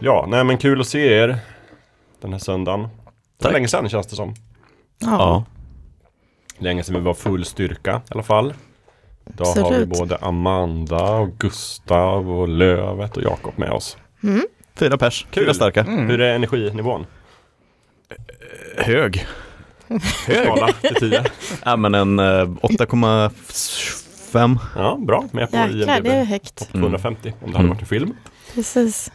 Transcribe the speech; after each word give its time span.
Ja, 0.00 0.24
nej 0.28 0.44
men 0.44 0.58
kul 0.58 0.80
att 0.80 0.86
se 0.88 1.12
er 1.12 1.38
den 2.20 2.32
här 2.32 2.38
söndagen. 2.38 2.80
Det 2.82 2.86
var 2.86 2.92
Tack. 3.42 3.52
länge 3.52 3.68
sedan 3.68 3.88
känns 3.88 4.06
det 4.06 4.16
som. 4.16 4.34
Ja. 4.98 5.44
Länge 6.58 6.82
sedan 6.82 6.94
vi 6.94 7.00
var 7.00 7.14
full 7.14 7.44
styrka 7.44 8.00
i 8.10 8.14
alla 8.14 8.22
fall. 8.22 8.54
Idag 9.26 9.46
har 9.46 9.54
vi 9.54 9.60
Absolut. 9.60 9.88
både 9.88 10.16
Amanda 10.16 11.10
och 11.10 11.38
Gustav 11.38 12.30
och 12.30 12.48
Lövet 12.48 13.16
och 13.16 13.22
Jakob 13.22 13.58
med 13.58 13.70
oss. 13.70 13.96
Mm. 14.22 14.42
Fyra 14.76 14.98
pers, 14.98 15.26
Kul. 15.30 15.44
fyra 15.44 15.54
starka. 15.54 15.82
Hur 15.82 16.20
är 16.20 16.34
energinivån? 16.34 17.06
Hög. 18.76 19.26
Skala 20.42 20.72
till 20.72 20.94
10. 20.94 21.24
Ja 21.64 21.76
men 21.76 21.94
en 21.94 22.18
eh, 22.18 22.24
8,5. 22.24 24.58
Ja, 24.76 24.96
bra. 25.00 25.24
Med 25.32 25.50
på 25.50 25.56
Jäklar, 25.56 26.00
det 26.00 26.10
är 26.10 26.18
IMDB. 26.18 26.28
högt. 26.30 26.56
Topp 26.58 26.68
250 26.72 27.32
om 27.40 27.40
det 27.40 27.46
hade 27.46 27.58
Mm. 27.58 27.68
varit 27.68 27.80
en 27.80 27.86
film. 27.86 28.14
Precis. 28.54 29.12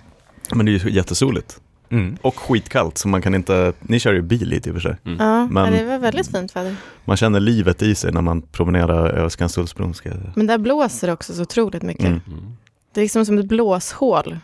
Men 0.52 0.66
det 0.66 0.72
är 0.72 0.80
ju 0.80 0.92
jättesoligt. 0.92 1.60
Mm. 1.90 2.18
Och 2.22 2.40
skitkallt 2.40 2.98
så 2.98 3.08
man 3.08 3.22
kan 3.22 3.36
inte, 3.36 3.74
ni 3.82 4.00
kör 4.00 4.14
ju 4.14 4.22
bil 4.22 4.48
lite 4.50 4.70
i 4.70 4.72
och 4.72 4.76
för 4.76 4.82
sig. 4.82 4.96
Ja, 5.20 5.46
Men- 5.48 5.74
det 5.74 5.84
var 5.86 6.00
väldigt 6.00 6.32
fint 6.32 6.56
väder. 6.56 6.76
Man 7.06 7.18
känner 7.18 7.40
livet 7.40 7.82
i 7.82 7.96
sig 7.96 8.12
när 8.12 8.22
man 8.22 8.42
promenerar 8.42 9.10
över 9.10 9.30
Skanstullsbron. 9.30 9.94
Men 10.36 10.48
där 10.48 10.58
blåser 10.58 11.08
det 11.08 11.14
också 11.14 11.34
så 11.34 11.42
otroligt 11.42 11.84
mycket. 11.84 12.06
Mm. 12.06 12.22
Mm. 12.28 12.56
Det 12.94 13.00
är 13.00 13.04
liksom 13.04 13.26
som 13.26 13.38
ett 13.38 13.46
blåshål 13.46 14.38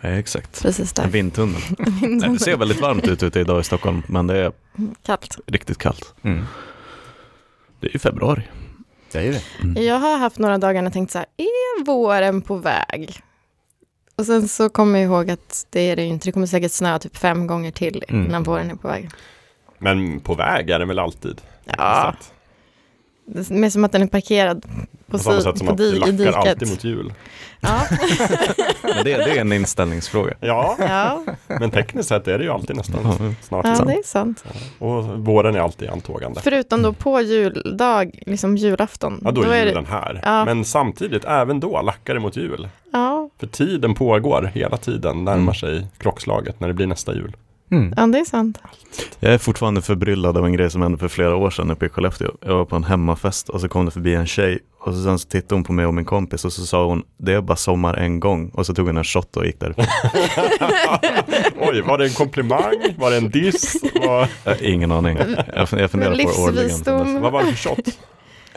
Ja, 0.00 0.08
exakt. 0.08 0.62
precis 0.62 0.98
En 0.98 1.04
där. 1.04 1.10
vindtunnel. 1.12 1.60
Nej, 2.00 2.28
det 2.30 2.38
ser 2.38 2.56
väldigt 2.56 2.80
varmt 2.80 3.08
ut 3.08 3.22
ute 3.22 3.40
idag 3.40 3.60
i 3.60 3.64
Stockholm 3.64 4.02
men 4.06 4.26
det 4.26 4.38
är 4.38 4.52
Kallt. 5.06 5.38
riktigt 5.46 5.78
kallt. 5.78 6.14
Mm. 6.22 6.44
Det 7.80 7.86
är 7.86 7.92
ju 7.92 7.98
februari. 7.98 8.42
Det 9.12 9.18
är 9.28 9.32
det. 9.32 9.42
Mm. 9.62 9.84
Jag 9.84 9.98
har 9.98 10.18
haft 10.18 10.38
några 10.38 10.58
dagar 10.58 10.74
när 10.82 10.86
jag 10.86 10.92
tänkt 10.92 11.10
så 11.12 11.18
här, 11.18 11.26
är 11.36 11.84
våren 11.84 12.42
på 12.42 12.56
väg? 12.56 13.20
Och 14.18 14.26
sen 14.26 14.48
så 14.48 14.68
kommer 14.68 14.98
jag 14.98 15.06
ihåg 15.06 15.30
att 15.30 15.66
det 15.70 15.80
är 15.80 15.96
det 15.96 16.04
inte. 16.04 16.28
Det 16.28 16.32
kommer 16.32 16.46
säkert 16.46 16.72
snöa 16.72 16.98
typ 16.98 17.16
fem 17.16 17.46
gånger 17.46 17.70
till 17.70 18.04
Mm. 18.08 18.26
innan 18.26 18.42
våren 18.42 18.70
är 18.70 18.74
på 18.74 18.88
väg. 18.88 19.10
Men 19.78 20.20
på 20.20 20.34
väg 20.34 20.70
är 20.70 20.78
den 20.78 20.88
väl 20.88 20.98
alltid? 20.98 21.40
Ja, 21.64 21.72
Exakt. 21.72 22.32
Det 23.26 23.50
är 23.50 23.54
mer 23.54 23.70
som 23.70 23.84
att 23.84 23.92
den 23.92 24.02
är 24.02 24.06
parkerad 24.06 24.62
på, 24.62 25.12
På 25.12 25.18
samma 25.18 25.40
sätt 25.40 25.58
som 25.58 25.66
på 25.66 25.72
att 25.72 25.78
di- 25.78 25.90
det 25.90 25.96
i 25.96 26.00
lackar 26.00 26.12
diket. 26.12 26.36
alltid 26.36 26.68
mot 26.70 26.84
jul. 26.84 27.12
Ja, 27.60 27.80
Men 28.82 29.04
det, 29.04 29.16
det 29.16 29.30
är 29.36 29.40
en 29.40 29.52
inställningsfråga. 29.52 30.34
Ja, 30.40 30.76
ja, 30.78 31.22
men 31.46 31.70
tekniskt 31.70 32.08
sett 32.08 32.28
är 32.28 32.38
det 32.38 32.44
ju 32.44 32.50
alltid 32.50 32.76
nästan 32.76 33.36
snart. 33.42 33.66
ja, 33.66 33.84
det 33.84 33.92
är 33.92 34.02
sant. 34.06 34.44
Och 34.78 35.04
våren 35.04 35.54
är 35.54 35.60
alltid 35.60 35.88
i 35.88 35.90
antågande. 35.90 36.40
Förutom 36.40 36.82
då 36.82 36.92
på 36.92 37.20
juldag, 37.20 38.18
liksom 38.26 38.56
julafton. 38.56 39.20
Ja, 39.24 39.30
då 39.30 39.42
är 39.42 39.64
det, 39.64 39.68
julen 39.70 39.86
här. 39.86 40.20
Ja. 40.24 40.44
Men 40.44 40.64
samtidigt, 40.64 41.24
även 41.24 41.60
då 41.60 41.82
lackar 41.82 42.14
det 42.14 42.20
mot 42.20 42.36
jul. 42.36 42.68
ja, 42.92 43.30
För 43.40 43.46
tiden 43.46 43.94
pågår 43.94 44.50
hela 44.54 44.76
tiden, 44.76 45.24
närmar 45.24 45.42
Mm. 45.42 45.54
sig 45.54 45.86
klockslaget 45.98 46.60
när 46.60 46.68
det 46.68 46.74
blir 46.74 46.86
nästa 46.86 47.14
jul. 47.14 47.36
Mm. 47.70 47.94
ja, 47.96 48.06
det 48.06 48.18
är 48.18 48.24
sant. 48.24 48.58
Jag 49.20 49.34
är 49.34 49.38
fortfarande 49.38 49.82
förbryllad 49.82 50.36
av 50.36 50.46
en 50.46 50.52
grej 50.52 50.70
som 50.70 50.82
hände 50.82 50.98
för 50.98 51.08
flera 51.08 51.36
år 51.36 51.50
sedan 51.50 51.70
uppe 51.70 51.86
i 51.86 51.88
Skellefteå. 51.88 52.30
Jag 52.46 52.54
var 52.54 52.64
på 52.64 52.76
en 52.76 52.84
hemmafest 52.84 53.48
och 53.48 53.60
så 53.60 53.68
kom 53.68 53.84
det 53.84 53.90
förbi 53.90 54.14
en 54.14 54.26
tjej 54.26 54.58
och 54.80 54.94
så 54.94 55.02
sen 55.02 55.18
så 55.18 55.28
tittade 55.28 55.54
hon 55.54 55.64
på 55.64 55.72
mig 55.72 55.86
och 55.86 55.94
min 55.94 56.04
kompis 56.04 56.44
och 56.44 56.52
så 56.52 56.66
sa 56.66 56.86
hon 56.86 57.02
det 57.18 57.32
är 57.32 57.40
bara 57.40 57.56
sommar 57.56 57.94
en 57.94 58.20
gång 58.20 58.48
och 58.48 58.66
så 58.66 58.74
tog 58.74 58.86
hon 58.86 58.96
en 58.96 59.04
shot 59.04 59.36
och 59.36 59.46
gick 59.46 59.60
därifrån. 59.60 59.84
Oj, 61.60 61.80
var 61.80 61.98
det 61.98 62.04
en 62.04 62.12
komplimang? 62.12 62.74
Var 62.98 63.10
det 63.10 63.16
en 63.16 63.30
diss? 63.30 63.76
Var, 63.94 64.28
ingen 64.60 64.92
aning. 64.92 65.18
Jag, 65.18 65.68
jag 65.72 65.90
funderar 65.90 66.10
på 66.10 66.16
det 66.16 66.42
årligen. 66.42 67.22
vad 67.22 67.32
var 67.32 67.44
det 67.44 67.52
för 67.52 67.68
shot? 67.68 67.98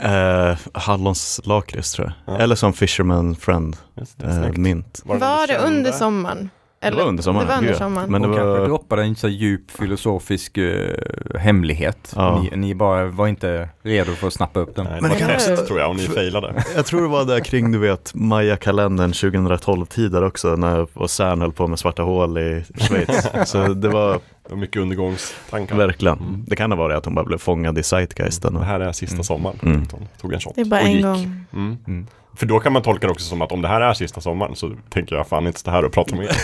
Eh, 0.02 0.58
hallonslakrits 0.74 1.92
tror 1.92 2.14
jag. 2.26 2.36
Ja. 2.36 2.42
Eller 2.42 2.56
som 2.56 2.74
Fisherman 2.74 3.36
Friend, 3.36 3.78
Just 3.98 4.20
det, 4.20 4.28
eh, 4.28 4.52
mint. 4.52 5.02
Var, 5.06 5.48
det 5.48 5.58
under 5.58 6.00
kände? 6.00 6.50
Sommaren? 6.82 6.98
Det 6.98 7.04
var 7.04 7.10
under 7.10 7.24
sommaren. 7.24 7.48
Det 7.48 7.54
var 7.54 7.62
under 7.62 7.74
sommaren. 7.74 8.12
Men 8.12 8.22
det 8.22 8.28
och 8.28 8.36
kanske 8.36 8.66
droppade 8.66 9.04
en 9.04 9.16
så 9.16 9.28
djup 9.28 9.72
filosofisk 9.72 10.58
eh, 10.58 10.96
hemlighet. 11.40 12.14
Ja. 12.16 12.42
Ni, 12.52 12.58
ni 12.58 12.76
bara 12.76 13.06
var 13.06 13.28
inte 13.28 13.70
redo 13.84 14.12
för 14.12 14.28
att 14.28 14.34
snappa 14.34 14.60
upp 14.60 14.76
den. 14.76 14.86
Nej, 14.86 15.02
Men 15.02 15.12
det 15.12 15.18
det 15.18 15.26
var 15.26 15.34
test 15.34 15.68
tror 15.68 15.80
jag, 15.80 15.90
om 15.90 15.98
ni 15.98 16.04
failade. 16.04 16.64
jag 16.76 16.86
tror 16.86 17.02
det 17.02 17.08
var 17.08 17.26
där 17.26 17.40
kring 17.40 17.72
du 17.72 17.78
vet 17.78 18.12
Maya-kalendern 18.16 19.12
2012-tider 19.12 20.24
också 20.24 20.48
när 20.56 20.88
och 20.94 21.10
CERN 21.10 21.42
höll 21.42 21.52
på 21.54 21.68
med 21.68 21.80
svarta 21.80 22.02
hål 22.04 22.38
i 22.38 22.64
Schweiz. 22.78 23.28
Så 23.46 23.68
Det 23.68 23.90
var 23.90 24.20
mycket 24.56 24.82
undergångstankar. 24.82 25.76
verkligen, 25.76 26.18
Mm. 26.20 26.44
det 26.48 26.56
kan 26.56 26.72
ha 26.72 26.78
varit 26.78 26.98
att 26.98 27.06
hon 27.06 27.16
bara 27.16 27.26
blev 27.26 27.38
fångad 27.38 27.78
i 27.78 27.84
zeitgeisten. 27.84 28.54
Det 28.54 28.66
här 28.66 28.80
är 28.80 28.92
sista 28.92 29.14
Mm. 29.16 29.24
sommaren. 29.24 29.60
Mm. 29.64 29.88
Hon 29.92 30.08
Tog 30.22 30.34
en 30.34 30.40
shot 30.40 30.56
Det 30.56 30.62
är 30.62 30.66
bara 30.66 30.82
och 30.82 30.86
en 30.88 30.94
gick. 30.94 31.04
gång. 31.04 31.46
Mm. 31.54 31.78
Mm. 31.88 32.08
För 32.36 32.46
då 32.46 32.60
kan 32.60 32.74
man 32.74 32.82
tolka 32.82 33.08
det 33.08 33.12
också 33.12 33.26
som 33.26 33.42
att 33.42 33.52
om 33.52 33.62
det 33.62 33.68
här 33.68 33.82
är 33.82 33.94
sista 33.94 34.22
sommaren 34.22 34.56
så 34.56 34.72
tänker 34.90 35.16
jag 35.16 35.28
fan 35.28 35.48
inte 35.48 35.60
stå 35.60 35.72
här 35.72 35.86
och 35.86 35.92
prata 35.94 36.16
med 36.16 36.26
er. 36.26 36.32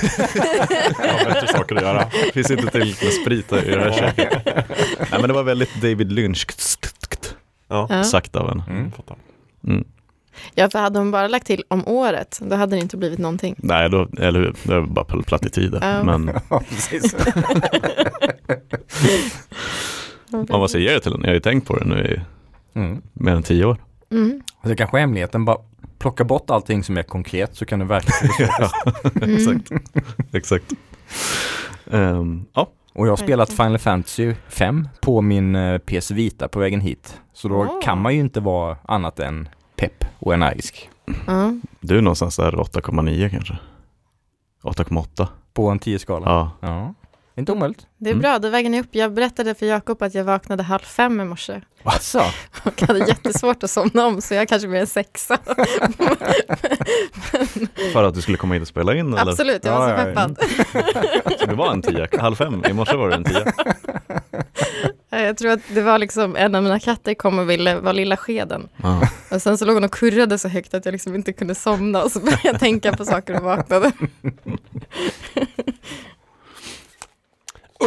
jag 1.03 1.13
har 1.13 1.25
bättre 1.25 1.47
saker 1.47 1.75
att 1.75 1.81
göra. 1.81 2.05
det 2.25 2.31
finns 2.33 2.51
inte 2.51 2.67
tillräckligt 2.67 3.03
med 3.03 3.13
sprit 3.13 3.51
i 3.53 3.69
det 3.71 3.79
här 3.79 3.91
köket. 3.91 4.45
Nej 4.45 5.19
men 5.19 5.27
det 5.27 5.33
var 5.33 5.44
väldigt 5.44 5.81
David 5.81 6.11
Lynch 6.11 6.47
Ja. 7.67 7.88
Ja. 7.89 8.03
sagt 8.03 8.35
av 8.35 8.49
henne. 8.49 8.63
Mm. 9.63 9.83
Ja, 10.56 10.69
för 10.69 10.79
hade 10.79 11.00
hon 11.00 11.12
bara 11.12 11.28
lagt 11.28 11.47
till 11.47 11.63
om 11.68 11.88
året, 11.88 12.40
då 12.44 12.56
hade 12.56 12.75
det 12.75 12.79
inte 12.81 12.97
blivit 12.97 13.19
någonting. 13.19 13.56
Nej, 13.57 13.90
då, 13.90 14.07
eller 14.19 14.40
hur, 14.40 14.56
det 14.63 14.79
var 14.79 14.88
bara 14.88 15.22
plattityder. 15.23 15.79
Ja. 15.81 16.03
Men 16.03 16.28
Ja, 16.50 16.62
precis. 16.69 17.16
man 20.31 20.59
måste 20.59 20.79
ge 20.79 20.91
det 20.94 21.00
till 21.00 21.12
henne. 21.12 21.24
Jag 21.24 21.29
har 21.29 21.34
ju 21.35 21.40
tänkt 21.40 21.68
på 21.68 21.75
det 21.78 21.85
nu 21.85 22.06
i 22.06 22.22
Mm. 22.79 23.01
mer 23.13 23.31
än 23.31 23.44
tio 23.44 23.66
år. 23.66 23.78
Mm. 24.12 24.41
Alltså 24.62 24.75
kanske 24.78 24.97
hemligheten 25.00 25.45
bara 25.45 25.57
plocka 26.00 26.24
bort 26.24 26.50
allting 26.50 26.84
som 26.84 26.97
är 26.97 27.03
konkret 27.03 27.56
så 27.56 27.66
kan 27.66 27.79
du 27.79 27.85
verkligen 27.85 28.50
Mm. 29.22 29.35
Exakt. 29.35 29.72
Exakt. 30.34 30.66
Ehm, 31.91 32.45
ja, 32.53 32.69
Och 32.94 33.06
jag 33.07 33.12
har 33.12 33.18
spelat. 33.18 33.50
Final 33.53 33.78
Fantasy 33.78 34.34
5 34.50 34.88
på 35.01 35.22
min 35.22 35.56
eh, 35.56 35.78
PS 35.78 36.12
Vita 36.12 36.47
på 36.47 36.59
vägen 36.59 36.81
hit. 36.81 37.19
Så 37.34 37.47
då 37.47 37.56
Åh. 37.56 37.81
kan 37.84 38.01
man 38.01 38.13
ju 38.13 38.19
inte 38.19 38.40
vara 38.40 38.78
annat 38.88 39.19
än 39.19 39.50
pepp 39.75 40.06
och 40.19 40.34
energisk. 40.34 40.90
Ja. 41.28 41.53
du 41.80 41.97
är 41.97 42.02
någonstans 42.02 42.36
där 42.36 42.52
8,9 42.52 43.30
kanske. 43.30 43.58
8,8. 44.63 45.28
På 45.53 45.68
en 45.69 45.80
10-skala. 45.80 46.25
Ja. 46.28 46.52
ja. 46.62 46.94
Inte 47.38 47.52
omöjligt. 47.52 47.88
Det 47.97 48.09
är 48.09 48.13
Mm. 48.13 48.22
bra, 48.22 48.40
då 48.40 48.50
väger 48.50 48.69
ni 48.69 48.81
upp. 48.81 48.88
Jag 48.91 49.13
berättade 49.13 49.56
för 49.56 49.66
Jakob 49.66 50.02
att 50.03 50.13
jag 50.16 50.24
vaknade 50.24 50.63
halv 50.63 50.80
fem 50.81 51.22
i 51.22 51.25
morse 51.25 51.62
Alltså. 51.84 52.22
och 52.63 52.81
hade 52.81 53.00
jättesvårt 53.00 53.63
att 53.63 53.69
somna 53.72 54.06
om, 54.06 54.22
så 54.22 54.34
jag 54.34 54.47
kanske 54.50 54.68
blir 54.68 54.80
en 54.80 54.88
sexa. 54.88 55.38
För 57.94 58.03
att 58.03 58.13
du 58.16 58.22
skulle 58.22 58.38
komma 58.38 58.53
hit 58.53 58.62
och 58.62 58.68
spela 58.68 58.96
in 58.96 59.13
eller? 59.13 59.31
Absolut, 59.31 59.66
jag 59.66 59.80
var 59.80 59.90
Ja, 59.90 59.96
så 59.97 60.02
ja, 60.02 60.07
ja. 60.07 60.13
peppad. 60.16 60.38
Så 61.40 61.46
det 61.46 61.56
var 61.56 61.72
en 61.74 61.81
10, 61.81 62.07
halv 62.19 62.36
fem. 62.36 62.63
I 62.69 62.74
morse 62.74 62.96
var 62.97 63.09
det 63.09 63.16
en 63.16 63.24
10. 63.24 63.36
Ja, 65.25 65.30
Jag 65.30 65.38
tror 65.38 65.52
att 65.52 65.59
det 65.74 65.81
var 65.81 65.97
liksom 66.00 66.36
en 66.36 66.56
av 66.56 66.63
mina 66.63 66.80
katter 66.80 67.13
kom 67.13 67.40
och 67.40 67.50
ville 67.50 67.80
vara 67.80 67.94
lilla 67.94 68.18
skeden. 68.18 68.68
Ja. 68.84 69.09
Och 69.31 69.41
sen 69.41 69.58
så 69.58 69.66
låg 69.66 69.75
hon 69.75 69.84
och 69.84 69.91
kurrade 69.91 70.38
så 70.38 70.47
högt 70.47 70.74
att 70.74 70.86
jag 70.86 70.91
liksom 70.91 71.16
inte 71.16 71.34
kunde 71.34 71.56
somna 71.56 72.03
och 72.03 72.12
så 72.12 72.19
började 72.19 72.41
jag 72.44 72.59
tänka 72.59 72.94
på 72.96 73.06
saker 73.06 73.36
och 73.38 73.44
vaknade. 73.44 73.91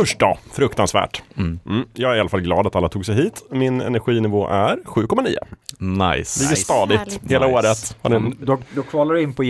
Usch 0.03 0.17
då, 0.19 0.39
fruktansvärt. 0.53 1.23
Mm. 1.37 1.61
Mm. 1.67 1.85
Jag 1.95 2.13
är 2.13 2.17
i 2.17 2.21
alla 2.21 2.29
fall 2.29 2.41
glad 2.41 2.67
att 2.67 2.77
alla 2.77 2.89
tog 2.89 3.07
sig 3.07 3.15
hit. 3.15 3.43
Min 3.51 3.81
energinivå 3.81 4.49
är 4.49 4.77
7,9. 4.85 6.17
Nice. 6.17 6.43
Ligger 6.43 6.57
stadigt 6.57 6.99
Härligt. 6.99 7.21
hela 7.31 7.47
Nice. 7.47 7.59
året. 7.59 7.97
Den... 8.03 8.37
Då, 8.41 8.59
då 8.75 8.83
kvalar 8.83 9.15
du 9.15 9.23
in 9.23 9.33
på 9.35 9.45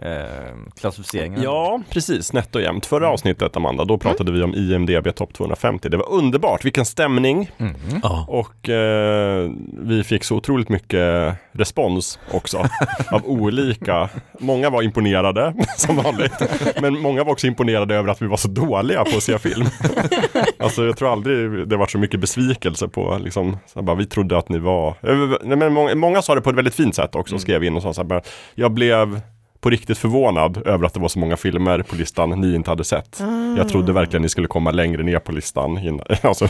IMDB-klassificeringen. 0.00 1.42
Ja, 1.42 1.80
precis. 1.90 2.32
Nätt 2.32 2.54
och 2.54 2.62
jämnt. 2.62 2.86
Förra 2.86 3.08
avsnittet, 3.08 3.56
Amanda, 3.56 3.84
då 3.84 3.98
pratade 3.98 4.32
vi 4.32 4.42
om 4.42 4.54
IMDB 4.54 5.14
topp 5.14 5.34
250. 5.34 5.88
Det 5.88 5.96
var 5.96 6.12
underbart. 6.12 6.64
Vilken 6.64 6.84
stämning. 6.84 7.50
Mm. 7.58 7.74
Ja. 8.02 8.24
Och 8.28 8.68
eh, 8.68 9.50
vi 9.78 10.04
fick 10.04 10.24
så 10.24 10.36
otroligt 10.36 10.68
mycket 10.68 11.34
respons 11.52 12.18
också 12.30 12.58
av 13.10 13.26
olika. 13.26 14.08
Många 14.38 14.70
var 14.70 14.82
imponerade 14.82 15.54
som 15.76 15.96
vanligt. 15.96 16.42
Men 16.80 16.98
många 16.98 17.24
var 17.24 17.32
också 17.32 17.46
imponerade 17.46 17.94
över 17.94 18.08
att 18.08 18.22
vi 18.22 18.26
var 18.26 18.36
så 18.36 18.48
dåliga 18.48 19.04
på 19.04 19.16
att 19.16 19.22
se 19.22 19.38
film. 19.38 19.66
alltså 20.58 20.84
jag 20.84 20.96
tror 20.96 21.12
aldrig 21.12 21.68
det 21.68 21.76
var 21.76 21.86
så 21.86 21.98
mycket 21.98 22.20
besvikelse 22.20 22.88
på 22.88 23.18
liksom, 23.24 23.58
så 23.66 23.82
bara, 23.82 23.96
vi 23.96 24.06
trodde 24.06 24.38
att 24.38 24.48
ni 24.48 24.58
var. 24.58 24.88
Eh, 24.88 25.30
Nej, 25.42 25.56
men 25.56 25.72
många, 25.72 25.94
många 25.94 26.22
sa 26.22 26.34
det 26.34 26.40
på 26.40 26.50
ett 26.50 26.56
väldigt 26.56 26.74
fint 26.74 26.94
sätt 26.94 27.14
också, 27.14 27.38
skrev 27.38 27.64
in 27.64 27.76
och 27.76 27.82
sa 27.82 27.92
så 27.92 28.08
här, 28.08 28.22
jag 28.54 28.72
blev 28.72 29.20
på 29.60 29.70
riktigt 29.70 29.98
förvånad 29.98 30.66
över 30.66 30.86
att 30.86 30.94
det 30.94 31.00
var 31.00 31.08
så 31.08 31.18
många 31.18 31.36
filmer 31.36 31.82
på 31.82 31.96
listan 31.96 32.30
ni 32.40 32.54
inte 32.54 32.70
hade 32.70 32.84
sett. 32.84 33.20
Jag 33.56 33.68
trodde 33.68 33.92
verkligen 33.92 34.22
ni 34.22 34.28
skulle 34.28 34.46
komma 34.46 34.70
längre 34.70 35.02
ner 35.02 35.18
på 35.18 35.32
listan. 35.32 35.78
Innan, 35.78 36.06
alltså, 36.22 36.48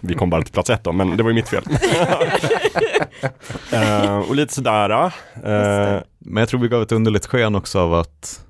vi 0.00 0.14
kom 0.14 0.30
bara 0.30 0.42
till 0.42 0.52
plats 0.52 0.70
ett 0.70 0.84
då, 0.84 0.92
men 0.92 1.16
det 1.16 1.22
var 1.22 1.30
ju 1.30 1.34
mitt 1.34 1.48
fel. 1.48 1.64
Eh, 3.72 4.18
och 4.18 4.34
lite 4.34 4.54
sådär. 4.54 4.90
eh, 5.44 6.02
Men 6.18 6.36
jag 6.40 6.48
tror 6.48 6.60
vi 6.60 6.68
gav 6.68 6.82
ett 6.82 6.92
underligt 6.92 7.26
sken 7.26 7.54
också 7.54 7.78
av 7.80 7.94
att 7.94 8.40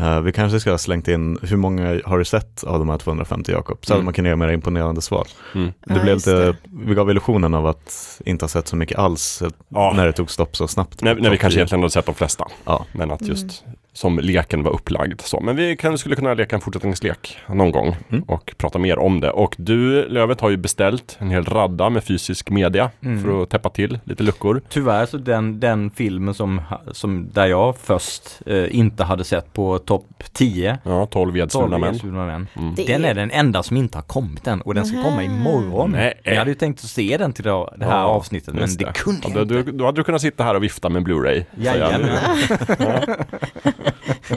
eh, 0.00 0.20
vi 0.20 0.32
kanske 0.32 0.60
ska 0.60 0.70
ha 0.70 0.78
slängt 0.78 1.08
in 1.08 1.38
hur 1.42 1.56
många 1.56 2.00
har 2.04 2.18
du 2.18 2.24
sett 2.24 2.64
av 2.64 2.78
de 2.78 2.88
här 2.88 2.98
250 2.98 3.52
Jakob? 3.52 3.78
Så 3.86 3.92
Mm. 3.92 4.00
att 4.00 4.04
man 4.04 4.14
kan 4.14 4.24
ge 4.24 4.36
mer 4.36 4.48
imponerande 4.48 5.02
svar. 5.02 5.26
mm. 5.54 5.66
Det 5.86 5.94
Ja, 5.94 6.02
blev 6.02 6.16
lite, 6.16 6.34
det. 6.46 6.56
vi 6.86 6.94
gav 6.94 7.10
illusionen 7.10 7.54
av 7.54 7.66
att 7.66 8.20
inte 8.24 8.42
ha 8.44 8.48
sett 8.48 8.68
så 8.68 8.76
mycket 8.76 8.98
alls 8.98 9.42
Ja. 9.68 9.92
när 9.96 10.06
det 10.06 10.12
tog 10.12 10.30
stopp 10.30 10.56
så 10.56 10.68
snabbt. 10.68 11.02
när, 11.02 11.14
när 11.14 11.30
vi 11.30 11.38
kanske 11.38 11.58
egentligen 11.58 11.82
hade 11.82 11.90
sett 11.90 12.06
de 12.06 12.14
flesta. 12.14 12.44
Ja. 12.64 12.86
Men 12.92 13.10
att 13.10 13.22
just 13.22 13.64
som 13.96 14.18
leken 14.18 14.62
var 14.62 14.70
upplagd. 14.72 15.20
Så, 15.20 15.40
men 15.40 15.56
vi 15.56 15.76
kan, 15.76 15.98
skulle 15.98 16.16
kunna 16.16 16.34
leka 16.34 16.56
en 16.56 16.62
fortsättningslek 16.62 17.38
någon 17.48 17.70
gång 17.72 17.96
Mm. 18.10 18.22
och 18.22 18.54
prata 18.58 18.78
mer 18.78 18.98
om 18.98 19.20
det. 19.20 19.30
Och 19.30 19.54
du, 19.58 20.08
Lövet, 20.08 20.40
har 20.40 20.50
ju 20.50 20.56
beställt 20.56 21.16
en 21.20 21.30
hel 21.30 21.44
radda 21.44 21.90
med 21.90 22.04
fysisk 22.04 22.50
media 22.50 22.90
Mm. 23.02 23.22
för 23.22 23.42
att 23.42 23.50
täppa 23.50 23.70
till 23.70 23.98
lite 24.04 24.22
luckor. 24.22 24.62
Tyvärr 24.68 25.06
så 25.06 25.16
den, 25.18 25.60
den 25.60 25.90
filmen 25.90 26.34
som, 26.34 26.60
som 26.92 27.28
där 27.32 27.46
jag 27.46 27.76
först 27.76 28.22
eh, 28.46 28.76
inte 28.76 29.04
hade 29.04 29.24
sett 29.24 29.52
på 29.52 29.78
topp 29.78 30.06
10 30.32 30.78
Ja, 30.84 31.06
12 31.06 31.36
edsvurna 31.36 31.78
män. 31.78 31.98
Män. 32.04 32.46
Mm. 32.56 32.74
Det 32.74 32.84
Den 32.86 33.04
är- 33.04 33.14
den 33.14 33.30
enda 33.30 33.62
som 33.62 33.76
inte 33.76 33.98
har 33.98 34.02
kommit 34.02 34.46
än 34.46 34.60
och 34.60 34.74
den 34.74 34.84
ska 34.86 35.02
komma 35.02 35.22
imorgon. 35.22 35.90
Nej. 35.90 36.20
Jag 36.22 36.36
hade 36.36 36.50
ju 36.50 36.54
tänkt 36.54 36.78
att 36.84 36.90
se 36.90 37.16
den 37.16 37.32
till 37.32 37.44
det 37.44 37.50
det 37.76 37.84
här 37.84 37.98
Ja, 37.98 38.04
avsnittet 38.04 38.54
men 38.54 38.62
just 38.62 38.78
det, 38.78 38.92
kunde 38.94 39.20
Ja, 39.24 39.30
jag 39.38 39.48
då, 39.48 39.58
inte. 39.58 39.70
då, 39.72 39.78
då 39.78 39.84
hade 39.84 40.00
du 40.00 40.04
kunnat 40.04 40.20
sitta 40.20 40.44
här 40.44 40.54
och 40.54 40.62
vifta 40.64 40.88
med 40.88 40.96
en 41.00 41.06
Blu-ray. 41.06 41.44
Jajamän. 41.56 42.08
Ja. 43.86 44.36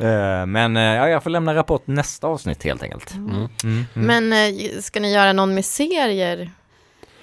Eh, 0.00 0.46
Men 0.46 0.76
eh, 0.76 0.82
ja, 0.82 1.08
jag 1.08 1.22
får 1.22 1.30
lämna 1.30 1.54
rapport 1.54 1.86
nästa 1.86 2.26
avsnitt 2.26 2.64
helt 2.64 2.82
enkelt. 2.82 3.14
Mm. 3.14 3.28
Mm, 3.34 3.48
mm. 3.64 3.84
Men 3.94 4.32
eh, 4.32 4.80
ska 4.80 5.00
ni 5.00 5.12
göra 5.12 5.32
någon 5.32 5.54
med 5.54 5.64
serier? 5.64 6.50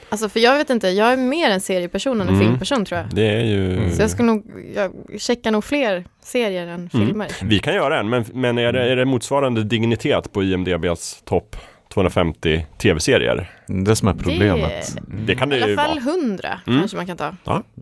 Alltså 0.10 0.30
för 0.30 0.40
jag 0.40 0.58
vet 0.58 0.70
inte, 0.70 0.88
jag 0.90 1.14
är 1.14 1.18
mer 1.18 1.50
en 1.50 1.62
serieperson 1.62 2.22
än 2.22 2.28
en 2.28 2.34
Mm. 2.36 2.46
filmperson 2.48 2.86
tror 2.86 3.00
jag. 3.02 3.10
Det 3.16 3.28
är 3.28 3.44
ju... 3.44 3.78
Mm. 3.78 3.92
Så 3.92 4.02
jag 4.02 4.10
ska 4.10 4.24
nog, 4.24 4.46
jag 4.76 4.92
checkar 5.18 5.52
nog 5.52 5.64
fler 5.64 6.06
serier 6.24 6.68
än 6.68 6.90
filmer. 6.90 7.28
Vi 7.44 7.60
kan 7.60 7.74
göra 7.74 8.00
en, 8.00 8.10
men, 8.10 8.26
men 8.34 8.58
är, 8.58 8.74
det, 8.74 8.92
är 8.92 8.96
det 8.96 9.06
motsvarande 9.06 9.64
dignitet 9.64 10.34
på 10.34 10.44
IMDBs 10.44 11.22
topp 11.26 11.56
250 11.94 12.66
tv-serier? 12.78 13.52
Det 13.68 13.96
som 13.96 14.08
är 14.08 14.14
problemet. 14.14 14.96
Det 15.26 15.36
kan 15.36 15.52
I 15.52 15.60
det 15.60 15.68
ju 15.68 15.74
alla 15.74 15.84
fall 15.84 16.00
vara. 16.00 16.16
hundra 16.16 16.60
Mm. 16.68 16.80
kanske 16.80 16.98
man 16.98 17.08
kan 17.08 17.18
ta. 17.18 17.34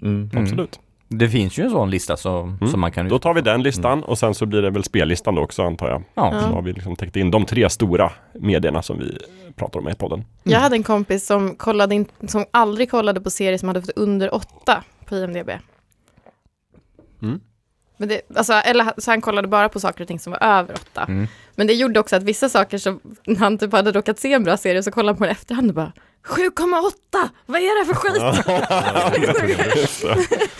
Mm. 0.01 0.30
Absolut. 0.36 0.80
Det 1.18 1.30
finns 1.30 1.57
ju 1.57 1.63
en 1.63 1.69
sån 1.69 1.89
lista 1.89 2.18
så, 2.18 2.39
Mm. 2.39 2.68
som 2.71 2.80
man 2.81 2.92
kan 2.92 3.10
Då 3.10 3.19
tar 3.19 3.33
vi 3.33 3.42
den 3.42 3.63
listan 3.63 4.04
och 4.04 4.18
sen 4.18 4.33
så 4.36 4.45
blir 4.45 4.62
det 4.62 4.69
väl 4.69 4.83
spellistan 4.83 5.36
då 5.36 5.42
också 5.42 5.63
antar 5.63 5.89
jag. 5.89 6.04
Ja. 6.13 6.39
Så 6.42 6.48
har 6.48 6.62
vi 6.62 6.74
liksom 6.74 6.95
täckt 6.95 7.15
in 7.15 7.31
de 7.31 7.45
tre 7.45 7.69
stora 7.69 8.12
medierna 8.33 8.81
som 8.81 9.00
vi 9.00 9.18
pratar 9.56 9.80
om 9.80 9.89
i 9.89 9.94
podden. 9.95 10.25
Jag 10.44 10.60
hade 10.60 10.75
en 10.75 10.83
kompis 10.83 11.25
som, 11.25 11.56
kollade 11.56 11.95
in, 11.95 12.06
som 12.27 12.45
aldrig 12.51 12.92
kollade 12.92 13.21
på 13.21 13.30
serier 13.30 13.57
som 13.57 13.68
hade 13.68 13.81
fått 13.81 13.98
under 13.98 14.36
åtta 14.36 14.83
på 15.06 15.15
IMDB. 15.15 15.50
Mm. 17.21 17.39
Men 17.98 18.10
det, 18.10 18.21
alltså, 18.36 18.54
eller 18.54 18.94
så 18.98 19.12
han 19.12 19.21
kollade 19.21 19.48
bara 19.48 19.69
på 19.69 19.80
saker 19.80 20.01
och 20.01 20.07
ting 20.07 20.19
som 20.19 20.31
var 20.31 20.44
över 20.44 20.74
åtta. 20.74 21.07
Men 21.55 21.67
det 21.67 21.73
gjorde 21.73 22.00
också 22.00 22.15
att 22.15 22.23
vissa 22.23 22.50
saker 22.50 22.77
som 22.77 23.00
när 23.25 23.35
han 23.35 23.57
typ 23.57 23.71
hade 23.71 23.91
råkat 23.91 24.19
se 24.19 24.33
en 24.33 24.44
bra 24.44 24.57
serie 24.57 24.83
så 24.83 24.91
kollade 24.91 25.09
han 25.09 25.17
på 25.17 25.23
den 25.23 25.31
efterhand 25.31 25.69
och 25.69 25.75
bara 25.75 25.91
7,8! 26.27 27.29
Vad 27.45 27.61
är 27.61 27.79
det 27.79 27.85
för 27.85 27.95
skit? 27.95 28.21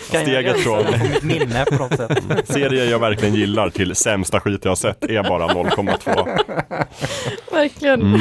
Steget 0.00 0.60
från 0.60 0.84
minne 1.22 1.64
på 1.64 1.74
något 1.74 1.96
sätt. 1.96 2.24
serier 2.48 2.90
jag 2.90 2.98
verkligen 2.98 3.34
gillar 3.34 3.70
till 3.70 3.94
sämsta 3.94 4.40
skit 4.40 4.60
jag 4.64 4.70
har 4.70 4.76
sett 4.76 5.04
är 5.04 5.22
bara 5.22 5.48
0,2. 5.48 6.38
Verkligen. 7.52 8.02
Mm. 8.02 8.20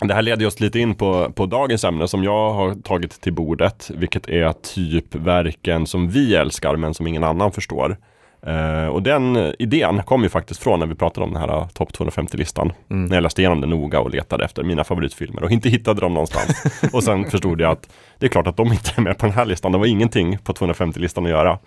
Det 0.00 0.14
här 0.14 0.22
leder 0.22 0.46
oss 0.46 0.60
lite 0.60 0.78
in 0.78 0.94
på, 0.94 1.32
på 1.32 1.46
dagens 1.46 1.84
ämne 1.84 2.08
som 2.08 2.24
jag 2.24 2.52
har 2.52 2.74
tagit 2.74 3.20
till 3.20 3.32
bordet, 3.32 3.90
vilket 3.94 4.28
är 4.28 4.52
typ 4.52 5.14
verken 5.14 5.86
som 5.86 6.10
vi 6.10 6.34
älskar 6.34 6.76
men 6.76 6.94
som 6.94 7.06
ingen 7.06 7.24
annan 7.24 7.52
förstår. 7.52 7.96
Eh, 8.42 8.86
och 8.86 9.02
den 9.02 9.54
idén 9.58 10.02
kom 10.02 10.22
ju 10.22 10.28
faktiskt 10.28 10.62
från 10.62 10.80
när 10.80 10.86
vi 10.86 10.94
pratade 10.94 11.26
om 11.26 11.32
den 11.32 11.42
här 11.42 11.58
uh, 11.58 11.68
topp 11.68 11.90
250-listan. 11.92 12.72
Mm. 12.90 13.04
När 13.04 13.16
jag 13.16 13.22
läste 13.22 13.42
igenom 13.42 13.60
den 13.60 13.70
noga 13.70 14.00
och 14.00 14.10
letade 14.10 14.44
efter 14.44 14.62
mina 14.62 14.84
favoritfilmer 14.84 15.44
och 15.44 15.50
inte 15.50 15.68
hittade 15.68 16.00
dem 16.00 16.14
någonstans. 16.14 16.62
och 16.92 17.04
sen 17.04 17.30
förstod 17.30 17.60
jag 17.60 17.72
att 17.72 17.90
det 18.18 18.26
är 18.26 18.30
klart 18.30 18.46
att 18.46 18.56
de 18.56 18.72
inte 18.72 18.92
är 18.96 19.00
med 19.00 19.18
på 19.18 19.26
den 19.26 19.34
här 19.34 19.44
listan. 19.44 19.72
Det 19.72 19.78
var 19.78 19.86
ingenting 19.86 20.38
på 20.38 20.52
250-listan 20.52 21.24
att 21.24 21.30
göra. 21.30 21.58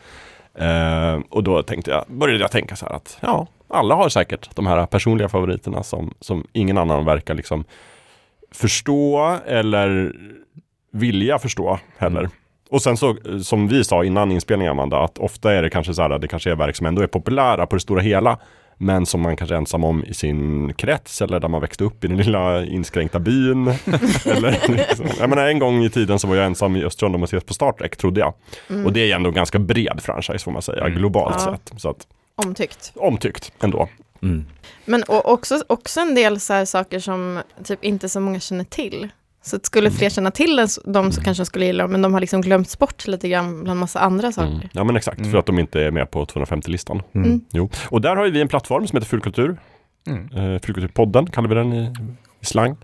Eh, 0.55 1.19
och 1.29 1.43
då 1.43 1.63
tänkte 1.63 1.91
jag, 1.91 2.05
började 2.07 2.39
jag 2.39 2.51
tänka 2.51 2.75
så 2.75 2.85
här 2.85 2.93
att 2.93 3.17
ja, 3.21 3.47
alla 3.67 3.95
har 3.95 4.09
säkert 4.09 4.55
de 4.55 4.67
här 4.67 4.85
personliga 4.85 5.29
favoriterna 5.29 5.83
som, 5.83 6.13
som 6.19 6.47
ingen 6.53 6.77
annan 6.77 7.05
verkar 7.05 7.33
liksom 7.33 7.63
förstå 8.51 9.37
eller 9.45 10.15
vilja 10.91 11.39
förstå 11.39 11.79
heller. 11.97 12.29
Och 12.71 12.81
sen 12.81 12.97
så, 12.97 13.09
eh, 13.09 13.37
som 13.43 13.67
vi 13.67 13.83
sa 13.83 14.03
innan 14.03 14.31
inspelningen 14.31 14.71
Amanda, 14.71 14.97
att 15.03 15.17
ofta 15.17 15.53
är 15.53 15.61
det 15.61 15.69
kanske 15.69 15.93
så 15.93 16.01
här, 16.01 16.19
det 16.19 16.27
kanske 16.27 16.51
är 16.51 16.55
verk 16.55 16.75
som 16.75 16.85
ändå 16.85 17.01
är 17.01 17.07
populära 17.07 17.65
på 17.67 17.75
det 17.75 17.79
stora 17.81 18.01
hela, 18.01 18.37
men 18.77 19.05
som 19.05 19.21
man 19.21 19.35
kanske 19.37 19.55
är 19.55 19.57
ensam 19.57 19.83
om 19.83 20.03
i 20.05 20.13
sin 20.13 20.73
krets 20.73 21.21
eller 21.21 21.39
där 21.39 21.47
man 21.47 21.61
växte 21.61 21.83
upp 21.83 22.03
i 22.03 22.07
den 22.07 22.17
lilla 22.17 22.65
inskränkta 22.65 23.19
byn. 23.19 23.67
eller 24.25 24.67
liksom. 24.77 25.05
Jag 25.19 25.29
menar, 25.29 25.47
en 25.47 25.59
gång 25.59 25.83
i 25.83 25.89
tiden 25.89 26.19
så 26.19 26.27
var 26.27 26.35
jag 26.35 26.45
ensam 26.45 26.75
i 26.75 26.83
Östersund 26.83 27.15
om 27.15 27.23
att 27.23 27.29
ses 27.29 27.43
på 27.43 27.53
Star 27.53 27.71
Trek, 27.71 27.97
trodde 27.97 28.19
jag. 28.19 28.33
Mm. 28.69 28.85
Och 28.85 28.93
det 28.93 29.11
är 29.11 29.15
ändå 29.15 29.29
en 29.29 29.33
ganska 29.35 29.59
bred 29.59 29.99
franchise 30.01 30.39
får 30.43 30.51
man 30.51 30.61
säga, 30.61 30.81
Mm. 30.85 30.97
globalt 30.97 31.35
Ja. 31.45 31.51
sett. 31.65 31.81
Så 31.81 31.89
att, 31.89 32.07
Omtyckt. 32.35 32.91
omtyckt 32.95 33.51
ändå. 33.63 33.89
Mm. 34.21 34.45
Men 34.85 35.03
och 35.03 35.31
också, 35.33 35.63
också 35.67 35.99
en 35.99 36.15
del 36.15 36.39
så 36.39 36.53
här 36.53 36.65
saker 36.65 36.99
som 36.99 37.41
typ 37.63 37.83
inte 37.83 38.09
så 38.09 38.19
många 38.19 38.39
känner 38.39 38.63
till. 38.63 39.09
Så 39.43 39.55
att 39.55 39.65
skulle 39.65 39.91
fler 39.91 40.09
känna 40.09 40.31
till 40.31 40.55
den, 40.55 40.67
de 40.85 41.11
så 41.11 41.21
kanske 41.21 41.41
de 41.41 41.45
skulle 41.45 41.65
gilla 41.65 41.83
dem, 41.83 41.91
men 41.91 42.01
de 42.01 42.13
har 42.13 42.19
liksom 42.21 42.41
glömts 42.41 42.79
bort 42.79 43.07
lite 43.07 43.29
grann 43.29 43.63
bland 43.63 43.79
massa 43.79 43.99
andra 43.99 44.31
saker. 44.31 44.47
Mm. 44.51 44.67
Ja 44.73 44.83
men 44.83 44.95
exakt, 44.95 45.17
Mm. 45.19 45.31
för 45.31 45.37
att 45.37 45.45
de 45.45 45.59
inte 45.59 45.81
är 45.81 45.91
med 45.91 46.11
på 46.11 46.25
250-listan. 46.25 47.01
Mm. 47.15 47.27
Mm. 47.27 47.41
Jo. 47.51 47.69
Och 47.89 48.01
där 48.01 48.15
har 48.15 48.25
ju 48.25 48.31
vi 48.31 48.41
en 48.41 48.47
plattform 48.47 48.87
som 48.87 48.97
heter 48.97 49.07
Fulkultur. 49.07 49.57
Mm. 50.07 50.53
Eh, 50.53 50.59
Fulkulturpodden 50.61 51.25
kallar 51.29 51.49
vi 51.49 51.55
den 51.55 51.73
i, 51.73 51.93
i 52.41 52.45
slang. 52.45 52.75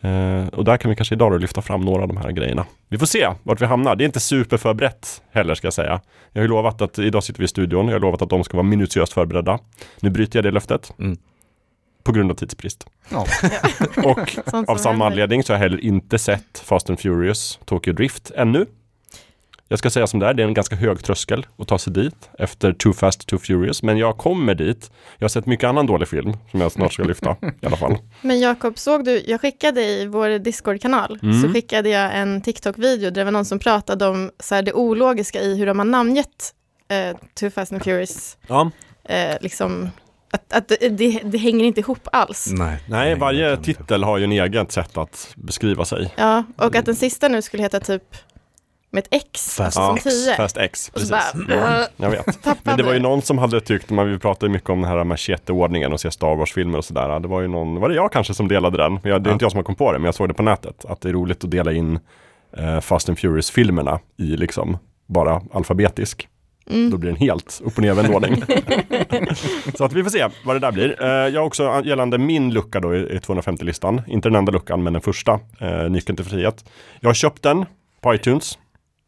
Eh, 0.00 0.46
och 0.48 0.64
där 0.64 0.76
kan 0.76 0.88
vi 0.90 0.96
kanske 0.96 1.14
idag 1.14 1.40
lyfta 1.40 1.62
fram 1.62 1.80
några 1.80 2.02
av 2.02 2.08
de 2.08 2.16
här 2.16 2.30
grejerna. 2.30 2.66
Vi 2.88 2.98
får 2.98 3.06
se 3.06 3.28
vart 3.42 3.62
vi 3.62 3.66
hamnar. 3.66 3.96
Det 3.96 4.04
är 4.04 4.06
inte 4.06 4.20
superförberett 4.20 5.22
heller 5.32 5.54
ska 5.54 5.66
jag 5.66 5.74
säga. 5.74 6.00
Jag 6.32 6.40
har 6.40 6.44
ju 6.44 6.48
lovat 6.48 6.82
att 6.82 6.98
idag 6.98 7.24
sitter 7.24 7.38
vi 7.38 7.44
i 7.44 7.48
studion. 7.48 7.86
Jag 7.88 7.94
har 7.94 8.00
lovat 8.00 8.22
att 8.22 8.30
de 8.30 8.44
ska 8.44 8.56
vara 8.56 8.66
minutiöst 8.66 9.12
förberedda. 9.12 9.58
Nu 10.00 10.10
bryter 10.10 10.36
jag 10.38 10.44
det 10.44 10.50
löftet. 10.50 10.92
På 12.02 12.12
grund 12.12 12.30
av 12.30 12.34
tidsbrist. 12.34 12.86
Ja. 13.08 13.26
Och 14.04 14.36
av 14.68 14.76
samma 14.76 15.06
anledning 15.06 15.42
så 15.42 15.52
har 15.52 15.58
jag 15.58 15.62
heller 15.70 15.84
inte 15.84 16.18
sett 16.18 16.58
Fast 16.64 16.90
and 16.90 17.00
Furious 17.00 17.58
Tokyo 17.64 17.92
Drift 17.92 18.30
ännu. 18.36 18.66
Jag 19.70 19.78
ska 19.78 19.90
säga 19.90 20.06
som 20.06 20.20
det 20.20 20.26
är, 20.26 20.34
det 20.34 20.42
är 20.42 20.46
en 20.46 20.54
ganska 20.54 20.76
hög 20.76 21.04
tröskel 21.04 21.46
att 21.58 21.68
ta 21.68 21.78
sig 21.78 21.92
dit 21.92 22.30
efter 22.38 22.72
Too 22.72 22.92
Fast 22.92 23.26
Too 23.26 23.38
Furious. 23.38 23.82
Men 23.82 23.98
jag 23.98 24.18
kommer 24.18 24.54
dit. 24.54 24.90
Jag 25.18 25.24
har 25.24 25.28
sett 25.28 25.46
mycket 25.46 25.68
annan 25.68 25.86
dålig 25.86 26.08
film 26.08 26.32
som 26.50 26.60
jag 26.60 26.72
snart 26.72 26.92
ska 26.92 27.02
lyfta 27.02 27.36
i 27.62 27.66
alla 27.66 27.76
fall. 27.76 27.98
Men 28.22 28.40
Jakob, 28.40 28.78
såg 28.78 29.04
du, 29.04 29.22
jag 29.26 29.40
skickade 29.40 29.82
i 29.84 30.06
vår 30.06 30.38
Discord-kanal, 30.38 31.18
Mm. 31.22 31.42
så 31.42 31.48
skickade 31.52 31.88
jag 31.88 32.18
en 32.18 32.42
TikTok-video 32.42 33.10
där 33.10 33.20
det 33.20 33.24
var 33.24 33.32
någon 33.32 33.44
som 33.44 33.58
pratade 33.58 34.06
om 34.06 34.30
så 34.40 34.54
här, 34.54 34.62
det 34.62 34.72
ologiska 34.72 35.40
i 35.40 35.58
hur 35.58 35.66
de 35.66 35.78
har 35.78 35.86
namngett 35.86 36.54
eh, 36.88 37.16
Too 37.34 37.50
Fast 37.50 37.72
and 37.72 37.84
Furious. 37.84 38.36
Ja. 38.46 38.70
Eh, 39.04 39.36
liksom, 39.40 39.90
att, 40.30 40.52
att 40.52 40.68
det, 40.68 41.22
det, 41.24 41.38
hänger 41.38 41.64
inte 41.64 41.80
ihop 41.80 42.08
alls. 42.12 42.48
Nej, 42.52 42.78
Nej, 42.88 43.14
varje 43.14 43.56
titel 43.56 44.04
har 44.04 44.18
ju 44.18 44.24
en 44.24 44.32
eget 44.32 44.72
sätt 44.72 44.96
att 44.98 45.32
beskriva 45.36 45.84
sig. 45.84 46.14
Ja, 46.16 46.44
och 46.56 46.76
att 46.76 46.86
den 46.86 46.96
sista 46.96 47.28
nu 47.28 47.42
skulle 47.42 47.62
heta 47.62 47.80
typ 47.80 48.02
med 48.90 49.04
ett 49.04 49.08
X, 49.10 49.56
Fast 49.56 49.60
alltså 49.60 49.80
som 49.80 49.96
X. 49.96 50.04
10. 50.04 50.36
Fast 50.36 50.56
X, 50.56 50.90
precis. 50.90 51.10
bara, 51.10 51.86
Jag 51.96 52.10
vet. 52.10 52.46
Men 52.62 52.76
det 52.76 52.82
var 52.82 52.92
ju 52.92 53.00
någon 53.00 53.22
som 53.22 53.38
hade 53.38 53.60
tyckt, 53.60 53.90
man, 53.90 54.10
vi 54.10 54.18
pratade 54.18 54.52
mycket 54.52 54.70
om 54.70 54.80
den 54.80 54.90
här 54.90 55.04
machete-ordningen 55.04 55.92
och 55.92 56.00
se 56.00 56.10
Star 56.10 56.36
Wars-filmer 56.36 56.78
och 56.78 56.84
sådär. 56.84 57.20
Det 57.20 57.28
var 57.28 57.40
ju 57.40 57.48
någon, 57.48 57.80
var 57.80 57.88
det 57.88 57.94
jag 57.94 58.12
kanske 58.12 58.34
som 58.34 58.48
delade 58.48 58.76
den? 58.76 58.92
Men 59.02 59.12
jag, 59.12 59.22
det 59.22 59.30
är 59.30 59.32
inte 59.32 59.44
jag 59.44 59.52
som 59.52 59.58
har 59.58 59.64
kommit 59.64 59.78
på 59.78 59.92
det, 59.92 59.98
men 59.98 60.04
jag 60.04 60.14
såg 60.14 60.28
det 60.28 60.34
på 60.34 60.42
nätet. 60.42 60.84
Att 60.84 61.00
det 61.00 61.08
är 61.08 61.12
roligt 61.12 61.44
att 61.44 61.50
dela 61.50 61.72
in 61.72 61.98
eh, 62.56 62.80
Fast 62.80 63.08
and 63.08 63.18
Furious-filmerna 63.18 64.00
i 64.16 64.36
liksom 64.36 64.78
bara 65.06 65.42
alfabetisk. 65.52 66.28
Mm. 66.70 66.90
Då 66.90 66.96
blir 66.96 67.10
det 67.10 67.16
en 67.16 67.20
helt 67.20 67.60
upp 67.64 67.76
och 67.76 67.82
nervänd 67.82 68.14
ordning. 68.14 68.36
Så 69.74 69.84
att 69.84 69.92
vi 69.92 70.02
får 70.02 70.10
se 70.10 70.28
vad 70.44 70.56
det 70.56 70.60
där 70.60 70.72
blir. 70.72 71.02
Eh, 71.02 71.08
jag 71.08 71.40
har 71.40 71.46
också 71.46 71.82
gällande 71.84 72.18
min 72.18 72.52
lucka 72.52 72.80
då 72.80 72.94
i, 72.94 72.98
i 72.98 73.18
250-listan, 73.18 74.02
inte 74.06 74.28
den 74.28 74.36
enda 74.36 74.52
luckan 74.52 74.82
men 74.82 74.92
den 74.92 75.02
första, 75.02 75.40
eh, 75.60 75.90
Nyckeln 75.90 76.16
till 76.16 76.24
frihet. 76.24 76.64
Jag 77.00 77.08
har 77.08 77.14
köpt 77.14 77.42
den 77.42 77.64
på 78.00 78.14
iTunes. 78.14 78.58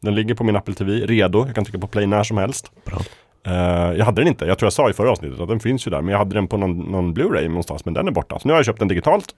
Den 0.01 0.15
ligger 0.15 0.35
på 0.35 0.43
min 0.43 0.55
Apple 0.55 0.73
TV, 0.73 0.91
redo. 0.91 1.45
Jag 1.45 1.55
kan 1.55 1.65
trycka 1.65 1.79
på 1.79 1.87
play 1.87 2.07
när 2.07 2.23
som 2.23 2.37
helst. 2.37 2.71
Bra. 2.85 3.01
Eh, 3.45 3.97
jag 3.97 4.05
hade 4.05 4.21
den 4.21 4.27
inte, 4.27 4.45
jag 4.45 4.57
tror 4.57 4.65
jag 4.65 4.73
sa 4.73 4.89
i 4.89 4.93
förra 4.93 5.11
avsnittet 5.11 5.39
att 5.39 5.49
den 5.49 5.59
finns 5.59 5.87
ju 5.87 5.91
där, 5.91 6.01
men 6.01 6.11
jag 6.11 6.17
hade 6.17 6.35
den 6.35 6.47
på 6.47 6.57
någon, 6.57 6.79
någon 6.79 7.13
Blu-ray 7.13 7.47
någonstans, 7.47 7.85
men 7.85 7.93
den 7.93 8.07
är 8.07 8.11
borta. 8.11 8.39
Så 8.39 8.47
nu 8.47 8.53
har 8.53 8.59
jag 8.59 8.65
köpt 8.65 8.79
den 8.79 8.87
digitalt. 8.87 9.35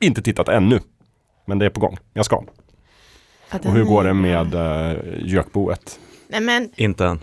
Inte 0.00 0.22
tittat 0.22 0.48
ännu, 0.48 0.80
men 1.46 1.58
det 1.58 1.66
är 1.66 1.70
på 1.70 1.80
gång. 1.80 1.96
Jag 2.12 2.24
ska. 2.24 2.36
Och 2.36 2.46
den 3.62 3.72
hur 3.72 3.84
går 3.84 4.04
det 4.04 4.14
med 4.14 4.54
uh, 4.54 4.96
Gökboet? 5.18 6.00
Nej 6.28 6.40
men, 6.40 6.70
Inte 6.76 7.06
än. 7.06 7.20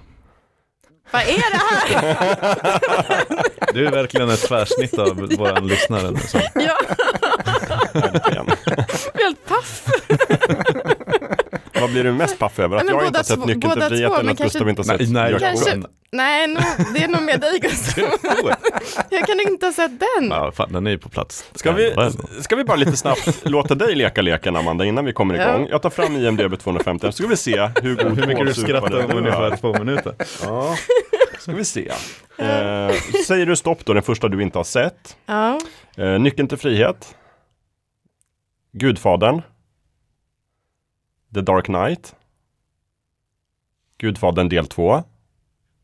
Vad 1.12 1.22
är 1.22 1.52
det 1.52 1.62
här? 1.70 3.26
Du 3.74 3.88
är 3.88 3.92
verkligen 3.92 4.30
ett 4.30 4.42
tvärsnitt 4.42 5.00
av 5.00 5.30
våra 5.38 5.60
lyssnare 5.60 6.12
nu. 6.12 6.20
Så. 6.28 6.38
Blir 9.14 9.24
helt 9.24 9.46
paff. 9.48 9.84
Vad 11.92 12.02
blir 12.02 12.12
du 12.12 12.18
mest 12.18 12.40
paff 12.40 12.60
över? 12.60 12.78
Att 12.78 12.86
Nej, 12.86 12.96
men 12.96 13.00
jag 13.04 13.08
inte 13.08 13.12
båda 13.12 13.20
har 13.20 13.24
sett 13.24 13.46
Nyckeln 13.46 13.72
eller 13.72 14.24
men 14.24 14.30
att 14.30 14.38
Gustav 14.38 14.70
inte 14.70 14.80
har 14.80 14.98
sett 14.98 15.10
Nej? 15.10 15.36
Kanske- 15.40 15.82
Nej, 16.14 16.48
nog, 16.48 16.64
det 16.94 17.04
är 17.04 17.08
nog 17.08 17.22
med 17.24 17.40
dig 17.40 17.60
Gustav. 17.60 18.04
Jag 19.10 19.28
kan 19.28 19.40
inte 19.40 19.66
ha 19.66 19.74
sett 19.74 19.92
den. 20.00 20.30
Ja, 20.30 20.52
fan, 20.52 20.72
den 20.74 20.88
är 20.88 20.92
ju 20.92 20.98
på 20.98 21.10
plats. 21.10 21.46
Ska 21.56 21.72
vi, 21.72 21.94
ska 22.42 22.56
vi 22.56 22.64
bara 22.64 22.76
lite 22.78 22.98
snabbt 22.98 23.46
låta 23.46 23.76
dig 23.76 23.96
leka 23.96 24.22
leken 24.22 24.56
Amanda 24.56 24.86
innan 24.86 25.06
vi 25.06 25.14
kommer 25.14 25.36
Ja. 25.36 25.50
igång? 25.56 25.68
Jag 25.70 25.82
tar 25.82 25.90
fram 25.90 26.16
IMDB 26.18 26.60
250 26.60 27.06
så 27.06 27.12
ska 27.12 27.28
vi 27.28 27.38
se 27.38 27.70
hur 27.82 27.96
god 27.96 28.20
Hur 28.20 28.28
mycket 28.28 28.46
du 28.48 28.54
skrattar 28.54 29.06
om 29.06 29.18
ungefär 29.18 29.52
är. 29.52 29.58
två 29.58 29.74
minuter. 29.74 30.14
Ja. 30.44 30.76
Ska 31.40 31.52
vi 31.52 31.66
se. 31.66 31.88
Eh, 32.38 32.92
säger 33.28 33.46
du 33.46 33.56
stopp 33.56 33.86
då, 33.86 33.94
den 33.94 34.04
första 34.04 34.28
du 34.28 34.42
inte 34.44 34.60
har 34.60 34.64
sett. 34.64 35.18
Ja. 35.26 35.60
Eh, 35.98 36.20
Nyckeln 36.20 36.48
till 36.48 36.58
frihet. 36.58 37.16
Gudfadern. 38.74 39.42
The 41.34 41.42
Dark 41.42 41.66
Knight. 41.66 42.16
Gudfadern 43.98 44.50
del 44.50 44.68
2. 44.68 45.04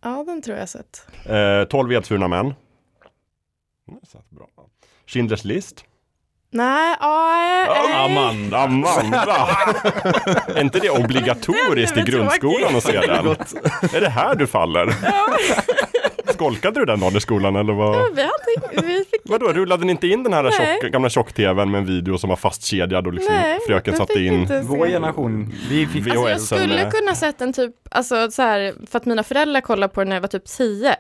ja, 0.04 0.24
den 0.28 0.42
tror 0.42 0.58
jag 0.58 0.70
sett. 0.70 1.08
Eh, 1.26 1.64
12 1.70 1.92
edsvurna 1.92 2.28
män. 2.28 2.46
Mm, 2.46 4.00
Bra. 4.30 4.48
Schindler's 5.08 5.46
list. 5.48 5.84
Nej, 6.52 6.96
ja, 7.00 7.86
eh, 7.90 8.04
Amanda! 8.04 8.58
Amanda! 8.58 9.48
är 10.48 10.62
inte 10.62 10.80
det 10.80 10.90
obligatoriskt 10.90 11.98
i 11.98 12.00
Den 12.02 12.08
är 12.08 12.12
grundskolan 12.12 12.76
att 12.76 12.84
se 12.84 13.00
den? 13.02 13.26
är 13.96 14.02
det 14.02 14.10
här 14.10 14.36
du 14.36 14.48
faller? 14.48 14.94
Skolkade 16.34 16.80
du 16.80 16.86
den 16.86 17.00
dagen 17.00 17.16
i 17.18 17.22
skolan 17.22 17.56
eller 17.56 17.74
vad? 17.74 18.16
vi 18.16 18.22
hade, 18.22 18.88
vi 18.88 19.06
Vadå, 19.30 19.54
rullade 19.54 19.86
ni 19.86 19.92
inte 19.92 20.08
in 20.08 20.24
den 20.24 20.34
här 20.34 20.52
tjock, 20.52 20.92
gamla 20.92 21.10
tjock-tvn 21.10 21.72
med 21.72 21.80
en 21.80 21.86
video 21.86 22.18
som 22.18 22.30
var 22.30 22.38
fastkedjad 22.38 23.08
och 23.08 23.14
liksom 23.14 23.36
Nej, 23.36 23.60
fröken 23.68 23.96
satte 23.96 24.20
in. 24.20 24.48
Vår 24.64 24.88
generation, 24.88 25.54
vi 25.70 25.88
fick 25.88 26.06
VHS. 26.08 26.18
Alltså 26.18 26.56
jag 26.56 26.64
skulle 26.64 26.92
kunna 26.92 27.16
sett 27.16 27.40
den 27.40 27.54
typ, 27.54 27.74
alltså 27.92 28.32
så 28.32 28.42
här, 28.42 28.74
för 28.92 28.98
att 28.98 29.06
mina 29.06 29.24
föräldrar 29.24 29.62
kollade 29.62 29.94
på 29.94 30.02
den 30.02 30.10
när 30.10 30.16
jag 30.16 30.22
var 30.22 30.28
typ 30.28 30.46
10. 30.46 30.96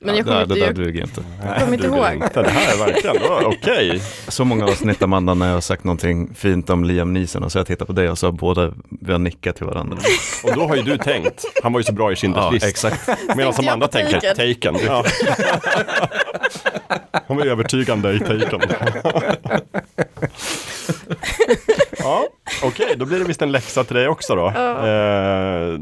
Men 0.00 0.16
jag 0.16 0.24
det, 0.26 0.30
kommer 0.30 0.46
det 0.46 0.54
inte 0.54 0.66
där 0.66 0.72
duger 0.72 1.02
inte. 1.02 1.22
Nej, 1.44 1.60
kommer 1.60 1.74
inte 1.74 1.86
ihåg. 1.86 2.12
Inte. 2.14 2.42
Det 2.42 2.50
här 2.50 2.74
är 2.74 2.78
verkligen, 2.86 3.16
okej. 3.46 4.02
Så 4.28 4.44
många 4.44 4.64
avsnitt 4.64 5.02
Amanda 5.02 5.34
när 5.34 5.46
jag 5.46 5.54
har 5.54 5.60
sagt 5.60 5.84
någonting 5.84 6.34
fint 6.34 6.70
om 6.70 6.84
Liam 6.84 7.12
Neeson 7.12 7.42
och 7.42 7.52
så 7.52 7.58
har 7.58 7.60
jag 7.60 7.66
tittat 7.66 7.86
på 7.86 7.92
det 7.92 8.10
och 8.10 8.18
så 8.18 8.26
har 8.26 8.32
båda 8.32 8.72
vi 9.00 9.12
har 9.12 9.18
nickat 9.18 9.56
till 9.56 9.66
varandra. 9.66 9.98
Och 10.44 10.54
då 10.54 10.66
har 10.66 10.76
ju 10.76 10.82
du 10.82 10.98
tänkt, 10.98 11.44
han 11.62 11.72
var 11.72 11.80
ju 11.80 11.84
så 11.84 11.92
bra 11.92 12.12
i 12.12 12.14
Schindler's 12.14 12.44
Ja, 12.44 12.50
list. 12.50 12.66
exakt. 12.66 13.08
Medan 13.36 13.38
jag 13.38 13.58
Amanda 13.58 13.86
på 13.86 13.92
tänker, 13.92 14.20
Taken. 14.20 14.54
Taken. 14.54 14.76
Ja. 14.86 15.04
Hon 17.26 17.36
var 17.36 17.46
övertygande 17.46 18.12
i 18.12 18.18
Taken. 18.18 18.60
Ja, 21.98 22.26
okej, 22.62 22.94
då 22.96 23.06
blir 23.06 23.18
det 23.18 23.24
visst 23.24 23.42
en 23.42 23.52
läxa 23.52 23.84
till 23.84 23.96
dig 23.96 24.08
också 24.08 24.34
då. 24.34 24.52
Ja. 24.54 24.86
Eh, 24.86 25.80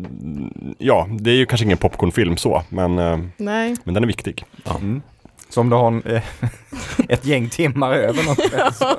ja, 0.78 1.08
det 1.20 1.30
är 1.30 1.34
ju 1.34 1.46
kanske 1.46 1.64
ingen 1.64 1.78
popcornfilm 1.78 2.36
så, 2.36 2.62
men, 2.68 2.98
eh, 2.98 3.18
Nej. 3.36 3.76
men 3.84 3.94
den 3.94 4.02
är 4.02 4.06
viktig. 4.06 4.44
Mm. 4.70 5.02
Så 5.48 5.60
om 5.60 5.70
du 5.70 5.76
har 5.76 5.86
en, 5.88 6.02
eh, 6.02 6.22
ett 7.08 7.26
gäng 7.26 7.48
timmar 7.48 7.92
över 7.92 8.24
något 8.24 8.50
kväll 8.50 8.72
så, 8.74 8.96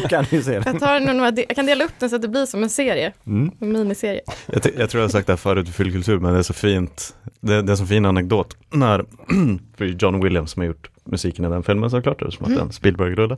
så 0.00 0.08
kan 0.08 0.24
du 0.30 0.42
se 0.42 0.50
den. 0.52 0.62
Jag, 0.66 0.80
tar 0.80 1.00
några, 1.14 1.32
jag 1.36 1.56
kan 1.56 1.66
dela 1.66 1.84
upp 1.84 1.92
den 1.98 2.10
så 2.10 2.16
att 2.16 2.22
det 2.22 2.28
blir 2.28 2.46
som 2.46 2.62
en 2.62 2.70
serie, 2.70 3.12
Mm. 3.26 3.50
en 3.60 3.72
miniserie. 3.72 4.20
Jag, 4.46 4.62
jag 4.78 4.90
tror 4.90 5.00
jag 5.00 5.08
har 5.08 5.08
sagt 5.12 5.26
det 5.26 5.32
här 5.32 5.36
förut 5.38 5.68
i 5.68 5.72
Fyllkultur, 5.72 6.18
men 6.18 6.32
det 6.32 6.38
är 6.38 6.42
så 6.42 6.52
fint. 6.54 7.14
Det, 7.40 7.62
det 7.62 7.68
är 7.68 7.70
en 7.70 7.76
så 7.76 7.86
fin 7.86 8.06
anekdot. 8.06 8.56
När, 8.70 9.04
för 9.76 9.84
John 9.84 10.20
Williams 10.22 10.50
som 10.50 10.60
har 10.60 10.66
gjort 10.66 10.90
musiken 11.04 11.44
i 11.44 11.48
den 11.48 11.62
filmen 11.62 11.90
såklart, 11.90 12.22
eftersom 12.22 12.46
att 12.46 12.52
det 12.54 12.60
är 12.60 12.64
en 12.64 12.72
Spielberg-rulle. 12.72 13.36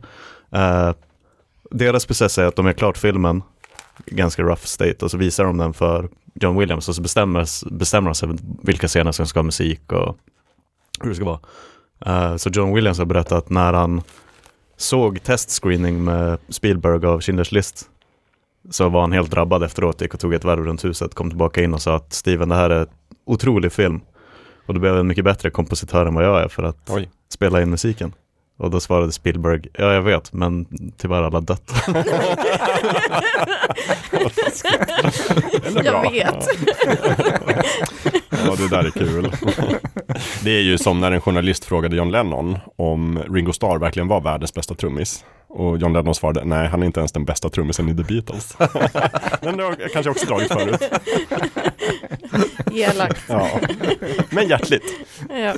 Uh, 0.57 0.93
deras 1.73 2.07
process 2.07 2.39
är 2.39 2.45
att 2.45 2.57
de 2.57 2.67
har 2.67 2.73
klart 2.73 2.99
filmen, 2.99 3.43
ganska 4.07 4.43
rough 4.43 4.63
state, 4.65 5.05
och 5.05 5.11
så 5.11 5.17
visar 5.17 5.45
de 5.45 5.59
den 5.59 5.75
för 5.75 6.09
John 6.35 6.59
Williams 6.59 6.89
och 6.89 6.95
så 6.95 7.03
bestämmer, 7.03 7.71
bestämmer 7.75 8.11
de 8.11 8.15
sig 8.15 8.29
vilka 8.63 8.89
scener 8.89 9.13
som 9.13 9.27
ska 9.27 9.39
ha 9.39 9.45
musik 9.45 9.93
och 9.93 10.17
hur 11.01 11.09
det 11.09 11.15
ska 11.15 11.25
vara. 11.25 11.41
Eh, 12.07 12.37
så 12.37 12.51
John 12.51 12.75
Williams 12.75 12.99
har 12.99 13.05
berättat 13.05 13.33
att 13.33 13.51
när 13.51 13.73
han 13.73 14.03
såg 14.77 15.23
testscreening 15.23 16.05
med 16.05 16.39
Spielberg 16.49 17.07
av 17.07 17.21
Schindler's 17.21 17.55
list 17.55 17.89
så 18.71 18.89
var 18.89 19.01
han 19.01 19.13
helt 19.13 19.31
drabbad 19.31 19.63
efteråt, 19.63 20.01
gick 20.01 20.15
och 20.15 20.21
tog 20.21 20.35
ett 20.35 20.45
varv 20.45 20.65
runt 20.65 20.85
huset, 20.85 21.15
kom 21.15 21.29
tillbaka 21.31 21.63
in 21.63 21.75
och 21.75 21.83
sa 21.83 21.97
att 21.97 22.13
Steven, 22.13 22.49
det 22.49 22.55
här 22.55 22.71
är 22.71 22.81
en 22.81 22.87
otrolig 23.25 23.73
film. 23.73 24.01
Och 24.67 24.75
du 24.75 24.81
behöver 24.81 25.01
en 25.01 25.07
mycket 25.07 25.25
bättre 25.25 25.51
kompositör 25.51 26.07
än 26.07 26.15
vad 26.15 26.25
jag 26.25 26.43
är 26.43 26.49
för 26.49 26.63
att 26.63 26.91
Oj. 26.91 27.11
spela 27.29 27.63
in 27.63 27.71
musiken. 27.71 28.13
Och 28.63 28.71
då 28.71 28.81
svarade 28.81 29.13
Spielberg, 29.13 29.61
ja 29.73 29.93
jag 29.93 30.03
vet, 30.03 30.33
men 30.33 30.67
tyvärr 30.97 31.23
alla 31.23 31.41
dött. 31.41 31.73
Jag 35.85 36.11
vet. 36.11 36.49
Ja, 38.31 38.55
det 38.59 38.69
där 38.71 38.85
är 38.85 38.91
kul. 38.91 39.33
Det 40.45 40.51
är 40.51 40.61
ju 40.61 40.79
som 40.79 41.01
när 41.01 41.13
en 41.13 41.21
journalist 41.21 41.65
frågade 41.65 41.97
John 41.97 42.11
Lennon 42.11 42.59
om 42.77 43.23
Ringo 43.31 43.53
Starr 43.53 43.79
verkligen 43.79 44.09
var 44.09 44.21
världens 44.21 44.55
bästa 44.55 44.75
trummis. 44.75 45.25
Och 45.49 45.79
John 45.79 45.93
Lennon 45.93 46.15
svarade, 46.15 46.45
nej 46.45 46.69
han 46.69 46.83
är 46.83 46.87
inte 46.87 47.01
ens 47.01 47.13
den 47.13 47.25
bästa 47.25 47.49
trummisen 47.49 47.89
i 47.89 47.97
The 47.97 48.03
Beatles. 48.03 48.57
Men 49.41 49.57
det 49.57 49.63
har 49.63 49.77
jag 49.79 49.93
kanske 49.93 50.11
också 50.11 50.27
dragit 50.27 50.53
förut. 50.53 50.83
Elakt. 52.73 53.23
Ja. 53.29 53.49
Men 54.31 54.49
hjärtligt. 54.49 54.85
Ja. 55.29 55.55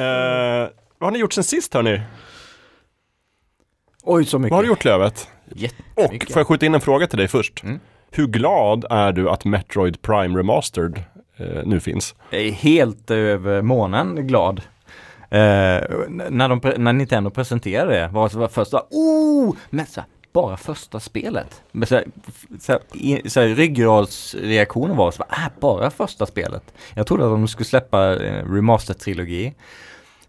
Eh, 0.00 0.68
vad 1.02 1.06
har 1.06 1.12
ni 1.12 1.18
gjort 1.18 1.32
sen 1.32 1.44
sist 1.44 1.74
hörni? 1.74 2.00
Oj, 4.02 4.24
så 4.24 4.38
mycket. 4.38 4.50
Vad 4.50 4.58
har 4.58 4.62
du 4.62 4.68
gjort 4.68 4.84
Lövet? 4.84 5.28
Och 5.50 5.56
Jättemycket. 5.56 6.32
får 6.32 6.40
jag 6.40 6.46
skjuta 6.46 6.66
in 6.66 6.74
en 6.74 6.80
fråga 6.80 7.06
till 7.06 7.18
dig 7.18 7.28
först? 7.28 7.62
Mm. 7.62 7.80
Hur 8.10 8.26
glad 8.26 8.84
är 8.90 9.12
du 9.12 9.30
att 9.30 9.44
Metroid 9.44 10.02
Prime 10.02 10.38
Remastered 10.38 11.04
eh, 11.36 11.46
nu 11.64 11.80
finns? 11.80 12.14
Jag 12.30 12.40
är 12.40 12.52
helt 12.52 13.10
över 13.10 13.62
månen 13.62 14.26
glad. 14.26 14.58
Eh, 15.30 15.38
när, 16.30 16.48
de, 16.48 16.60
när 16.76 16.92
Nintendo 16.92 17.30
presenterade 17.30 17.94
det 17.94 18.08
var 18.08 18.40
det 18.40 18.48
första, 18.48 18.82
oh, 18.90 19.54
men 19.70 19.86
så 19.86 20.00
här, 20.00 20.08
bara 20.32 20.56
första 20.56 21.00
spelet. 21.00 21.62
Men 21.72 21.88
så 21.88 21.94
här, 21.94 22.04
så 22.60 22.72
här, 22.72 23.28
så 23.28 23.40
här, 23.40 23.48
ryggradsreaktionen 23.48 24.96
var 24.96 25.10
så 25.10 25.24
här, 25.28 25.46
äh, 25.46 25.52
bara 25.60 25.90
första 25.90 26.26
spelet. 26.26 26.74
Jag 26.94 27.06
trodde 27.06 27.24
att 27.24 27.30
de 27.30 27.48
skulle 27.48 27.66
släppa 27.66 28.14
eh, 28.14 28.44
remaster-trilogi. 28.44 29.54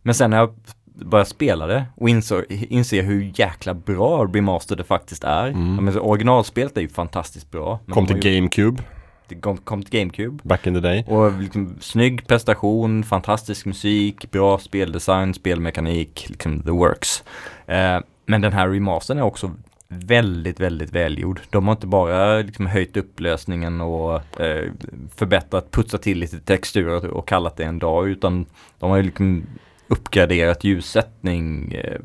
Men 0.04 0.16
sen 0.16 0.30
när 0.30 0.38
jag 0.38 0.54
började 0.96 1.30
spela 1.30 1.68
det 1.68 1.86
och 1.96 2.10
insåg, 2.10 2.44
inser 2.50 3.04
hur 3.04 3.32
jäkla 3.36 3.74
bra 3.74 4.26
remaster 4.26 4.76
det 4.76 4.84
faktiskt 4.84 5.24
är. 5.24 5.48
Mm. 5.48 5.76
Ja, 5.76 5.82
men 5.82 6.00
originalspelet 6.00 6.78
är 6.78 6.82
ju 6.82 6.90
fantastiskt 6.90 7.52
bra. 7.52 7.80
Kom 7.90 8.08
till 8.08 8.26
ju- 8.26 8.36
GameCube 8.36 8.84
det 9.28 9.36
kom, 9.42 9.58
kom 9.58 9.84
till 9.84 10.00
GameCube. 10.00 10.40
back 10.44 10.68
in 10.68 10.74
the 10.74 10.80
day. 10.80 11.06
Och 11.08 11.42
liksom, 11.42 11.76
snygg 11.80 12.28
prestation, 12.28 13.04
fantastisk 13.04 13.66
musik, 13.66 14.32
bra 14.32 14.58
speldesign, 14.58 15.34
spelmekanik, 15.34 16.26
liksom 16.30 16.62
the 16.64 16.72
works. 16.72 17.24
Eh, 17.66 18.00
men 18.26 18.42
den 18.42 18.54
här 18.54 18.70
remastern 18.70 19.18
är 19.18 19.22
också 19.22 19.52
väldigt, 19.88 20.60
väldigt 20.60 20.92
välgjord. 20.92 21.42
De 21.50 21.68
har 21.68 21.72
inte 21.72 21.88
bara 21.88 22.38
liksom 22.38 22.66
höjt 22.66 22.98
upplösningen 22.98 23.82
och 23.82 24.42
eh, 24.42 24.72
förbättrat, 25.16 25.72
putsat 25.72 26.02
till 26.02 26.20
lite 26.20 26.40
texturer 26.40 27.10
och 27.10 27.28
kallat 27.28 27.58
det 27.58 27.64
en 27.64 27.80
dag, 27.80 28.08
utan 28.08 28.46
de 28.80 28.90
har 28.90 28.98
ju 28.98 29.04
liksom 29.04 29.44
uppgraderat 29.94 30.64
ljussättning, 30.64 31.74
eh, 31.74 32.00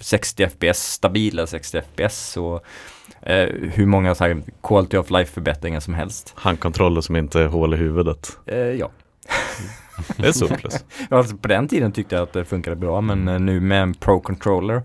60 0.00 0.46
fps, 0.46 0.92
stabila 0.92 1.46
60 1.46 1.78
fps 1.78 2.36
och 2.36 2.64
eh, 3.22 3.48
hur 3.48 3.86
många 3.86 4.14
så 4.14 4.24
här 4.24 4.42
quality 4.62 4.96
of 4.96 5.10
life 5.10 5.32
förbättringar 5.32 5.80
som 5.80 5.94
helst. 5.94 6.32
Handkontroller 6.36 7.00
som 7.00 7.16
inte 7.16 7.40
är 7.40 7.46
hål 7.46 7.74
i 7.74 7.76
huvudet. 7.76 8.38
Eh, 8.46 8.56
ja. 8.56 8.90
Det 10.16 10.26
är 10.28 10.32
så 10.32 10.48
plus. 10.48 10.84
Alltså 11.10 11.36
på 11.36 11.48
den 11.48 11.68
tiden 11.68 11.92
tyckte 11.92 12.14
jag 12.14 12.22
att 12.22 12.32
det 12.32 12.44
funkade 12.44 12.76
bra 12.76 13.00
men 13.00 13.28
eh, 13.28 13.38
nu 13.38 13.60
med 13.60 13.82
en 13.82 13.94
Pro 13.94 14.20
Controller 14.20 14.82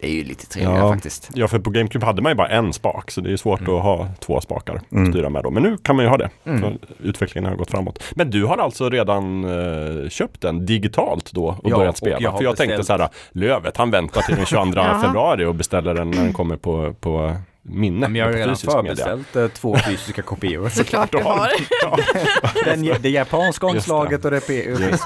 Det 0.00 0.06
är 0.06 0.12
ju 0.12 0.24
lite 0.24 0.46
trevligare 0.46 0.78
Ja. 0.78 0.92
faktiskt. 0.92 1.30
Ja, 1.34 1.48
för 1.48 1.58
på 1.58 1.70
GameCube 1.70 2.06
hade 2.06 2.22
man 2.22 2.32
ju 2.32 2.36
bara 2.36 2.48
en 2.48 2.72
spak, 2.72 3.10
så 3.10 3.20
det 3.20 3.32
är 3.32 3.36
svårt 3.36 3.60
Mm. 3.60 3.74
att 3.74 3.82
ha 3.82 4.08
två 4.20 4.40
spakar 4.40 4.74
att 4.74 4.92
Mm. 4.92 5.12
styra 5.12 5.28
med 5.30 5.42
då. 5.42 5.50
Men 5.50 5.62
nu 5.62 5.76
kan 5.76 5.96
man 5.96 6.04
ju 6.04 6.08
ha 6.08 6.16
det. 6.16 6.30
Mm. 6.44 6.78
Utvecklingen 7.02 7.50
har 7.50 7.56
gått 7.56 7.70
framåt. 7.70 8.02
Men 8.14 8.30
du 8.30 8.44
har 8.44 8.58
alltså 8.58 8.90
redan 8.90 9.44
eh, 9.44 10.08
köpt 10.08 10.40
den 10.40 10.66
digitalt 10.66 11.32
då 11.32 11.46
och 11.46 11.70
Ja, 11.70 11.76
börjat 11.76 11.92
och 11.92 11.98
spela? 11.98 12.16
jag 12.20 12.30
har 12.30 12.38
för 12.38 12.44
jag 12.44 12.56
tänkte 12.56 12.76
beställt- 12.76 12.86
så 12.86 13.02
här, 13.02 13.10
Lövet, 13.32 13.76
han 13.76 13.90
väntar 13.90 14.20
till 14.22 14.36
den 14.36 14.46
22 14.46 14.72
Jaha. 14.80 15.00
februari 15.02 15.44
och 15.44 15.54
beställer 15.54 15.94
den 15.94 16.10
när 16.10 16.22
den 16.24 16.32
kommer 16.32 16.56
på, 16.56 16.94
på 17.00 17.36
minne. 17.62 18.08
Men 18.08 18.16
jag 18.16 18.26
har 18.26 18.32
redan 18.32 18.56
fysisk 18.56 18.76
media. 18.82 18.94
förbeställt 19.06 19.36
eh, 19.36 19.48
två 19.48 19.76
fysiska 19.86 20.22
kopior. 20.22 20.68
Såklart 20.74 21.12
du 21.12 21.18
har. 21.18 21.50
Ja, 21.82 21.98
Den, 22.64 22.90
det 23.00 23.10
japanska 23.10 23.66
omslaget 23.66 24.24
och 24.24 24.30
det 24.30 24.40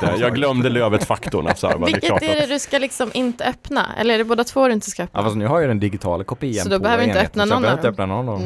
det. 0.00 0.14
Jag 0.20 0.34
glömde 0.34 0.68
Lövet-faktorn. 0.68 1.46
Alltså, 1.46 1.66
är 1.66 1.78
Vilket 1.86 2.22
är 2.22 2.40
det 2.40 2.46
du 2.46 2.58
ska 2.58 2.78
liksom 2.78 3.10
inte 3.14 3.44
öppna? 3.44 3.86
Eller 3.98 4.14
är 4.14 4.18
det 4.18 4.24
båda 4.24 4.44
två 4.44 4.66
du 4.68 4.72
inte 4.74 4.90
ska 4.90 5.02
Ja 5.02 5.04
öppna? 5.04 5.22
fast 5.22 5.36
nu 5.36 5.46
har 5.46 5.60
jag 5.60 5.70
den 5.70 5.80
digitala 5.80 6.24
kopian 6.24 6.62
Så 6.64 6.68
då 6.68 6.78
behöver 6.78 7.02
jag 7.02 7.08
inte 7.10 7.20
öppna 7.20 7.42
jag 7.42 7.48
någon 7.48 7.72
inte 7.72 7.88
öppna 7.88 8.06
någon 8.06 8.28
av 8.28 8.38
dem. 8.38 8.42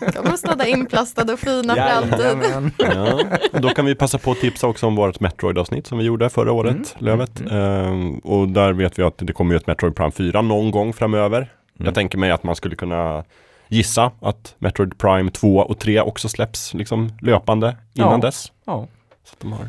Mm. 0.00 0.12
Kommer 0.12 0.36
stå 0.36 0.54
där 0.54 0.66
inplastade 0.66 1.32
och 1.32 1.38
fina 1.40 1.74
för 1.74 1.80
alltid. 1.82 2.52
Ja, 2.78 3.20
då 3.58 3.68
kan 3.68 3.84
vi 3.84 3.94
passa 3.94 4.18
på 4.18 4.30
att 4.30 4.40
tipsa 4.40 4.66
också 4.66 4.86
om 4.86 4.96
vårt 4.96 5.20
Metroid-avsnitt 5.20 5.86
som 5.86 5.98
vi 5.98 6.04
gjorde 6.04 6.30
förra 6.30 6.52
året, 6.52 6.72
Mm, 6.72 6.84
Lövet. 6.98 7.40
mm, 7.40 7.52
Ehm, 7.52 8.18
och 8.18 8.48
där 8.48 8.72
vet 8.72 8.98
vi 8.98 9.02
att 9.02 9.14
det 9.18 9.32
kommer 9.32 9.54
ju 9.54 9.56
ett 9.56 9.66
Metroid 9.66 9.96
Prime 9.96 10.12
4 10.12 10.42
någon 10.42 10.70
gång 10.70 10.92
framöver. 10.92 11.48
Mm. 11.78 11.84
Jag 11.86 11.94
tänker 11.94 12.18
mig 12.18 12.30
att 12.30 12.42
man 12.44 12.56
skulle 12.56 12.76
kunna 12.76 13.24
gissa 13.68 14.10
att 14.20 14.54
Metroid 14.58 14.98
Prime 14.98 15.30
2 15.30 15.56
och 15.56 15.78
3 15.78 16.00
också 16.00 16.28
släpps 16.28 16.74
liksom 16.74 17.12
löpande 17.20 17.76
innan 17.94 18.10
Ja. 18.10 18.16
dess. 18.26 18.52
Ja. 18.64 18.86
Så 19.24 19.32
att 19.34 19.40
de 19.40 19.52
har 19.52 19.68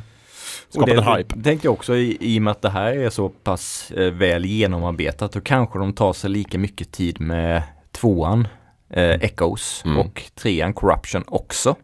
skapat 0.69 0.89
det 0.89 0.95
en 0.95 1.17
hype. 1.17 1.41
tänkte 1.43 1.67
jag 1.67 1.73
också 1.73 1.95
i, 1.95 2.17
i 2.19 2.37
och 2.39 2.41
med 2.43 2.51
att 2.51 2.61
det 2.61 2.69
här 2.69 2.91
är 2.93 3.09
så 3.09 3.29
pass 3.29 3.91
eh, 3.91 4.11
väl 4.13 4.45
genomarbetat 4.45 5.31
då 5.31 5.41
kanske 5.41 5.79
de 5.79 5.93
tar 5.93 6.13
sig 6.13 6.29
lika 6.29 6.57
mycket 6.57 6.91
tid 6.91 7.21
med 7.21 7.63
tvåan, 7.91 8.47
eh, 8.89 9.03
Echoes 9.09 9.81
Mm. 9.85 9.97
och 9.99 10.23
trean 10.35 10.73
Corruption 10.73 11.23
också. 11.27 11.75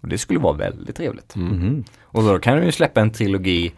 Och 0.00 0.08
det 0.08 0.18
skulle 0.18 0.38
vara 0.40 0.52
väldigt 0.56 0.96
trevligt. 0.96 1.34
Mm. 1.36 1.48
Mhm. 1.48 1.84
Och 2.02 2.22
då 2.22 2.38
kan 2.38 2.56
de 2.60 2.64
ju 2.66 2.72
släppa 2.72 3.00
en 3.00 3.10
trilogi, 3.12 3.66
eh, 3.66 3.72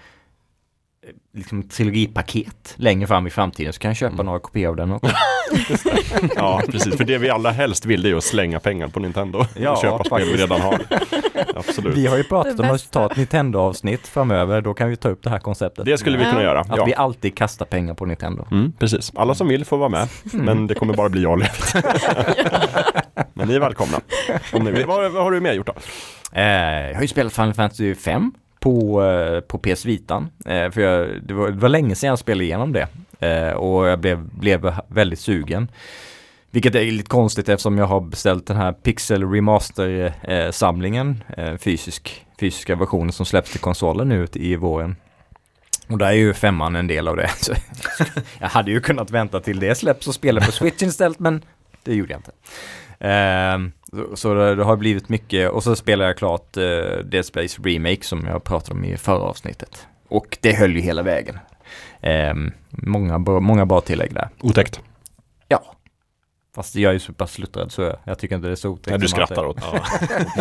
liksom 1.35 1.63
trilogipaket 1.63 2.75
längre 2.77 3.07
fram 3.07 3.27
i 3.27 3.31
framtiden 3.31 3.73
så 3.73 3.79
kan 3.79 3.89
jag 3.89 3.97
köpa 3.97 4.13
Mm. 4.15 4.27
några 4.27 4.39
kopior 4.39 4.69
av 4.71 4.77
den 4.77 4.93
också. 4.93 5.11
Ja, 6.37 6.63
precis. 6.69 6.97
För 6.97 7.05
det 7.05 7.19
vi 7.19 7.31
alla 7.31 7.51
helst 7.51 7.87
vill 7.87 8.03
det 8.03 8.11
är 8.11 8.15
att 8.15 8.25
slänga 8.25 8.61
pengar 8.61 8.89
på 8.89 9.01
Nintendo. 9.01 9.45
Ja, 9.57 9.71
och 9.71 9.79
köpa 9.83 10.05
spel 10.05 10.29
vi 10.33 10.37
redan 10.37 10.61
har. 10.61 10.81
Absolut. 11.57 11.97
Vi 11.97 12.07
har 12.07 12.17
ju 12.17 12.25
pratat 12.25 12.61
om 12.61 12.71
att 12.71 12.91
ta 12.91 13.07
ett 13.11 13.17
Nintendo-avsnitt 13.17 14.07
framöver, 14.09 14.61
då 14.61 14.75
kan 14.75 14.89
vi 14.89 14.97
ta 14.97 15.09
upp 15.09 15.23
det 15.23 15.31
här 15.31 15.39
konceptet. 15.39 15.85
Det 15.85 15.99
skulle 15.99 16.19
vi 16.19 16.25
kunna 16.25 16.37
Ja. 16.37 16.43
göra. 16.43 16.61
Att 16.61 16.77
Ja. 16.77 16.85
vi 16.85 16.95
alltid 16.95 17.37
kastar 17.37 17.67
pengar 17.67 17.95
på 17.95 18.05
Nintendo. 18.07 18.47
Mm, 18.51 18.73
precis. 18.79 19.13
Alla 19.15 19.35
som 19.35 19.49
vill 19.49 19.65
får 19.65 19.79
vara 19.79 19.89
med. 19.89 20.09
Men 20.33 20.67
det 20.67 20.75
kommer 20.75 20.95
bara 20.95 21.09
bli 21.09 21.23
jag 21.23 21.33
och. 21.33 21.39
Men 23.35 23.49
ni 23.49 23.55
är 23.55 23.61
välkomna. 23.61 24.01
Om 24.53 24.65
ni 24.65 24.71
vill. 24.71 24.87
Vad, 24.87 25.13
vad 25.13 25.23
har 25.23 25.31
du 25.31 25.41
mer 25.41 25.53
gjort 25.53 25.67
då? 25.67 25.73
Eh, 26.33 26.45
jag 26.89 26.95
har 26.95 27.03
ju 27.03 27.09
spelat 27.09 27.33
Final 27.33 27.55
Fantasy 27.55 27.95
5 27.95 28.33
på, 28.61 29.05
eh, 29.05 29.41
på 29.41 29.59
PS 29.59 29.85
Vitan. 29.85 30.29
Eh, 30.47 30.71
för 30.71 30.81
jag, 30.81 31.23
det, 31.23 31.35
var, 31.35 31.51
det 31.51 31.57
var 31.59 31.69
länge 31.69 31.95
sedan 31.95 32.09
jag 32.09 32.19
spelade 32.19 32.45
igenom 32.45 32.73
det. 32.73 32.89
Eh, 33.27 33.53
och 33.53 33.87
jag 33.87 33.99
blev, 33.99 34.29
blev 34.29 34.75
väldigt 34.89 35.21
sugen. 35.21 35.69
Vilket 36.51 36.75
är 36.75 36.85
lite 36.85 37.09
konstigt 37.09 37.49
eftersom 37.49 37.79
jag 37.79 37.87
har 37.87 38.01
beställt 38.01 38.47
den 38.47 38.57
här 38.57 38.73
Pixel 38.73 39.31
Remaster-samlingen. 39.31 41.25
Fysisk, 41.59 42.27
fysiska 42.41 42.75
versionen 42.75 43.13
som 43.13 43.27
släpps 43.27 43.51
till 43.51 43.61
konsolen 43.61 44.09
nu 44.09 44.27
i 44.33 44.57
våren. 44.57 44.97
Och 45.89 45.99
där 45.99 46.07
är 46.07 46.13
ju 46.13 46.35
femman 46.35 46.77
en 46.77 46.87
del 46.87 47.09
av 47.09 47.17
det. 47.17 47.29
Så 47.37 47.53
jag 48.39 48.49
hade 48.49 48.71
ju 48.71 48.81
kunnat 48.81 49.11
vänta 49.11 49.41
till 49.41 49.61
det 49.61 49.75
släpps 49.75 50.09
och 50.09 50.15
spela 50.15 50.41
på 50.41 50.53
Switch 50.53 50.83
istället 50.83 51.19
men 51.19 51.43
det 51.83 51.95
gjorde 51.95 52.13
jag 52.13 52.19
inte. 52.19 52.33
Ehm, 53.01 53.73
så- 54.15 54.35
det, 54.35 54.55
det 54.55 54.65
har 54.65 54.77
blivit 54.77 55.09
mycket 55.09 55.51
och 55.51 55.63
så 55.63 55.77
spelar 55.77 56.05
jag 56.07 56.17
klart 56.19 56.57
uh, 56.57 56.99
Dead 57.05 57.25
Space 57.25 57.63
Remake 57.63 58.03
som 58.05 58.27
jag 58.27 58.45
pratade 58.45 58.75
om 58.79 58.85
i 58.85 58.97
förra 58.97 59.19
avsnittet. 59.23 59.87
Och 60.09 60.39
det 60.41 60.53
höll 60.53 60.75
ju 60.75 60.81
hela 60.81 61.03
vägen. 61.03 61.39
Ehm, 62.01 62.53
många, 62.71 63.19
bra- 63.19 63.41
många 63.41 63.67
bra 63.67 63.81
tillägg 63.81 64.15
där. 64.15 64.29
Otäckt. 64.41 64.81
Ja. 65.49 65.63
Fast 66.55 66.75
jag 66.75 66.89
är 66.91 66.93
ju 66.93 66.99
så 66.99 67.13
pass 67.13 67.33
sluttrad 67.33 67.73
så 67.73 67.83
jag, 67.83 67.97
jag 68.05 68.19
tycker 68.19 68.35
inte 68.37 68.49
det 68.49 68.53
är 68.53 68.57
så 68.57 68.69
otäckt. 68.71 68.91
Nej, 68.91 68.99
du 68.99 69.09
skrattar 69.09 69.43
det- 69.43 69.49
åt. 69.49 69.61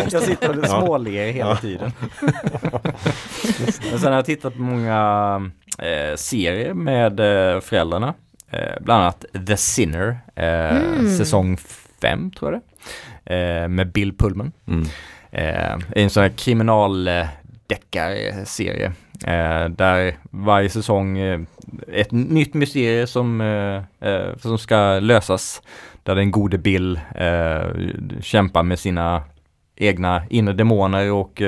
jag 0.12 0.22
sitter 0.22 0.58
och 0.58 0.64
Ja. 0.64 0.68
småler 0.80 1.10
hela 1.32 1.50
Ja. 1.50 1.56
tiden. 1.56 1.92
Men 3.90 3.98
sen 4.00 4.04
har 4.12 4.12
jag 4.18 4.24
tittat 4.24 4.54
på 4.54 4.60
många 4.62 5.50
eh, 5.78 6.16
serier 6.16 6.74
med 6.74 7.20
eh, 7.20 7.60
föräldrarna. 7.60 8.14
Eh, 8.50 8.74
bland 8.80 9.02
annat 9.02 9.24
The 9.46 9.56
Sinner, 9.56 10.18
eh, 10.36 10.76
Mm. 10.76 11.16
säsong 11.16 11.58
5 12.00 12.30
tror 12.30 12.52
jag 12.52 12.60
det 12.60 12.64
eh, 13.34 13.68
Med 13.68 13.92
Bill 13.92 14.16
Pullman. 14.16 14.52
Mm. 14.66 14.86
Eh, 15.30 15.78
en 16.02 16.10
sån 16.10 16.22
här 16.22 16.30
kriminaldeckarserie. 16.30 18.92
Eh, 19.24 19.68
där 19.68 20.16
varje 20.30 20.68
säsong 20.68 21.18
eh, 21.18 21.40
ett 21.92 22.12
nytt 22.12 22.54
mysterium 22.54 23.06
som, 23.06 23.40
eh, 23.40 23.82
eh, 24.10 24.36
som 24.36 24.58
ska 24.58 24.98
lösas. 24.98 25.62
Där 26.02 26.14
den 26.14 26.30
gode 26.30 26.58
Bill 26.58 27.00
kämpar 28.20 28.62
med 28.62 28.78
sina 28.78 29.22
egna 29.76 30.22
inre 30.30 30.54
demoner 30.54 31.12
och 31.12 31.42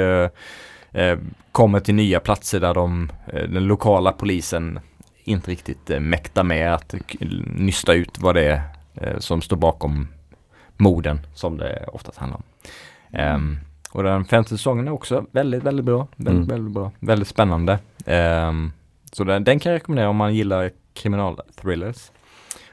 kommer 1.52 1.81
till 1.81 1.95
nya 1.95 2.21
platser 2.21 2.61
där 2.61 2.75
de, 2.75 3.12
den 3.26 3.67
lokala 3.67 4.12
polisen 4.12 4.81
inte 5.25 5.50
riktigt 5.50 5.90
mäktar 6.00 6.43
med 6.43 6.75
att 6.75 6.95
nysta 7.57 7.95
ut 7.95 8.19
vad 8.19 8.35
det 8.35 8.45
är 8.45 8.62
som 9.19 9.43
står 9.43 9.57
bakom 9.57 10.09
morden 10.79 11.27
som 11.35 11.57
det 11.59 11.85
oftast 11.93 12.19
handlar 12.19 12.37
om. 12.37 12.43
Ehm, 13.13 13.59
och 13.91 14.03
den 14.03 14.25
femte 14.25 14.51
säsongen 14.51 14.89
är 14.89 14.93
också 14.93 15.25
väldigt, 15.33 15.63
väldigt 15.63 15.85
bra. 15.85 16.09
Väldigt, 16.17 16.35
Mm. 16.45 16.49
väldigt 16.49 16.75
bra. 16.75 16.93
Väldigt 17.01 17.29
spännande. 17.29 17.79
Ehm, 18.07 18.73
så 19.12 19.25
den, 19.25 19.45
den 19.45 19.59
kan 19.59 19.73
jag 19.73 19.77
rekommendera 19.77 20.09
om 20.09 20.17
man 20.17 20.35
gillar 20.35 20.71
kriminalthrillers. 20.95 22.11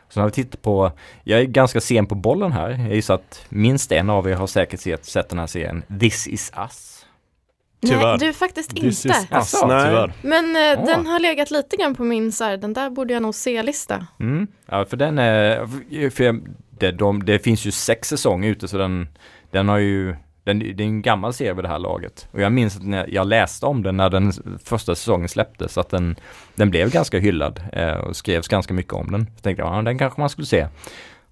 Sen 0.10 0.22
har 0.22 0.30
vi 0.30 0.34
tittat 0.34 0.62
på, 0.62 0.92
jag 1.24 1.40
är 1.40 1.44
ganska 1.46 1.82
sen 1.82 2.06
på 2.06 2.16
bollen 2.16 2.52
här. 2.52 2.70
Jag 2.70 2.96
gissar 2.96 3.14
att 3.16 3.46
minst 3.50 3.92
en 3.92 4.10
av 4.10 4.30
er 4.30 4.36
har 4.36 4.48
säkert 4.48 4.80
sett, 4.80 5.06
sett 5.06 5.30
den 5.30 5.40
här 5.40 5.48
serien 5.48 5.84
This 6.00 6.28
is 6.28 6.52
us. 6.58 6.92
Tyvärr. 7.82 8.18
Nej, 8.18 8.18
du 8.18 8.34
faktiskt 8.34 8.76
This 8.76 9.06
inte. 9.06 9.18
Asså, 9.32 9.68
Nej. 9.68 9.86
Tyvärr. 9.86 10.14
Men 10.22 10.56
eh, 10.56 10.80
Åh. 10.82 10.86
den 10.86 11.08
har 11.08 11.20
legat 11.20 11.52
lite 11.52 11.78
grann 11.78 11.96
på 11.96 12.04
min 12.04 12.32
så 12.32 12.44
här, 12.44 12.58
den 12.58 12.74
där 12.74 12.90
borde 12.90 13.14
jag 13.14 13.22
nog 13.24 13.36
se-lista. 13.36 14.08
Mm. 14.20 14.48
Ja, 14.66 14.86
för 14.86 14.98
den 14.98 15.20
är, 15.20 15.68
för 16.10 16.24
jag, 16.24 16.42
det, 16.86 16.92
de, 16.92 17.26
det 17.26 17.40
finns 17.40 17.66
ju 17.66 17.72
sex 17.72 18.08
säsonger 18.08 18.50
ute 18.50 18.68
så 18.68 18.78
den, 18.78 19.08
den 19.52 19.70
har 19.70 19.78
ju, 19.78 20.16
den, 20.44 20.60
det 20.60 20.84
är 20.84 20.88
en 20.88 21.02
gammal 21.02 21.34
serie 21.34 21.54
vid 21.54 21.64
det 21.64 21.70
här 21.70 21.80
laget. 21.80 22.28
Och 22.32 22.42
jag 22.42 22.52
minns 22.52 22.78
att 22.78 22.84
när 22.84 23.06
jag 23.10 23.28
läste 23.28 23.66
om 23.66 23.84
den 23.84 23.98
när 23.98 24.10
den 24.10 24.32
första 24.64 24.96
säsongen 24.96 25.30
släpptes, 25.30 25.78
att 25.78 25.90
den, 25.90 26.16
den 26.56 26.70
blev 26.70 26.92
ganska 26.92 27.20
hyllad 27.20 27.62
eh, 27.74 27.94
och 27.94 28.16
skrevs 28.16 28.48
ganska 28.48 28.74
mycket 28.74 28.94
om 28.94 29.12
den. 29.12 29.26
Så 29.36 29.42
tänkte 29.42 29.64
jag, 29.64 29.78
ja, 29.78 29.82
den 29.82 29.98
kanske 29.98 30.22
man 30.22 30.30
skulle 30.30 30.46
se. 30.46 30.68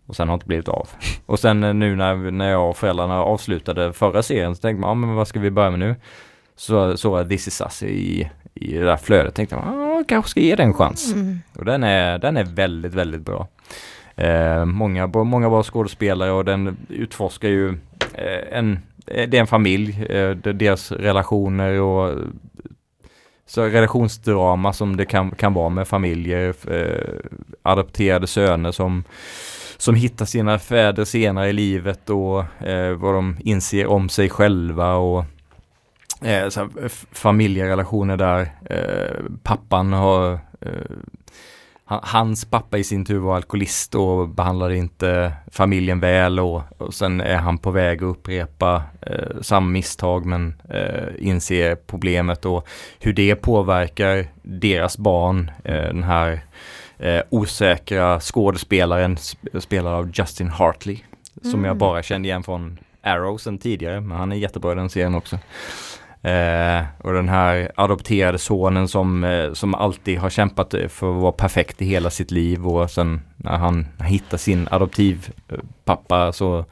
Och 0.06 0.16
sen 0.16 0.28
har 0.28 0.34
det 0.34 0.38
inte 0.38 0.48
blivit 0.48 0.68
av. 0.68 0.90
Och 1.26 1.40
sen 1.40 1.64
eh, 1.64 1.74
nu 1.74 1.96
när, 1.96 2.32
när 2.32 2.50
jag 2.50 2.70
och 2.70 2.78
föräldrarna 2.78 3.22
avslutade 3.22 3.94
förra 3.94 4.24
serien 4.24 4.56
så 4.56 4.62
tänkte 4.62 4.82
man, 4.82 4.90
ja 4.90 4.94
men 4.94 5.16
vad 5.16 5.28
ska 5.28 5.40
vi 5.40 5.52
börja 5.52 5.70
med 5.70 5.80
nu? 5.80 5.96
Så 6.56 6.98
såg 6.98 7.20
jag 7.20 7.30
This 7.30 7.48
is 7.48 7.62
us 7.62 7.84
i, 7.84 8.30
i 8.54 8.74
det 8.74 8.86
där 8.86 8.98
flödet, 8.98 9.36
tänkte 9.36 9.56
jag, 9.56 9.66
ja, 9.66 10.04
kanske 10.08 10.32
ska 10.32 10.40
ge 10.40 10.56
den 10.56 10.68
en 10.68 10.74
chans. 10.74 11.14
Mm. 11.14 11.40
Och 11.56 11.66
den 11.66 11.84
är, 11.84 12.20
den 12.20 12.38
är 12.38 12.44
väldigt, 12.44 12.94
väldigt 12.94 13.22
bra. 13.22 13.48
Eh, 14.16 14.66
många, 14.66 15.08
många 15.08 15.50
bra 15.50 15.64
skådespelare 15.64 16.32
och 16.32 16.46
den 16.46 16.78
utforskar 16.90 17.50
ju 17.50 17.70
eh, 18.14 18.58
en, 18.58 18.80
eh, 19.08 19.30
det 19.30 19.38
är 19.38 19.42
en 19.42 19.48
familj, 19.48 20.06
eh, 20.10 20.30
deras 20.32 20.92
relationer 20.92 21.82
och 21.82 22.18
så 23.46 23.64
relationsdrama 23.64 24.74
som 24.74 24.98
det 24.98 25.06
kan, 25.06 25.32
kan 25.32 25.54
vara 25.54 25.70
med 25.70 25.88
familjer, 25.88 26.56
eh, 26.72 27.20
adopterade 27.62 28.28
söner 28.28 28.72
som, 28.72 29.04
som 29.78 29.96
hittar 29.96 30.26
sina 30.26 30.60
fäder 30.60 31.06
senare 31.06 31.50
i 31.50 31.54
livet 31.54 32.10
och 32.10 32.64
eh, 32.68 32.94
vad 32.96 33.14
de 33.14 33.38
inser 33.40 33.88
om 33.88 34.10
sig 34.10 34.30
själva 34.30 34.94
och 34.96 35.26
eh, 36.22 36.50
så 36.50 36.70
familjerelationer 37.12 38.18
där 38.18 38.42
eh, 38.70 39.24
pappan 39.44 39.94
har 39.94 40.34
eh, 40.62 40.98
Hans 41.86 42.46
pappa 42.46 42.78
i 42.78 42.84
sin 42.84 43.06
tur 43.06 43.20
var 43.20 43.36
alkoholist 43.36 43.96
och 43.96 44.30
behandlade 44.30 44.78
inte 44.78 45.34
familjen 45.52 46.00
väl 46.00 46.40
och, 46.40 46.62
och 46.78 46.94
sen 46.94 47.22
är 47.22 47.36
han 47.38 47.58
på 47.58 47.72
väg 47.72 47.98
att 47.98 48.10
upprepa 48.10 48.84
eh, 49.02 49.42
samma 49.42 49.68
misstag 49.68 50.26
men 50.26 50.56
eh, 50.70 51.08
inser 51.28 51.76
problemet 51.76 52.46
och 52.46 52.68
hur 53.00 53.14
det 53.14 53.36
påverkar 53.36 54.26
deras 54.42 54.98
barn. 54.98 55.52
Eh, 55.64 55.74
den 55.76 56.04
här 56.04 56.42
eh, 56.98 57.22
osäkra 57.30 58.20
skådespelaren 58.20 59.16
sp- 59.16 59.60
spelad 59.60 59.94
av 59.94 60.12
Justin 60.14 60.50
Hartley 60.50 61.00
som 61.42 61.64
jag 61.64 61.72
Mm. 61.72 61.78
bara 61.78 62.04
kände 62.04 62.28
igen 62.28 62.44
från 62.44 62.78
Arrow 63.02 63.38
sen 63.38 63.58
tidigare 63.58 64.02
men 64.02 64.18
han 64.18 64.32
är 64.32 64.36
jättebra 64.36 64.72
i 64.72 64.76
den 64.76 64.90
serien 64.90 65.16
också. 65.16 65.40
Eh, 66.24 66.84
och 66.98 67.14
den 67.14 67.30
här 67.30 67.72
adopterade 67.76 68.38
sonen 68.38 68.88
som, 68.88 69.24
eh, 69.24 69.54
som 69.54 69.76
alltid 69.76 70.20
har 70.20 70.30
kämpat 70.30 70.74
eh, 70.74 70.88
för 70.88 71.16
att 71.16 71.22
vara 71.22 71.32
perfekt 71.32 71.82
i 71.82 71.86
hela 71.86 72.10
sitt 72.10 72.32
liv 72.32 72.68
och 72.68 72.92
sen 72.92 73.22
när 73.38 73.58
han 73.58 73.88
hittar 74.00 74.38
sin 74.38 74.68
adoptivpappa 74.72 76.26
eh, 76.26 76.32
så 76.32 76.66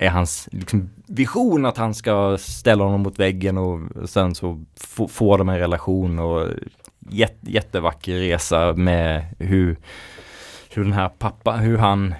är 0.00 0.08
hans 0.08 0.48
liksom, 0.52 0.90
vision 1.06 1.66
att 1.66 1.76
han 1.76 1.94
ska 1.94 2.38
ställa 2.40 2.84
honom 2.84 3.00
mot 3.00 3.18
väggen 3.18 3.58
och 3.58 3.80
sen 4.10 4.34
så 4.34 4.64
får 5.08 5.38
de 5.38 5.48
en 5.48 5.58
relation 5.58 6.18
och 6.18 6.48
jät, 7.08 7.36
jättevacker 7.40 8.18
resa 8.18 8.72
med 8.72 9.24
hur 9.38 9.76
hur 10.72 10.84
den 10.84 10.92
här 10.92 11.08
pappa, 11.08 11.52
hur 11.52 11.78
han 11.78 12.14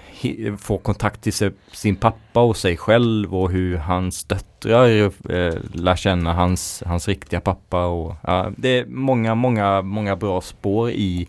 får 0.58 0.78
kontakt 0.78 1.20
till 1.22 1.52
sin 1.72 1.96
pappa 1.96 2.40
och 2.40 2.56
sig 2.56 2.76
själv 2.76 3.34
och 3.36 3.50
hur 3.50 3.76
hans 3.76 4.24
döttrar 4.24 4.88
eh, 5.30 5.54
lär 5.74 5.96
känna 5.96 6.32
hans, 6.34 6.82
hans 6.86 7.08
riktiga 7.08 7.40
pappa 7.40 7.86
och 7.86 8.14
ja, 8.22 8.50
det 8.56 8.78
är 8.78 8.86
många, 8.86 9.34
många, 9.34 9.82
många 9.82 10.16
bra 10.16 10.40
spår 10.40 10.90
i 10.90 11.28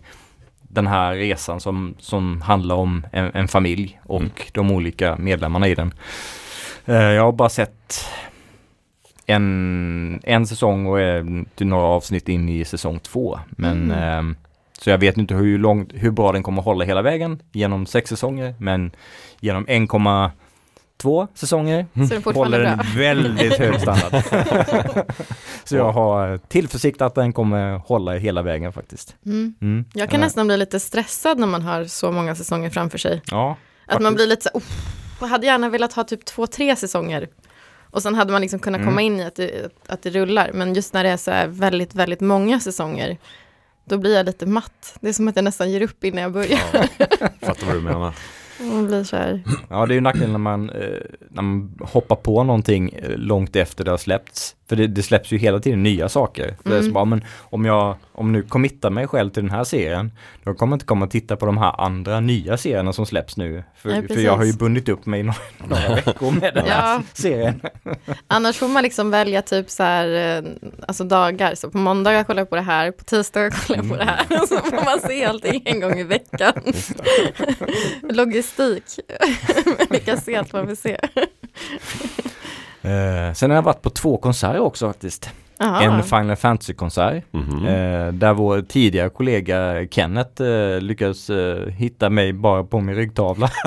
den 0.62 0.86
här 0.86 1.14
resan 1.14 1.60
som, 1.60 1.94
som 1.98 2.40
handlar 2.42 2.74
om 2.76 3.06
en, 3.12 3.30
en 3.34 3.48
familj 3.48 4.00
och 4.04 4.20
Mm. 4.20 4.32
de 4.52 4.70
olika 4.70 5.16
medlemmarna 5.16 5.68
i 5.68 5.74
den. 5.74 5.94
Eh, 6.86 6.94
jag 6.96 7.22
har 7.22 7.32
bara 7.32 7.48
sett 7.48 8.04
en, 9.26 10.20
en 10.24 10.46
säsong 10.46 10.86
och 10.86 11.00
är 11.00 11.44
några 11.64 11.84
avsnitt 11.86 12.28
in 12.28 12.48
i 12.48 12.64
säsong 12.64 12.98
två. 12.98 13.38
Men 13.50 13.82
Mm. 13.90 13.98
ehm, 13.98 14.36
så 14.84 14.90
jag 14.90 14.98
vet 14.98 15.16
inte 15.18 15.34
hur, 15.34 15.58
långt, 15.58 15.90
hur 15.94 16.10
bra 16.10 16.32
den 16.32 16.42
kommer 16.42 16.62
hålla 16.62 16.84
hela 16.84 17.02
vägen 17.02 17.42
genom 17.52 17.86
sex 17.86 18.08
säsonger. 18.10 18.54
Men 18.58 18.90
genom 19.40 19.66
1,2 19.66 21.28
säsonger 21.34 21.86
är 21.94 22.06
fortfarande 22.20 22.38
håller 22.40 22.58
den 22.58 22.76
bra. 22.78 22.86
väldigt 22.96 23.58
hög 23.58 23.80
standard. 23.80 24.22
så 25.64 25.76
jag 25.76 25.92
har 25.92 26.38
tillförsikt 26.38 27.02
att 27.02 27.14
den 27.14 27.32
kommer 27.32 27.72
hålla 27.78 28.12
hela 28.12 28.42
vägen 28.42 28.72
faktiskt. 28.72 29.16
Mm. 29.26 29.54
Mm. 29.60 29.84
Jag 29.94 30.10
kan 30.10 30.20
Ja. 30.20 30.26
nästan 30.26 30.46
bli 30.46 30.56
lite 30.56 30.80
stressad 30.80 31.38
när 31.38 31.46
man 31.46 31.62
har 31.62 31.84
så 31.84 32.12
många 32.12 32.34
säsonger 32.34 32.70
framför 32.70 32.98
sig. 32.98 33.22
Ja, 33.30 33.56
Att 33.86 34.02
man 34.02 34.14
blir 34.14 34.26
lite 34.26 34.42
så 34.42 34.50
"Uff, 34.58 34.86
jag 35.20 35.28
hade 35.28 35.46
gärna 35.46 35.68
velat 35.68 35.92
ha 35.92 36.04
typ 36.04 36.24
två, 36.24 36.46
tre 36.46 36.76
säsonger. 36.76 37.28
Och 37.90 38.02
sen 38.02 38.14
hade 38.14 38.32
man 38.32 38.40
liksom 38.40 38.58
kunnat 38.60 38.84
komma 38.84 39.00
in 39.02 39.20
i 39.20 39.24
att 39.24 39.34
det, 39.36 39.72
att 39.86 40.02
det 40.02 40.10
rullar. 40.10 40.50
Men 40.54 40.74
just 40.74 40.94
när 40.94 41.04
det 41.04 41.10
är 41.10 41.16
så 41.16 41.30
här 41.30 41.46
väldigt, 41.46 41.94
väldigt 41.94 42.20
många 42.20 42.60
säsonger, 42.60 43.16
då 43.84 43.98
blir 43.98 44.16
jag 44.16 44.26
lite 44.26 44.46
matt. 44.46 44.96
Det 45.00 45.08
är 45.08 45.12
som 45.12 45.28
att 45.28 45.36
jag 45.36 45.44
nästan 45.44 45.70
ger 45.70 45.82
upp 45.82 46.04
innan 46.04 46.22
jag 46.22 46.32
börjar. 46.32 46.58
Fattar 47.46 47.66
vad 47.66 47.76
du 47.76 47.80
menar. 47.80 48.14
Man 48.60 48.86
blir 48.86 49.04
så 49.04 49.16
här, 49.16 49.42
Ja, 49.70 49.86
det 49.86 49.92
är 49.92 49.94
ju 49.94 50.00
nackdelen 50.00 50.32
när 50.32 50.38
man, 50.38 50.70
eh, 50.70 51.00
när 51.30 51.42
man 51.42 51.78
hoppar 51.80 52.16
på 52.16 52.44
någonting 52.44 52.88
eh, 52.92 53.16
långt 53.16 53.56
efter 53.56 53.84
det 53.84 53.90
har 53.90 53.98
släppts. 53.98 54.56
För 54.72 54.76
det, 54.76 54.86
det 54.86 55.02
släpps 55.02 55.32
ju 55.32 55.38
hela 55.38 55.60
tiden 55.60 55.82
nya 55.82 56.08
saker. 56.08 56.56
För 56.62 56.70
det 56.70 56.76
är 56.76 56.80
Mm. 56.80 56.92
bara, 56.92 57.04
men 57.04 57.24
om 57.38 57.64
jag 57.64 57.96
om 58.12 58.32
nu 58.32 58.42
committar 58.42 58.90
mig 58.90 59.06
själv 59.06 59.30
till 59.30 59.42
den 59.42 59.50
här 59.50 59.64
serien, 59.64 60.12
då 60.44 60.54
kommer 60.54 60.72
jag 60.72 60.76
inte 60.76 60.86
komma 60.86 61.04
och 61.04 61.10
titta 61.10 61.36
på 61.36 61.46
de 61.46 61.58
här 61.58 61.80
andra 61.80 62.20
nya 62.20 62.56
serierna 62.56 62.92
som 62.92 63.06
släpps 63.06 63.36
nu. 63.36 63.64
För, 63.76 63.88
Nej, 63.88 64.08
för 64.08 64.20
jag 64.20 64.36
har 64.36 64.44
ju 64.44 64.52
bundit 64.52 64.88
upp 64.88 65.06
mig 65.06 65.22
några, 65.22 65.38
några 65.68 65.94
veckor 65.94 66.30
med 66.30 66.54
den 66.54 66.64
här 66.66 66.94
Ja. 66.94 67.02
serien. 67.12 67.60
Annars 68.26 68.56
får 68.56 68.68
man 68.68 68.82
liksom 68.82 69.10
välja 69.10 69.42
typ 69.42 69.70
så 69.70 69.82
här, 69.82 70.36
eh, 70.38 70.50
alltså 70.88 71.04
dagar. 71.04 71.54
Så 71.54 71.70
på 71.70 71.78
måndag 71.78 72.24
kollar 72.24 72.40
jag 72.40 72.50
på 72.50 72.56
det 72.56 72.62
här, 72.62 72.90
på 72.90 73.04
tisdag 73.04 73.50
kollar 73.50 73.80
jag 73.82 73.88
på 73.90 73.96
det 73.96 74.04
här. 74.04 74.42
Och 74.42 74.48
så 74.48 74.56
får 74.58 74.84
man 74.84 75.00
se 75.10 75.24
allting 75.24 75.62
en 75.64 75.80
gång 75.80 75.98
i 75.98 76.04
veckan. 76.04 76.52
Logistik. 78.02 78.84
Vilka 79.90 80.16
se 80.16 80.36
allt 80.36 80.52
man 80.52 80.66
vill 80.66 80.76
se. 80.76 80.98
Eh, 82.82 83.32
sen 83.34 83.50
har 83.50 83.56
jag 83.56 83.62
varit 83.62 83.82
på 83.82 83.90
två 83.90 84.16
konserter 84.16 84.60
också 84.60 84.86
faktiskt. 84.86 85.30
Jaha. 85.62 85.82
En 85.82 86.02
Final 86.02 86.36
Fantasy-konsert. 86.36 87.24
Mhm. 87.30 87.66
Eh, 87.66 88.12
där 88.12 88.32
vår 88.32 88.60
tidigare 88.62 89.08
kollega 89.10 89.86
Kenneth 89.90 90.42
eh, 90.42 90.80
lyckades 90.80 91.30
eh, 91.30 91.66
hitta 91.68 92.10
mig 92.10 92.32
bara 92.32 92.64
på 92.64 92.80
min 92.80 92.94
ryggtavla. 92.94 93.50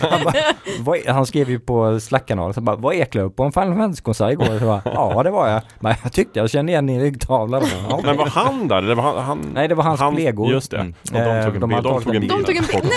han, 0.00 0.24
bara, 0.24 0.34
vad, 0.80 0.98
är- 0.98 1.12
han 1.12 1.26
skrev 1.26 1.50
ju 1.50 1.58
på 1.60 2.00
Slack-kanalen, 2.00 2.54
så 2.54 2.60
bara, 2.60 2.76
var 2.76 2.92
Eklöf 2.92 3.36
på 3.36 3.42
en 3.44 3.52
Final 3.52 3.74
Fantasy-konsert 3.76 4.32
igår? 4.32 4.58
Så 4.58 4.64
bara, 4.64 4.80
ja 4.84 5.22
det 5.22 5.30
var 5.30 5.48
jag. 5.48 5.62
Men 5.80 5.94
jag 6.02 6.12
tyckte 6.12 6.38
jag 6.38 6.50
kände 6.50 6.72
igen 6.72 6.86
din 6.86 7.00
ryggtavla. 7.00 7.60
Bara, 7.60 7.68
"Ja, 7.90 8.00
Men 8.04 8.16
var 8.16 8.26
han 8.26 8.68
där? 8.68 8.76
Eller 8.78 8.94
var 8.94 9.02
han, 9.02 9.24
han... 9.24 9.50
Nej 9.54 9.68
det 9.68 9.74
var 9.74 9.84
hans 9.84 10.00
han, 10.00 10.12
kollegor. 10.14 10.50
Just 10.52 10.70
det. 10.70 10.76
Mm. 10.76 10.94
Och 11.12 11.12
de 11.12 11.18
Eh, 11.18 11.44
tog 11.44 11.54
en 11.54 11.60
de 11.60 11.68
bild. 11.70 11.82
De 11.82 12.02
tog 12.04 12.14
en 12.14 12.20
bild. 12.20 12.32
De 12.32 12.44
tog 12.44 12.56
en 12.56 12.64
bild. 12.68 12.92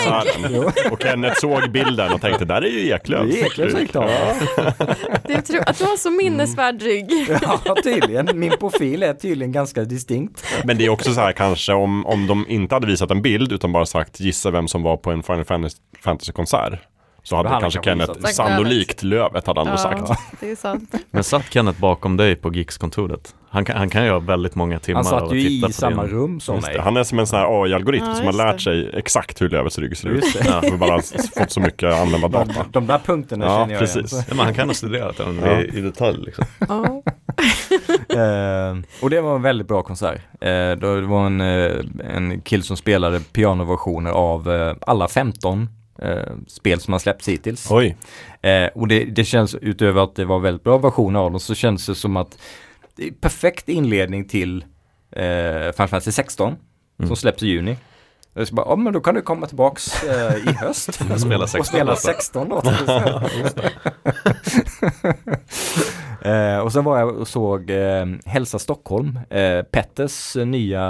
Nej! 0.50 0.90
Och 0.92 1.02
Kenneth 1.02 1.40
såg 1.40 1.70
bilden 1.70 2.12
och 2.12 2.20
tänkte, 2.20 2.44
där 2.44 2.62
är 2.62 2.68
ju 2.68 2.88
Eklöf. 2.90 3.26
Det 3.30 3.40
är 3.40 3.46
Eklöfs 3.46 3.74
ryggtavla. 3.74 4.10
Det 5.26 5.32
är 5.32 5.40
tro- 5.40 5.60
att 5.66 5.78
du 5.78 5.84
har 5.84 5.96
så 5.96 6.10
minnesvärd 6.10 6.82
rygg. 6.82 7.10
Ja 7.64 7.76
tydligen, 7.84 8.28
min 8.38 8.52
profil 8.60 9.02
är 9.02 9.14
tydligen 9.14 9.52
ganska 9.52 9.84
distinkt. 9.84 10.44
Men 10.64 10.78
det 10.78 10.84
är 10.86 10.88
också 10.90 11.12
så 11.12 11.20
här 11.20 11.32
kanske 11.32 11.72
om, 11.72 12.06
om 12.06 12.26
de 12.26 12.44
inte 12.48 12.74
hade 12.74 12.86
visat 12.86 13.10
en 13.10 13.22
bild 13.22 13.52
utan 13.52 13.72
bara 13.72 13.86
sagt 13.86 14.20
gissa 14.20 14.50
vem 14.50 14.68
som 14.68 14.82
var 14.82 14.96
på 14.96 15.10
en 15.10 15.22
Final 15.22 15.44
Fantasy- 15.44 15.76
Fantasy-konsert. 16.04 16.78
Så 17.22 17.36
hade 17.36 17.48
han 17.48 17.60
kanske 17.60 17.80
Kenneth, 17.82 18.12
gissat. 18.14 18.34
sannolikt 18.34 19.02
Lövet 19.02 19.46
hade 19.46 19.60
han 19.60 19.66
nog 19.68 19.78
sagt. 19.78 20.02
Ja, 20.08 20.16
det 20.40 20.50
är 20.50 20.56
sant. 20.56 20.94
Men 21.10 21.24
satt 21.24 21.52
Kenneth 21.52 21.80
bakom 21.80 22.16
dig 22.16 22.36
på 22.36 22.54
Geeks-kontoret? 22.54 23.34
Han 23.50 23.64
kan, 23.64 23.76
han 23.76 23.90
kan 23.90 24.04
ju 24.04 24.10
ha 24.10 24.18
väldigt 24.18 24.54
många 24.54 24.78
timmar 24.78 24.96
Han 25.02 25.04
satt 25.04 25.22
att 25.22 25.34
ju 25.36 25.48
titta 25.48 25.68
i 25.68 25.72
samma 25.72 26.02
din- 26.02 26.10
rum 26.12 26.40
som 26.40 26.60
mig. 26.60 26.78
Han 26.78 26.96
är 26.96 27.04
som 27.04 27.18
en 27.18 27.26
sån 27.26 27.38
här 27.38 27.62
AI-algoritm 27.64 28.04
Ja, 28.06 28.14
som 28.14 28.26
har 28.26 28.32
lärt 28.32 28.60
sig 28.60 28.90
exakt 28.94 29.42
hur 29.42 29.48
Lövets 29.48 29.78
rygg 29.78 29.96
ser 29.96 30.08
ut. 30.08 30.24
Ja, 30.46 30.60
vi 30.62 30.70
bara 30.76 31.00
fått 31.38 31.50
så 31.50 31.60
mycket 31.60 31.94
användbar 31.94 32.28
De, 32.28 32.48
data. 32.48 32.64
de 32.72 32.86
där 32.86 32.98
punkterna 32.98 33.44
Ja, 33.44 33.58
känner 33.58 33.72
jag 33.74 33.80
precis. 33.80 34.12
igen. 34.12 34.24
Ja, 34.28 34.34
men 34.34 34.44
han 34.44 34.54
kan 34.54 34.68
ha 34.68 34.74
studerat 34.74 35.16
den 35.16 35.40
Ja. 35.44 35.60
i, 35.60 35.78
i 35.78 35.80
detalj 35.80 36.18
liksom. 36.24 36.44
Eh, 38.10 38.76
och 39.02 39.10
det 39.10 39.20
var 39.20 39.36
en 39.36 39.42
väldigt 39.42 39.68
bra 39.68 39.82
konsert. 39.82 40.20
Eh, 40.40 40.70
det 40.70 41.00
var 41.00 41.26
en, 41.26 41.40
eh, 41.40 41.76
en 42.14 42.40
kill 42.40 42.62
som 42.62 42.76
spelade 42.76 43.20
pianoversioner 43.20 44.10
av 44.10 44.74
alla 44.80 45.08
15 45.08 45.68
eh, 46.02 46.32
spel 46.46 46.80
som 46.80 46.92
har 46.92 46.98
släppts 46.98 47.28
hittills. 47.28 47.70
Oj. 47.70 47.96
Och 48.74 48.88
det, 48.88 49.04
det 49.04 49.24
känns, 49.24 49.54
utöver 49.54 50.02
att 50.04 50.14
det 50.16 50.24
var 50.24 50.38
väldigt 50.38 50.64
bra 50.64 50.78
versioner 50.78 51.20
av 51.20 51.30
dem, 51.30 51.40
så 51.40 51.54
känns 51.54 51.86
det 51.86 51.94
som 51.94 52.16
att 52.16 52.38
det 52.96 53.06
är 53.06 53.12
perfekt 53.12 53.68
inledning 53.68 54.28
till 54.28 54.64
eh, 55.12 55.22
Final 55.72 55.72
Fantasy 55.88 56.12
16 56.12 56.56
Mm. 57.00 57.08
som 57.08 57.16
släpps 57.16 57.42
i 57.42 57.46
juni. 57.46 57.76
Jag 58.38 58.48
så 58.48 58.54
bara, 58.54 58.66
ja 58.68 58.76
men 58.76 58.92
då 58.92 59.00
kan 59.00 59.14
du 59.14 59.22
komma 59.22 59.46
tillbaks 59.46 60.02
eh, 60.04 60.36
i 60.36 60.52
höst 60.52 60.94
Spela 61.20 61.46
16 61.46 61.60
och 61.60 61.66
spela 61.66 61.84
låtar. 61.84 61.96
16 61.96 62.48
låtar. 62.48 62.74
eh, 66.54 66.58
och 66.58 66.72
sen 66.72 66.84
var 66.84 66.98
jag 66.98 67.16
och 67.16 67.28
såg 67.28 67.70
eh, 67.70 68.06
Hälsa 68.26 68.58
Stockholm, 68.58 69.18
eh, 69.30 69.62
Petters 69.62 70.36
eh, 70.36 70.46
nya 70.46 70.82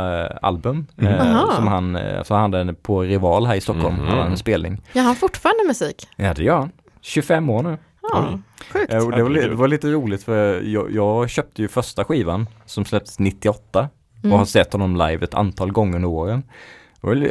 album. 0.43 0.87
Mm. 0.99 1.13
Eh, 1.15 1.37
Aha. 1.37 1.53
som 1.57 1.67
han, 1.67 1.97
eh, 1.97 2.23
så 2.23 2.35
han 2.35 2.53
hade 2.55 2.75
på 2.75 3.01
Rival 3.03 3.47
här 3.47 3.55
i 3.55 3.61
Stockholm, 3.61 3.95
Mhm. 3.97 4.07
han 4.07 4.19
hade 4.19 4.31
en 4.31 4.37
spelning. 4.39 4.83
Jag 4.93 5.03
har 5.03 5.15
fortfarande 5.15 5.65
musik. 5.67 6.09
Ja 6.17 6.35
det 6.35 6.43
gör 6.45 6.57
han. 6.59 6.71
25 7.01 7.51
år 7.51 7.63
nu. 7.63 7.79
Ja, 8.03 8.39
sjukt. 8.73 8.93
Eh, 8.93 9.05
och 9.07 9.13
det, 9.13 9.23
var, 9.23 9.31
det 9.31 9.49
var 9.55 9.69
lite 9.69 9.87
roligt 9.91 10.23
för 10.23 10.61
jag, 10.63 10.91
jag 10.95 11.31
köpte 11.31 11.63
ju 11.63 11.69
första 11.69 12.05
skivan 12.05 12.47
som 12.67 12.85
släpptes 12.85 13.19
98 13.19 13.89
och 14.19 14.25
Mm. 14.25 14.39
har 14.39 14.45
sett 14.47 14.73
honom 14.73 14.97
live 14.97 15.25
ett 15.25 15.35
antal 15.35 15.73
gånger 15.73 15.97
under 15.97 16.09
åren. 16.09 16.43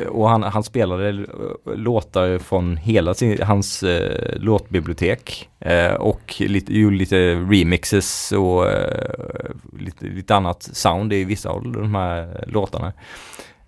Och 0.10 0.30
han, 0.30 0.44
han 0.44 0.64
spelade 0.64 1.10
eh, 1.10 1.76
låtar 1.76 2.38
från 2.40 2.78
hela 2.78 3.14
sin, 3.14 3.38
hans 3.44 3.84
eh, 3.84 4.40
låtbibliotek 4.40 5.50
eh, 5.60 5.94
och 5.94 6.36
lite, 6.40 6.78
gjorde 6.78 6.96
lite 6.96 7.34
remixes 7.36 8.32
och 8.32 8.70
eh, 8.70 9.50
lite, 9.80 10.06
lite 10.06 10.36
annat 10.36 10.64
sound 10.64 11.14
i 11.14 11.24
vissa 11.24 11.50
av 11.50 11.72
de 11.72 11.96
här 11.96 12.44
låtarna. 12.48 12.94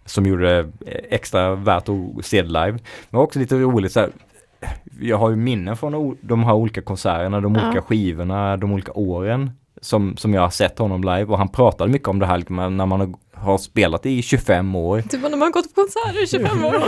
Som 0.05 0.25
gjorde 0.25 0.63
det 0.63 0.71
extra 1.09 1.55
värt 1.55 1.89
att 1.89 2.25
se 2.25 2.41
det 2.41 2.47
live. 2.47 2.79
Men 3.09 3.21
också 3.21 3.39
lite 3.39 3.55
roligt 3.55 3.91
så 3.91 3.99
här, 3.99 4.09
jag 5.01 5.17
har 5.17 5.29
ju 5.29 5.35
minnen 5.35 5.77
från 5.77 6.17
de 6.21 6.43
här 6.43 6.53
olika 6.53 6.81
konserterna, 6.81 7.41
de 7.41 7.55
Ja. 7.55 7.65
olika 7.67 7.81
skivorna, 7.81 8.57
de 8.57 8.71
olika 8.73 8.91
åren 8.93 9.51
som, 9.81 10.17
som 10.17 10.33
jag 10.33 10.41
har 10.41 10.49
sett 10.49 10.79
honom 10.79 11.01
live 11.01 11.25
och 11.25 11.37
han 11.37 11.47
pratade 11.49 11.91
mycket 11.91 12.07
om 12.07 12.19
det 12.19 12.25
här 12.25 12.37
liksom, 12.37 12.55
när 12.77 12.85
man 12.85 12.99
har, 12.99 13.13
har 13.41 13.57
spelat 13.57 14.05
i 14.05 14.21
25 14.21 14.75
år. 14.75 15.01
Typ 15.01 15.21
när 15.21 15.29
man 15.29 15.41
har 15.41 15.49
gått 15.49 15.75
på 15.75 15.81
konserter 15.81 16.23
i 16.23 16.27
25 16.27 16.65
år. 16.65 16.73
Jag 16.73 16.79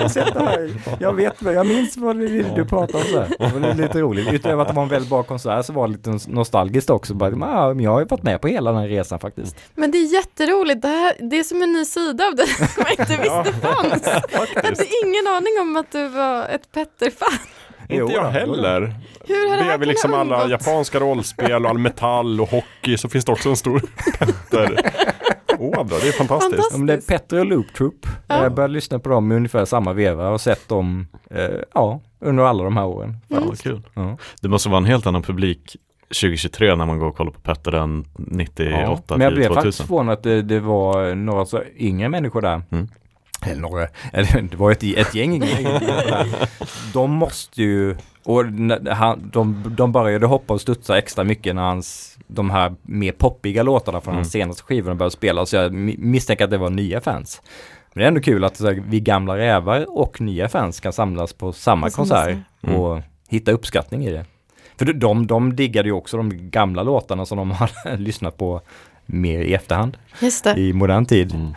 har 0.00 0.08
sett 0.08 0.34
det 0.34 0.40
här. 0.44 0.70
Jag 1.00 1.12
vet, 1.12 1.34
jag 1.42 1.66
minns 1.66 1.96
vad 1.96 2.16
det 2.16 2.24
är 2.24 2.56
du 2.56 2.64
pratar 2.64 2.98
om 2.98 3.04
så 3.04 3.18
här. 3.20 3.28
Det 3.38 3.58
var 3.60 3.74
lite 3.74 4.00
roligt. 4.00 4.32
Utöver 4.32 4.62
att 4.62 4.68
det 4.68 4.74
var 4.74 4.82
en 4.82 4.88
väldigt 4.88 5.10
bra 5.10 5.22
konsert 5.22 5.64
så 5.66 5.72
var 5.72 5.88
det 5.88 5.92
lite 5.92 6.30
nostalgiskt 6.30 6.90
också. 6.90 7.14
Bara, 7.14 7.46
"Ah, 7.46 7.74
men 7.74 7.84
jag 7.84 7.90
har 7.90 8.00
ju 8.00 8.06
varit 8.06 8.22
med 8.22 8.40
på 8.40 8.48
hela 8.48 8.72
den 8.72 8.80
här 8.80 8.88
resan 8.88 9.18
faktiskt. 9.18 9.56
Men 9.74 9.90
det 9.90 9.98
är 9.98 10.14
jätteroligt. 10.14 10.82
Det, 10.82 10.88
här, 10.88 11.12
det 11.30 11.38
är 11.38 11.42
som 11.44 11.62
en 11.62 11.72
ny 11.72 11.84
sida 11.84 12.24
av 12.26 12.34
dig 12.36 12.46
som 12.46 12.66
jag 12.76 12.90
inte 12.90 13.16
visste 13.22 13.60
fanns. 13.66 14.02
Jag 14.32 14.62
hade 14.62 14.86
ingen 15.04 15.26
aning 15.26 15.52
om 15.60 15.76
att 15.76 15.92
du 15.92 16.08
var 16.08 16.42
ett 16.48 16.72
Petter-fan. 16.72 17.38
Jo, 17.88 18.02
Inte 18.04 18.14
jag 18.16 18.30
heller. 18.30 18.94
Hur 19.26 19.48
har 19.50 19.56
det 19.56 19.62
här 19.62 19.68
Bredvid 19.68 19.88
liksom 19.88 20.14
alla 20.14 20.48
japanska 20.48 21.00
rollspel 21.00 21.64
och 21.64 21.70
all 21.70 21.78
metall 21.78 22.40
och 22.40 22.48
hockey 22.50 22.96
så 22.96 23.08
finns 23.08 23.24
det 23.24 23.32
också 23.32 23.48
en 23.48 23.56
stor 23.56 23.80
Petter. 24.18 24.92
Ådra, 25.60 25.98
det 25.98 26.08
är 26.08 26.12
fantastiskt. 26.12 26.28
Fantastiskt. 26.50 26.74
Om 26.74 26.86
det 26.86 26.92
är 26.92 27.00
Petter 27.00 27.38
och 27.38 27.46
Loop 27.46 27.74
Troop. 27.74 28.06
Ja. 28.26 28.42
Jag 28.42 28.54
började 28.54 28.74
lyssna 28.74 28.98
på 28.98 29.08
dem 29.08 29.32
i 29.32 29.34
ungefär 29.34 29.64
samma 29.64 29.92
veva 29.92 30.28
och 30.28 30.40
sett 30.40 30.68
dem, 30.68 31.06
eh, 31.30 31.48
ja, 31.74 32.00
under 32.20 32.44
alla 32.44 32.64
de 32.64 32.76
här 32.76 32.86
åren. 32.86 33.16
Fan 33.30 33.46
vad 33.48 33.58
kul. 33.60 33.82
Ja. 33.94 34.16
Det 34.40 34.48
måste 34.48 34.68
vara 34.68 34.78
en 34.78 34.84
helt 34.84 35.06
annan 35.06 35.22
publik 35.22 35.76
2023 36.08 36.74
när 36.76 36.86
man 36.86 36.98
går 36.98 37.06
och 37.06 37.16
kollar 37.16 37.32
på 37.32 37.40
Petter 37.40 37.72
än 37.72 38.04
98 38.18 39.16
Men 39.16 39.24
jag 39.24 39.34
blev 39.34 39.44
2000. 39.44 39.54
faktiskt 39.54 39.80
förvånad 39.80 40.12
att 40.12 40.22
det, 40.22 40.42
det 40.42 40.60
var 40.60 41.14
några 41.14 41.44
så 41.46 41.62
yngre 41.76 42.08
människor 42.08 42.40
där. 42.40 42.62
Mm. 42.70 42.88
Eller 43.46 43.60
några, 43.60 43.86
eller 44.12 44.42
det 44.42 44.56
var 44.56 44.70
ett, 44.70 44.82
ett 44.82 45.14
gäng. 45.14 45.42
De 46.92 47.10
måste 47.10 47.62
ju, 47.62 47.96
och 48.24 48.44
han, 48.90 49.30
de, 49.32 49.74
de 49.76 49.92
började 49.92 50.26
hoppa 50.26 50.54
och 50.54 50.60
studsa 50.60 50.98
extra 50.98 51.24
mycket 51.24 51.54
när 51.54 51.62
hans, 51.62 52.18
de 52.26 52.50
här 52.50 52.74
mer 52.82 53.12
poppiga 53.12 53.62
låtarna 53.62 54.00
från 54.00 54.12
Mm. 54.14 54.18
hans 54.18 54.32
senaste 54.32 54.62
skivor 54.62 54.94
började 54.94 55.10
spela. 55.16 55.46
Så 55.46 55.56
jag 55.56 55.72
mi- 55.72 55.98
misstänker 55.98 56.44
att 56.44 56.50
det 56.50 56.58
var 56.58 56.70
nya 56.70 57.00
fans. 57.00 57.42
Men 57.92 58.00
det 58.00 58.04
är 58.04 58.08
ändå 58.08 58.20
kul 58.20 58.44
att 58.44 58.60
här, 58.60 58.82
vi 58.88 59.00
gamla 59.00 59.36
rävar 59.36 59.98
och 59.98 60.20
nya 60.20 60.48
fans 60.48 60.80
kan 60.80 60.92
samlas 60.92 61.32
på 61.32 61.52
samma 61.52 61.90
konsert 61.90 62.38
och 62.60 63.00
hitta 63.28 63.52
uppskattning 63.52 64.04
i 64.06 64.10
det. 64.10 64.24
För 64.76 64.84
de- 64.84 64.92
de, 64.92 65.26
de 65.26 65.56
diggade 65.56 65.88
ju 65.88 65.92
också 65.92 66.16
de 66.16 66.50
gamla 66.50 66.82
låtarna 66.82 67.26
som 67.26 67.38
de 67.38 67.50
har 67.84 67.96
lyssnat 67.96 68.36
på 68.36 68.60
mer 69.06 69.40
i 69.40 69.54
efterhand 69.54 69.96
Just 70.20 70.44
det. 70.44 70.60
i 70.60 70.72
modern 70.72 71.06
tid. 71.06 71.34
Mm. 71.34 71.52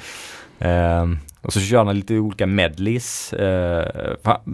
Ehm, 0.60 1.20
och 1.44 1.54
så 1.54 1.60
kör 1.60 1.86
han 1.86 1.96
lite 1.96 2.18
olika 2.18 2.48
medleys. 2.48 3.34
Uh, 3.34 3.84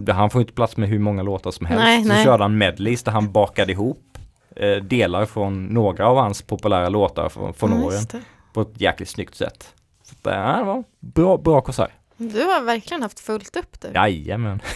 han 0.08 0.30
får 0.30 0.40
inte 0.40 0.52
plats 0.52 0.76
med 0.76 0.88
hur 0.88 0.98
många 0.98 1.22
låtar 1.22 1.50
som 1.50 1.66
helst. 1.66 1.84
Nej, 1.84 2.02
så 2.02 2.08
nej. 2.08 2.24
körde 2.24 2.44
han 2.44 2.58
medleys 2.58 3.02
där 3.02 3.12
han 3.12 3.32
bakade 3.32 3.72
ihop 3.72 4.18
eh, 4.56 4.76
delar 4.76 5.26
från 5.26 5.66
några 5.66 6.06
av 6.06 6.16
hans 6.16 6.42
populära 6.42 6.88
låtar 6.88 7.28
från, 7.28 7.54
från 7.54 7.70
Ja, 7.70 7.86
åren 7.86 8.22
på 8.52 8.60
ett 8.60 8.80
jäkligt 8.80 9.08
snyggt 9.08 9.34
sätt. 9.34 9.74
Så 10.02 10.30
eh, 10.30 10.56
det 10.58 10.64
var 10.64 10.84
bra, 11.00 11.36
bra 11.36 11.60
konsert. 11.60 11.90
Du 12.16 12.44
har 12.44 12.62
verkligen 12.62 13.02
haft 13.02 13.20
fullt 13.20 13.56
upp 13.56 13.80
du. 13.80 13.88
Jajamän. 13.94 14.60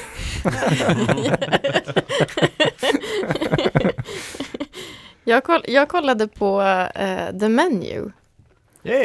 Jag, 5.27 5.45
koll, 5.45 5.61
jag 5.69 5.89
kollade 5.89 6.29
på 6.29 6.63
eh, 6.95 7.39
The 7.41 7.49
Menu. 7.49 8.13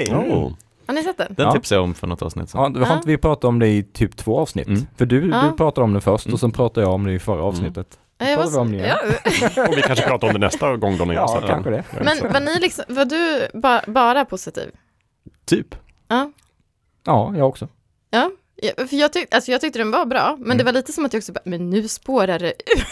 Oh. 0.10 0.54
Har 0.89 0.93
ni 0.95 1.04
sett 1.04 1.17
den? 1.17 1.34
Den 1.38 1.45
Ja. 1.45 1.52
tipsade 1.54 1.78
jag 1.80 1.84
om 1.84 1.93
för 1.93 2.08
något 2.08 2.21
avsnitt 2.21 2.49
sedan. 2.49 2.73
Ja, 2.75 2.80
har 2.80 2.88
Ja. 2.88 2.95
inte 2.95 3.08
vi 3.08 3.17
pratat 3.17 3.43
om 3.43 3.60
det 3.60 3.67
i 3.67 3.84
typ 3.84 4.17
två 4.17 4.39
avsnitt. 4.39 4.67
Mm. 4.67 4.88
För 4.97 5.06
du, 5.06 5.30
Ja. 5.30 5.41
du 5.52 5.58
pratade 5.58 5.86
om 5.86 5.93
det 5.93 6.02
först 6.02 6.25
Mm. 6.25 6.34
och 6.34 6.39
sen 6.39 6.52
pratade 6.52 6.86
jag 6.86 6.93
om 6.93 7.04
det 7.04 7.13
i 7.13 7.19
förra 7.19 7.43
avsnittet. 7.43 7.99
Jag 8.17 8.36
pratar 8.36 8.52
vi 8.52 8.58
om 8.58 8.71
var, 8.71 8.78
det 8.78 8.84
igen. 8.84 8.97
ja. 9.56 9.67
Och 9.67 9.78
vi 9.78 9.82
kanske 9.82 10.08
pratar 10.08 10.28
om 10.28 10.34
det 10.34 10.39
nästa 10.39 10.78
gång 10.78 10.97
då 10.97 11.06
när 11.06 11.13
jag 11.13 11.21
har 11.21 11.28
Ja, 11.28 11.34
sett 11.34 11.41
den. 11.41 11.49
kanske 11.63 11.69
det. 11.69 11.84
Jag 11.91 11.99
vet 12.06 12.12
inte. 12.13 12.23
Men 12.23 12.34
var 12.34 12.39
ni 12.54 12.60
liksom, 12.60 12.86
var 12.88 13.06
du 13.06 13.47
ba, 13.60 13.82
bara 13.88 14.25
positiv? 14.25 14.69
Typ. 15.45 15.75
Ja. 16.08 16.32
Ja, 17.06 17.34
jag 17.38 17.47
också. 17.47 17.67
Ja, 18.10 18.32
Ja, 18.62 18.88
för 18.88 18.95
jag, 18.95 19.13
tyck, 19.13 19.34
alltså 19.34 19.52
jag 19.52 19.62
tyckte 19.62 19.80
den 19.80 19.91
var 19.91 20.06
bra, 20.06 20.36
men 20.38 20.45
Mm. 20.45 20.58
det 20.58 20.63
var 20.63 20.72
lite 20.72 20.93
som 20.93 21.06
att 21.06 21.13
jag 21.13 21.19
också 21.19 21.32
bara, 21.32 21.41
men 21.45 21.69
nu 21.69 21.88
spårar 21.88 22.39
det 22.39 22.54
ur. 22.76 22.84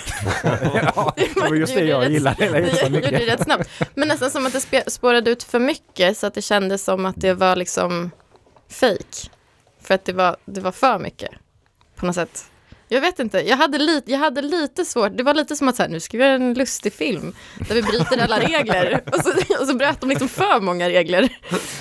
ja, 0.95 1.13
det 1.35 1.35
var 1.41 1.55
just 1.55 1.75
det 1.75 1.83
jag 1.85 2.11
gillade 2.11 2.45
Jag 2.45 2.89
gjorde 2.91 3.09
det 3.11 3.33
rätt 3.33 3.43
snabbt. 3.43 3.69
Men 3.95 4.07
nästan 4.07 4.31
som 4.31 4.45
att 4.45 4.71
det 4.71 4.91
spårade 4.91 5.31
ut 5.31 5.43
för 5.43 5.59
mycket, 5.59 6.17
så 6.17 6.27
att 6.27 6.33
det 6.33 6.41
kändes 6.41 6.83
som 6.83 7.05
att 7.05 7.15
det 7.21 7.33
var 7.33 7.55
liksom 7.55 8.11
fake. 8.71 9.29
För 9.81 9.93
att 9.95 10.05
det 10.05 10.13
var, 10.13 10.37
det 10.45 10.61
var 10.61 10.71
för 10.71 10.99
mycket, 10.99 11.31
på 11.95 12.05
något 12.05 12.15
sätt. 12.15 12.45
Jag 12.89 13.01
vet 13.01 13.19
inte, 13.19 13.39
jag 13.49 13.57
hade, 13.57 13.77
lite, 13.77 14.11
jag 14.11 14.19
hade 14.19 14.41
lite 14.41 14.85
svårt, 14.85 15.17
det 15.17 15.23
var 15.23 15.33
lite 15.33 15.55
som 15.55 15.67
att 15.67 15.75
så 15.75 15.81
här, 15.83 15.89
nu 15.89 15.99
ska 15.99 16.17
vi 16.17 16.23
göra 16.23 16.33
en 16.35 16.53
lustig 16.53 16.93
film, 16.93 17.35
där 17.67 17.75
vi 17.75 17.81
bryter 17.83 18.17
alla 18.17 18.39
regler. 18.39 19.01
Och 19.13 19.23
så, 19.23 19.31
och 19.61 19.67
så 19.67 19.73
bröt 19.73 20.01
de 20.01 20.09
liksom 20.09 20.27
för 20.29 20.59
många 20.59 20.89
regler. 20.89 21.37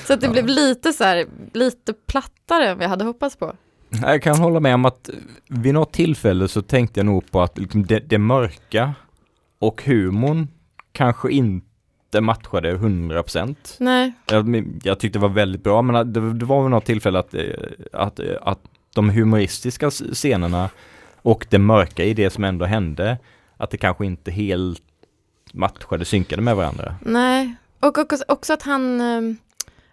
Så 0.07 0.12
att 0.12 0.20
det 0.20 0.29
blev 0.29 0.46
lite 0.46 0.92
så 0.92 1.05
här, 1.05 1.27
lite 1.53 1.92
plattare 1.92 2.68
än 2.68 2.77
vad 2.77 2.85
jag 2.85 2.88
hade 2.88 3.05
hoppats 3.05 3.37
på. 3.37 3.57
Jag 4.02 4.22
kan 4.22 4.37
hålla 4.38 4.61
med 4.61 4.74
om 4.74 4.85
att 4.85 5.11
vid 5.48 5.74
något 5.74 5.92
tillfälle 5.92 6.48
så 6.48 6.62
tänkte 6.62 7.00
jag 7.00 7.06
nog 7.06 7.30
på 7.30 7.42
att 7.42 7.59
liksom 7.59 7.87
det, 7.87 7.98
det 7.98 8.18
mörka 8.18 8.94
och 9.59 9.82
humorn 9.85 10.48
kanske 10.92 11.30
inte 11.30 12.20
matchade 12.20 12.76
100%. 12.76 13.56
Nej, 13.78 14.12
Jag, 14.30 14.64
jag 14.82 14.98
tyckte 14.98 15.18
det 15.18 15.22
var 15.22 15.28
väldigt 15.35 15.62
bra 15.62 15.82
men 15.82 16.12
det, 16.12 16.32
det 16.32 16.44
var 16.44 16.62
vid 16.62 16.70
något 16.70 16.85
tillfälle 16.85 17.18
att, 17.18 17.35
eh, 17.35 17.42
att, 17.92 18.18
eh, 18.18 18.26
att 18.42 18.61
de 18.94 19.11
humoristiska 19.11 19.90
scenerna 19.90 20.70
och 21.22 21.46
det 21.50 21.59
mörka 21.59 22.04
i 22.04 22.14
det 22.14 22.30
som 22.30 22.44
ändå 22.44 22.64
hände, 22.64 23.18
att 23.56 23.70
det 23.70 23.76
kanske 23.76 24.06
inte 24.06 24.30
helt 24.30 24.82
matchade, 25.52 26.04
synkade 26.04 26.42
med 26.42 26.56
varandra. 26.56 26.94
nej. 27.02 27.54
Och 27.80 27.98
också, 27.98 28.24
också 28.28 28.52
att 28.52 28.62
han, 28.62 29.00
eh, 29.00 29.35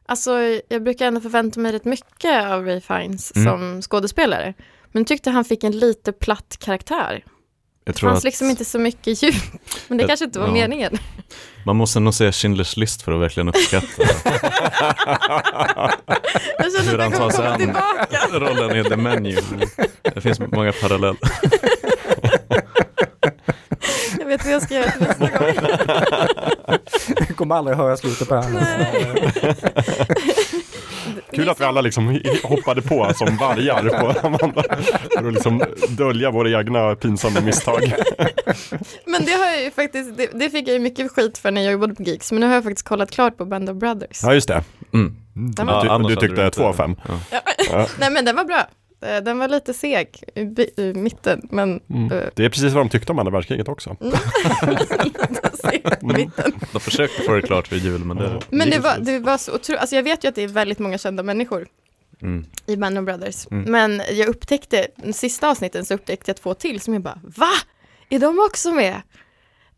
alltså 0.05 0.31
jag 0.69 0.83
brukar 0.83 1.07
ändå 1.07 1.21
förvänta 1.21 1.59
mig 1.59 1.71
rätt 1.71 1.85
mycket 1.85 2.45
av 2.45 2.65
Ray 2.65 2.81
Fiennes 2.81 3.31
Mm. 3.35 3.45
som 3.51 3.81
skådespelare. 3.81 4.53
Men 4.91 5.05
tyckte 5.05 5.29
han 5.29 5.45
fick 5.45 5.63
en 5.63 5.79
lite 5.79 6.11
platt 6.11 6.57
karaktär. 6.59 7.23
Jag 7.85 7.95
Det 7.95 7.99
fanns 7.99 8.17
att 8.17 8.23
liksom 8.23 8.49
inte 8.49 8.65
så 8.65 8.79
mycket 8.79 9.23
djup. 9.23 9.35
Men 9.87 9.97
det 9.97 10.01
Jag- 10.01 10.09
kanske 10.09 10.25
inte 10.25 10.39
var 10.39 10.47
ja. 10.47 10.53
meningen. 10.53 10.97
man 11.65 11.75
måste 11.75 11.99
nog 11.99 12.13
se 12.13 12.31
Schindler's 12.31 12.79
list 12.79 13.01
för 13.01 13.11
att 13.11 13.21
verkligen 13.21 13.49
uppskatta 13.49 13.87
Jag 16.59 16.81
hur 16.91 16.97
han 16.99 17.11
tar 17.11 17.29
sig 17.29 17.47
an 17.47 17.75
rollen 18.31 18.77
i 18.77 18.83
The 18.89 18.95
Menu. 18.97 19.37
Det 20.15 20.21
finns 20.21 20.39
många 20.39 20.71
paralleller. 20.71 21.17
Jag 24.19 24.25
vet 24.25 24.43
vad 24.45 24.53
jag 24.53 24.61
ska 24.61 24.73
göra 24.73 24.91
till 24.91 25.01
nästa 25.01 25.27
gång. 25.27 25.53
Jag 27.27 27.37
kommer 27.37 27.55
aldrig 27.55 27.77
höra 27.77 27.97
slutet 27.97 28.27
på 28.29 28.35
det 28.35 28.41
här. 28.41 29.55
Kul 31.31 31.49
att 31.49 31.61
vi 31.61 31.65
alla 31.65 31.81
liksom 31.81 32.19
hoppade 32.43 32.81
på 32.81 33.11
som 33.15 33.37
vargar 33.37 33.89
på 33.99 34.19
Amanda. 34.27 34.63
För 35.13 35.27
att 35.27 35.33
liksom 35.33 35.63
dölja 35.89 36.31
våra 36.31 36.59
egna 36.59 36.95
pinsamma 36.95 37.41
misstag. 37.41 37.93
Men 39.05 39.25
det 39.25 39.31
har 39.31 39.45
jag 39.45 39.61
ju 39.63 39.71
faktiskt, 39.71 40.17
det, 40.17 40.27
det 40.33 40.49
fick 40.49 40.67
jag 40.67 40.73
ju 40.73 40.79
mycket 40.79 41.11
skit 41.11 41.37
för 41.37 41.51
när 41.51 41.61
jag 41.61 41.71
jobbade 41.71 41.95
på 41.95 42.03
Geeks. 42.03 42.31
Men 42.31 42.41
nu 42.41 42.47
har 42.47 42.53
jag 42.53 42.63
faktiskt 42.63 42.87
kollat 42.87 43.11
klart 43.11 43.37
på 43.37 43.45
Band 43.45 43.69
of 43.69 43.77
Brothers. 43.77 44.23
Ja, 44.23 44.33
just 44.33 44.47
det. 44.47 44.63
Mm. 44.93 45.15
Ja, 45.57 45.63
var, 45.65 45.83
du- 45.83 45.89
annars 45.89 46.07
du 46.07 46.13
hade 46.15 46.27
tyckte 46.27 46.45
inte- 46.45 46.55
två 46.57 46.63
av 46.63 46.73
fem? 46.73 46.95
Ja. 47.31 47.39
Ja. 47.71 47.87
nej 47.99 48.11
men 48.11 48.25
den 48.25 48.35
var 48.35 48.43
bra. 48.43 48.67
Eh, 49.05 49.23
Den 49.23 49.39
var 49.39 49.47
lite 49.47 49.73
seg 49.73 50.23
i, 50.35 50.81
i 50.81 50.93
mitten, 50.93 51.47
men 51.51 51.79
Mm. 51.89 52.11
eh, 52.11 52.23
Det 52.35 52.45
är 52.45 52.49
precis 52.49 52.73
vad 52.73 52.85
de 52.85 52.89
tyckte 52.89 53.11
om 53.11 53.19
andra 53.19 53.31
världskriget 53.31 53.67
också. 53.67 53.97
mitten. 56.01 56.51
De 56.73 56.79
försökte 56.79 57.23
få 57.23 57.33
det 57.33 57.41
klart 57.41 57.67
för 57.67 57.75
jul 57.75 58.03
men 58.05 58.17
det... 58.17 58.39
Men 58.49 58.69
det 58.69 58.79
var, 58.79 58.97
det 58.99 59.19
var 59.19 59.37
så 59.37 59.55
otroligt, 59.55 59.79
alltså 59.81 59.95
jag 59.95 60.03
vet 60.03 60.23
ju 60.23 60.27
att 60.27 60.35
det 60.35 60.43
är 60.43 60.47
väldigt 60.47 60.79
många 60.79 60.97
kända 60.97 61.23
människor 61.23 61.67
Mm. 62.21 62.45
i 62.65 62.75
Band 62.77 62.97
of 62.97 63.05
Brothers. 63.05 63.47
Mm. 63.51 63.71
Men 63.71 64.01
jag 64.11 64.27
upptäckte, 64.27 64.87
den 64.95 65.13
sista 65.13 65.49
avsnitten 65.49 65.85
så 65.85 65.93
upptäckte 65.93 66.29
jag 66.29 66.37
två 66.37 66.53
till 66.53 66.79
som 66.81 66.93
jag 66.93 67.03
bara, 67.03 67.19
va? 67.37 67.49
Är 68.09 68.19
de 68.19 68.39
också 68.49 68.71
med? 68.71 69.01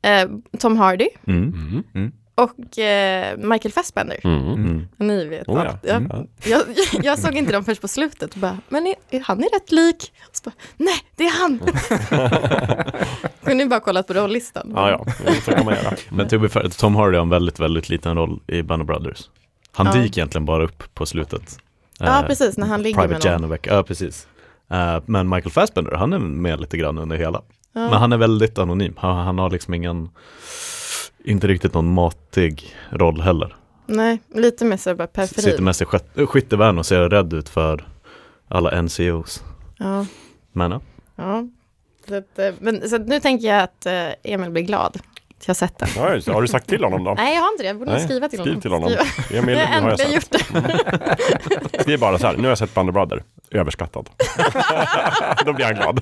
Eh, 0.01 0.29
Tom 0.59 0.77
Hardy 0.77 1.07
Mm. 1.27 1.83
Mm. 1.95 2.11
Och 2.35 2.79
eh, 2.79 3.37
Michael 3.37 3.71
Fassbender. 3.71 4.17
Mm. 4.23 4.53
Mm. 4.53 4.87
Ni 4.97 5.25
vet 5.25 5.47
Oh, 5.47 5.59
allt. 5.61 5.67
ja. 5.81 5.89
Jag, 5.89 5.97
Mm. 5.97 6.27
jag, 6.45 6.61
jag 7.05 7.19
såg 7.19 7.35
inte 7.35 7.53
dem 7.53 7.65
först 7.65 7.81
på 7.81 7.87
slutet 7.87 8.33
och 8.33 8.39
bara, 8.39 8.57
men 8.69 8.87
är, 8.87 8.95
är 9.09 9.19
han 9.19 9.39
är 9.39 9.49
rätt 9.49 9.71
lik. 9.71 10.13
Och 10.29 10.35
så 10.35 10.41
bara, 10.49 10.55
nej, 10.77 10.95
det 11.15 11.23
är 11.23 11.39
han. 11.41 11.59
Kunde 13.45 13.63
ju 13.63 13.69
bara 13.69 13.79
kollat 13.79 14.07
på 14.07 14.13
rollistan. 14.13 14.71
Ja, 14.75 14.89
ja, 14.89 15.05
så 15.45 15.51
kan 15.51 15.65
man 15.65 15.73
göra. 15.73 15.93
Men 16.09 16.27
to 16.27 16.39
be 16.39 16.49
fair, 16.49 16.69
Tom 16.69 16.95
Hardy 16.95 17.17
har 17.17 17.23
en 17.23 17.29
väldigt, 17.29 17.59
väldigt 17.59 17.89
liten 17.89 18.15
roll 18.17 18.39
i 18.47 18.61
Band 18.63 18.81
of 18.81 18.87
Brothers. 18.87 19.29
Han 19.71 19.85
Ja. 19.85 19.93
dyker 19.93 20.19
egentligen 20.19 20.45
bara 20.45 20.63
upp 20.63 20.93
på 20.93 21.05
slutet. 21.05 21.57
Ja, 21.99 22.19
Eh, 22.21 22.25
precis, 22.27 22.57
när 22.57 22.67
han 22.67 22.81
ligger 22.81 22.95
Private 23.01 23.13
med 23.13 23.23
någon. 23.25 23.31
Janovek, 23.31 23.67
ja 23.67 23.83
precis. 23.83 24.27
Eh, 24.71 25.01
men 25.05 25.29
Michael 25.29 25.51
Fassbender, 25.51 25.91
han 25.91 26.13
är 26.13 26.19
med 26.19 26.59
lite 26.61 26.77
grann 26.77 26.97
under 26.97 27.15
hela. 27.17 27.41
Ja. 27.73 27.81
Men 27.81 27.93
han 27.93 28.13
är 28.13 28.17
väldigt 28.17 28.57
anonym. 28.57 28.93
Han, 28.97 29.25
han 29.25 29.39
har 29.39 29.49
liksom 29.49 29.73
ingen, 29.73 30.09
inte 31.25 31.47
riktigt 31.47 31.73
någon 31.73 31.93
matig 31.93 32.75
roll 32.89 33.21
heller. 33.21 33.55
Nej, 33.87 34.19
lite 34.35 34.65
mer 34.65 34.77
så 34.77 34.95
bara 34.95 35.07
Sitter 35.07 35.41
periferi. 35.41 35.61
mest 35.63 35.81
i 35.81 35.85
skyt- 35.85 36.19
äh, 36.19 36.27
skyttevärn 36.27 36.77
och 36.77 36.85
ser 36.85 37.09
rädd 37.09 37.33
ut 37.33 37.49
för 37.49 37.87
alla 38.47 38.81
NCOs. 38.81 39.43
Ja, 39.77 40.05
Men 40.51 40.71
ja, 40.71 40.81
ja. 41.15 41.47
Så, 42.07 42.15
att, 42.15 42.39
eh, 42.39 42.53
men, 42.59 42.89
så 42.89 42.95
att 42.95 43.07
nu 43.07 43.19
tänker 43.19 43.47
jag 43.47 43.63
att 43.63 43.85
eh, 43.85 43.93
Emil 44.23 44.49
blir 44.51 44.63
glad. 44.63 44.95
att 44.95 45.01
Jag 45.47 45.47
har 45.47 45.53
sett 45.53 45.77
den. 45.79 45.89
Ja, 45.95 46.33
har 46.33 46.41
du 46.41 46.47
sagt 46.47 46.67
till 46.69 46.83
honom 46.83 47.03
då? 47.03 47.13
Nej, 47.13 47.35
jag 47.35 47.41
har 47.41 47.51
inte 47.51 47.63
det. 47.63 47.67
Jag 47.67 47.77
borde 47.79 47.91
Nej, 47.91 48.03
skriva 48.03 48.29
till 48.29 48.39
Skriv 48.39 48.47
honom. 48.49 48.61
till 48.61 48.71
honom. 48.71 48.89
Skriva. 49.25 49.41
Emil, 49.43 49.55
Jag 49.57 49.69
nu 49.69 49.81
har 49.81 49.89
jag 49.89 49.99
sett. 49.99 50.13
gjort 50.13 50.31
det. 50.31 51.79
Skriv 51.81 51.99
bara 51.99 52.19
så 52.19 52.27
här, 52.27 52.37
nu 52.37 52.41
har 52.43 52.49
jag 52.49 52.57
sett 52.57 52.73
Band 52.73 52.89
of 52.89 52.93
Brother. 52.93 53.23
Överskattad. 53.51 54.09
Då 55.45 55.53
blir 55.53 55.65
han 55.65 55.75
glad. 55.75 55.99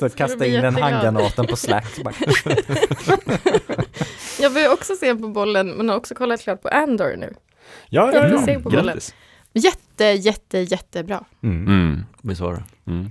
Så 0.00 0.06
att 0.06 0.16
kasta 0.16 0.46
in 0.46 0.62
den 0.62 0.76
handgranaten 0.76 1.46
på 1.46 1.56
Slack. 1.56 1.86
Jag 4.40 4.50
vill 4.50 4.62
ju 4.62 4.72
också 4.72 4.94
se 4.94 5.14
på 5.14 5.28
bollen, 5.28 5.68
men 5.70 5.88
har 5.88 5.96
också 5.96 6.14
kollat 6.14 6.40
klart 6.40 6.62
på 6.62 6.68
Andor 6.68 7.16
nu. 7.16 7.34
Ja, 7.88 8.12
Jag 8.12 8.14
ja, 8.24 8.26
vill 8.28 8.32
ja. 8.40 8.44
se 8.44 8.54
på 8.54 8.70
bollen. 8.70 8.84
grattis. 8.86 9.14
Jätte, 9.52 10.04
jätte, 10.04 10.58
jättebra. 10.58 11.24
Mm. 11.42 11.66
Mm. 11.66 12.04
Visst 12.22 12.40
var 12.40 12.52
det? 12.52 12.90
Mm. 12.92 13.10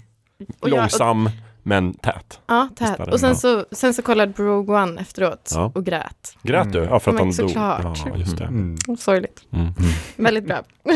Och 0.60 0.70
jag- 0.70 0.78
Långsam, 0.78 1.30
men 1.64 1.94
tät. 1.94 2.40
Ja, 2.48 2.70
var 2.80 2.88
tät. 2.88 2.98
det 2.98 3.12
Och 3.12 3.20
sen 3.20 3.36
så, 3.36 3.66
sen 3.72 3.94
så 3.94 4.02
kollade 4.02 4.34
Rogue 4.44 4.82
One 4.84 5.02
efteråt 5.02 5.52
Ja. 5.56 5.72
och 5.76 5.86
grät. 5.86 6.38
Grät 6.44 6.72
du? 6.72 6.78
Mm. 6.80 6.90
Ja, 6.90 7.00
för 7.00 7.12
att 7.12 7.18
han 7.20 7.28
dog. 7.28 7.36
såklart. 7.36 7.98
Ja, 8.06 8.18
just 8.18 8.38
det. 8.38 8.44
Mm. 8.44 8.78
Sorgligt. 9.00 9.42
Mm. 9.54 9.74
Väldigt 10.16 10.46
bra. 10.48 10.64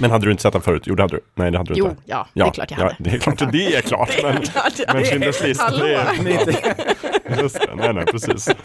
Men 0.00 0.10
hade 0.10 0.26
du 0.26 0.30
inte 0.30 0.42
sett 0.42 0.52
den 0.52 0.62
förut? 0.62 0.82
Jo, 0.86 0.94
det 0.94 1.02
hade 1.02 1.16
du. 1.16 1.20
Nej, 1.34 1.50
det 1.50 1.58
hade 1.58 1.74
du 1.74 1.78
Jo, 1.80 1.88
inte. 1.88 2.02
ja, 2.04 2.26
Ja, 2.32 2.44
det 2.44 2.50
är 2.50 2.52
klart 2.54 2.70
jag 2.70 2.80
ja, 2.80 2.82
hade. 2.84 2.96
det 2.98 3.10
är 3.10 3.18
klart, 3.18 3.52
det 3.52 3.76
är 3.76 3.80
klart. 3.80 4.10
Men, 4.22 4.42
klart 4.42 4.72
jag 4.78 4.94
men. 4.94 5.04
Schindler's 5.04 5.46
list, 5.46 5.62
det 5.78 5.94
är... 5.94 7.40
Just 7.42 7.60
det, 7.60 7.74
nej, 7.74 7.94
nej, 7.94 8.04
precis. 8.06 8.48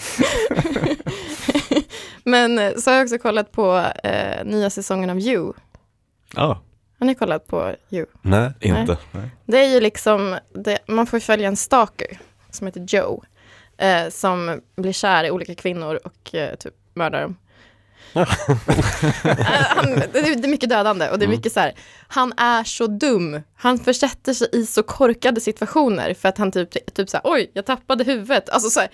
Men 2.24 2.60
eh, 2.60 2.74
så 2.78 2.90
har 2.92 2.98
jag 2.98 3.04
också 3.04 3.18
kollat 3.18 3.52
på 3.52 3.84
eh, 4.04 4.46
nya 4.46 4.70
säsongen 4.70 5.10
av 5.10 5.20
You. 5.20 5.54
Ja, 6.36 6.62
Har 7.00 7.06
ni 7.08 7.16
kollat 7.16 7.48
på 7.48 7.76
You? 7.90 8.06
Nej. 8.22 8.52
inte. 8.62 8.98
Det 9.46 9.58
är 9.60 9.68
ju 9.74 9.80
liksom, 9.80 10.38
det, 10.56 10.80
man 10.88 11.08
får 11.08 11.20
följa 11.20 11.48
en 11.48 11.56
stalker 11.58 12.20
som 12.50 12.68
heter 12.68 12.86
Joe. 12.88 13.24
Eh, 13.78 14.10
som 14.10 14.62
blir 14.76 14.94
kär 14.94 15.24
i 15.24 15.32
olika 15.32 15.56
kvinnor 15.56 16.00
och 16.04 16.36
eh, 16.36 16.56
typ 16.56 16.74
mördar 16.94 17.22
dem. 17.22 17.36
Han, 19.76 19.86
det, 20.14 20.20
är, 20.20 20.48
mycket 20.48 20.70
dödande 20.70 21.10
och 21.10 21.20
det 21.20 21.24
är 21.26 21.28
Mm. 21.28 21.38
mycket 21.38 21.52
så 21.54 21.60
här, 21.60 21.74
han 22.08 22.34
är 22.38 22.64
så 22.64 22.88
dum. 22.88 23.42
Han 23.56 23.80
försätter 23.80 24.34
sig 24.34 24.48
i 24.54 24.66
så 24.66 24.84
korkade 24.84 25.42
situationer 25.42 26.14
för 26.14 26.30
att 26.30 26.38
han 26.38 26.52
typ, 26.52 26.94
typ 26.96 27.10
så 27.10 27.18
här, 27.18 27.22
oj, 27.26 27.52
jag 27.54 27.66
tappade 27.66 28.04
huvudet. 28.04 28.50
Alltså 28.50 28.70
så 28.70 28.80
här, 28.80 28.90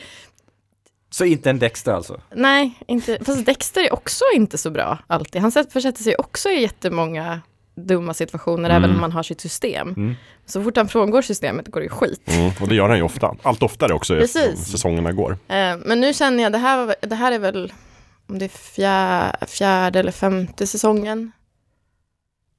Så 1.10 1.26
inte 1.26 1.50
en 1.50 1.60
Dexter 1.60 1.92
alltså? 1.94 2.22
nej, 2.36 2.74
inte, 2.88 3.18
fast 3.26 3.46
Dexter 3.46 3.82
är 3.84 3.94
också 3.94 4.24
inte 4.36 4.58
så 4.58 4.70
bra 4.72 4.98
alltid. 5.08 5.42
Han 5.42 5.52
sätt- 5.52 5.74
försätter 5.74 6.04
sig 6.04 6.16
också 6.16 6.50
i 6.50 6.62
jättemånga 6.62 7.42
dumma 7.76 8.14
situationer, 8.14 8.70
Mm. 8.70 8.84
även 8.84 8.96
om 8.96 9.02
han 9.02 9.12
har 9.12 9.24
sitt 9.24 9.42
system. 9.42 9.88
Mm. 9.90 10.16
Så 10.46 10.64
fort 10.64 10.78
han 10.78 10.88
frångår 10.88 11.22
systemet 11.22 11.68
går 11.68 11.82
det 11.82 11.90
skit. 11.90 12.22
Mm, 12.26 12.52
och 12.62 12.68
det 12.68 12.76
gör 12.76 12.90
han 12.90 12.98
ju 12.98 13.04
ofta. 13.04 13.36
Allt 13.44 13.64
oftare 13.64 13.94
också 13.94 14.16
Precis. 14.16 14.66
säsongerna 14.72 15.12
går. 15.12 15.32
Eh, 15.32 15.78
men 15.86 16.02
nu 16.02 16.14
känner 16.14 16.44
jag, 16.44 16.52
det 16.52 16.58
här, 16.58 16.96
det 17.02 17.16
här 17.16 17.32
är 17.32 17.40
väl 17.40 17.74
om 18.28 18.40
det 18.40 18.46
är 18.46 18.50
fjär, 18.50 19.46
fjärde 19.48 20.00
eller 20.00 20.12
femte 20.12 20.68
säsongen. 20.68 21.32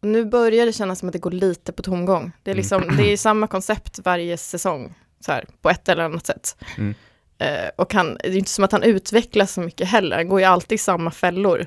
Och 0.02 0.09
nu 0.09 0.24
börjar 0.24 0.66
det 0.66 0.72
kännas 0.72 0.98
som 0.98 1.09
att 1.09 1.12
det 1.12 1.18
går 1.18 1.31
lite 1.31 1.72
på 1.72 1.83
tomgång. 1.83 2.33
Det 2.42 2.50
är, 2.50 2.54
liksom, 2.54 2.96
det 2.96 3.12
är 3.12 3.16
samma 3.16 3.46
koncept 3.46 3.98
varje 4.04 4.37
säsong, 4.37 4.94
så 5.20 5.33
här, 5.33 5.44
på 5.62 5.70
ett 5.70 5.88
eller 5.88 6.04
annat 6.04 6.26
sätt. 6.26 6.57
Mm. 6.78 6.94
Eh, 7.38 7.70
och 7.76 7.94
han, 7.94 8.14
det 8.14 8.28
är 8.28 8.37
inte 8.37 8.50
som 8.50 8.64
att 8.64 8.72
han 8.72 8.83
utvecklas 8.83 9.52
så 9.52 9.61
mycket 9.61 9.88
heller, 9.88 10.16
han 10.16 10.28
går 10.28 10.40
ju 10.40 10.46
alltid 10.46 10.76
i 10.76 10.78
samma 10.78 11.11
fällor. 11.11 11.66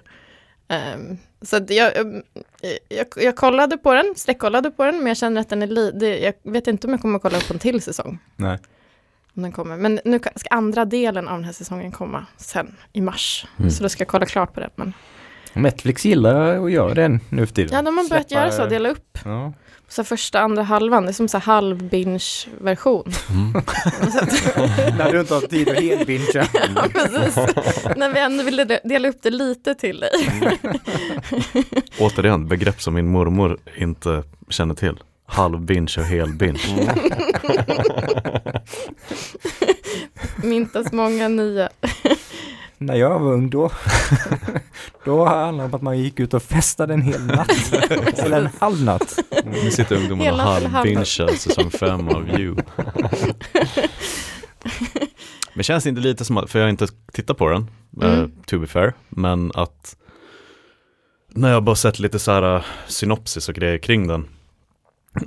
Ehm, 0.68 1.18
så 1.42 1.66
jag, 1.70 2.22
jag, 2.90 3.08
jag 3.16 3.36
kollade 3.36 3.78
på 3.78 3.94
den, 3.94 4.14
sträckkollade 4.16 4.72
på 4.72 4.86
den, 4.86 4.98
men 4.98 5.08
jag 5.08 5.18
känner 5.18 5.42
att 5.42 5.50
den 5.50 5.62
är 5.62 5.68
li, 5.68 5.92
det, 5.92 6.20
jag 6.20 6.34
vet 6.44 6.68
inte 6.68 6.88
om 6.88 6.94
jag 6.94 7.02
kommer 7.02 7.16
att 7.16 7.22
kolla 7.22 7.40
på 7.40 7.54
en 7.54 7.60
till 7.60 7.82
säsong. 7.82 8.20
Nej. 8.36 8.60
Om 9.36 9.44
den 9.44 9.52
kommer. 9.52 9.78
Men 9.78 10.00
nu 10.06 10.20
ska 10.20 10.50
andra 10.50 10.86
delen 10.86 11.28
av 11.28 11.36
den 11.38 11.44
här 11.44 11.54
säsongen 11.54 11.92
komma 11.92 12.26
sen 12.38 12.76
i 12.94 13.02
mars. 13.02 13.46
Mm. 13.60 13.72
Så 13.72 13.84
då 13.84 13.90
ska 13.90 14.02
jag 14.02 14.08
kolla 14.08 14.26
klart 14.26 14.54
på 14.54 14.60
den. 14.60 14.70
Men, 14.76 14.94
Netflix 15.54 16.06
gillar 16.06 16.66
att 16.66 16.72
göra 16.72 16.94
det 16.94 17.20
nu 17.30 17.46
för 17.48 17.54
tiden. 17.56 17.70
ja, 17.76 17.82
de 17.82 17.98
har 17.98 18.10
börjat 18.10 18.28
Släppa- 18.32 18.34
göra 18.42 18.52
så, 18.52 18.66
dela 18.66 18.90
upp. 18.90 19.18
Ja. 19.26 19.54
Så 19.88 20.04
första, 20.04 20.40
andra 20.40 20.64
halvan, 20.64 21.04
det 21.04 21.10
är 21.10 21.14
som 21.14 21.28
så 21.28 21.38
här 21.38 21.46
halv 21.46 21.84
binge-version. 21.90 23.12
Så 24.12 24.20
att- 24.24 24.98
När 24.98 25.12
du 25.12 25.20
inte 25.20 25.34
har 25.34 25.42
tid 25.42 25.70
att 25.70 25.76
helbingea. 25.76 26.48
ja, 26.76 26.88
precis. 26.94 27.36
När 27.98 28.14
vi 28.14 28.20
ändå 28.20 28.44
ville 28.44 28.64
de- 28.64 28.80
dela 28.84 29.08
upp 29.10 29.20
det 29.22 29.30
lite 29.30 29.76
till 29.76 30.00
dig. 30.00 30.12
Återigen, 32.00 32.48
begrepp 32.48 32.82
som 32.82 32.94
min 32.94 33.08
mormor 33.08 33.58
inte 33.78 34.24
känner 34.50 34.76
till. 34.76 34.98
Halv 35.32 35.62
binge 35.62 35.96
och 35.98 36.06
hel 36.06 36.34
binge. 36.34 36.96
Myntas 40.44 40.92
många 40.92 41.28
nya. 41.28 41.70
När 42.78 42.96
jag 42.96 43.20
var 43.20 43.34
ung 43.34 43.50
då, 43.50 43.72
då 45.06 45.26
handlade 45.26 45.58
det 45.58 45.64
om 45.66 45.74
att 45.76 45.82
man 45.82 46.00
gick 46.00 46.20
ut 46.20 46.34
och 46.34 46.44
festade 46.44 46.94
en 46.94 47.02
hel 47.02 47.26
natt. 47.26 47.74
Eller 48.20 48.38
en 48.42 48.50
halv 48.60 48.84
natt. 48.84 49.20
Nu 49.46 49.72
sitter 49.72 49.96
ungdomarna 49.96 50.32
och 50.34 50.40
halvbingear 50.70 51.36
säsong 51.36 51.70
fem 51.72 52.10
av 52.10 52.30
You. 52.40 52.56
Men 55.54 55.64
känns 55.64 55.84
det 55.84 55.90
inte 55.90 56.02
lite 56.02 56.26
som 56.26 56.38
att, 56.38 56.50
för 56.50 56.60
jag 56.60 56.66
har 56.66 56.70
inte 56.70 56.88
tittat 57.14 57.38
på 57.38 57.50
den, 57.50 57.68
eh, 58.02 58.14
Mm. 58.20 58.32
to 58.46 58.60
be 58.60 58.68
fair, 58.68 58.94
men 59.10 59.52
att 59.56 59.96
när 61.34 61.52
jag 61.52 61.64
bara 61.64 61.76
sett 61.76 62.00
lite 62.00 62.20
så 62.20 62.32
här 62.32 62.56
eh, 62.56 62.64
synopsis 62.88 63.50
och 63.50 63.56
grejer 63.56 63.78
kring 63.78 64.08
den, 64.08 64.28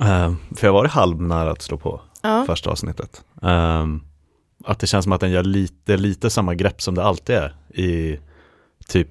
eh, 0.01 0.33
för 0.57 0.67
jag 0.67 0.73
var 0.73 0.85
halv 0.89 1.23
nära 1.23 1.51
att 1.51 1.63
slå 1.63 1.77
på 1.77 2.01
Ja. 2.23 2.45
första 2.47 2.71
avsnittet. 2.71 3.25
Ehm, 3.43 4.01
att 4.65 4.79
det 4.79 4.87
känns 4.87 5.03
som 5.05 5.13
att 5.13 5.21
den 5.21 5.31
gör 5.31 5.43
lite, 5.43 5.97
lite 5.97 6.31
samma 6.31 6.55
grepp 6.55 6.83
som 6.83 6.95
det 6.95 7.05
alltid 7.05 7.37
är 7.37 7.55
i 7.75 8.19
typ 8.89 9.09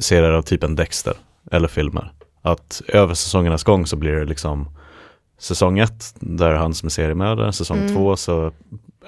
serier 0.00 0.32
av 0.32 0.42
typen 0.42 0.74
Dexter 0.76 1.14
eller 1.50 1.68
filmer. 1.68 2.12
Att 2.42 2.82
över 2.88 3.14
säsongernas 3.14 3.64
gång 3.64 3.86
så 3.86 3.96
blir 3.96 4.12
det 4.12 4.24
liksom 4.24 4.68
säsong 5.38 5.78
ett, 5.78 6.14
där 6.20 6.50
är 6.50 6.56
han 6.56 6.74
som 6.74 6.86
är 6.86 6.90
seriemördare, 6.90 7.52
säsong 7.52 7.78
Mm. 7.78 7.94
två 7.94 8.16
så 8.16 8.52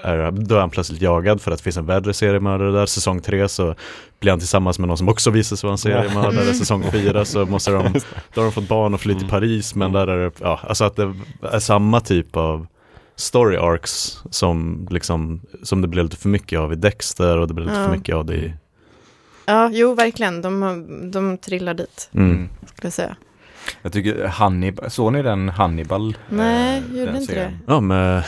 är, 0.03 0.31
då 0.31 0.55
är 0.55 0.61
han 0.61 0.71
plötsligt 0.71 1.03
jagad 1.03 1.41
för 1.41 1.51
att 1.51 1.59
det 1.59 1.63
finns 1.65 1.77
en 1.77 1.87
värre 1.87 2.15
seriemördare 2.15 2.71
där, 2.73 2.87
säsong 2.87 3.21
tre 3.21 3.49
så 3.49 3.75
blir 4.21 4.33
han 4.33 4.39
tillsammans 4.39 4.79
med 4.79 4.89
någon 4.89 4.99
som 4.99 5.09
också 5.09 5.31
visar 5.31 5.57
sig 5.57 5.67
vara 5.67 5.73
en 5.73 5.79
seriemördare, 5.79 6.43
Mm. 6.43 6.55
säsong 6.55 6.83
fyra 6.93 7.25
så 7.25 7.47
måste 7.47 7.71
de, 7.71 7.93
då 8.35 8.41
har 8.41 8.45
de 8.45 8.53
fått 8.53 8.69
barn 8.69 8.95
och 8.95 9.01
flytt 9.01 9.19
till 9.19 9.29
Mm. 9.29 9.41
Paris 9.41 9.75
men 9.75 9.93
där 9.93 10.07
är 10.07 10.25
det, 10.25 10.31
ja, 10.41 10.61
alltså 10.69 10.85
att 10.85 10.97
det 10.97 11.15
är 11.53 11.59
samma 11.59 12.01
typ 12.01 12.37
av 12.37 12.67
story 13.17 13.57
arcs 13.57 14.19
som 14.31 14.89
liksom, 14.91 15.41
som 15.63 15.83
det 15.83 15.89
blev 15.89 16.05
lite 16.05 16.17
för 16.17 16.29
mycket 16.29 16.59
av 16.59 16.73
i 16.73 16.77
Dexter 16.77 17.39
och 17.39 17.49
det 17.49 17.55
blev 17.55 17.67
lite 17.67 17.79
Ja. 17.81 17.85
för 17.87 17.93
mycket 17.97 18.15
av 18.15 18.25
det 18.27 18.35
i, 18.35 18.53
ja, 19.47 19.71
jo 19.73 19.95
verkligen. 19.95 20.43
De, 20.43 20.63
har- 20.63 21.11
de 21.11 21.39
trillar 21.39 21.75
dit, 21.75 22.11
mm. 22.15 22.49
skulle 22.67 22.87
jag 22.87 22.93
säga. 22.93 23.17
Jag 23.83 23.93
tycker 23.93 24.27
Hannibal, 24.27 24.91
såg 24.91 25.13
ni 25.13 25.23
den 25.23 25.49
Hannibal? 25.49 26.17
Nej, 26.29 26.79
Eh, 26.79 26.97
gjorde 26.99 27.13
den 27.13 27.21
inte 27.23 27.33
serien? 27.33 27.59
ja 27.67 27.81
med 27.81 28.25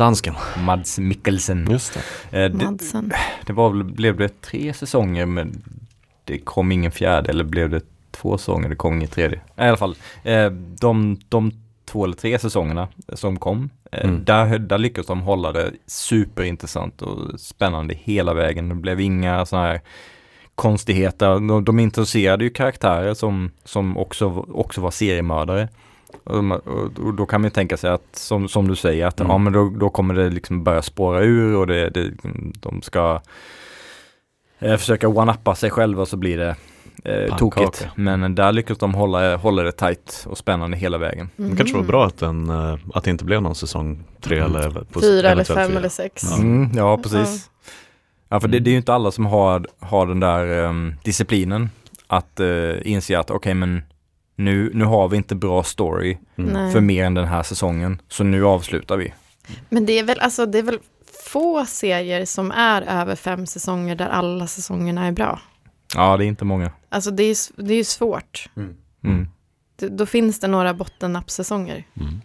dansken. 0.00 0.34
Mads 0.64 0.98
Mikkelsen. 0.98 1.66
Just 1.70 1.98
det. 2.30 2.44
Eh, 2.44 2.50
det, 2.50 3.12
det 3.46 3.52
var 3.52 3.82
blev 3.82 4.16
det 4.16 4.40
tre 4.40 4.72
säsonger 4.74 5.26
men 5.26 5.62
det 6.24 6.38
kom 6.38 6.72
ingen 6.72 6.90
fjärde 6.92 7.30
eller 7.30 7.44
blev 7.44 7.70
det 7.70 7.80
två 8.10 8.38
säsonger, 8.38 8.68
det 8.68 8.76
kom 8.76 8.94
ingen 8.96 9.08
tredje. 9.08 9.38
I 9.38 9.60
alla 9.62 9.76
fall, 9.76 9.96
eh, 10.22 10.46
de, 10.80 11.20
de 11.28 11.52
två 11.84 12.04
eller 12.04 12.16
tre 12.16 12.38
säsongerna 12.38 12.88
som 13.12 13.36
kom, 13.38 13.70
eh, 13.92 14.04
Mm. 14.08 14.24
där, 14.24 14.58
där 14.58 14.78
lyckades 14.78 15.06
de 15.06 15.20
hålla 15.20 15.52
det 15.52 15.70
superintressant 15.86 17.02
och 17.02 17.40
spännande 17.40 17.94
hela 17.94 18.34
vägen. 18.34 18.68
Det 18.68 18.74
blev 18.74 19.00
inga 19.00 19.46
sådana 19.46 19.66
här 19.66 19.80
konstigheter. 20.54 21.26
De, 21.26 21.64
de 21.64 21.78
introducerade 21.80 22.44
ju 22.44 22.50
karaktärer 22.50 23.14
som, 23.14 23.50
som 23.64 23.96
också, 23.96 24.44
också 24.48 24.80
var 24.80 24.90
seriemördare. 24.90 25.68
Och, 26.24 27.14
då 27.14 27.26
kan 27.26 27.40
man 27.40 27.46
ju 27.46 27.50
tänka 27.50 27.76
sig 27.76 27.90
att, 27.90 28.02
som, 28.16 28.48
som 28.48 28.68
du 28.68 28.76
säger, 28.76 29.06
att 29.06 29.20
Mm. 29.20 29.30
ja, 29.32 29.38
men 29.38 29.52
då, 29.52 29.68
då 29.80 29.90
kommer 29.90 30.14
det 30.14 30.30
liksom 30.30 30.64
börja 30.64 30.82
spåra 30.82 31.20
ur 31.22 31.56
och 31.56 31.66
det, 31.66 31.90
det, 31.90 32.10
de 32.60 32.82
ska 32.82 33.20
eh, 34.58 34.76
försöka 34.76 35.08
one-uppa 35.08 35.54
sig 35.54 35.70
själva 35.70 36.06
så 36.06 36.16
blir 36.16 36.38
det 36.38 36.56
eh, 37.04 37.36
tokigt. 37.36 37.86
Men 37.94 38.34
där 38.34 38.52
lyckas 38.52 38.78
de 38.78 38.94
hålla, 38.94 39.36
hålla 39.36 39.62
det 39.62 39.72
tight 39.72 40.26
och 40.30 40.38
spännande 40.38 40.76
hela 40.76 40.98
vägen. 40.98 41.30
Det 41.36 41.56
kanske 41.56 41.74
var 41.74 41.80
Mhm. 41.82 41.86
bra 41.90 42.06
att, 42.06 42.18
den, 42.18 42.50
eh, 42.50 42.76
att 42.94 43.04
det 43.04 43.10
inte 43.10 43.24
blev 43.24 43.42
någon 43.42 43.54
säsong 43.54 44.04
tre 44.20 44.38
Mm. 44.38 44.56
eller 44.56 44.70
på, 44.92 45.00
Fyra 45.00 45.28
eller 45.30 45.44
fem 45.44 45.68
fyra. 45.68 45.78
eller 45.78 45.88
sex. 45.88 46.22
Ja. 46.30 46.36
Mm, 46.36 46.70
ja, 46.76 46.96
precis. 46.98 47.50
Ja, 48.28 48.40
för 48.40 48.48
det, 48.48 48.58
det 48.58 48.70
är 48.70 48.72
ju 48.72 48.78
inte 48.78 48.94
alla 48.94 49.10
som 49.10 49.26
har, 49.26 49.66
har 49.80 50.06
den 50.06 50.20
där 50.20 50.64
ehm, 50.64 50.94
disciplinen 51.04 51.70
att 52.06 52.40
uh, 52.40 52.74
inse 52.84 53.18
att 53.18 53.30
okej, 53.30 53.54
men 53.54 53.82
nu, 54.40 54.70
nu 54.74 54.84
har 54.84 55.08
vi 55.08 55.16
inte 55.16 55.34
bra 55.34 55.62
story 55.62 56.18
Mm. 56.36 56.72
För 56.72 56.80
mer 56.80 57.04
än 57.04 57.14
den 57.14 57.28
här 57.28 57.42
säsongen, 57.42 58.02
så 58.08 58.24
nu 58.24 58.46
avslutar 58.46 58.96
vi. 58.96 59.14
Men 59.68 59.86
det 59.86 59.98
är 59.98 60.04
väl, 60.04 60.20
alltså, 60.20 60.46
det 60.46 60.58
är 60.58 60.62
väl 60.62 60.78
få 61.24 61.66
serier 61.66 62.24
som 62.24 62.50
är 62.50 62.82
över 62.82 63.16
fem 63.16 63.46
säsonger 63.46 63.94
där 63.94 64.08
alla 64.08 64.46
säsongerna 64.46 65.06
är 65.06 65.12
bra. 65.12 65.40
Ja, 65.94 66.16
det 66.16 66.24
är 66.24 66.26
inte 66.26 66.44
många. 66.44 66.70
Alltså 66.88 67.10
det 67.10 67.22
är, 67.22 67.62
det 67.62 67.72
är 67.72 67.76
ju 67.76 67.84
svårt. 67.84 68.48
Mm. 68.56 69.28
Det, 69.76 69.88
då 69.88 70.06
finns 70.06 70.40
det 70.40 70.48
några 70.48 70.74
bottennappsäsonger. 70.74 71.84
Mm. 72.00 72.20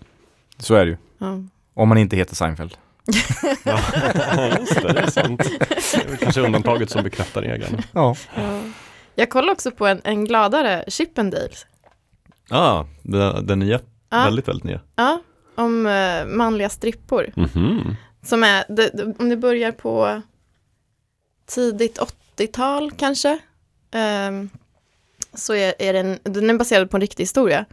Så 0.57 0.75
är 0.75 0.85
det 0.85 0.91
ju. 0.91 0.97
Ja. 1.17 1.43
Om 1.73 1.89
man 1.89 1.97
inte 1.97 2.15
heter 2.15 2.35
Seinfeld. 2.35 2.77
Ja, 3.63 3.79
just 4.59 4.81
det, 4.81 4.93
det 4.93 4.99
är 4.99 5.07
sant. 5.11 5.49
Det 5.93 6.13
är 6.13 6.17
kanske 6.17 6.41
undantaget 6.41 6.89
som 6.89 7.03
bekräftar 7.03 7.41
regeln. 7.41 7.81
Ja. 7.91 8.15
Ja. 8.35 8.61
Jag 9.15 9.29
kollade 9.29 9.51
också 9.51 9.71
på 9.71 9.87
en, 9.87 10.01
en 10.03 10.25
gladare 10.25 10.83
Chippendales. 10.87 11.65
Ja, 12.49 12.87
den, 13.03 13.47
den 13.47 13.59
nya, 13.59 13.79
Ja, 14.09 14.23
väldigt, 14.23 14.47
väldigt 14.47 14.63
nya. 14.63 14.79
ja, 14.95 15.19
om 15.55 15.85
eh, 15.85 16.25
manliga 16.25 16.69
strippor. 16.69 17.31
Mhm. 17.35 17.95
Som 18.25 18.43
är, 18.43 18.65
det, 18.69 18.89
det, 18.93 19.13
om 19.19 19.29
det 19.29 19.37
börjar 19.37 19.71
på 19.71 20.21
tidigt 21.45 21.99
80-tal 22.37 22.91
kanske. 22.91 23.39
ehm, 23.91 24.49
så 25.33 25.53
är, 25.53 25.73
är 25.79 25.93
den, 25.93 26.19
den 26.23 26.49
är 26.49 26.53
baserad 26.53 26.89
på 26.91 26.97
en 26.97 27.01
riktig 27.01 27.23
historia. 27.23 27.65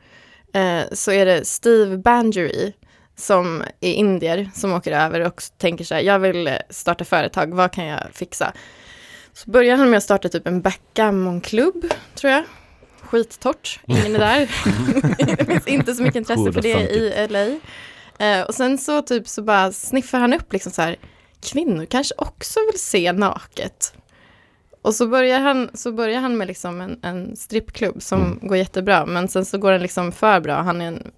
Eh, 0.55 0.83
så 0.93 1.13
är 1.13 1.27
det 1.27 1.45
Steve 1.47 1.97
Bangery 1.99 2.73
som 3.17 3.63
är 3.81 3.93
indier 3.93 4.51
som 4.55 4.73
åker 4.73 4.93
över 4.93 5.21
och 5.21 5.43
tänker 5.59 5.85
så 5.85 5.95
här, 5.95 6.03
jag 6.03 6.19
vill 6.19 6.47
eh, 6.49 6.55
starta 6.71 7.05
företag, 7.05 7.55
vad 7.55 7.73
kan 7.73 7.85
jag 7.87 8.01
fixa? 8.13 8.53
Så 9.33 9.51
börjar 9.51 9.77
han 9.77 9.91
med 9.91 9.97
att 9.97 10.03
starta 10.05 10.29
typ 10.29 10.47
en 10.47 10.61
backgammonklubb, 10.63 11.85
tror 12.15 12.33
jag. 12.33 12.45
Skittorrt, 13.12 13.81
ingen 13.87 14.14
är 14.14 14.18
där. 14.18 14.51
det 15.37 15.46
finns 15.46 15.66
inte 15.66 15.94
så 15.94 16.03
mycket 16.03 16.16
intresse 16.16 16.42
Cool, 16.42 16.53
för 16.53 16.62
det 16.62 16.68
i 16.90 17.29
LA. 17.29 17.46
Eh, 18.27 18.42
och 18.42 18.55
sen 18.55 18.79
så 18.79 19.03
typ 19.03 19.29
så 19.29 19.42
bara 19.42 19.72
sniffar 19.72 20.18
han 20.20 20.33
upp 20.35 20.53
liksom 20.53 20.72
så 20.72 20.83
här, 20.83 20.96
kvinnor 21.42 21.85
kanske 21.85 22.14
också 22.18 22.61
vill 22.72 22.81
se 22.81 23.12
naket. 23.12 23.94
Och 24.83 24.94
så 24.94 25.07
börjar 25.07 25.40
han, 25.40 25.70
så 25.75 25.92
börjar 25.92 26.20
han 26.20 26.37
med 26.37 26.46
liksom 26.48 26.81
en, 26.81 26.98
en 27.03 27.37
strippklubb 27.37 28.03
som 28.03 28.20
Mm. 28.22 28.38
går 28.48 28.57
jättebra, 28.57 29.07
men 29.07 29.29
sen 29.29 29.44
så 29.44 29.59
går 29.59 29.72
den 29.72 29.83
liksom 29.83 30.12
för 30.12 30.40
bra. 30.40 30.55
Han 30.62 30.81
är, 30.81 30.87
en, 30.87 31.11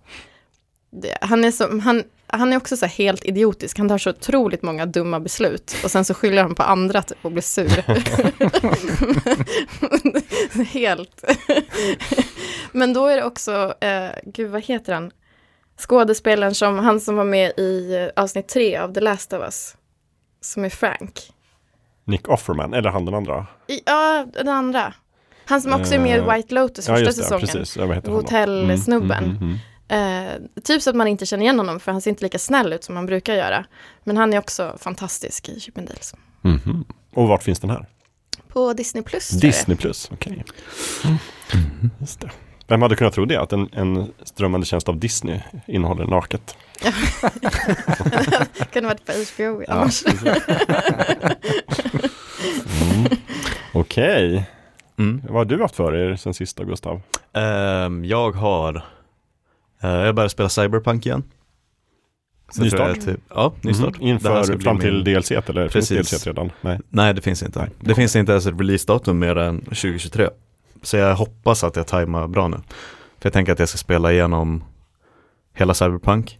han 1.20 1.44
är, 1.44 1.50
som, 1.50 1.80
han, 1.80 2.02
han 2.26 2.52
är 2.52 2.56
också 2.56 2.76
så 2.76 2.86
här 2.86 2.92
helt 2.92 3.24
idiotisk, 3.24 3.78
han 3.78 3.88
tar 3.88 3.98
så 3.98 4.10
otroligt 4.10 4.62
många 4.62 4.86
dumma 4.86 5.20
beslut 5.20 5.76
och 5.84 5.90
sen 5.90 6.04
så 6.04 6.14
skyller 6.14 6.42
han 6.42 6.54
på 6.54 6.62
andra 6.62 7.02
typ 7.02 7.18
och 7.22 7.32
blir 7.32 7.42
sur. 7.42 7.84
helt. 10.72 11.24
men 12.72 12.92
då 12.92 13.06
är 13.06 13.16
det 13.16 13.24
också, 13.24 13.74
eh, 13.80 14.10
gud 14.24 14.50
vad 14.50 14.62
heter 14.62 14.92
han? 14.92 15.10
Skådespelaren 15.78 16.54
som, 16.54 16.78
han 16.78 17.00
som 17.00 17.16
var 17.16 17.24
med 17.24 17.52
i 17.58 17.94
eh, 17.94 18.22
avsnitt 18.22 18.48
tre 18.48 18.76
av 18.76 18.94
The 18.94 19.00
Last 19.00 19.32
of 19.32 19.42
Us. 19.42 19.76
Som 20.40 20.64
är 20.64 20.68
Frank. 20.68 21.20
Nick 22.04 22.28
Offerman, 22.28 22.74
eller 22.74 22.90
han 22.90 23.04
den 23.04 23.14
andra. 23.14 23.46
I, 23.66 23.80
ja, 23.86 24.26
den 24.32 24.48
andra. 24.48 24.94
Han 25.46 25.60
som 25.62 25.72
också 25.72 25.94
är 25.94 25.98
med 25.98 26.16
i 26.16 26.20
Eh, 26.20 26.34
White 26.34 26.54
Lotus 26.54 26.88
Ja, 26.88 26.94
första 26.94 27.06
just 27.06 27.18
det, 27.18 27.22
säsongen. 27.22 27.46
precis. 27.46 27.76
Ja? 27.76 28.12
Hotellsnubben. 28.12 29.24
Mm, 29.24 29.36
mm, 29.36 29.42
mm, 29.42 29.58
Eh, 29.88 30.32
typ 30.62 30.82
så 30.82 30.90
att 30.90 30.96
man 30.96 31.08
inte 31.08 31.26
känner 31.26 31.42
igen 31.42 31.58
honom 31.58 31.80
för 31.80 31.92
han 31.92 32.00
ser 32.00 32.10
inte 32.10 32.22
lika 32.24 32.38
snäll 32.38 32.72
ut 32.72 32.84
som 32.84 32.96
han 32.96 33.06
brukar 33.06 33.34
göra. 33.34 33.64
Men 34.04 34.16
han 34.16 34.32
är 34.32 34.38
också 34.38 34.76
fantastisk 34.80 35.48
i 35.48 35.60
Chippendales. 35.60 36.14
Mhm. 36.42 36.84
Och 37.14 37.28
vart 37.28 37.42
finns 37.42 37.60
den 37.60 37.70
här? 37.70 37.86
På 38.54 38.72
Disney 38.72 39.02
Plus 39.04 39.28
det 39.28 39.46
Disney 39.46 39.76
plus, 39.76 40.08
okej. 40.12 40.44
Just 42.00 42.20
det. 42.20 42.30
Vem 42.68 42.82
hade 42.82 42.96
kunnat 42.96 43.14
tro 43.14 43.24
det? 43.24 43.40
Att 43.40 43.52
en, 43.52 43.68
en 43.72 44.12
strömmande 44.22 44.66
tjänst 44.66 44.88
av 44.88 44.98
Disney 44.98 45.40
innehåller 45.66 46.06
naket. 46.06 46.56
är. 46.84 46.92
Kunde 48.72 48.88
varit 48.88 49.06
på 49.06 49.12
HBO 49.12 49.64
annars. 49.68 50.02
precis. 50.04 50.22
mm. 52.82 53.06
Okej. 53.72 54.50
Mm. 54.98 55.22
Vad 55.28 55.36
har 55.36 55.44
du 55.44 55.62
haft 55.62 55.76
för 55.76 55.94
er 55.94 56.16
sen 56.16 56.34
sista 56.34 56.64
Gustav? 56.64 57.00
Ehm, 57.32 58.04
jag 58.04 58.32
har, 58.32 58.74
eh, 59.82 59.90
jag 59.90 60.14
började 60.14 60.30
spela 60.30 60.48
Cyberpunk 60.48 61.06
igen. 61.06 61.22
Så 62.50 62.62
Ny 62.62 62.70
tror 62.70 62.82
jag 62.82 62.96
start? 62.96 63.06
Typ, 63.14 63.20
ja, 63.28 63.52
ny 63.62 63.74
start. 63.74 63.86
Mhm. 63.88 63.94
Ska 63.94 64.04
Inför 64.04 64.58
fram 64.58 64.78
till 64.78 65.04
DLC 65.04 65.30
eller 65.30 65.68
finns 65.68 65.88
Precis. 65.88 66.10
DLC 66.10 66.26
redan? 66.26 66.50
Nej. 66.60 66.78
Nej, 66.88 67.14
det 67.14 67.20
finns 67.20 67.42
inte. 67.42 67.58
Nej. 67.58 67.68
Det 67.80 67.94
finns 67.94 68.16
inte 68.16 68.32
ens 68.32 68.46
ett 68.46 68.60
releasedatum 68.60 69.18
mer 69.18 69.36
än 69.38 69.60
2023. 69.60 70.28
Så 70.82 70.96
jag 70.96 71.14
hoppas 71.16 71.64
att 71.64 71.76
jag 71.76 71.86
tajmar 71.86 72.26
bra 72.28 72.48
nu. 72.48 72.56
För 73.18 73.26
jag 73.26 73.32
tänker 73.32 73.52
att 73.52 73.58
jag 73.58 73.68
ska 73.68 73.78
spela 73.78 74.12
igenom 74.12 74.64
hela 75.54 75.74
Cyberpunk. 75.74 76.38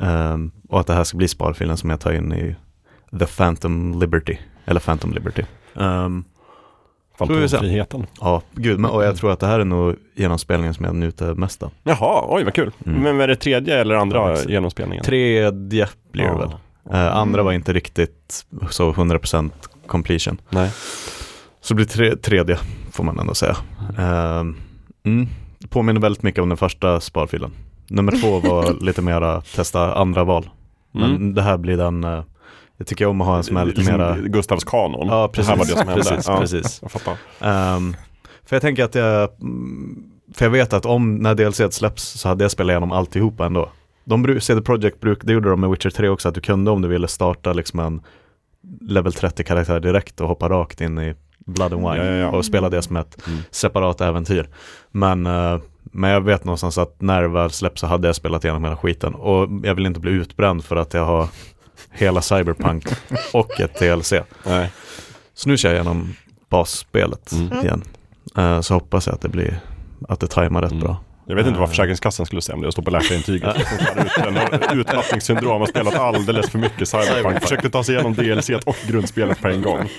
ehm, 0.00 0.50
och 0.68 0.80
att 0.80 0.86
det 0.86 0.94
här 0.94 1.04
ska 1.04 1.16
bli 1.18 1.28
sparfilen 1.28 1.76
som 1.76 1.90
jag 1.90 2.00
tar 2.00 2.12
in 2.12 2.32
i 2.32 2.56
The 3.18 3.26
Phantom 3.26 4.00
Liberty. 4.00 4.36
Eller 4.64 4.80
Phantom 4.80 5.12
Liberty. 5.12 5.42
Um. 5.74 6.24
Fantomfriheten. 7.18 8.06
ja, 8.20 8.42
gud. 8.54 8.78
Men, 8.80 8.90
och 8.90 9.04
jag 9.04 9.16
tror 9.16 9.32
att 9.32 9.40
det 9.40 9.46
här 9.46 9.60
är 9.60 9.64
nog 9.64 9.96
genomspelningen 10.14 10.74
som 10.74 10.84
jag 10.84 10.94
njuter 10.94 11.34
mest 11.34 11.62
av. 11.62 11.72
Jaha, 11.82 12.24
oj 12.28 12.44
vad 12.44 12.54
kul. 12.54 12.72
Mm. 12.86 13.00
Men 13.02 13.20
är 13.20 13.28
det 13.28 13.36
tredje 13.36 13.80
eller 13.80 13.94
andra 13.94 14.18
Ja, 14.18 14.42
genomspelningen? 14.48 15.04
Tredje 15.04 15.88
blir 16.12 16.24
det 16.24 16.28
Ja. 16.30 16.38
väl. 16.38 16.50
Eh, 16.90 17.16
andra 17.16 17.42
var 17.42 17.52
inte 17.52 17.72
riktigt 17.72 18.46
så 18.70 18.92
100% 18.92 19.50
completion. 19.86 20.40
Nej. 20.50 20.70
Så 21.60 21.74
det 21.74 21.76
blir 21.76 21.86
tre, 21.86 22.16
tredje 22.16 22.58
får 22.92 23.04
man 23.04 23.18
ändå 23.18 23.34
säga. 23.34 23.56
Ehm, 23.98 24.56
mm, 25.04 25.28
det 25.58 25.68
påminner 25.68 26.00
väldigt 26.00 26.22
mycket 26.22 26.42
om 26.42 26.48
den 26.48 26.58
första 26.58 27.00
sparfilen. 27.00 27.50
Nummer 27.88 28.12
två 28.20 28.40
var 28.40 28.74
lite 28.84 29.02
mera 29.02 29.40
testa 29.40 29.94
andra 29.94 30.24
val. 30.24 30.48
Men 30.92 31.10
Mm. 31.10 31.34
det 31.34 31.42
här 31.42 31.56
blir 31.56 31.76
den, 31.76 32.04
jag 32.76 32.86
tycker 32.86 33.06
om 33.06 33.20
att 33.20 33.26
ha 33.26 33.36
en 33.36 33.42
som 33.44 33.56
är 33.56 33.64
lite 33.64 33.78
Liksom 33.78 33.96
mera, 33.96 34.16
Gustavs 34.16 34.64
kanon. 34.64 35.06
Ja, 35.08 35.30
Det 35.34 35.42
här 35.46 35.56
var 35.56 35.64
det 35.64 35.70
som 35.70 35.88
hände. 35.88 35.94
precis, 36.04 36.24
ja, 36.28 36.40
precis. 36.40 36.78
Jag 36.82 36.90
fattar. 36.90 37.16
Ehm, 37.40 37.96
för 38.44 38.56
jag 38.56 38.62
tänker 38.62 38.84
att 38.84 38.94
jag, 38.94 39.30
mm, 39.40 40.04
för 40.34 40.44
jag 40.44 40.50
vet 40.50 40.72
att 40.72 40.86
om 40.86 41.14
när 41.14 41.34
DLC 41.34 41.72
släpps 41.74 42.02
så 42.04 42.28
hade 42.28 42.44
jag 42.44 42.50
spelat 42.50 42.70
igenom 42.70 42.92
alltihopa 42.92 43.46
ändå. 43.46 43.68
De, 44.04 44.40
CD 44.40 44.62
Projekt 44.62 45.00
bruk, 45.00 45.18
det 45.22 45.32
gjorde 45.32 45.50
de 45.50 45.60
med 45.60 45.70
Witcher 45.70 45.90
3 45.90 46.08
också, 46.08 46.28
att 46.28 46.34
du 46.34 46.40
kunde 46.40 46.70
om 46.70 46.82
du 46.82 46.88
ville 46.88 47.08
starta 47.08 47.52
liksom 47.52 47.80
en 47.80 48.02
level 48.80 49.12
30-karaktär 49.12 49.80
direkt 49.80 50.20
och 50.20 50.28
hoppa 50.28 50.48
rakt 50.48 50.80
in 50.80 50.98
i 50.98 51.14
Blood 51.38 51.72
and 51.72 51.82
Wine 51.82 51.96
Ja, 51.96 52.04
ja, 52.04 52.12
ja. 52.16 52.28
och 52.30 52.44
spela 52.44 52.68
det 52.68 52.82
som 52.82 52.96
ett 52.96 53.26
Mm. 53.28 53.38
separat 53.50 54.00
äventyr. 54.00 54.48
Men, 54.90 55.26
eh, 55.26 55.58
men 55.82 56.10
jag 56.10 56.20
vet 56.20 56.44
någonstans 56.44 56.78
att 56.78 57.00
när 57.02 57.22
det 57.22 57.28
väl 57.28 57.50
släpps 57.50 57.80
så 57.80 57.86
hade 57.86 58.08
jag 58.08 58.16
spelat 58.16 58.44
igenom 58.44 58.64
hela 58.64 58.76
skiten. 58.76 59.14
Och 59.14 59.48
jag 59.62 59.74
vill 59.74 59.86
inte 59.86 60.00
bli 60.00 60.12
utbränd 60.12 60.64
för 60.64 60.76
att 60.76 60.94
jag 60.94 61.04
har 61.04 61.28
hela 61.98 62.22
Cyberpunk 62.22 62.86
och 63.32 63.60
ett 63.60 63.78
DLC. 63.78 64.12
Nej. 64.44 64.70
Så 65.34 65.48
nu 65.48 65.56
kör 65.56 65.68
jag 65.68 65.76
igenom 65.76 66.14
basspelet 66.48 67.32
Mm. 67.32 67.60
igen. 67.64 67.82
Eh, 68.36 68.60
så 68.60 68.74
hoppas 68.74 69.06
jag 69.06 69.14
att 69.14 69.20
det 69.20 69.28
blir, 69.28 69.60
att 70.08 70.20
det 70.20 70.26
tajmar 70.26 70.62
rätt 70.62 70.72
Mm. 70.72 70.84
bra. 70.84 70.96
Jag 71.28 71.36
vet 71.36 71.46
inte 71.46 71.58
vad 71.58 71.66
Eh. 71.66 71.70
Försäkringskassan 71.70 72.26
skulle 72.26 72.42
säga 72.42 72.54
om 72.56 72.62
det, 72.62 72.68
att 72.68 72.74
stå 72.74 72.82
på 72.82 72.90
läkarintyget. 72.90 73.56
Utmattningssyndrom, 74.72 75.60
har 75.60 75.66
spelat 75.66 75.94
alldeles 75.94 76.50
för 76.50 76.58
mycket 76.58 76.88
Cyberpunk. 76.88 77.42
Försökte 77.42 77.70
ta 77.70 77.84
sig 77.84 77.94
igenom 77.94 78.14
DLC 78.14 78.50
och 78.64 78.76
grundspelet 78.88 79.40
på 79.40 79.48
en 79.48 79.62
gång. 79.62 79.90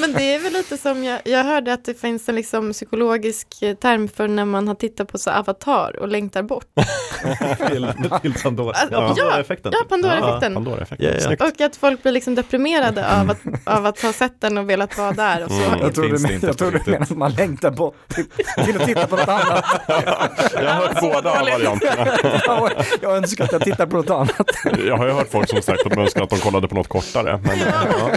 Men 0.00 0.12
det 0.12 0.34
är 0.34 0.38
väl 0.38 0.52
lite 0.52 0.76
som, 0.76 1.04
jag, 1.04 1.20
jag 1.24 1.44
hörde 1.44 1.72
att 1.72 1.84
det 1.84 2.00
finns 2.00 2.28
en 2.28 2.34
liksom 2.34 2.72
psykologisk 2.72 3.48
term 3.80 4.08
för 4.08 4.28
när 4.28 4.44
man 4.44 4.68
har 4.68 4.74
tittat 4.74 5.12
på 5.12 5.18
så 5.18 5.30
Avatar 5.30 5.96
och 6.00 6.08
längtar 6.08 6.42
bort. 6.42 6.66
till, 7.70 7.92
till 8.22 8.34
Pandora. 8.42 8.76
Ja, 8.90 9.00
Pandora-effekten. 9.00 9.72
Ja, 9.74 9.78
Pandora-effekten. 9.88 10.66
Ja. 10.98 11.20
Snyggt. 11.20 11.42
Och 11.42 11.60
att 11.60 11.76
folk 11.76 12.02
blir 12.02 12.12
liksom 12.12 12.34
deprimerade 12.34 13.20
av 13.20 13.30
att, 13.30 13.38
av 13.64 13.86
att 13.86 14.02
ha 14.02 14.12
sett 14.12 14.40
den 14.40 14.58
och 14.58 14.70
velat 14.70 14.98
vara 14.98 15.12
där. 15.12 15.44
Och 15.44 15.50
så. 15.50 15.62
Mm. 15.62 15.80
Jag 15.80 15.94
tror 15.94 16.04
du, 16.04 16.10
jag 16.10 16.86
menar 16.86 17.02
att 17.02 17.10
man 17.10 17.32
längtar 17.32 17.70
bort 17.70 17.94
till, 18.08 18.24
till 18.64 18.76
att 18.76 18.84
titta 18.86 19.06
på 19.06 19.16
något 19.16 19.28
annat. 19.28 19.64
Jag 20.76 20.88
har 20.88 20.94
hört 20.94 21.00
båda 21.00 21.30
varianterna. 21.34 22.06
Jag, 23.02 23.16
önskar 23.16 23.44
att 23.44 23.52
jag 23.52 23.62
tittar 23.62 23.86
på 23.86 23.96
något 23.96 24.10
annat. 24.10 24.46
Jag 24.86 24.96
har 24.96 25.06
ju 25.06 25.12
hört 25.12 25.28
folk 25.30 25.48
som 25.48 25.62
sagt 25.62 25.86
att 25.86 25.92
de 25.92 26.00
önskar 26.00 26.22
att 26.22 26.30
de 26.30 26.38
kollade 26.38 26.68
på 26.68 26.74
något 26.74 26.88
kortare. 26.88 27.40
Men, 27.44 27.58
ja. 27.58 28.10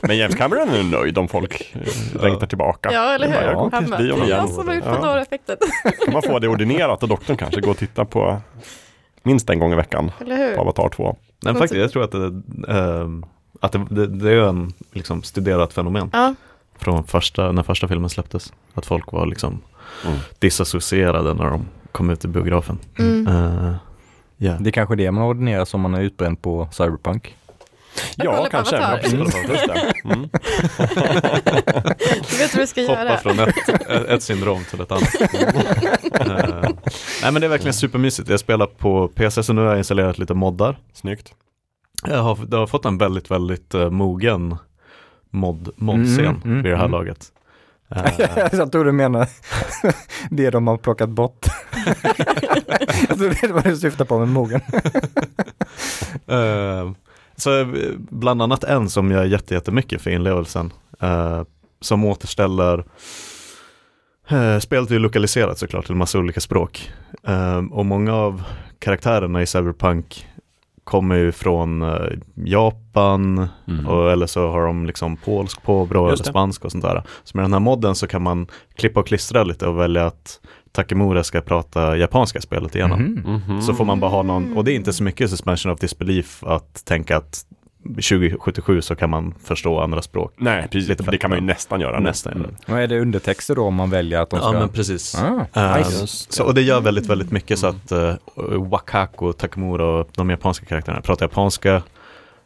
men 0.00 0.16
James 0.16 0.34
Cameron 0.34 0.68
är 0.68 0.82
nöjd 0.82 1.18
om 1.18 1.28
folk 1.28 1.74
eh, 1.74 2.22
längtar 2.22 2.46
tillbaka. 2.46 2.92
Ja, 2.92 3.14
eller 3.14 3.28
bara, 3.28 3.40
hur? 3.40 3.46
Jag 3.46 3.54
går 3.54 3.70
Han 3.72 3.90
bara, 3.90 4.00
det 4.00 4.04
är 4.04 4.28
jag 4.28 4.48
som 4.50 4.68
har 4.68 4.74
gjort 4.74 4.84
Ja. 4.86 4.94
Pandora-effekten. 4.94 5.56
Kan 6.04 6.12
man 6.12 6.22
få 6.22 6.38
det 6.38 6.48
ordinerat 6.48 7.02
av 7.02 7.08
doktorn 7.08 7.36
kanske? 7.36 7.60
Gå 7.60 7.70
och 7.70 7.78
titta 7.78 8.04
på 8.04 8.40
minst 9.22 9.50
en 9.50 9.58
gång 9.58 9.72
i 9.72 9.76
veckan 9.76 10.10
Eller 10.20 10.36
hur? 10.36 10.54
på 10.54 10.60
Avatar 10.60 10.88
2. 10.88 11.16
Men 11.44 11.54
faktiskt, 11.54 11.80
jag 11.80 11.92
tror 11.92 12.04
att 12.04 12.12
det, 12.12 12.32
ehm, 12.72 13.24
att 13.60 13.72
det, 13.72 13.86
det, 13.90 14.06
det 14.06 14.32
är 14.32 14.48
en 14.48 14.72
liksom, 14.92 15.22
studerat 15.22 15.72
fenomen 15.72 16.10
Ja, 16.12 16.34
från 16.78 17.04
första, 17.04 17.52
när 17.52 17.62
första 17.62 17.88
filmen 17.88 18.10
släpptes. 18.10 18.52
Att 18.74 18.86
folk 18.86 19.12
var 19.12 19.26
liksom 19.26 19.60
Mm. 20.06 20.18
disassocierade 20.38 21.34
när 21.34 21.44
de 21.50 21.66
kom 21.98 22.10
ut 22.10 22.24
i 22.24 22.28
biografen. 22.28 22.78
mm. 22.98 23.28
Uh, 23.28 23.74
yeah. 24.38 24.60
Det 24.60 24.70
är 24.70 24.72
kanske 24.72 24.96
det 24.96 25.10
man 25.10 25.24
ordinerar 25.24 25.64
som 25.64 25.80
man 25.80 25.94
är 25.94 26.00
utbränd 26.00 26.42
på 26.42 26.68
Cyberpunk. 26.72 27.36
Jag 28.16 28.34
Ja, 28.34 28.48
kanske. 28.50 28.76
Ja, 28.76 28.98
precis. 29.02 29.18
Just 29.18 29.66
det. 29.66 29.92
Mm. 30.04 30.28
du 32.30 32.38
vet 32.38 32.54
vad 32.54 32.62
du 32.62 32.66
ska 32.66 32.80
Hoppa 32.80 33.04
göra. 33.04 33.16
från 33.16 33.38
ett, 33.38 34.08
ett, 34.08 34.22
syndrom 34.22 34.64
till 34.64 34.80
ett 34.80 34.92
annat. 34.92 35.14
Eh, 36.20 36.70
nej 37.22 37.32
men 37.32 37.34
det 37.34 37.46
är 37.46 37.48
verkligen 37.48 37.74
supermysigt. 37.74 38.28
Jag 38.28 38.40
spelar 38.40 38.66
på 38.66 39.08
PC 39.08 39.42
så 39.42 39.52
nu 39.52 39.60
har 39.60 39.68
jag 39.68 39.78
installerat 39.78 40.18
lite 40.18 40.34
moddar. 40.34 40.78
Snyggt. 40.92 41.34
Jag 42.06 42.22
har, 42.22 42.38
jag 42.50 42.58
har 42.58 42.66
fått 42.66 42.84
en 42.84 42.98
väldigt, 42.98 43.30
väldigt 43.30 43.74
uh, 43.74 43.90
mogen 43.90 44.56
mod, 45.30 45.70
modscen 45.76 46.26
Mm, 46.26 46.42
mm, 46.44 46.62
vid 46.62 46.72
det 46.72 46.76
här 46.76 46.84
mm. 46.84 46.92
laget. 46.92 47.32
Jag 48.52 48.72
tror 48.72 48.84
du 48.84 48.92
menar 48.92 49.28
det 50.30 50.50
de 50.50 50.66
har 50.66 50.76
plockat 50.76 51.08
bort. 51.08 51.46
jag 53.08 53.18
tror 53.18 53.28
det 53.28 53.42
är 53.42 53.52
vad 53.52 53.64
du 53.64 53.76
syftar 53.76 54.04
på 54.04 54.18
med 54.18 54.28
mogen. 54.28 54.60
Eh, 56.26 56.92
så 57.36 57.60
eh, 57.60 57.66
bland 57.96 58.42
annat 58.42 58.64
en 58.64 58.90
som 58.90 59.10
gör 59.10 59.24
jätte, 59.24 59.54
jättemycket 59.54 60.02
för 60.02 60.10
inlevelsen. 60.10 60.72
eh, 61.00 61.42
som 61.80 62.04
återställer 62.04 62.84
uh, 64.32 64.58
Spelet 64.58 64.90
är 64.90 64.94
ju 64.94 64.98
lokaliserat 64.98 65.58
såklart 65.58 65.86
till 65.86 65.94
massa 65.94 66.18
olika 66.18 66.40
språk. 66.40 66.92
Och 67.70 67.86
många 67.86 68.14
av 68.14 68.42
karaktärerna 68.78 69.42
i 69.42 69.46
Cyberpunk 69.46 70.28
kommer 70.88 71.14
ju 71.14 71.32
från 71.32 71.82
eh, 71.82 71.88
Japan 72.34 73.48
och, 73.88 74.12
eller 74.12 74.26
så 74.26 74.50
har 74.50 74.66
de 74.66 74.86
liksom 74.86 75.16
polsk 75.16 75.62
påbrå 75.62 76.06
eller 76.06 76.24
spansk 76.24 76.64
och 76.64 76.72
sånt 76.72 76.84
där. 76.84 77.02
Så 77.24 77.36
med 77.36 77.44
den 77.44 77.52
här 77.52 77.60
modden 77.60 77.94
så 77.94 78.06
kan 78.06 78.22
man 78.22 78.46
klippa 78.76 79.00
och 79.00 79.06
klistra 79.06 79.44
lite 79.44 79.66
och 79.66 79.78
välja 79.78 80.06
att 80.06 80.40
Takemura 80.72 81.24
ska 81.24 81.40
prata 81.40 81.96
japanska 81.96 82.40
spelet 82.40 82.74
igenom. 82.74 83.02
Mhm. 83.02 83.40
Mhm. 83.46 83.62
Så 83.62 83.74
får 83.74 83.84
man 83.84 84.00
bara 84.00 84.10
ha 84.10 84.22
någon, 84.22 84.56
och 84.56 84.64
det 84.64 84.72
är 84.72 84.76
inte 84.76 84.92
så 84.92 85.02
mycket 85.02 85.30
suspension 85.30 85.72
of 85.72 85.78
disbelief 85.78 86.44
att 86.44 86.84
tänka 86.84 87.16
att 87.16 87.44
2077 87.84 88.82
så 88.82 88.96
kan 88.96 89.10
man 89.10 89.34
förstå 89.44 89.80
andra 89.80 90.02
språk. 90.02 90.32
Nej, 90.36 90.68
precis. 90.70 90.88
Lite 90.88 91.10
det 91.10 91.18
kan 91.18 91.30
man 91.30 91.38
ju 91.38 91.44
nästan 91.44 91.80
göra. 91.80 92.00
Nästan. 92.00 92.32
Mm. 92.32 92.54
Och 92.66 92.78
är 92.78 92.86
det 92.86 93.00
undertexter 93.00 93.54
då 93.54 93.62
om 93.62 93.74
man 93.74 93.90
väljer 93.90 94.20
att 94.20 94.30
de 94.30 94.40
ska? 94.40 94.48
Ja 94.48 94.52
men 94.52 94.68
precis. 94.68 95.22
Ah, 95.52 95.76
nice. 95.78 96.06
så, 96.06 96.44
och 96.44 96.54
det 96.54 96.62
gör 96.62 96.80
väldigt, 96.80 97.06
väldigt 97.06 97.30
mycket 97.30 97.58
så 97.58 97.66
att 97.66 97.92
uh, 97.92 98.14
Wakako, 98.70 99.32
Takamura 99.32 99.84
och 99.84 100.08
de 100.14 100.30
japanska 100.30 100.66
karaktärerna 100.66 101.00
pratar 101.02 101.24
japanska. 101.24 101.82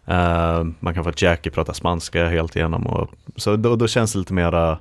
Eh, 0.07 0.65
man 0.81 0.95
kan 0.95 1.05
få 1.05 1.11
att 1.11 1.23
Jackie 1.23 1.53
pratar 1.53 1.73
spanska 1.73 2.29
helt 2.29 2.57
igenom. 2.57 2.87
Och, 2.87 3.11
så 3.37 3.57
då, 3.57 3.77
då 3.77 3.89
känns 3.89 4.13
det 4.13 4.19
lite 4.19 4.35
mera 4.35 4.79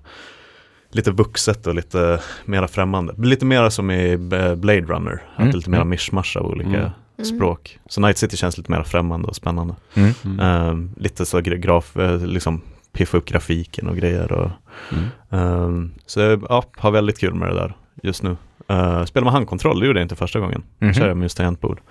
lite 0.92 1.12
vuxet 1.12 1.68
och 1.68 1.76
lite 1.76 2.20
mera 2.46 2.68
främmande. 2.68 3.14
Lite 3.18 3.46
mera 3.46 3.72
som 3.72 3.92
i 3.92 4.18
Blade 4.58 4.82
Runner, 4.82 5.14
att 5.14 5.38
det 5.38 5.42
Mm, 5.42 5.50
är 5.50 5.54
lite 5.54 5.70
mera 5.70 5.82
mm. 5.82 5.90
mishmash 5.90 6.38
av 6.38 6.46
olika 6.46 6.70
Mm. 6.70 6.90
Mm. 7.30 7.38
språk. 7.38 7.80
Så 7.90 8.02
Night 8.02 8.18
City 8.18 8.38
känns 8.38 8.58
lite 8.58 8.72
mer 8.72 8.84
främmande 8.84 9.28
och 9.28 9.36
spännande. 9.36 9.76
Mm. 9.94 10.12
Mm. 10.26 10.40
Ehm, 10.40 10.92
lite 10.98 11.26
så 11.26 11.40
gra- 11.40 11.56
graf, 11.58 11.98
eh, 11.98 12.26
liksom 12.26 12.62
piffa 12.94 13.18
upp 13.18 13.26
grafiken 13.26 13.88
och 13.88 13.98
grejer. 13.98 14.32
Och, 14.32 14.50
Mm. 14.92 15.06
ehm, 15.30 15.92
så 16.06 16.20
jag 16.20 16.44
ja, 16.50 16.64
har 16.78 16.92
väldigt 16.92 17.20
kul 17.20 17.34
med 17.34 17.48
det 17.50 17.56
där 17.56 17.74
just 18.04 18.24
nu. 18.24 18.38
Uh, 18.72 19.06
spela 19.06 19.24
med 19.24 19.34
handkontroll, 19.34 19.80
det 19.80 19.86
gjorde 19.86 20.00
jag 20.00 20.06
inte 20.06 20.16
första 20.16 20.40
gången. 20.40 20.64
Mhm. 20.80 20.94
Kör 20.94 21.08
jag 21.08 21.18
med 21.18 21.26
just 21.26 21.38
tangentbord. 21.38 21.82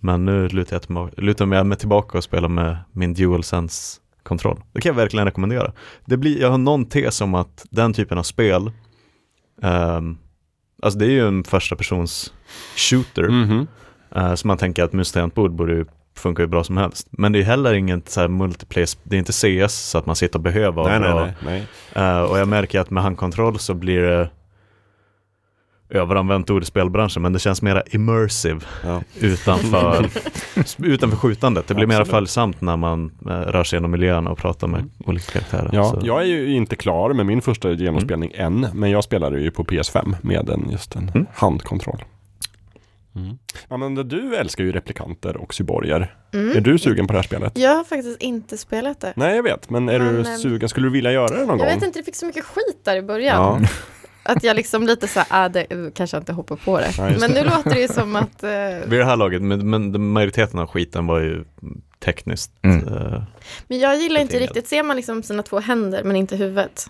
Men 0.00 0.24
nu 0.24 0.48
lutar 0.48 0.74
jag, 0.76 0.82
tillbaka, 0.82 1.12
lutar 1.16 1.46
jag 1.54 1.66
mig 1.66 1.78
tillbaka 1.78 2.18
och 2.18 2.24
spelar 2.24 2.48
med 2.48 2.76
min 2.92 3.14
DualSense 3.14 4.00
kontroll. 4.22 4.60
Det 4.72 4.80
kan 4.80 4.90
jag 4.90 4.96
verkligen 4.96 5.26
rekommendera. 5.26 5.72
Det 6.04 6.16
blir, 6.16 6.40
jag 6.40 6.50
har 6.50 6.58
någon 6.58 6.84
tes 6.84 7.20
om 7.20 7.34
att 7.34 7.66
den 7.70 7.92
typen 7.92 8.18
av 8.18 8.22
spel, 8.22 8.72
ehm, 9.62 10.18
alltså 10.82 10.98
det 10.98 11.04
är 11.04 11.10
ju 11.10 11.28
en 11.28 11.44
första 11.44 11.76
persons 11.76 12.32
shooter. 12.76 13.28
Mhm. 13.28 13.58
Uh, 13.58 13.64
så 14.34 14.46
man 14.46 14.56
tänker 14.56 14.84
att 14.84 14.92
mus 14.92 15.14
borde 15.34 15.72
ju 15.72 15.84
funka 16.16 16.42
hur 16.42 16.48
bra 16.48 16.64
som 16.64 16.76
helst. 16.76 17.08
Men 17.10 17.32
det 17.32 17.38
är 17.38 17.42
heller 17.42 17.74
inget 17.74 18.08
så 18.08 18.20
här 18.20 18.28
multiplayer, 18.28 18.88
det 19.02 19.16
är 19.16 19.18
inte 19.18 19.32
CS 19.32 19.74
så 19.90 19.98
att 19.98 20.06
man 20.06 20.16
sitter 20.16 20.38
och 20.38 20.42
behöver 20.42 20.84
Nej, 20.84 21.10
ha 21.10 21.24
nej, 21.24 21.34
nej. 21.44 21.66
nej. 21.94 22.06
Eh, 22.08 22.22
och 22.22 22.38
jag 22.38 22.48
märker 22.48 22.80
att 22.80 22.90
med 22.90 23.02
handkontroll 23.02 23.58
så 23.58 23.74
blir 23.74 24.00
det 24.02 24.30
överanvänt 25.92 26.50
ord 26.50 26.62
i 26.62 26.66
spelbranschen, 26.66 27.22
men 27.22 27.32
det 27.32 27.38
känns 27.38 27.62
mera 27.62 27.82
immersive 27.90 28.60
Ja. 28.84 29.02
utanför, 29.20 30.06
utanför 30.78 31.16
skjutandet. 31.16 31.68
Det 31.68 31.74
blir 31.74 31.86
Absolut. 31.86 32.08
följsamt 32.08 32.60
när 32.60 32.76
man 32.76 33.10
eh, 33.26 33.30
rör 33.30 33.64
sig 33.64 33.76
genom 33.76 33.90
miljön 33.90 34.26
och 34.26 34.38
pratar 34.38 34.66
med 34.66 34.90
olika 35.06 35.32
karaktärer. 35.32 35.70
Ja, 35.72 35.84
Så- 35.84 36.00
jag 36.06 36.20
är 36.22 36.26
ju 36.26 36.54
inte 36.56 36.76
klar 36.76 37.12
med 37.12 37.26
min 37.26 37.42
första 37.42 37.70
genomspelning 37.72 38.32
än, 38.34 38.66
men 38.74 38.90
jag 38.90 39.04
spelade 39.04 39.40
ju 39.40 39.50
på 39.50 39.64
PS5 39.64 40.14
med 40.22 40.50
en, 40.50 40.70
just 40.70 40.96
en 40.96 41.08
Mm. 41.14 41.26
handkontroll. 41.34 42.04
Mm. 43.14 43.38
Men 43.68 44.08
du 44.08 44.36
älskar 44.36 44.64
ju 44.64 44.72
replikanter 44.72 45.36
och 45.36 45.54
cyborger. 45.54 46.14
Mm. 46.32 46.56
Är 46.56 46.60
du 46.60 46.78
sugen 46.78 47.06
på 47.06 47.12
det 47.12 47.18
här 47.18 47.26
spelet? 47.26 47.58
Jag 47.58 47.74
har 47.74 47.84
faktiskt 47.84 48.22
inte 48.22 48.58
spelat 48.58 49.00
det. 49.00 49.12
Nej, 49.16 49.36
jag 49.36 49.42
vet, 49.42 49.70
men 49.70 49.88
är 49.88 49.98
Men, 49.98 50.14
du 50.14 50.20
ehm, 50.20 50.38
sugen? 50.38 50.68
Skulle 50.68 50.86
du 50.86 50.90
vilja 50.90 51.12
göra 51.12 51.28
det 51.28 51.34
någon 51.34 51.48
Jag 51.48 51.58
gång? 51.58 51.66
vet 51.66 51.82
inte, 51.82 51.98
det 51.98 52.04
fick 52.04 52.16
så 52.16 52.26
mycket 52.26 52.44
skit 52.44 52.80
där 52.84 52.96
i 52.96 53.02
början. 53.02 53.62
Ja, 53.62 53.68
Att 54.22 54.44
jag 54.44 54.56
liksom 54.56 54.86
lite 54.86 55.08
så 55.08 55.20
här, 55.20 55.26
ah, 55.30 55.48
det, 55.48 55.74
uh, 55.74 55.90
kanske 55.90 56.16
jag 56.16 56.22
inte 56.22 56.32
hoppar 56.32 56.56
på 56.56 56.78
det. 56.78 56.90
Ja, 56.98 57.10
men 57.20 57.20
det. 57.20 57.42
nu 57.42 57.44
låter 57.44 57.70
det 57.70 57.80
ju 57.80 57.88
som 57.88 58.16
att, 58.16 58.42
eh, 58.42 58.50
Vid 58.86 58.98
det 58.98 59.04
här 59.04 59.16
laget, 59.16 59.42
men, 59.42 59.70
men 59.70 60.12
majoriteten 60.12 60.58
av 60.58 60.66
skiten 60.66 61.06
var 61.06 61.20
ju 61.20 61.44
tekniskt. 62.04 62.52
Mm. 62.62 62.88
eh, 62.88 63.22
men 63.66 63.78
jag 63.78 63.96
gillar 63.96 64.20
inte 64.20 64.38
riktigt, 64.38 64.68
ser 64.68 64.82
man 64.82 64.96
liksom 64.96 65.22
sina 65.22 65.42
två 65.42 65.60
händer 65.60 66.04
men 66.04 66.16
inte 66.16 66.36
huvudet? 66.36 66.86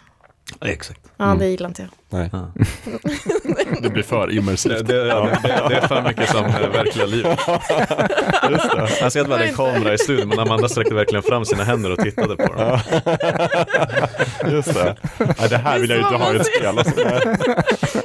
Exakt. 0.60 1.00
Ja, 1.16 1.24
Mm. 1.24 1.38
det 1.38 1.46
gillar 1.48 1.68
inte 1.68 1.82
jag. 1.82 1.90
nej. 2.18 2.30
Ja. 2.32 2.52
Det 3.82 3.90
blir 3.90 4.02
för 4.02 4.32
immersivt. 4.38 4.86
Det, 4.86 5.02
det, 5.02 5.06
ja, 5.08 5.28
det, 5.42 5.62
det 5.68 5.74
är 5.76 5.88
för 5.88 6.02
mycket 6.02 6.28
som 6.30 6.42
verkliga 6.72 7.06
livet. 7.06 7.38
Just 8.50 8.70
det. 8.70 8.88
Jag 9.00 9.12
ser 9.12 9.20
att 9.20 9.28
vi 9.28 9.32
hade 9.32 9.44
en 9.44 9.54
kamera 9.54 9.94
i 9.94 9.98
studion, 9.98 10.28
men 10.28 10.38
Amanda 10.38 10.68
sträckte 10.68 10.94
verkligen 10.94 11.22
fram 11.22 11.44
sina 11.44 11.64
händer 11.64 11.92
och 11.92 11.98
tittade 11.98 12.36
på 12.36 12.52
dem. 12.54 12.78
Just 14.52 14.74
det. 14.74 14.96
Nej, 15.18 15.48
det 15.48 15.56
här 15.56 15.78
vill 15.78 15.90
jag 15.90 15.98
inte 15.98 16.14
ha 16.14 16.32
i 16.32 16.36
ett 16.36 16.46
spel. 16.46 16.78
Alltså. 16.78 16.94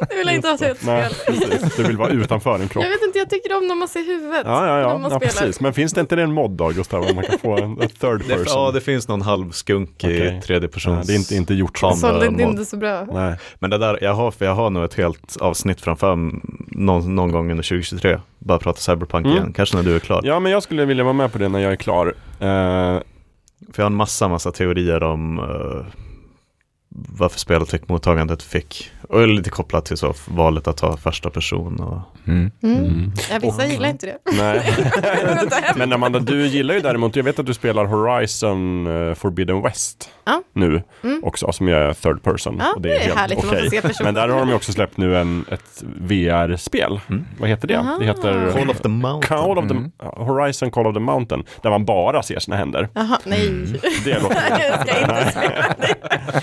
Det 0.10 0.16
vill 0.16 0.28
jag 0.28 0.36
inte 0.36 0.48
ha 0.48 0.58
till 0.58 0.68
ett 0.68 0.86
nej, 0.86 1.10
spel. 1.14 1.70
Du 1.78 1.84
vill 1.84 1.98
vara 1.98 2.10
utanför 2.10 2.60
en 2.60 2.68
kropp. 2.68 2.84
Jag 2.84 2.89
vet 2.91 3.02
inte, 3.04 3.20
jag 3.20 3.30
tycker 3.30 3.58
om 3.58 3.68
när 3.68 3.76
man 3.76 3.88
ser 3.88 4.06
huvudet. 4.06 4.41
Ja, 4.46 4.68
ja, 4.68 4.74
när 4.74 4.80
ja, 4.82 4.98
man 4.98 5.12
ja 5.12 5.20
spelar. 5.20 5.20
precis. 5.41 5.60
Men 5.60 5.74
finns 5.74 5.93
det 5.93 6.02
inte 6.02 6.22
en 6.22 6.34
mod 6.34 6.52
då, 6.52 6.70
Gustav? 6.70 7.06
Där 7.06 7.14
man 7.14 7.24
kan 7.24 7.39
få 7.39 7.58
en 7.58 7.76
third 7.78 8.22
Det, 8.28 8.36
person? 8.36 8.46
ja, 8.48 8.72
det 8.74 8.82
finns 8.82 9.08
någon 9.08 9.22
halvskunk 9.22 10.04
i 10.04 10.08
Okej. 10.08 10.41
tredje 10.46 10.68
Ja, 10.68 10.74
persons 10.74 11.08
det 11.08 11.14
är 11.14 11.18
inte, 11.18 11.36
inte 11.36 11.54
gjort 11.54 11.78
så. 11.80 11.88
Sålde 12.38 12.45
mod. 12.45 12.51
inte 12.59 12.65
så 12.65 12.77
bra. 12.77 13.05
Nej. 13.11 13.36
Men 13.59 13.69
det 13.69 13.77
där, 13.77 13.99
jag 14.01 14.13
har, 14.13 14.31
för 14.31 14.45
jag 14.45 14.55
har 14.55 14.69
nog 14.69 14.83
ett 14.83 14.93
helt 14.93 15.38
avsnitt 15.41 15.81
framför 15.81 16.15
någon, 16.67 17.15
någon 17.15 17.31
gång 17.31 17.51
under 17.51 17.63
2023. 17.63 18.19
Bara 18.39 18.57
prata 18.59 18.79
cyberpunk 18.79 19.25
Mm. 19.25 19.38
igen, 19.38 19.53
kanske 19.53 19.75
när 19.77 19.83
du 19.83 19.95
är 19.95 19.99
klar. 19.99 20.21
Ja, 20.23 20.39
men 20.39 20.51
jag 20.51 20.63
skulle 20.63 20.86
vilja 20.86 21.03
vara 21.03 21.13
med 21.13 21.31
på 21.31 21.38
det 21.38 21.49
när 21.49 21.59
jag 21.59 21.71
är 21.71 21.75
klar. 21.75 22.07
Eh, 22.39 22.99
För 23.73 23.81
jag 23.81 23.83
har 23.83 23.89
en 23.91 23.95
massa, 23.95 24.27
massa 24.27 24.51
teorier 24.51 25.03
om 25.03 25.39
eh, 25.39 25.86
varför 27.17 27.39
spelet 27.39 27.69
fick 27.69 27.89
mottagandet 27.89 28.43
fick. 28.43 28.91
Och 29.10 29.28
lite 29.28 29.49
kopplat 29.49 29.86
till 29.86 29.97
så 29.97 30.14
valet 30.28 30.68
att 30.68 30.78
ta 30.78 30.97
första 30.97 31.30
person 31.30 31.80
och 31.80 31.99
Mm. 32.28 32.51
Mm. 32.64 32.78
mm. 32.86 33.12
Ja, 33.32 33.39
vissa 33.41 33.64
Och- 33.64 33.70
gillar 33.70 33.89
inte 33.89 34.06
det. 34.06 34.18
Nej. 34.32 34.74
Men 35.76 35.93
Amanda, 35.93 36.20
du 36.20 36.47
gillar 36.47 36.76
ju 36.76 36.82
däremot, 36.82 37.16
jag 37.16 37.24
vet 37.24 37.39
att 37.39 37.45
du 37.45 37.53
spelar 37.53 37.86
Horizon 37.86 38.88
eh, 39.10 39.14
Forbidden 39.16 39.62
West 39.62 40.10
Ja. 40.26 40.41
nu 40.53 40.84
Mm. 41.03 41.24
också, 41.24 41.51
som 41.51 41.68
är 41.68 41.93
third 41.93 42.24
person. 42.24 42.58
Ja, 42.60 42.74
och 42.76 42.82
det 42.82 42.95
är 42.95 43.16
härligt 43.16 43.38
att 43.38 43.45
man 43.45 43.56
får 43.56 43.70
se 43.70 43.82
personer. 43.82 44.03
Men 44.08 44.14
där 44.14 44.28
har 44.30 44.39
de 44.39 44.49
ju 44.49 44.56
också 44.56 44.72
släppt 44.72 44.97
nu 44.97 45.18
en, 45.18 45.45
ett 45.51 45.84
VR-spel. 45.99 46.99
Mm. 47.10 47.26
Vad 47.39 47.49
heter 47.49 47.68
det? 47.68 47.76
Aha. 47.80 47.97
Det 47.99 48.06
heter 48.06 48.51
Call 48.51 48.70
of 48.70 48.80
the 48.82 48.89
Mountain. 48.89 49.22
Call 49.39 49.58
of 49.58 49.68
the, 49.68 49.74
Mm. 49.76 49.91
Horizon 49.99 50.72
Call 50.72 50.88
of 50.88 50.93
the 50.93 50.99
Mountain, 50.99 51.43
där 51.62 51.70
man 51.70 51.86
bara 51.86 52.24
ser 52.24 52.39
sina 52.39 52.58
händer. 52.58 52.89
Jaha, 52.93 53.20
nej. 53.24 53.49
Det 54.06 54.20
låter 54.20 54.36
jag 54.60 54.88
ska 54.88 54.99
inte 55.01 55.32
spela 55.32 55.76
det. 55.80 55.95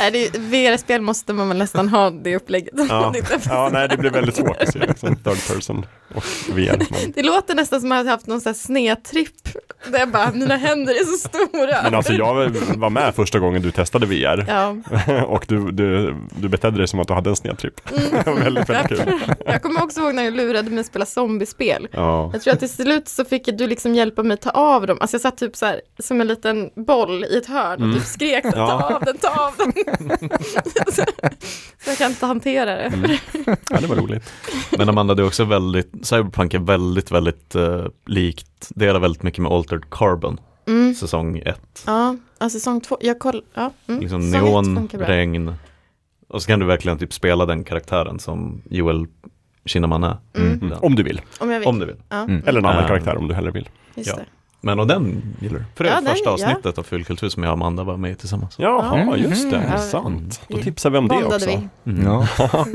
Nej, 0.00 0.10
det 0.10 0.26
är- 0.26 0.38
VR-spel 0.72 1.00
måste 1.00 1.32
man 1.32 1.48
väl 1.48 1.58
nästan 1.58 1.88
ha 1.88 2.01
det 2.10 2.36
upplägget. 2.36 2.74
Ja. 2.88 3.14
Ja, 3.48 3.68
nej, 3.72 3.88
det 3.88 3.96
blir 3.96 4.10
väldigt 4.10 4.36
svårt 4.36 4.62
att 4.62 4.72
se 4.72 4.78
liksom, 4.78 5.16
third 5.16 5.48
person 5.48 5.86
och 6.14 6.24
Det 7.14 7.22
låter 7.22 7.54
nästan 7.54 7.80
som 7.80 7.92
att 7.92 7.98
jag 7.98 8.04
har 8.04 8.10
haft 8.10 8.26
någon 8.26 8.40
sån 8.40 8.50
här 8.50 8.54
snedtripp. 8.54 9.48
Där 9.92 9.98
jag 9.98 10.08
bara, 10.10 10.32
mina 10.32 10.56
händer 10.56 10.92
är 10.92 11.04
så 11.04 11.28
stora. 11.28 11.82
men 11.82 11.94
alltså 11.94 12.12
jag 12.12 12.34
var 12.76 12.90
med 12.90 13.14
första 13.14 13.38
gången 13.38 13.62
du 13.62 13.70
testade 13.70 14.06
VR 14.06 14.44
Ja, 14.48 14.76
och 15.26 15.44
du, 15.48 15.70
du, 15.70 16.14
du 16.36 16.48
betedde 16.48 16.78
dig 16.78 16.88
som 16.88 17.00
att 17.00 17.08
du 17.08 17.14
hade 17.14 17.30
en 17.30 17.36
snedtripp. 17.36 17.74
Var 18.26 18.34
väldigt, 18.44 18.68
väldigt 18.70 18.98
kul. 19.04 19.20
jag 19.46 19.62
kommer 19.62 19.82
också 19.84 20.00
ihåg 20.00 20.14
när 20.14 20.22
jag 20.22 20.34
lurade 20.34 20.70
mig 20.70 20.80
att 20.80 20.86
spela 20.86 21.06
zombiespel. 21.06 21.88
Ja. 21.92 22.30
Jag 22.32 22.42
tror 22.42 22.52
att 22.54 22.58
till 22.60 22.68
slut 22.70 23.08
så 23.08 23.24
fick 23.24 23.46
du 23.58 23.66
liksom 23.66 23.94
hjälpa 23.94 24.22
mig 24.22 24.36
ta 24.36 24.50
av 24.50 24.86
dem. 24.86 24.98
Alltså 25.00 25.14
jag 25.14 25.20
satt 25.20 25.36
typ 25.38 25.56
så 25.56 25.66
här 25.66 25.80
som 25.98 26.20
en 26.20 26.26
liten 26.26 26.70
boll 26.86 27.24
i 27.24 27.36
ett 27.38 27.46
hörn 27.46 27.82
och 27.90 27.94
typ 27.96 28.06
skrek 28.06 28.42
ta 28.42 28.50
Ja. 28.56 28.94
av 28.96 29.04
den, 29.04 29.16
ta 29.18 29.28
av 29.28 29.52
den. 29.58 29.72
så, 30.92 31.04
jag 31.86 31.98
kan 31.98 32.10
inte 32.10 32.26
hantera 32.26 32.74
det. 32.76 32.82
Mm. 32.82 33.10
ja, 33.70 33.80
det 33.80 33.86
var 33.86 33.96
roligt. 33.96 34.32
Men 34.78 34.88
Amanda, 34.88 35.14
det 35.14 35.22
är 35.22 35.26
också 35.26 35.44
väldigt, 35.44 36.01
Cyberpunk 36.02 36.54
är 36.54 36.58
väldigt, 36.58 37.10
väldigt 37.10 37.56
uh, 37.56 37.86
likt, 38.06 38.68
delar 38.74 39.00
väldigt 39.00 39.22
mycket 39.22 39.42
med 39.42 39.52
Altered 39.52 39.82
Carbon, 39.90 40.40
Mm. 40.66 40.94
säsong 40.94 41.38
1. 41.44 41.82
Ja, 41.86 42.16
alltså 42.38 42.58
säsong 42.58 42.80
två, 42.80 42.98
jag 43.00 43.18
koll, 43.18 43.42
ja. 43.54 43.70
Mm. 43.86 44.00
Liksom 44.00 44.30
neon, 44.30 44.88
regn. 44.92 45.54
Och 46.28 46.42
så 46.42 46.46
kan 46.46 46.60
du 46.60 46.66
verkligen 46.66 46.98
typ 46.98 47.12
spela 47.12 47.46
den 47.46 47.64
karaktären 47.64 48.18
som 48.18 48.62
Joel 48.70 49.06
Kinnaman 49.64 50.04
är. 50.04 50.16
Mm. 50.36 50.58
Den. 50.58 50.72
Om 50.82 50.94
du 50.94 51.02
vill. 51.02 51.20
Om 51.40 51.50
jag 51.50 51.58
vill. 51.60 51.68
Om 51.68 51.78
du 51.78 51.86
vill. 51.86 51.96
Ja, 52.08 52.22
Mm. 52.22 52.42
Eller 52.46 52.58
en 52.58 52.66
annan 52.66 52.82
Äh. 52.82 52.88
karaktär 52.88 53.16
om 53.16 53.28
du 53.28 53.34
hellre 53.34 53.50
vill. 53.50 53.68
just 53.94 54.08
Ja. 54.08 54.16
det. 54.16 54.24
Men 54.64 54.78
och 54.80 54.86
den 54.86 55.22
gillar 55.40 55.58
du? 55.58 55.64
För 55.74 55.84
det 55.84 55.90
är 55.90 55.94
Ja, 55.94 56.00
den- 56.00 56.10
första 56.10 56.28
ja. 56.28 56.32
avsnittet 56.32 56.78
av 56.78 56.82
Fullkultur 56.82 57.28
som 57.28 57.42
jag 57.42 57.50
och 57.50 57.52
Amanda 57.56 57.84
var 57.84 57.96
med 57.96 58.10
i 58.12 58.14
tillsammans. 58.14 58.54
Jaha, 58.58 59.00
Mm. 59.00 59.22
just 59.22 59.50
det. 59.50 59.64
Ja. 59.72 59.78
Sant. 59.78 60.40
Då 60.48 60.58
tipsar 60.58 60.90
vi 60.90 60.98
om 60.98 61.08
det 61.08 61.14
Bondade 61.14 61.36
också. 61.36 61.48
vi, 61.84 61.90
Mm. 61.92 62.04
Ja. 62.06 62.26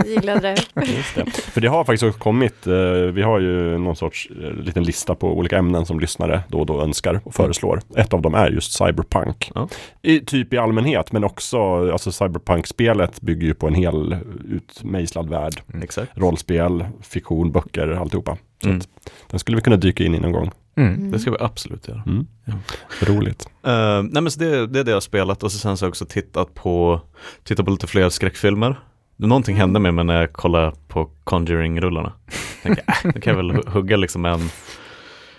gillade 0.06 0.40
det. 0.74 0.86
Just 0.86 1.16
det. 1.16 1.32
För 1.32 1.62
det 1.62 1.68
har 1.68 1.84
faktiskt 1.84 2.04
också 2.04 2.20
kommit, 2.20 2.68
eh, 2.68 2.74
vi 3.14 3.22
har 3.22 3.40
ju 3.40 3.78
någon 3.78 3.96
sorts 3.96 4.30
eh, 4.44 4.52
liten 4.54 4.84
lista 4.84 5.16
på 5.16 5.38
olika 5.38 5.58
ämnen 5.58 5.86
som 5.86 6.00
lyssnare 6.00 6.44
då 6.48 6.60
och 6.60 6.66
då 6.66 6.82
önskar 6.82 7.22
och 7.24 7.34
föreslår. 7.36 7.82
Ett 7.98 8.14
av 8.14 8.22
dem 8.22 8.34
är 8.36 8.50
just 8.50 8.72
cyberpunk. 8.78 9.52
Ja. 9.56 9.68
I, 10.02 10.20
typ 10.20 10.54
i 10.54 10.58
allmänhet, 10.58 11.12
men 11.12 11.24
också, 11.24 11.92
alltså 11.92 12.12
cyberpunk-spelet 12.12 13.22
bygger 13.22 13.48
ju 13.48 13.54
på 13.54 13.68
en 13.68 13.76
hel 13.76 14.18
utmejslad 14.50 15.30
värld. 15.30 15.62
Exakt. 15.84 16.12
Rollspel, 16.16 16.86
fiktion, 17.02 17.52
böcker, 17.52 17.88
alltihopa. 17.88 18.38
Så 18.62 18.68
Mm. 18.68 18.80
att, 18.80 18.88
den 19.28 19.40
skulle 19.40 19.56
vi 19.58 19.64
kunna 19.64 19.76
dyka 19.76 20.04
in 20.04 20.16
i 20.16 20.20
någon 20.20 20.32
gång. 20.32 20.52
Mm. 20.78 21.12
Det 21.12 21.20
ska 21.20 21.32
vi 21.32 21.38
absolut 21.40 21.88
göra. 21.88 22.04
Mm. 22.06 22.28
Ja. 22.46 22.54
Roligt. 23.02 23.48
Uh, 23.68 23.72
nej 24.04 24.22
men 24.24 24.32
så 24.32 24.40
det, 24.40 24.68
det 24.68 24.80
är 24.80 24.84
det 24.84 24.92
jag 24.92 24.96
har 24.96 25.02
spelat 25.02 25.44
och 25.44 25.52
så 25.52 25.58
sen 25.58 25.78
så 25.78 25.84
har 25.84 25.88
jag 25.88 25.92
också 25.92 26.06
tittat 26.06 26.54
på, 26.54 27.02
tittat 27.44 27.66
på 27.66 27.72
lite 27.72 27.88
fler 27.88 28.10
skräckfilmer. 28.10 28.80
Någonting 29.16 29.56
hände 29.56 29.80
med 29.80 29.94
mig 29.94 30.06
när 30.06 30.22
jag 30.22 30.34
kollade 30.34 30.72
på 30.88 31.10
Conjuring-rullarna. 31.24 32.14
Tänkte, 32.64 32.84
äh, 32.88 33.12
då 33.14 33.20
kan 33.20 33.38
jag 33.38 33.38
väl 33.38 33.52
hu- 33.52 33.70
hugga 33.70 33.98
liksom 33.98 34.26
en, 34.26 34.50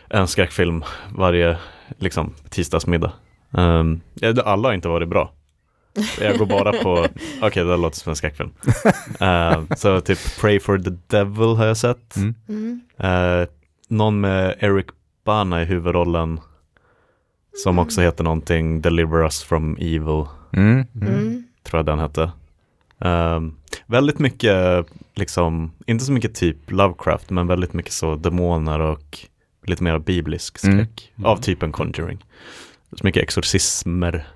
en 0.09 0.27
skräckfilm 0.29 0.85
varje 1.17 1.59
liksom, 1.99 2.35
tisdagsmiddag. 2.51 3.13
Um, 3.51 4.01
alla 4.45 4.69
har 4.69 4.75
inte 4.75 4.89
varit 4.89 5.09
bra. 5.09 5.33
Jag 6.21 6.39
går 6.39 6.47
bara 6.47 6.73
på, 6.73 7.07
okej 7.43 7.65
det 7.65 7.71
där 7.71 7.77
låter 7.77 7.99
som 7.99 8.11
en 8.11 8.17
skräckfilm. 8.17 8.51
Uh, 9.23 9.75
så 9.77 10.01
typ 10.01 10.19
Pray 10.41 10.61
for 10.61 10.79
the 10.79 10.91
Devil 11.07 11.57
har 11.57 11.67
jag 11.67 11.77
sett. 11.77 12.17
Mm. 12.17 12.35
Mm. 12.49 12.81
Eh, 12.99 13.49
någon 13.89 14.21
med 14.21 14.57
Eric 14.59 14.87
Bana 15.29 15.63
i 15.63 15.65
huvudrollen 15.65 16.41
som 17.65 17.79
också 17.79 18.01
heter 18.01 18.25
någonting 18.25 18.81
Deliver 18.81 19.23
Us 19.23 19.43
from 19.43 19.77
Evil, 19.77 20.25
Mm. 20.53 20.87
Mm. 21.03 21.45
tror 21.63 21.79
jag 21.79 21.87
den 21.87 21.99
hette. 21.99 22.31
Ehm, 23.01 23.55
väldigt 23.87 24.19
mycket, 24.19 24.87
liksom, 25.15 25.73
inte 25.87 26.05
så 26.05 26.13
mycket 26.13 26.35
typ 26.35 26.71
Lovecraft, 26.71 27.31
men 27.31 27.47
väldigt 27.47 27.73
mycket 27.73 27.93
så 27.93 28.17
demoner 28.17 28.81
och 28.81 29.19
lite 29.67 29.83
mer 29.83 29.99
biblisk 29.99 30.59
skräck 30.59 31.13
Mm. 31.17 31.19
Mm. 31.19 31.31
av 31.31 31.37
typen 31.37 31.73
Conjuring. 31.73 32.25
Så 32.93 33.05
mycket 33.05 33.23
exorcismer. 33.23 34.27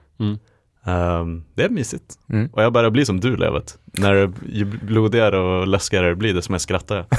Ehm, 0.86 1.44
det 1.54 1.64
är 1.64 1.68
mysigt. 1.68 2.14
Mm. 2.32 2.50
Och 2.52 2.62
jag 2.62 2.72
börjar 2.72 2.90
bli 2.90 3.04
som 3.04 3.20
du 3.20 3.36
Levet. 3.36 3.78
När 3.84 4.14
det, 4.14 4.32
ju 4.52 4.64
blodigare 4.64 5.38
och 5.38 5.66
läskigare 5.66 6.08
det 6.08 6.16
blir, 6.16 6.34
desto 6.34 6.52
mer 6.52 6.58
skrattar 6.58 6.96
jag. 6.96 7.06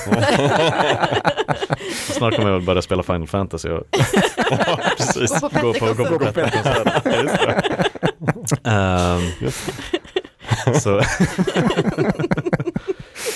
Snart 1.93 2.35
kommer 2.35 2.49
jag 2.49 2.57
väl 2.57 2.65
börja 2.65 2.81
spela 2.81 3.03
Final 3.03 3.27
Fantasy 3.27 3.69
och 3.69 3.83
Precis. 4.97 5.41
Gå 5.41 5.73
på 5.73 5.85
gå 5.85 6.03
på, 6.03 6.17
gå. 6.17 6.25
Ehm, 8.63 9.21
så. 10.79 10.89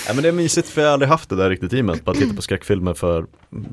ja, 0.06 0.14
men 0.14 0.22
det 0.22 0.28
är 0.28 0.32
mysigt 0.32 0.68
för 0.68 0.80
jag 0.80 0.88
har 0.88 0.92
aldrig 0.92 1.08
haft 1.08 1.28
det 1.28 1.36
där 1.36 1.50
riktigt 1.50 1.72
i 1.72 1.82
mig, 1.82 1.94
att 1.94 2.04
bara 2.04 2.16
titta 2.16 2.34
på 2.34 2.42
skräckfilmer 2.42 2.94
för 2.94 3.26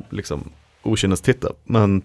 liksom 0.10 0.52
okynnes-titta. 0.84 1.52
Men 1.64 2.02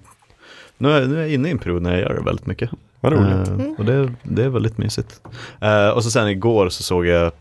nu 0.78 0.92
är, 0.92 1.07
nu 1.07 1.16
är 1.16 1.20
jag 1.20 1.30
inne 1.30 1.48
i 1.48 1.51
en 1.51 1.59
period 1.59 1.82
när 1.82 1.90
jag 1.90 2.01
gör 2.01 2.14
det 2.14 2.22
väldigt 2.24 2.46
mycket. 2.46 2.70
Vad 3.01 3.12
roligt. 3.12 3.48
Ehm, 3.48 3.74
och 3.78 3.84
det, 3.84 4.12
det 4.22 4.44
är 4.44 4.48
väldigt 4.48 4.78
mysigt. 4.78 5.20
Eh, 5.61 5.88
och 5.88 6.05
så 6.05 6.11
sen 6.11 6.28
igår 6.28 6.68
så 6.68 6.82
såg 6.82 7.07
jag 7.07 7.32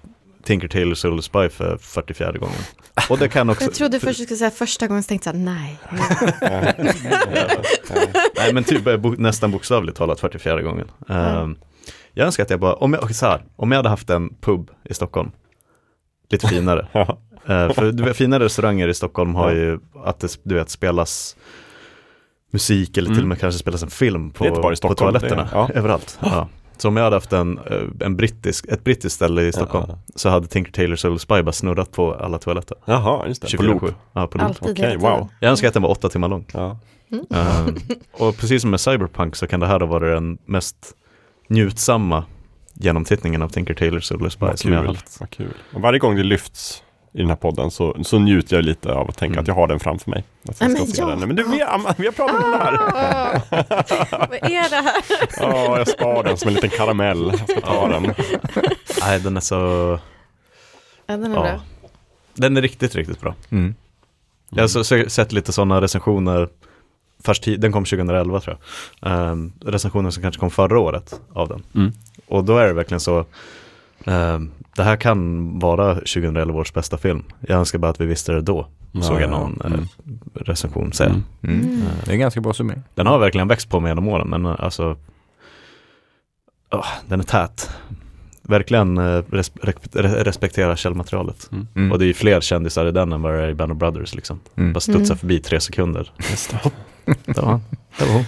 Tinker 0.44 0.68
Tailor 0.68 0.94
Soldier 0.96 1.22
Spy 1.22 1.50
för 1.50 1.78
44 1.78 2.32
gången. 2.32 2.56
Och 3.10 3.18
det 3.18 3.30
kan 3.30 3.50
också... 3.50 3.64
Jag 3.64 3.74
trodde 3.74 4.00
först 4.00 4.20
du 4.20 4.24
skulle 4.24 4.38
säga 4.38 4.52
första 4.52 4.88
gången, 4.88 5.04
så 5.04 5.08
tänkte 5.08 5.30
jag 5.30 5.36
nej. 5.36 5.80
Nej 8.38 8.54
men 8.54 8.64
typ 8.64 9.02
bo, 9.02 9.16
nästan 9.18 9.52
bokstavligt 9.52 9.98
talat 9.98 10.20
44 10.20 10.62
gången. 10.62 10.92
Ehm, 11.10 11.58
jag 12.14 12.26
önskar 12.26 12.44
att 12.44 12.50
jag 12.50 12.60
bara, 12.60 12.74
om 12.74 12.94
jag, 12.94 13.16
så 13.16 13.26
här, 13.26 13.44
om 13.56 13.72
jag 13.72 13.78
hade 13.80 13.90
haft 13.90 14.10
en 14.10 14.36
pub 14.42 14.72
i 14.84 14.94
Stockholm 14.94 15.32
lite 16.30 16.48
finare. 16.48 16.88
Eh, 17.46 17.72
för 17.72 17.92
du 17.92 18.04
vet, 18.04 18.18
fina 18.18 18.40
restauranger 18.40 18.88
i 18.88 18.94
Stockholm 18.94 19.36
har 19.36 19.52
ju 19.52 19.80
att 20.06 20.20
det 20.20 20.38
du 20.44 20.56
vet, 20.56 20.70
spelas 20.70 21.36
musik 22.52 22.98
eller 22.98 23.08
till 23.08 23.14
Mm. 23.18 23.24
och 23.24 23.28
med 23.30 23.40
kanske 23.40 23.60
spelas 23.60 23.84
en 23.84 23.90
film 23.90 24.32
på, 24.32 24.44
Det 24.44 24.52
på 24.82 24.94
toaletterna. 24.96 25.36
det 25.44 25.50
är- 25.50 25.56
ja. 25.58 25.70
Överallt. 25.76 26.20
Ja. 26.22 26.48
Så 26.78 26.88
om 26.88 26.98
jag 26.98 27.04
hade 27.04 27.16
haft 27.16 27.34
en, 27.34 27.58
eh, 27.58 27.82
en 28.00 28.16
brittisk, 28.18 28.66
ett 28.68 28.84
brittiskt 28.84 29.16
ställe 29.16 29.42
i 29.42 29.52
Stockholm 29.52 29.86
Ja. 29.90 29.98
så 30.16 30.30
hade 30.30 30.48
Tinker 30.48 30.72
Tailor 30.72 30.96
Soul 30.96 31.20
Spy 31.20 31.42
bara 31.42 31.52
snurrat 31.52 31.92
på 31.92 32.14
alla 32.14 32.38
toaletter. 32.38 32.78
Jaha, 32.86 33.28
just 33.28 33.42
det. 33.52 33.58
På 33.58 33.64
loop. 33.64 33.82
24/7. 33.82 33.94
Ja, 34.14 34.28
på 34.28 34.38
loop. 34.38 34.48
Alltid 34.48 34.76
tiden. 34.76 35.00
wow. 35.00 35.28
Jag 35.40 35.50
önskar 35.50 35.68
att 35.68 35.74
den 35.74 35.84
var 35.84 35.90
åtta 35.90 36.10
timmar 36.10 36.28
lång. 36.28 36.46
Ja. 36.54 36.80
Eh, 37.36 37.68
och 38.12 38.38
precis 38.38 38.62
som 38.62 38.72
med 38.72 38.80
Cyberpunk 38.80 39.36
så 39.36 39.48
kan 39.48 39.60
det 39.60 39.68
här 39.68 39.80
ha 39.80 39.88
varit 39.88 40.16
den 40.16 40.38
mest 40.46 40.94
njutsamma 41.48 42.24
genomtittningen 42.74 43.42
av 43.42 43.50
Tinker 43.50 43.74
Tailor 43.74 44.00
Soul 44.00 44.32
Spy 44.32 44.46
Vad 44.46 44.60
som 44.60 44.74
jag 44.74 44.80
har 44.80 44.88
haft. 44.88 45.18
Vad 45.20 45.30
kul. 45.30 45.54
Och 45.74 45.82
varje 45.82 46.00
gång 46.00 46.16
det 46.16 46.24
lyfts 46.24 46.84
i 47.14 47.18
den 47.18 47.30
här 47.30 47.36
podden 47.36 47.72
så, 47.72 47.96
så 48.04 48.20
njuter 48.20 48.56
jag 48.56 48.66
lite 48.66 48.94
av 48.94 49.10
att 49.10 49.18
tänka 49.18 49.34
Mm. 49.34 49.42
att 49.42 49.48
jag 49.48 49.56
har 49.56 49.68
den 49.68 49.80
framför 49.80 50.10
mig. 50.12 50.24
Att 50.50 50.62
jag 50.62 50.72
Nej, 50.72 50.88
ska 50.88 51.02
men 51.06 51.10
ja. 51.10 51.16
den. 51.20 51.28
Men 51.28 51.36
du, 51.36 51.44
vi, 51.44 51.60
har- 51.62 51.96
vi 51.98 52.06
har 52.06 52.12
pratat 52.14 52.44
om 52.44 52.52
det 52.52 52.58
här. 52.58 52.74
Åh, 53.52 54.28
vad 54.30 54.34
är 54.52 54.70
det 54.70 54.76
här? 54.76 55.04
Ja, 55.40 55.78
jag 55.78 55.88
spar 55.88 56.24
den 56.24 56.38
som 56.38 56.48
en 56.48 56.54
liten 56.54 56.70
karamell. 56.70 57.28
Jag 57.40 57.50
ska 57.50 57.62
ta 57.62 57.88
den. 57.88 58.04
Nej, 59.02 59.20
den 59.20 59.38
är 59.38 59.42
så... 59.42 59.56
Ja, 61.06 61.18
den 61.18 61.32
är 61.32 61.36
Ja. 61.36 61.42
bra. 61.42 61.60
Den 62.34 62.58
är 62.58 62.62
riktigt, 62.62 62.96
riktigt 62.96 63.22
bra. 63.22 63.36
Mm. 63.50 63.76
Jag 64.50 64.64
har 64.64 64.68
så, 64.68 64.84
så, 64.84 65.04
sett 65.08 65.32
lite 65.32 65.52
sådana 65.52 65.82
recensioner, 65.82 66.50
först 67.24 67.44
den 67.58 67.72
kom 67.72 67.86
2011 67.86 68.40
tror 68.40 68.58
jag. 69.02 69.12
Ehm, 69.12 69.54
recensioner 69.66 70.10
som 70.10 70.24
kanske 70.24 70.40
kom 70.40 70.50
förra 70.52 70.80
året 70.80 71.20
av 71.34 71.48
den. 71.50 71.64
Mm. 71.76 71.92
Och 72.28 72.44
då 72.44 72.58
är 72.58 72.68
det 72.68 72.74
verkligen 72.74 73.00
så, 73.00 73.26
det 74.76 74.84
här 74.84 74.96
kan 74.96 75.50
vara 75.60 75.94
2011 75.96 76.60
års 76.60 76.74
bästa 76.74 76.98
film. 76.98 77.24
Jag 77.40 77.60
önskar 77.60 77.80
bara 77.80 77.92
att 77.92 78.02
vi 78.02 78.06
visste 78.06 78.32
det 78.32 78.42
då, 78.42 78.68
Ja, 78.92 79.02
såg 79.02 79.16
jag 79.16 79.22
ja. 79.24 79.28
någon 79.30 79.62
Mm. 79.66 79.80
eh, 79.80 79.86
recension 80.34 80.94
säga. 80.94 81.10
Mm. 81.10 81.24
Mm. 81.44 81.60
Mm. 81.62 81.82
Det 82.06 82.10
är 82.12 82.14
en 82.14 82.20
ganska 82.20 82.42
bra 82.42 82.54
summering. 82.54 82.82
Den 82.96 83.08
har 83.08 83.20
verkligen 83.20 83.48
växt 83.48 83.70
på 83.70 83.80
mig 83.80 83.90
genom 83.92 84.08
åren, 84.08 84.28
men 84.30 84.46
eh, 84.46 84.56
alltså, 84.60 84.98
åh, 86.72 86.86
den 87.08 87.20
är 87.20 87.24
tät. 87.24 87.70
Verkligen 88.42 88.98
eh, 88.98 89.24
res, 89.32 89.52
re, 89.62 89.74
respektera 90.24 90.76
källmaterialet. 90.76 91.50
Mm. 91.76 91.92
Och 91.92 92.00
det 92.00 92.06
är 92.06 92.08
ju 92.08 92.14
fler 92.14 92.42
kändisar 92.42 92.86
i 92.86 92.92
den 92.92 93.12
än 93.14 93.22
vad 93.22 93.34
det 93.34 93.42
är 93.44 93.48
i 93.50 93.54
Band 93.54 93.72
of 93.72 93.78
Brothers 93.78 94.16
liksom. 94.16 94.40
Mm. 94.56 94.74
Bara 94.74 94.80
studsa 94.80 95.14
Mm. 95.14 95.18
förbi 95.18 95.40
tre 95.40 95.60
sekunder. 95.60 96.12
Just 96.30 96.52
det. 96.52 96.72
Det 97.26 97.42
var 97.42 97.50
han. 97.50 97.62
Det 98.00 98.06
var 98.06 98.14
hon. 98.14 98.26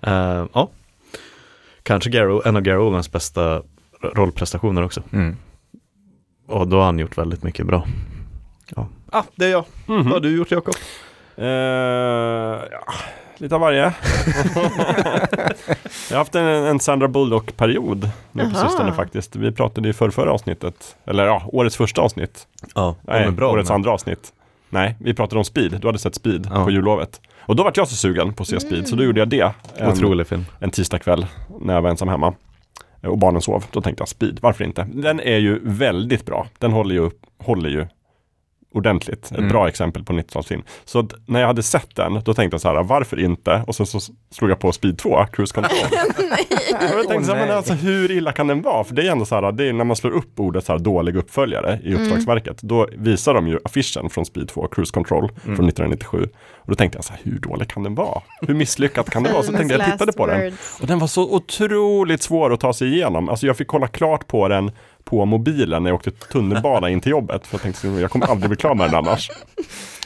Eh, 0.00 0.46
ja. 0.52 0.70
Kanske 1.82 2.10
Gary, 2.10 2.40
en 2.44 2.56
av 2.56 2.62
Gary 2.62 2.78
Oldmans 2.78 3.12
bästa 3.12 3.62
rollprestationer 4.02 4.82
också. 4.82 5.02
Mm. 5.12 5.36
Och 6.48 6.68
då 6.68 6.76
har 6.76 6.84
han 6.84 6.98
gjort 6.98 7.18
väldigt 7.18 7.42
mycket 7.42 7.66
bra. 7.66 7.86
Ja, 8.76 8.86
ah, 9.12 9.22
det 9.36 9.44
är 9.44 9.50
jag. 9.50 9.64
Mhm. 9.86 10.02
Vad 10.04 10.12
har 10.12 10.20
du 10.20 10.36
gjort 10.36 10.50
Jakob? 10.50 10.74
Eh, 11.36 11.46
ja, 11.46 12.92
lite 13.38 13.54
av 13.54 13.60
varje. 13.60 13.78
jag 16.10 16.16
har 16.16 16.16
haft 16.16 16.34
en, 16.34 16.44
en 16.46 16.80
Sandra 16.80 17.08
Bullock-period 17.08 18.10
nu 18.32 18.42
på 18.44 18.50
Jaha. 18.54 18.68
sistone 18.68 18.92
faktiskt. 18.92 19.36
Vi 19.36 19.52
pratade 19.52 19.88
i 19.88 19.92
förra, 19.92 20.10
förra 20.10 20.32
avsnittet, 20.32 20.96
eller 21.04 21.26
ja, 21.26 21.42
årets 21.46 21.76
första 21.76 22.02
avsnitt. 22.02 22.46
Ja, 22.74 22.96
Nej, 23.02 23.30
bra. 23.30 23.52
årets 23.52 23.68
men- 23.68 23.74
andra 23.74 23.90
avsnitt. 23.90 24.32
Nej, 24.72 24.96
vi 25.00 25.14
pratade 25.14 25.38
om 25.38 25.44
Speed. 25.44 25.80
Du 25.80 25.86
hade 25.88 25.98
sett 25.98 26.14
Speed 26.14 26.48
Ja. 26.50 26.64
på 26.64 26.70
jullovet. 26.70 27.20
Och 27.40 27.56
då 27.56 27.62
var 27.62 27.72
jag 27.74 27.88
så 27.88 27.96
sugen 27.96 28.32
på 28.34 28.42
att 28.42 28.48
se 28.48 28.60
Speed, 28.60 28.88
så 28.88 28.96
då 28.96 29.04
gjorde 29.04 29.20
jag 29.20 29.28
det. 29.28 29.52
En, 29.76 29.88
Otrolig 29.92 30.26
film. 30.26 30.44
en 30.58 30.70
tisdagkväll 30.70 31.26
när 31.60 31.74
jag 31.74 31.82
var 31.82 31.90
ensam 31.90 32.08
hemma. 32.08 32.34
Och 33.02 33.18
barnen 33.18 33.42
sov. 33.42 33.64
Då 33.70 33.80
tänkte 33.80 34.00
jag 34.00 34.08
Speed, 34.08 34.38
varför 34.42 34.64
inte? 34.64 34.86
Den 34.92 35.20
är 35.20 35.38
ju 35.38 35.60
väldigt 35.62 36.26
bra. 36.26 36.46
Den 36.58 36.72
håller 36.72 36.94
ju, 36.94 37.10
håller 37.38 37.70
ju 37.70 37.86
ordentligt. 38.72 39.24
Ett 39.32 39.38
Mm. 39.38 39.48
bra 39.48 39.68
exempel 39.68 40.04
på 40.04 40.12
90-talsfilm. 40.12 40.62
Så 40.84 41.08
när 41.26 41.40
jag 41.40 41.46
hade 41.46 41.62
sett 41.62 41.96
den, 41.96 42.14
då 42.24 42.34
tänkte 42.34 42.54
jag 42.54 42.60
så 42.60 42.68
här, 42.68 42.82
varför 42.82 43.20
inte? 43.20 43.64
Och 43.66 43.74
sen 43.74 43.86
så 43.86 44.00
slog 44.30 44.50
jag 44.50 44.58
på 44.58 44.72
Speed 44.72 44.98
2, 44.98 45.24
Cruise 45.32 45.54
Control. 45.54 45.76
Nej. 46.18 46.46
Och 46.74 46.98
jag 46.98 47.08
tänkte 47.08 47.14
Åh, 47.16 47.22
så 47.22 47.32
här, 47.34 47.46
men 47.46 47.56
alltså 47.56 47.72
hur 47.74 48.10
illa 48.10 48.32
kan 48.32 48.46
den 48.46 48.62
vara? 48.62 48.84
För 48.84 48.94
det 48.94 49.06
är 49.08 49.12
ändå 49.12 49.24
så 49.24 49.34
här, 49.34 49.52
det 49.52 49.64
är 49.68 49.72
när 49.72 49.84
man 49.84 49.96
slår 49.96 50.10
upp 50.10 50.40
ordet 50.40 50.64
så 50.64 50.72
här 50.72 50.78
dålig 50.78 51.16
uppföljare 51.16 51.80
i 51.84 51.94
uppslagsverket, 51.94 52.62
då 52.62 52.88
visar 52.98 53.34
de 53.34 53.48
ju 53.48 53.58
affischen 53.64 54.10
från 54.10 54.24
Speed 54.26 54.48
2, 54.48 54.68
Cruise 54.68 54.92
Control 54.92 55.28
från 55.42 55.52
1997. 55.68 56.28
Och 56.56 56.66
då 56.66 56.74
tänkte 56.74 56.98
jag 56.98 57.04
så 57.04 57.12
här, 57.12 57.20
hur 57.24 57.38
dålig 57.38 57.68
kan 57.68 57.82
den 57.82 57.94
vara? 57.94 58.20
Hur 58.40 58.54
misslyckat 58.54 59.10
kan 59.10 59.22
det 59.22 59.32
vara? 59.32 59.42
Så 59.42 59.52
tänkte 59.56 59.74
jag, 59.74 59.80
jag 59.82 59.92
tittade 59.92 60.12
på 60.12 60.26
den. 60.26 60.40
words. 60.40 60.78
Och 60.80 60.86
den 60.86 60.98
var 60.98 61.06
så 61.06 61.34
otroligt 61.34 62.22
svår 62.22 62.52
att 62.52 62.60
ta 62.60 62.72
sig 62.72 62.88
igenom. 62.94 63.28
Alltså 63.28 63.46
jag 63.46 63.56
fick 63.56 63.68
kolla 63.68 63.86
klart 63.86 64.26
på 64.26 64.48
den 64.48 64.70
på 65.10 65.24
mobilen 65.24 65.82
när 65.82 65.90
jag 65.90 65.94
åkte 65.96 66.10
tunnelbana 66.10 66.88
in 66.90 67.00
till 67.00 67.10
jobbet. 67.12 67.46
För 67.46 67.54
jag 67.54 67.62
tänkte, 67.62 67.88
jag 67.88 68.10
kommer 68.10 68.26
aldrig 68.26 68.50
bli 68.50 68.56
klar 68.56 68.74
med 68.74 68.86
den 68.90 68.94
annars. 68.94 69.30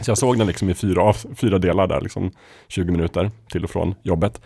Så 0.01 0.11
jag 0.11 0.19
såg 0.19 0.39
den 0.39 0.47
liksom 0.47 0.71
i 0.71 0.75
fyra, 0.75 1.03
av- 1.03 1.17
fyra 1.37 1.59
delar 1.59 1.87
där, 1.87 2.01
liksom 2.01 2.31
20 2.69 2.93
minuter 2.93 3.31
till 3.51 3.65
och 3.65 3.71
från 3.71 3.95
jobbet. 4.03 4.41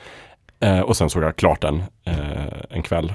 Eh, 0.61 0.81
och 0.81 0.97
sen 0.97 1.11
såg 1.11 1.23
jag 1.23 1.37
klart 1.37 1.63
den 1.63 1.83
eh, 2.05 2.15
en 2.71 2.83
kväll. 2.83 3.13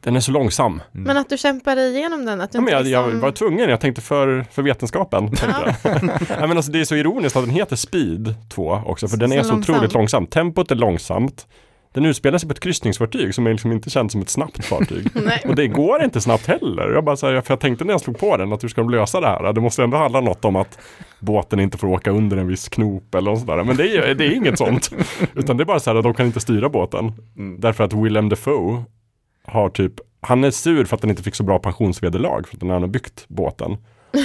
Den 0.00 0.16
är 0.16 0.20
så 0.20 0.32
långsam. 0.32 0.82
Men 0.92 1.16
att 1.16 1.28
du 1.28 1.38
kämpade 1.38 1.82
igenom 1.88 2.24
den, 2.24 2.40
att 2.40 2.52
du 2.52 2.58
Ja, 2.58 2.62
men 2.62 2.72
jag, 2.72 2.86
jag 2.86 3.04
liksom... 3.04 3.20
var 3.20 3.30
tvungen, 3.30 3.70
jag 3.70 3.80
tänkte 3.80 4.02
för, 4.02 4.46
för 4.50 4.62
vetenskapen. 4.62 5.26
Tänkte 5.36 5.74
jag. 5.82 5.92
ja, 6.40 6.46
men 6.46 6.56
alltså, 6.56 6.72
det 6.72 6.80
är 6.80 6.84
så 6.84 6.94
ironiskt 6.94 7.36
att 7.36 7.44
den 7.44 7.54
heter 7.54 7.76
Speed 7.76 8.34
2 8.48 8.82
också, 8.86 9.08
för 9.08 9.16
Så- 9.16 9.20
den 9.20 9.32
är 9.32 9.42
så 9.42 9.48
så 9.48 9.54
otroligt 9.54 9.80
långsam. 9.80 10.00
långsam. 10.00 10.26
Tempot 10.26 10.70
är 10.70 10.74
långsamt. 10.74 11.46
Den 11.98 12.06
utspelar 12.06 12.38
sig 12.38 12.48
på 12.48 12.52
ett 12.52 12.60
kryssningsfartyg 12.60 13.34
som 13.34 13.46
liksom 13.46 13.72
inte 13.72 13.90
känt 13.90 14.12
som 14.12 14.20
ett 14.20 14.28
snabbt 14.28 14.64
fartyg. 14.64 15.06
Och 15.48 15.54
det 15.54 15.68
går 15.68 16.02
inte 16.04 16.20
snabbt 16.20 16.46
heller. 16.46 16.90
Jag, 16.90 17.04
bara 17.04 17.16
så 17.16 17.26
här, 17.26 17.40
för 17.40 17.52
jag 17.52 17.60
tänkte 17.60 17.84
när 17.84 17.94
jag 17.94 18.00
slog 18.00 18.18
på 18.18 18.36
den 18.36 18.52
att 18.52 18.64
hur 18.64 18.68
ska 18.68 18.80
de 18.80 18.90
lösa 18.90 19.20
det 19.20 19.26
här? 19.26 19.52
Det 19.52 19.60
måste 19.60 19.82
ändå 19.82 19.96
handla 19.96 20.20
något 20.20 20.44
om 20.44 20.56
att 20.56 20.78
båten 21.20 21.60
inte 21.60 21.78
får 21.78 21.88
åka 21.88 22.10
under 22.10 22.36
en 22.36 22.46
viss 22.46 22.68
knop 22.68 23.14
eller 23.14 23.30
något 23.30 23.40
sådär. 23.40 23.64
Men 23.64 23.76
det 23.76 23.96
är, 23.96 24.14
det 24.14 24.26
är 24.26 24.30
inget 24.30 24.58
sånt. 24.58 24.90
Utan 25.34 25.56
det 25.56 25.62
är 25.62 25.64
bara 25.64 25.80
så 25.80 25.90
här 25.90 25.96
att 25.96 26.04
de 26.04 26.14
kan 26.14 26.26
inte 26.26 26.40
styra 26.40 26.68
båten. 26.68 27.12
Därför 27.58 27.84
att 27.84 27.92
Willem 27.92 28.28
Dafoe 28.28 28.84
har 29.44 29.68
typ, 29.68 29.92
han 30.20 30.44
är 30.44 30.50
sur 30.50 30.84
för 30.84 30.96
att 30.96 31.02
han 31.02 31.10
inte 31.10 31.22
fick 31.22 31.34
så 31.34 31.42
bra 31.42 31.58
pensionsvederlag 31.58 32.42
för 32.48 32.56
att 32.56 32.62
när 32.62 32.72
han 32.72 32.82
har 32.82 32.88
byggt 32.88 33.24
båten. 33.28 33.76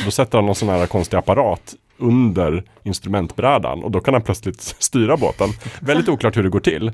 Då 0.05 0.11
sätter 0.11 0.37
han 0.37 0.45
någon 0.45 0.55
sån 0.55 0.69
här 0.69 0.85
konstig 0.85 1.17
apparat 1.17 1.75
under 1.97 2.63
instrumentbrädan 2.83 3.83
och 3.83 3.91
då 3.91 3.99
kan 3.99 4.13
han 4.13 4.23
plötsligt 4.23 4.61
styra 4.61 5.17
båten. 5.17 5.49
Väldigt 5.79 6.09
oklart 6.09 6.37
hur 6.37 6.43
det 6.43 6.49
går 6.49 6.59
till. 6.59 6.91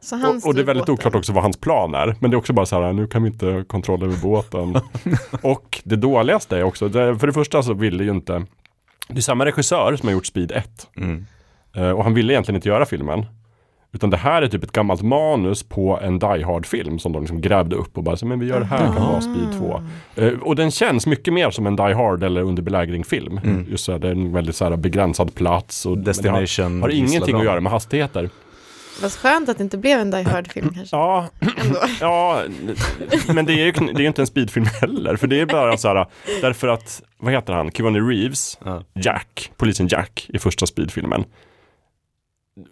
Så 0.00 0.16
han 0.16 0.36
Och, 0.36 0.46
och 0.46 0.54
det 0.54 0.60
är 0.60 0.64
väldigt 0.64 0.82
båten. 0.86 0.94
oklart 0.94 1.14
också 1.14 1.32
vad 1.32 1.42
hans 1.42 1.56
plan 1.56 1.94
är. 1.94 2.14
Men 2.20 2.30
det 2.30 2.34
är 2.34 2.38
också 2.38 2.52
bara 2.52 2.66
så 2.66 2.82
här, 2.82 2.92
nu 2.92 3.06
kan 3.06 3.22
vi 3.22 3.28
inte 3.28 3.46
ha 3.46 3.64
kontroll 3.64 4.02
över 4.02 4.16
båten. 4.22 4.76
och 5.42 5.80
det 5.84 5.96
dåligaste 5.96 6.56
är 6.56 6.62
också, 6.62 6.88
det, 6.88 7.18
för 7.18 7.26
det 7.26 7.32
första 7.32 7.62
så 7.62 7.74
ville 7.74 8.04
ju 8.04 8.10
inte, 8.10 8.44
det 9.08 9.16
är 9.16 9.20
samma 9.20 9.44
regissör 9.44 9.96
som 9.96 10.06
har 10.08 10.14
gjort 10.14 10.26
Speed 10.26 10.52
1. 10.52 10.88
Mm. 10.96 11.26
Eh, 11.76 11.90
och 11.90 12.04
han 12.04 12.14
ville 12.14 12.32
egentligen 12.32 12.56
inte 12.56 12.68
göra 12.68 12.86
filmen. 12.86 13.26
Utan 13.92 14.10
det 14.10 14.16
här 14.16 14.42
är 14.42 14.48
typ 14.48 14.64
ett 14.64 14.72
gammalt 14.72 15.02
manus 15.02 15.62
på 15.62 15.98
en 16.02 16.18
Die 16.18 16.42
Hard-film 16.42 16.98
som 16.98 17.12
de 17.12 17.22
liksom 17.22 17.40
grävde 17.40 17.76
upp 17.76 17.96
och 17.98 18.02
bara 18.04 18.16
så, 18.16 18.26
men 18.26 18.40
vi 18.40 18.46
gör 18.46 18.60
det 18.60 18.66
här 18.66 18.86
kan 18.86 19.06
vara 19.06 19.20
Speed 19.20 19.58
2. 19.58 19.80
Eh, 20.16 20.32
och 20.42 20.56
den 20.56 20.70
känns 20.70 21.06
mycket 21.06 21.34
mer 21.34 21.50
som 21.50 21.66
en 21.66 21.76
Die 21.76 21.92
Hard 21.94 22.22
eller 22.22 22.42
under 22.42 22.62
belägring-film. 22.62 23.40
Just 23.68 23.84
så 23.84 23.92
här, 23.92 23.98
det 23.98 24.08
är 24.08 24.12
en 24.12 24.32
väldigt 24.32 24.56
så 24.56 24.64
här 24.64 24.76
begränsad 24.76 25.34
plats 25.34 25.86
och 25.86 25.98
det 25.98 26.00
har, 26.00 26.04
Destination. 26.04 26.82
har 26.82 26.88
ingenting 26.88 27.36
att 27.36 27.44
göra 27.44 27.60
med 27.60 27.72
hastigheter. 27.72 28.30
Vad 29.02 29.12
skönt 29.12 29.48
att 29.48 29.58
det 29.58 29.64
inte 29.64 29.78
blev 29.78 30.00
en 30.00 30.10
Die 30.10 30.22
Hard-film 30.22 30.74
kanske. 30.74 30.96
Ja, 30.96 31.28
Ändå. 31.56 31.78
ja, 32.00 32.42
men 33.34 33.44
det 33.44 33.52
är 33.52 33.64
ju 33.64 33.72
det 33.72 34.02
är 34.02 34.06
inte 34.06 34.22
en 34.22 34.26
speedfilm 34.26 34.66
heller. 34.80 35.16
För 35.16 35.26
det 35.26 35.40
är 35.40 35.46
bara 35.46 35.76
så 35.76 35.88
här, 35.88 36.06
därför 36.40 36.68
att, 36.68 37.02
vad 37.18 37.32
heter 37.32 37.52
han, 37.52 37.70
Keanu 37.70 38.00
Reeves, 38.00 38.58
Ja. 38.64 38.82
Jack, 38.94 39.52
polisen 39.56 39.88
Jack 39.88 40.26
i 40.28 40.38
första 40.38 40.66
speedfilmen. 40.66 41.24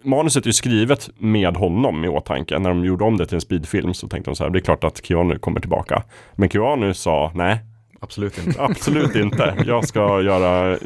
Manuset 0.03 0.43
är 0.43 0.47
ju 0.47 0.53
skrivet 0.53 1.09
med 1.17 1.57
honom 1.57 2.05
i 2.05 2.07
åtanke. 2.07 2.59
När 2.59 2.69
de 2.69 2.85
gjorde 2.85 3.03
om 3.03 3.17
det 3.17 3.25
till 3.25 3.35
en 3.35 3.41
speedfilm 3.41 3.93
så 3.93 4.07
tänkte 4.07 4.31
de 4.31 4.35
så 4.35 4.43
här, 4.43 4.51
det 4.51 4.59
är 4.59 4.61
klart 4.61 4.83
att 4.83 5.05
Keanu 5.05 5.39
kommer 5.39 5.59
tillbaka. 5.59 6.03
Men 6.35 6.49
Keanu 6.49 6.93
sa, 6.93 7.31
nej, 7.35 7.57
Absolut 7.99 8.37
inte. 8.47 8.61
absolut 8.63 9.15
inte. 9.15 9.55
Jag 9.65 9.87
ska 9.87 10.21
göra 10.21 10.71
eh, 10.73 10.77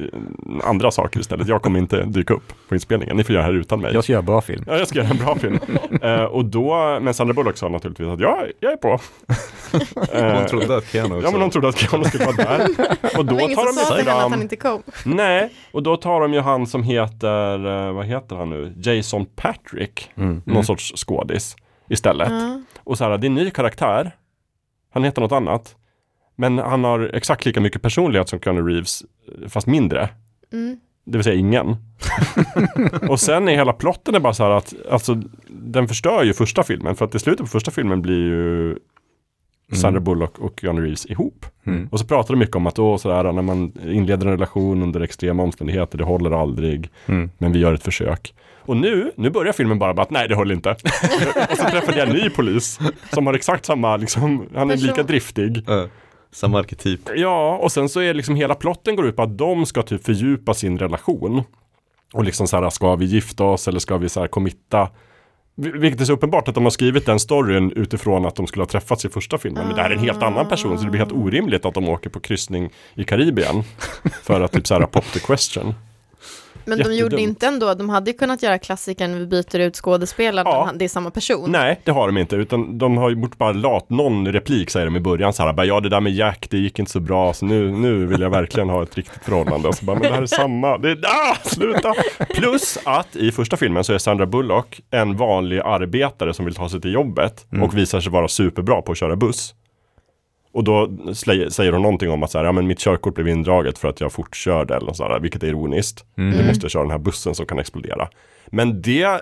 andra 0.64 0.91
saker 0.91 1.20
istället. 1.20 1.47
Jag 1.47 1.62
kommer 1.62 1.80
inte 1.80 2.03
dyka 2.03 2.34
upp 2.34 2.53
på 2.70 2.76
inspelningen. 2.76 3.18
Ni 3.18 3.24
får 3.24 3.36
göra 3.36 3.45
det 3.47 3.51
här 3.53 3.59
utan 3.59 3.82
mig. 3.82 3.93
Jag 3.93 4.03
ska 4.03 4.14
göra 4.14 4.22
bra 4.24 4.41
film. 4.41 4.64
Ja, 4.68 4.78
jag 4.78 4.88
ska 4.88 4.99
göra 4.99 5.09
en 5.09 5.18
bra 5.18 5.36
film. 5.36 5.59
Eh, 6.01 6.24
och 6.24 6.45
då, 6.45 6.99
men 7.01 7.14
Sandra 7.14 7.34
Bullock 7.34 7.57
sa 7.57 7.70
naturligtvis 7.70 8.07
att 8.07 8.20
ja, 8.20 8.45
jag 8.59 8.72
är 8.72 8.78
på. 8.78 8.89
Eh, 10.14 10.34
Hon 10.36 10.45
trodde 10.45 10.78
att 10.78 10.86
Keanu 10.91 11.16
också. 11.16 11.28
Ja, 11.28 11.32
men 11.32 11.39
de 11.39 11.49
trodde 11.49 11.68
att 11.68 11.78
Keanu 11.78 12.03
skulle 12.05 12.26
vara 12.26 12.36
där. 12.36 12.68
Och 13.18 13.26
då 13.26 13.39
ingen 13.39 13.55
tar 13.55 13.66
de 13.66 13.72
sa 13.74 13.95
henne 13.97 14.12
att 14.12 14.22
han 14.22 14.32
fram, 14.32 14.41
inte 14.41 14.55
kom. 14.55 14.84
nej, 15.05 15.49
och 15.72 15.84
då 15.84 15.97
tar 15.97 16.22
de 16.22 16.34
ju 16.34 16.39
han 16.39 16.68
som 16.68 16.84
heter, 16.84 17.91
vad 17.91 18.05
heter 18.05 18.36
han 18.36 18.49
nu, 18.49 18.74
Jason 18.78 19.26
Patrick, 19.36 20.12
Mm. 20.18 20.41
någon 20.45 20.64
sorts 20.66 20.93
skådis 20.95 21.55
istället. 21.89 22.30
Ja. 22.32 22.62
Och 22.84 22.97
så 22.97 23.03
här, 23.03 23.18
det 23.18 23.26
är 23.26 23.30
en 23.30 23.36
ny 23.36 23.49
karaktär, 23.51 24.12
han 24.93 25.03
heter 25.03 25.22
något 25.22 25.32
annat, 25.32 25.76
men 26.42 26.58
han 26.58 26.84
har 26.84 27.12
exakt 27.14 27.46
lika 27.46 27.62
mycket 27.62 27.82
personlighet 27.82 28.30
som 28.30 28.39
Keanu 28.39 28.62
Reeves, 28.62 29.04
fast 29.48 29.68
mindre. 29.68 30.10
Mm. 30.54 30.78
Det 31.06 31.18
vill 31.18 31.24
säga 31.24 31.36
ingen. 31.36 31.76
och 33.10 33.20
sen 33.20 33.48
är 33.48 33.56
hela 33.56 33.74
plotten 33.74 34.16
är 34.16 34.20
bara 34.20 34.34
så 34.34 34.44
här 34.44 34.52
att, 34.52 34.74
alltså 34.92 35.22
den 35.48 35.88
förstör 35.88 36.24
ju 36.24 36.34
första 36.34 36.64
filmen 36.64 36.96
för 36.96 37.06
att 37.06 37.16
i 37.16 37.20
slutet 37.20 37.46
på 37.46 37.50
första 37.50 37.72
filmen 37.72 38.02
blir 38.02 38.20
ju 38.20 38.78
Sandra 39.74 40.00
Bullock 40.00 40.39
och 40.39 40.60
Keanu 40.62 40.82
Reeves 40.82 41.06
ihop. 41.06 41.46
Mm. 41.66 41.88
Och 41.92 42.00
så 42.00 42.06
pratar 42.06 42.34
de 42.34 42.39
mycket 42.39 42.56
om 42.56 42.68
att 42.68 42.76
då 42.76 42.98
sådär, 42.98 43.32
när 43.32 43.42
man 43.42 43.72
inleder 43.86 44.26
en 44.26 44.32
relation 44.32 44.84
under 44.84 45.02
extrema 45.02 45.44
omständigheter, 45.44 45.98
det 45.98 46.04
håller 46.04 46.32
aldrig, 46.42 46.89
Mm. 47.06 47.30
men 47.38 47.52
vi 47.52 47.60
gör 47.60 47.74
ett 47.74 47.84
försök. 47.84 48.34
Och 48.66 48.78
nu, 48.78 49.12
nu 49.16 49.30
börjar 49.30 49.54
filmen 49.54 49.80
bara 49.80 49.94
med 49.94 50.02
att 50.02 50.12
nej 50.12 50.28
det 50.28 50.36
höll 50.36 50.52
inte. 50.52 50.70
och 51.52 51.58
så 51.58 51.64
träffade 51.64 51.98
jag 51.98 52.10
en 52.10 52.16
ny 52.16 52.30
polis 52.30 52.80
som 53.14 53.28
har 53.28 53.34
exakt 53.34 53.66
samma, 53.66 53.98
liksom, 53.98 54.48
han 54.56 54.72
är 54.72 54.78
lika 54.78 55.04
driftig. 55.04 55.64
Ja, 55.68 55.88
samma 56.32 56.59
arketyp. 56.59 56.99
Ja, 57.15 57.57
och 57.57 57.71
sen 57.71 57.89
så 57.89 57.99
är 57.99 58.13
liksom 58.13 58.36
hela 58.36 58.55
plotten 58.55 58.95
går 58.95 59.07
ut 59.07 59.15
på 59.15 59.21
att 59.21 59.38
de 59.38 59.65
ska 59.65 59.82
typ 59.82 60.05
fördjupa 60.05 60.53
sin 60.53 60.79
relation. 60.79 61.43
Och 62.13 62.23
liksom 62.23 62.47
så 62.47 62.61
här, 62.61 62.69
ska 62.69 62.95
vi 62.95 63.05
gifta 63.05 63.43
oss 63.43 63.67
eller 63.67 63.79
ska 63.79 63.97
vi 63.97 64.09
så 64.09 64.19
här 64.19 64.27
committa? 64.27 64.89
Vilket 65.55 66.01
är 66.01 66.05
så 66.05 66.13
uppenbart 66.13 66.47
att 66.47 66.55
de 66.55 66.63
har 66.63 66.71
skrivit 66.71 67.05
den 67.05 67.19
storyn 67.19 67.71
utifrån 67.71 68.25
att 68.25 68.36
de 68.36 68.47
skulle 68.47 68.63
ha 68.63 68.67
träffats 68.67 69.05
i 69.05 69.09
första 69.09 69.38
filmen. 69.38 69.67
Men 69.67 69.75
det 69.75 69.82
här 69.82 69.89
är 69.89 69.95
en 69.95 69.99
helt 69.99 70.23
annan 70.23 70.47
person 70.47 70.77
så 70.77 70.84
det 70.84 70.89
blir 70.89 70.99
helt 70.99 71.11
orimligt 71.11 71.65
att 71.65 71.73
de 71.73 71.89
åker 71.89 72.09
på 72.09 72.19
kryssning 72.19 72.69
i 72.95 73.03
Karibien. 73.03 73.63
För 74.23 74.41
att 74.41 74.51
typ 74.51 74.67
så 74.67 74.73
här 74.73 74.86
pop 74.86 75.05
the 75.13 75.19
question. 75.19 75.73
Men 76.66 76.78
de 76.78 76.84
gjorde 76.84 76.95
Jättedumt. 76.95 77.20
inte 77.20 77.47
ändå, 77.47 77.74
de 77.74 77.89
hade 77.89 78.12
ju 78.12 78.18
kunnat 78.18 78.43
göra 78.43 78.58
klassikern 78.58 79.20
vi 79.20 79.26
byter 79.26 79.60
ut 79.60 79.76
skådespelaren, 79.76 80.47
Ja. 80.47 80.70
det 80.76 80.86
är 80.86 80.89
samma 80.89 81.12
person. 81.12 81.52
Nej, 81.52 81.80
det 81.84 81.91
har 81.91 82.08
de 82.08 82.18
inte. 82.18 82.36
Utan 82.36 82.78
de 82.78 82.97
har 82.97 83.10
ju 83.10 83.16
bort 83.16 83.38
bara 83.38 83.52
lat 83.52 83.89
någon 83.89 84.28
replik 84.32 84.70
säger 84.70 84.86
de 84.86 84.95
i 84.95 84.99
början 84.99 85.34
så 85.34 85.43
här. 85.43 85.54
Bara, 85.54 85.66
ja, 85.66 85.80
det 85.80 85.89
där 85.89 85.99
med 86.02 86.14
Jack, 86.14 86.47
det 86.49 86.58
gick 86.58 86.80
inte 86.80 86.91
så 86.91 86.99
bra. 86.99 87.34
Så 87.34 87.45
nu, 87.45 87.72
nu 87.72 88.06
vill 88.06 88.22
jag 88.22 88.30
verkligen 88.30 88.70
ha 88.70 88.84
ett 88.84 88.97
riktigt 88.97 89.24
förhållande. 89.24 89.68
Och 89.68 89.76
så 89.76 89.86
bara, 89.86 89.93
men 89.99 90.02
det 90.10 90.16
här 90.16 90.22
är 90.22 90.26
samma. 90.26 90.78
Det 90.78 90.91
är, 90.91 90.97
ah, 91.06 91.36
sluta! 91.43 91.93
Plus 92.36 92.78
att 92.86 93.16
i 93.16 93.32
första 93.32 93.58
filmen 93.58 93.84
så 93.84 93.93
är 93.93 93.97
Sandra 93.97 94.26
Bullock 94.26 94.82
en 94.91 95.18
vanlig 95.18 95.60
arbetare 95.60 96.34
som 96.34 96.45
vill 96.45 96.56
ta 96.56 96.70
sig 96.70 96.82
till 96.82 96.93
jobbet. 96.93 97.45
Och 97.62 97.78
visar 97.78 97.99
sig 98.02 98.12
vara 98.12 98.28
superbra 98.28 98.82
på 98.82 98.91
att 98.91 98.97
köra 98.97 99.16
buss. 99.16 99.54
Och 100.54 100.64
då 100.64 100.89
säger 101.14 101.72
hon 101.72 101.82
någonting 101.82 102.10
om 102.10 102.24
att 102.24 102.32
så 102.32 102.38
här, 102.38 102.45
ja, 102.45 102.52
men 102.52 102.68
mitt 102.68 102.80
körkort 102.80 103.16
blev 103.16 103.28
indraget 103.28 103.78
för 103.78 103.88
att 103.88 104.02
jag 104.02 104.12
fortkörde 104.12 104.76
eller 104.76 104.88
något 104.88 104.97
sådär, 104.97 105.20
vilket 105.20 105.43
är 105.43 105.47
ironiskt. 105.47 106.06
Nu 106.16 106.47
måste 106.47 106.64
jag 106.64 106.72
köra 106.72 106.84
den 106.84 106.91
här 106.91 106.97
bussen 106.97 107.36
som 107.36 107.45
kan 107.45 107.60
explodera. 107.60 108.08
Men 108.47 108.82
det 108.82 109.04
eh, 109.04 109.18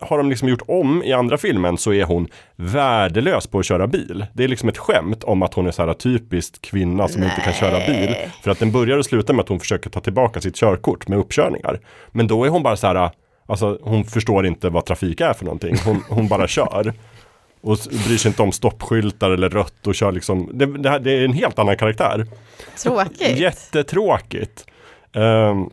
har 0.00 0.18
de 0.18 0.30
liksom 0.30 0.48
gjort 0.48 0.62
om 0.66 1.02
i 1.02 1.12
andra 1.12 1.38
filmen 1.38 1.78
så 1.78 1.92
är 1.92 2.04
hon 2.04 2.28
värdelös 2.56 3.46
på 3.46 3.58
att 3.58 3.66
köra 3.66 3.86
bil. 3.86 4.26
Det 4.32 4.44
är 4.44 4.48
liksom 4.48 4.68
ett 4.68 4.78
skämt 4.78 5.24
om 5.24 5.42
att 5.42 5.54
hon 5.54 5.66
är 5.66 5.70
så 5.70 5.86
här 5.86 5.94
typiskt 5.94 6.60
kvinna 6.60 7.08
som 7.08 7.22
inte 7.22 7.40
kan 7.40 7.52
köra 7.52 7.86
bil. 7.86 8.14
För 8.42 8.50
att 8.50 8.58
den 8.58 8.72
börjar 8.72 8.98
och 8.98 9.04
slutar 9.04 9.34
med 9.34 9.42
att 9.42 9.48
hon 9.48 9.60
försöker 9.60 9.90
ta 9.90 10.00
tillbaka 10.00 10.40
sitt 10.40 10.56
körkort 10.56 11.08
med 11.08 11.18
uppkörningar. 11.18 11.80
Men 12.10 12.26
då 12.26 12.44
är 12.44 12.48
hon 12.48 12.62
bara 12.62 12.76
så 12.76 12.86
här, 12.86 13.10
alltså 13.46 13.78
hon 13.82 14.04
förstår 14.04 14.46
inte 14.46 14.68
vad 14.68 14.84
trafik 14.86 15.20
är 15.20 15.32
för 15.32 15.44
någonting. 15.44 15.76
Hon, 15.84 16.02
hon 16.08 16.28
bara 16.28 16.48
kör. 16.48 16.92
Och 17.62 17.78
bryr 18.06 18.16
sig 18.16 18.28
inte 18.28 18.42
om 18.42 18.52
stoppskyltar 18.52 19.30
eller 19.30 19.48
rött 19.48 19.86
och 19.86 19.94
kör 19.94 20.12
liksom, 20.12 20.50
det, 20.52 20.78
det, 20.78 20.90
här, 20.90 20.98
det 20.98 21.12
är 21.12 21.24
en 21.24 21.32
helt 21.32 21.58
annan 21.58 21.76
karaktär. 21.76 22.26
Tråkigt. 22.82 23.38
Jättetråkigt. 23.38 24.66
Ehm, 25.12 25.70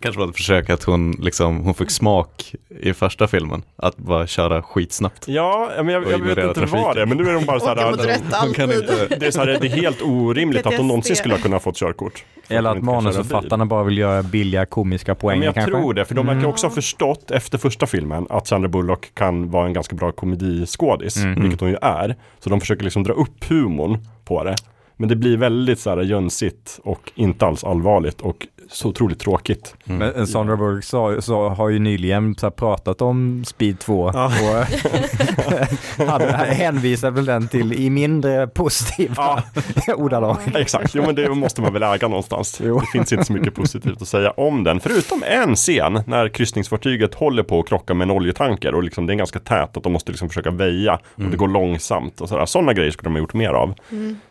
Kanske 0.00 0.20
var 0.20 0.28
ett 0.28 0.36
försök 0.36 0.70
att 0.70 0.82
hon, 0.82 1.10
liksom, 1.12 1.56
hon 1.64 1.74
fick 1.74 1.90
smak 1.90 2.54
i 2.80 2.92
första 2.92 3.26
filmen. 3.28 3.62
Att 3.76 3.96
bara 3.96 4.26
köra 4.26 4.62
skitsnabbt. 4.62 5.24
ja, 5.28 5.70
men 5.76 5.88
jag, 5.88 6.02
jag 6.12 6.18
vet 6.18 6.38
inte 6.38 6.54
trafiken. 6.54 6.82
vad 6.82 6.96
det 6.96 7.02
är, 7.02 7.06
men 7.06 7.16
nu 7.18 7.28
är 7.28 7.34
de 7.34 7.44
bara 7.44 7.60
så 7.60 7.66
här, 7.66 7.76
hon 7.84 8.54
kan 8.54 8.70
alltid. 8.70 8.80
inte- 8.80 9.16
det 9.20 9.26
är, 9.26 9.30
så 9.30 9.40
här, 9.40 9.46
det 9.46 9.66
är 9.66 9.70
helt 9.70 10.02
orimligt 10.02 10.66
att 10.66 10.74
hon 10.76 10.86
någonsin 10.88 11.16
skulle 11.16 11.34
ha 11.34 11.40
kunnat 11.42 11.62
fått 11.62 11.76
körkort. 11.76 12.24
För 12.46 12.54
Eller 12.54 12.68
hon 12.68 12.78
att 12.78 12.84
manusförfattarna 12.84 13.66
bara 13.66 13.84
vill 13.84 13.98
göra 13.98 14.22
billiga 14.22 14.66
komiska 14.66 15.10
Ja, 15.10 15.14
poäng 15.14 15.38
men 15.38 15.46
jag 15.46 15.54
kanske. 15.54 15.70
tror 15.72 15.94
det, 15.94 16.04
för 16.04 16.14
de 16.14 16.26
verkar 16.26 16.46
också 16.48 16.66
ha 16.66 16.74
förstått 16.74 17.30
efter 17.30 17.58
första 17.58 17.86
filmen 17.86 18.26
att 18.30 18.46
Sandra 18.46 18.68
Bullock 18.68 19.14
kan 19.14 19.50
vara 19.50 19.66
en 19.66 19.72
ganska 19.72 19.96
bra 19.96 20.12
komediskådis, 20.12 21.16
vilket 21.36 21.60
hon 21.60 21.68
ju 21.70 21.76
är. 21.82 22.16
Så 22.38 22.50
de 22.50 22.60
försöker 22.60 22.84
liksom 22.84 23.02
dra 23.04 23.12
upp 23.12 23.44
humorn 23.48 23.98
på 24.24 24.44
det. 24.44 24.54
Men 24.96 25.08
det 25.08 25.16
blir 25.16 25.36
väldigt 25.36 25.78
så 25.80 25.90
här 25.90 25.96
jönsigt 26.02 26.80
och 26.84 27.12
inte 27.14 27.46
alls 27.46 27.64
allvarligt 27.64 28.20
och 28.20 28.46
så 28.68 28.88
otroligt 28.88 29.20
tråkigt. 29.20 29.74
Men 29.84 30.26
Sandra 30.26 30.56
Bullock 30.56 30.84
sa, 30.84 31.20
så 31.20 31.48
har 31.48 31.68
ju 31.68 31.78
nyligen 31.78 32.34
så 32.34 32.46
här, 32.46 32.50
pratat 32.50 33.02
om 33.02 33.44
Speed 33.46 33.78
2 33.78 34.00
och 34.00 34.12
hade, 36.06 36.32
hänvisade 36.32 37.12
väl 37.12 37.24
den 37.24 37.48
till 37.48 37.72
i 37.72 37.90
mindre 37.90 38.46
positiva 38.46 39.42
ordalag. 39.96 40.36
Exakt, 40.54 40.94
jo 40.94 41.02
men 41.06 41.14
det 41.14 41.28
måste 41.28 41.62
man 41.62 41.72
väl 41.72 41.82
äga 41.82 42.08
någonstans. 42.08 42.58
Det 42.58 42.80
finns 42.92 43.12
inte 43.12 43.24
så 43.24 43.32
mycket 43.32 43.54
positivt 43.54 44.02
att 44.02 44.08
säga 44.08 44.30
om 44.30 44.64
den. 44.64 44.80
Förutom 44.80 45.22
en 45.26 45.56
scen 45.56 46.02
när 46.06 46.28
kryssningsfartyget 46.28 47.14
håller 47.14 47.42
på 47.42 47.60
att 47.60 47.68
krocka 47.68 47.94
med 47.94 48.04
en 48.04 48.10
oljetanker 48.10 48.74
och 48.74 48.82
liksom 48.82 49.06
det 49.06 49.12
är 49.12 49.16
ganska 49.16 49.38
tät 49.38 49.76
att 49.76 49.82
de 49.82 49.92
måste 49.92 50.12
liksom 50.12 50.28
försöka 50.28 50.50
väja 50.50 50.98
och 51.14 51.22
det 51.30 51.36
går 51.36 51.48
långsamt 51.48 52.20
och 52.20 52.28
sådär. 52.28 52.46
Sådana 52.46 52.72
grejer 52.72 52.90
skulle 52.90 53.06
de 53.06 53.12
ha 53.12 53.20
gjort 53.20 53.34
mer 53.34 53.50
av. 53.50 53.74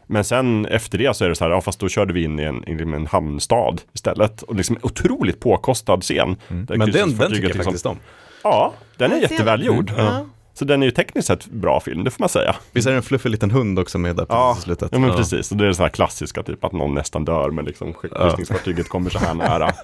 Men 0.08 0.24
sen 0.24 0.66
efter 0.66 0.97
det 0.97 1.16
så 1.16 1.26
är 1.26 1.30
det 1.30 1.36
så 1.36 1.43
här, 1.43 1.51
ja 1.51 1.62
fast 1.62 1.80
då 1.80 1.89
körde 1.89 2.14
vi 2.14 2.24
in 2.24 2.39
i 2.39 2.43
en, 2.43 2.70
in 2.70 2.93
i 2.93 2.95
en 2.95 3.08
hamnstad 3.08 3.82
istället. 3.93 4.41
Och 4.41 4.55
liksom 4.55 4.76
en 4.76 4.82
otroligt 4.84 5.39
påkostad 5.39 6.01
scen. 6.03 6.36
Där 6.47 6.78
Men 6.78 6.91
den, 6.91 6.91
den 6.91 7.10
tycker 7.18 7.26
jag 7.34 7.41
liksom- 7.41 7.64
faktiskt 7.64 7.86
om. 7.86 7.97
Ja, 8.43 8.74
den 8.97 9.12
är 9.12 9.18
jättevälgjord. 9.18 9.91
Ja. 9.97 10.26
Så 10.53 10.66
den 10.66 10.82
är 10.82 10.86
ju 10.88 10.91
tekniskt 10.91 11.28
sett 11.28 11.45
bra 11.47 11.80
film, 11.80 12.03
det 12.03 12.12
får 12.12 12.20
man 12.20 12.30
säga. 12.30 12.55
Visst 12.72 12.88
är 12.88 12.91
det 12.91 12.97
en 12.97 13.03
fluffig 13.03 13.30
liten 13.30 13.51
hund 13.51 13.80
också 13.80 13.97
med 13.97 14.16
där 14.16 14.26
Ja, 14.30 14.49
precis 14.53 14.64
i 14.64 14.66
slutet? 14.66 14.89
ja 14.91 14.99
men 14.99 15.16
precis. 15.16 15.51
Och 15.51 15.58
det 15.58 15.64
är 15.64 15.68
det 15.68 15.76
så 15.76 15.82
här 15.84 15.89
klassiska, 15.89 16.43
typ 16.43 16.64
att 16.64 16.72
någon 16.72 16.93
nästan 16.93 17.26
dör 17.26 17.49
men 17.51 17.66
liksom 17.66 17.93
kryssningsfartyget 17.93 18.89
kommer 18.89 19.10
så 19.10 19.20
här 19.20 19.34
nära. 19.34 19.72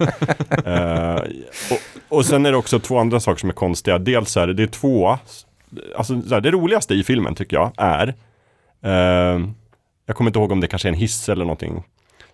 Eh, 0.64 1.22
och, 1.70 2.16
och 2.16 2.26
sen 2.26 2.46
är 2.46 2.50
det 2.52 2.56
också 2.58 2.80
två 2.80 2.98
andra 2.98 3.20
saker 3.20 3.40
som 3.40 3.48
är 3.48 3.54
konstiga. 3.54 3.98
Dels 3.98 4.36
är 4.36 4.46
det, 4.46 4.54
det 4.54 4.62
är 4.62 4.66
två, 4.66 5.18
alltså 5.96 6.22
så 6.22 6.34
här, 6.34 6.40
det 6.40 6.50
roligaste 6.50 6.94
i 6.94 7.04
filmen 7.04 7.34
tycker 7.34 7.56
jag 7.56 7.72
är, 7.76 8.08
eh, 8.82 9.40
jag 10.06 10.16
kommer 10.16 10.30
inte 10.30 10.38
ihåg 10.38 10.52
om 10.52 10.60
det 10.60 10.66
kanske 10.66 10.88
är 10.88 10.92
en 10.92 10.98
hiss 10.98 11.28
eller 11.28 11.44
någonting 11.44 11.82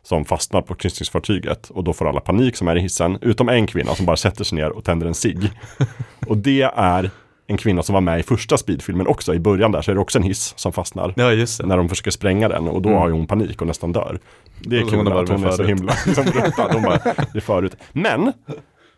som 0.02 0.24
fastnar 0.24 0.62
på 0.62 0.74
kryssningsfartyget 0.74 1.70
och 1.70 1.84
då 1.84 1.92
får 1.92 2.08
alla 2.08 2.20
panik 2.20 2.56
som 2.56 2.68
är 2.68 2.76
i 2.76 2.80
hissen, 2.80 3.18
utom 3.20 3.48
en 3.48 3.66
kvinna 3.66 3.94
som 3.94 4.06
bara 4.06 4.16
sätter 4.16 4.44
sig 4.44 4.58
ner 4.58 4.70
och 4.70 4.84
tänder 4.84 5.06
en 5.06 5.14
cigg. 5.14 5.50
och 6.26 6.36
det 6.36 6.62
är 6.62 7.10
en 7.46 7.56
kvinna 7.56 7.82
som 7.82 7.92
var 7.92 8.00
med 8.00 8.20
i 8.20 8.22
första 8.22 8.58
speedfilmen 8.58 9.06
också, 9.06 9.34
i 9.34 9.38
början 9.38 9.72
där 9.72 9.82
så 9.82 9.90
är 9.90 9.94
det 9.94 10.00
också 10.00 10.18
en 10.18 10.24
hiss 10.24 10.54
som 10.56 10.72
fastnar 10.72 11.14
Ja, 11.16 11.28
när 11.66 11.76
de 11.76 11.88
försöker 11.88 12.10
spränga 12.10 12.48
den 12.48 12.68
och 12.68 12.82
då 12.82 12.90
har 12.90 13.08
ju 13.08 13.14
hon 13.14 13.26
panik 13.26 13.60
och 13.60 13.66
nästan 13.66 13.92
dör. 13.92 14.18
Det 14.60 14.78
är 14.78 14.82
kul 14.82 14.94
hon 14.94 15.06
har 15.06 15.22
att 15.22 15.28
hon 15.28 15.44
är 15.44 15.50
så 15.50 15.64
himla 15.64 15.94
liksom, 16.06 16.24
ruttad. 16.24 16.72
Hon 16.72 16.82
bara, 16.82 16.96
det 17.32 17.38
är 17.38 17.40
förut. 17.40 17.76
Men 17.92 18.32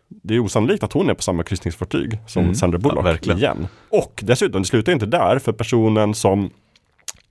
det 0.09 0.35
är 0.35 0.39
osannolikt 0.39 0.83
att 0.83 0.93
hon 0.93 1.11
är 1.11 1.15
på 1.15 1.23
samma 1.23 1.43
kryssningsfartyg 1.43 2.19
som 2.27 2.55
Sandra 2.55 2.79
Bullock 2.79 3.27
Ja, 3.27 3.35
igen. 3.35 3.69
Och 3.89 4.21
dessutom, 4.23 4.63
det 4.63 4.69
slutar 4.69 4.93
inte 4.93 5.07
där, 5.07 5.39
för 5.39 5.53
personen 5.53 6.15
som 6.15 6.51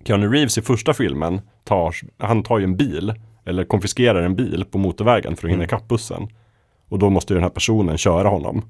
Keanu 0.03 0.27
Reeves 0.27 0.57
i 0.57 0.61
första 0.61 0.93
filmen 0.93 1.41
tar, 1.63 1.95
han 2.17 2.43
tar 2.43 2.57
ju 2.57 2.63
en 2.63 2.77
bil, 2.77 3.13
eller 3.45 3.63
konfiskerar 3.63 4.21
en 4.21 4.35
bil 4.35 4.65
på 4.71 4.77
motorvägen 4.77 5.35
för 5.35 5.47
att 5.47 5.53
hinna 5.53 5.63
ikapp 5.63 5.87
bussen. 5.87 6.27
Och 6.89 6.99
då 6.99 7.09
måste 7.09 7.33
ju 7.33 7.35
den 7.35 7.43
här 7.43 7.49
personen 7.49 7.97
köra 7.97 8.27
honom. 8.29 8.65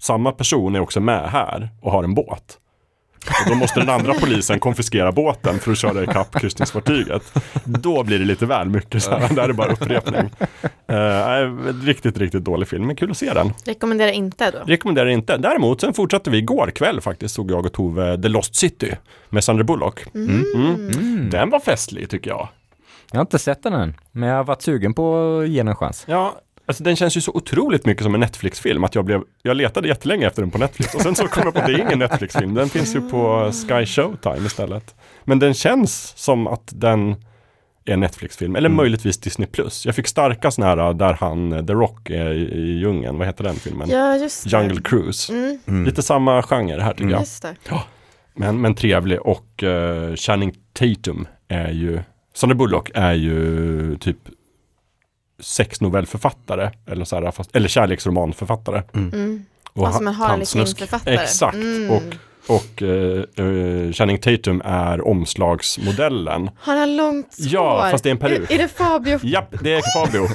Samma 0.00 0.32
person 0.32 0.76
är 0.76 0.80
också 0.80 1.00
med 1.00 1.30
här 1.30 1.68
och 1.80 1.92
har 1.92 2.04
en 2.04 2.14
båt. 2.14 2.58
Och 3.44 3.50
då 3.50 3.54
måste 3.54 3.80
den 3.80 3.88
andra 3.88 4.14
polisen 4.14 4.60
konfiskera 4.60 5.12
båten 5.12 5.58
för 5.58 5.72
att 5.72 5.78
köra 5.78 6.02
ikapp 6.02 6.40
kryssningsfartyget. 6.40 7.32
Då 7.64 8.04
blir 8.04 8.18
det 8.18 8.24
lite 8.24 8.46
väl 8.46 8.68
mycket 8.68 9.02
så 9.02 9.10
här. 9.10 9.34
Där 9.34 9.42
är 9.42 9.48
det 9.48 9.54
bara 9.54 9.72
upprepning. 9.72 10.30
Uh, 10.92 11.84
riktigt, 11.84 12.18
riktigt 12.18 12.44
dålig 12.44 12.68
film, 12.68 12.86
men 12.86 12.96
kul 12.96 13.10
att 13.10 13.16
se 13.16 13.32
den. 13.32 13.52
Rekommenderar 13.64 14.12
inte 14.12 14.50
då. 14.50 14.58
Rekommenderar 14.66 15.08
inte. 15.08 15.36
Däremot, 15.36 15.80
sen 15.80 15.94
fortsatte 15.94 16.30
vi 16.30 16.38
igår 16.38 16.70
kväll 16.74 17.00
faktiskt, 17.00 17.34
såg 17.34 17.50
jag 17.50 17.66
och 17.66 17.72
Tove 17.72 18.22
The 18.22 18.28
Lost 18.28 18.54
City 18.56 18.92
med 19.28 19.44
Sandra 19.44 19.64
Bullock. 19.64 20.14
Mm. 20.14 21.30
Den 21.30 21.50
var 21.50 21.60
festlig 21.60 22.10
tycker 22.10 22.30
jag. 22.30 22.48
Jag 23.12 23.18
har 23.18 23.22
inte 23.22 23.38
sett 23.38 23.62
den 23.62 23.72
än, 23.72 23.94
men 24.12 24.28
jag 24.28 24.36
har 24.36 24.44
varit 24.44 24.62
sugen 24.62 24.94
på 24.94 25.38
att 25.38 25.48
ge 25.48 25.60
den 25.60 25.68
en 25.68 25.76
chans. 25.76 26.04
Ja, 26.08 26.34
alltså 26.70 26.84
den 26.84 26.96
känns 26.96 27.16
ju 27.16 27.20
så 27.20 27.32
otroligt 27.34 27.86
mycket 27.86 28.02
som 28.02 28.14
en 28.14 28.20
Netflix-film 28.20 28.84
att 28.84 28.94
jag 28.94 29.04
blev, 29.04 29.22
jag 29.42 29.56
letade 29.56 29.88
jättelänge 29.88 30.26
efter 30.26 30.42
den 30.42 30.50
på 30.50 30.58
Netflix 30.58 30.94
och 30.94 31.00
sen 31.00 31.14
så 31.14 31.28
kom 31.28 31.42
jag 31.44 31.54
på 31.54 31.60
att 31.60 31.66
det 31.66 31.72
är 31.72 31.78
ingen 31.78 31.98
Netflix-film, 31.98 32.54
den 32.54 32.68
finns 32.68 32.94
ju 32.94 33.00
på 33.00 33.52
Sky 33.52 33.86
Showtime 33.86 34.46
istället. 34.46 34.94
Men 35.24 35.38
den 35.38 35.54
känns 35.54 36.12
som 36.16 36.46
att 36.46 36.72
den 36.74 37.14
är 37.84 37.92
en 37.92 38.00
Netflix-film, 38.00 38.56
eller 38.56 38.68
möjligtvis 38.68 39.18
Disney+. 39.18 39.46
Plus. 39.46 39.86
Jag 39.86 39.94
fick 39.94 40.06
starka 40.06 40.50
sådana 40.50 40.84
här 40.84 40.94
där 40.94 41.12
han, 41.12 41.66
The 41.66 41.72
Rock, 41.72 42.10
är 42.10 42.30
i, 42.30 42.42
i 42.42 42.78
djungeln, 42.78 43.18
vad 43.18 43.26
heter 43.26 43.44
den 43.44 43.54
filmen? 43.54 43.90
Ja, 43.90 44.16
just 44.16 44.44
det. 44.44 44.50
Jungle 44.50 44.80
Cruise. 44.82 45.32
Mm, 45.66 45.84
Lite 45.84 46.02
samma 46.02 46.42
genre 46.42 46.80
här 46.80 46.92
tycker 46.92 47.10
jag. 47.10 47.20
just 47.20 47.42
det. 47.42 47.54
Men, 48.34 48.60
men 48.60 48.74
trevlig 48.74 49.20
och 49.20 49.62
uh, 49.62 50.14
Channing 50.16 50.54
Tatum 50.72 51.26
är 51.48 51.70
ju, 51.70 52.00
Sandra 52.34 52.54
Bullock 52.54 52.90
är 52.94 53.12
ju 53.12 53.96
typ 53.96 54.18
sexnovellförfattare 55.40 56.70
eller, 56.86 57.04
så 57.04 57.16
här, 57.20 57.30
fast, 57.30 57.56
eller 57.56 57.68
kärleksromanförfattare. 57.68 58.82
Mm. 58.94 59.44
Och 59.72 59.86
Och 59.88 59.94
som 59.94 60.06
en 60.08 60.14
han- 60.14 60.22
Harley 60.22 60.36
tandsnusk. 60.36 60.76
Quinn-författare. 60.76 61.14
Exakt, 61.14 61.54
Mm. 61.54 61.90
och 61.90 62.02
Och 62.50 62.82
eh, 62.82 63.24
eh, 63.36 63.92
Channing 63.92 64.18
Tatum 64.18 64.62
är 64.64 65.08
omslagsmodellen. 65.08 66.50
Har 66.60 66.76
han 66.76 66.96
långt 66.96 67.26
hår? 67.38 67.46
Ja, 67.48 67.88
fast 67.90 68.04
det 68.04 68.08
är 68.08 68.10
en 68.10 68.18
peruk. 68.18 68.50
Är, 68.50 68.54
är 68.54 68.58
det 68.58 68.68
Fabio? 68.68 69.18
Japp, 69.22 69.54
det 69.62 69.74
är 69.74 69.82
Fabio. 69.94 70.26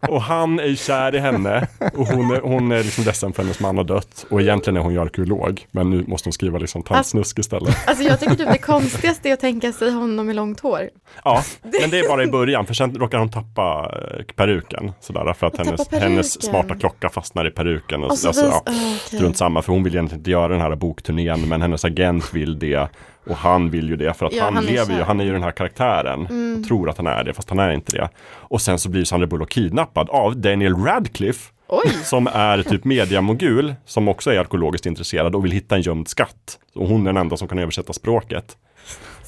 och 0.08 0.22
han 0.22 0.60
är 0.60 0.74
kär 0.74 1.14
i 1.14 1.18
henne 1.18 1.66
och 1.94 2.06
hon 2.06 2.30
är, 2.30 2.40
hon 2.40 2.72
är 2.72 2.82
liksom 2.82 3.04
ledsen 3.04 3.32
för 3.32 3.42
hennes 3.42 3.60
man 3.60 3.76
har 3.76 3.84
dött. 3.84 4.26
Och 4.30 4.40
egentligen 4.40 4.76
är 4.76 4.80
hon 4.80 4.92
ju 4.92 5.00
arkeolog, 5.00 5.66
men 5.70 5.90
nu 5.90 6.04
måste 6.06 6.26
hon 6.26 6.32
skriva 6.32 6.58
liksom 6.58 6.82
tantsnusk 6.82 7.38
istället. 7.38 7.76
Alltså 7.86 8.04
jag 8.04 8.20
tycker 8.20 8.34
typ 8.34 8.52
det 8.52 8.58
konstigaste 8.58 9.28
är 9.28 9.32
att 9.32 9.40
tänka 9.40 9.72
sig 9.72 9.90
honom 9.90 10.26
med 10.26 10.36
långt 10.36 10.60
hår. 10.60 10.88
Ja, 11.24 11.42
men 11.80 11.90
det 11.90 11.98
är 11.98 12.08
bara 12.08 12.24
i 12.24 12.26
början, 12.26 12.66
för 12.66 12.74
sen 12.74 12.94
råkar 12.94 13.18
hon 13.18 13.30
tappa 13.30 13.92
eh, 14.18 14.24
peruken. 14.36 14.92
Sådär, 15.00 15.32
för 15.32 15.46
att 15.46 15.56
hennes, 15.56 15.92
hennes 15.92 16.42
smarta 16.42 16.74
klocka 16.74 17.08
fastnar 17.08 17.46
i 17.46 17.50
peruken. 17.50 18.04
Och, 18.04 18.10
Och 18.10 18.18
så 18.18 18.28
alltså, 18.28 18.44
vis- 18.44 18.52
ja, 18.66 18.72
ah, 18.72 18.94
okej. 19.06 19.18
Strunt 19.18 19.36
samma, 19.36 19.62
för 19.62 19.72
hon 19.72 19.82
vill 19.82 19.94
egentligen 19.94 20.20
inte 20.20 20.30
göra 20.30 20.48
den 20.48 20.60
här 20.60 20.76
bokturnén, 21.08 21.48
men 21.48 21.62
hennes 21.62 21.84
agent 21.84 22.34
vill 22.34 22.58
det. 22.58 22.88
Och 23.26 23.36
han 23.36 23.70
vill 23.70 23.88
ju 23.88 23.96
det, 23.96 24.14
för 24.14 24.26
att 24.26 24.32
Ja, 24.32 24.44
han, 24.44 24.54
han 24.54 24.64
lever 24.64 24.96
ju, 24.96 25.02
han 25.02 25.20
är 25.20 25.24
ju 25.24 25.32
den 25.32 25.42
här 25.42 25.50
karaktären. 25.50 26.26
Mm. 26.26 26.60
Och 26.60 26.68
tror 26.68 26.90
att 26.90 26.96
han 26.96 27.06
är 27.06 27.24
det, 27.24 27.34
fast 27.34 27.50
han 27.50 27.58
är 27.58 27.70
inte 27.70 27.96
det. 27.96 28.08
Och 28.50 28.60
sen 28.60 28.78
så 28.78 28.88
blir 28.88 29.04
Sandra 29.04 29.26
Bullock 29.26 29.50
kidnappad 29.50 30.10
av 30.10 30.36
Daniel 30.36 30.76
Radcliffe, 30.76 31.52
Oj, 31.68 31.90
som 32.04 32.26
är 32.26 32.62
typ 32.62 32.84
mediamogul, 32.84 33.74
som 33.86 34.08
också 34.08 34.30
är 34.30 34.38
arkeologiskt 34.38 34.86
intresserad 34.86 35.34
och 35.34 35.44
vill 35.44 35.52
hitta 35.52 35.76
en 35.76 35.82
gömd 35.82 36.08
skatt. 36.08 36.58
Och 36.74 36.88
hon 36.88 37.00
är 37.06 37.12
den 37.12 37.16
enda 37.16 37.36
som 37.36 37.48
kan 37.48 37.58
översätta 37.58 37.92
språket. 37.92 38.56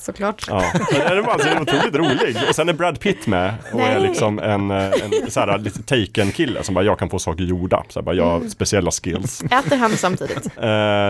Såklart. 0.01 0.45
Ja, 0.49 0.65
det 0.91 0.97
är 0.97 1.23
bara 1.23 1.39
så 1.39 1.61
otroligt 1.63 1.95
rolig. 1.95 2.37
Och 2.49 2.55
sen 2.55 2.69
är 2.69 2.73
Brad 2.73 3.01
Pitt 3.01 3.27
med 3.27 3.55
och 3.73 3.81
är 3.81 3.99
Nej. 4.01 4.09
liksom 4.09 4.39
en, 4.39 4.71
eh, 4.71 4.85
en 5.25 5.31
så 5.31 5.41
här, 5.41 5.59
lite 5.59 5.83
taken-kille 5.83 6.63
som 6.63 6.75
bara, 6.75 6.85
jag 6.85 6.99
kan 6.99 7.11
få 7.11 7.19
saker 7.19 7.45
gjorda. 7.45 7.85
Så 7.89 7.99
här, 8.01 8.05
bara, 8.05 8.15
jag 8.15 8.25
har 8.25 8.37
Mm. 8.37 8.51
speciella 8.51 8.91
skills. 8.91 9.43
Äter 9.45 9.77
han 9.77 9.91
samtidigt? 9.97 10.47
Eh, 10.47 10.63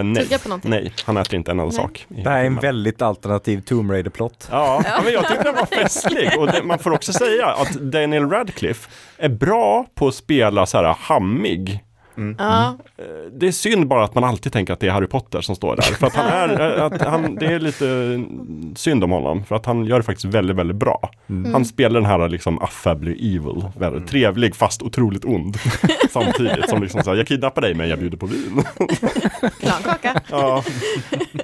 nej. 0.05 0.15
Tugga 0.25 0.39
på 0.39 0.49
någonting? 0.49 0.71
nej, 0.71 0.93
han 1.05 1.17
äter 1.17 1.35
inte 1.35 1.51
en 1.51 1.61
enda 1.61 1.73
sak. 1.73 2.07
Det 2.09 2.31
här 2.31 2.39
är 2.41 2.45
en 2.45 2.57
väldigt 2.57 3.03
alternativ 3.03 3.61
Tomb 3.61 3.91
Raider-plott. 3.91 4.49
Ja, 4.51 4.83
ja, 4.85 5.01
men 5.05 5.13
jag 5.13 5.29
tyckte 5.29 5.45
den 5.45 5.55
var 5.55 5.67
festlig. 5.67 6.31
Och 6.39 6.47
det, 6.47 6.63
man 6.63 6.79
får 6.79 6.91
också 6.93 7.13
säga 7.13 7.47
att 7.47 7.73
Daniel 7.73 8.31
Radcliffe 8.31 8.91
är 9.19 9.29
bra 9.29 9.87
på 9.95 10.09
att 10.09 10.15
spela 10.15 10.67
så 10.67 10.79
här 10.79 10.97
hammig. 11.01 11.85
Ja, 12.39 12.77
Det 13.33 13.47
är 13.49 13.53
synd 13.53 13.87
bara 13.89 14.05
att 14.05 14.15
man 14.15 14.25
alltid 14.25 14.53
tänker 14.53 14.73
att 14.73 14.81
det 14.81 14.87
är 14.87 14.91
Harry 14.91 15.07
Potter 15.07 15.41
som 15.41 15.57
står 15.57 15.77
där. 15.77 15.83
För 15.83 16.07
att 16.07 16.15
han 16.15 16.27
är, 16.27 16.77
eh, 16.79 16.85
att 16.85 17.03
han, 17.03 17.35
det 17.35 17.47
är 17.47 17.59
lite 17.61 18.21
synd 18.79 19.05
om 19.05 19.11
honom. 19.11 19.45
För 19.45 19.57
att 19.57 19.67
han 19.67 19.85
gör 19.85 19.97
det 19.97 20.03
faktiskt 20.03 20.25
väldigt, 20.35 20.57
väldigt 20.57 20.77
bra. 20.77 21.11
Han 21.53 21.65
spelar 21.65 22.01
den 22.01 22.11
här 22.11 22.29
liksom 22.29 22.59
affably 22.63 23.13
evil. 23.37 23.65
Väldigt 23.79 24.07
trevlig 24.09 24.57
fast 24.57 24.83
otroligt 24.83 25.25
ond. 25.25 25.57
Samtidigt 26.11 26.69
som 26.69 26.83
liksom 26.83 27.03
så 27.03 27.11
här, 27.11 27.17
jag 27.17 27.27
kidnappar 27.27 27.63
dig 27.63 27.75
men 27.75 27.89
jag 27.89 27.99
bjuder 27.99 28.17
på 28.17 28.27
vin. 28.27 28.63
klankaka. 29.61 30.21
ja, 30.31 30.63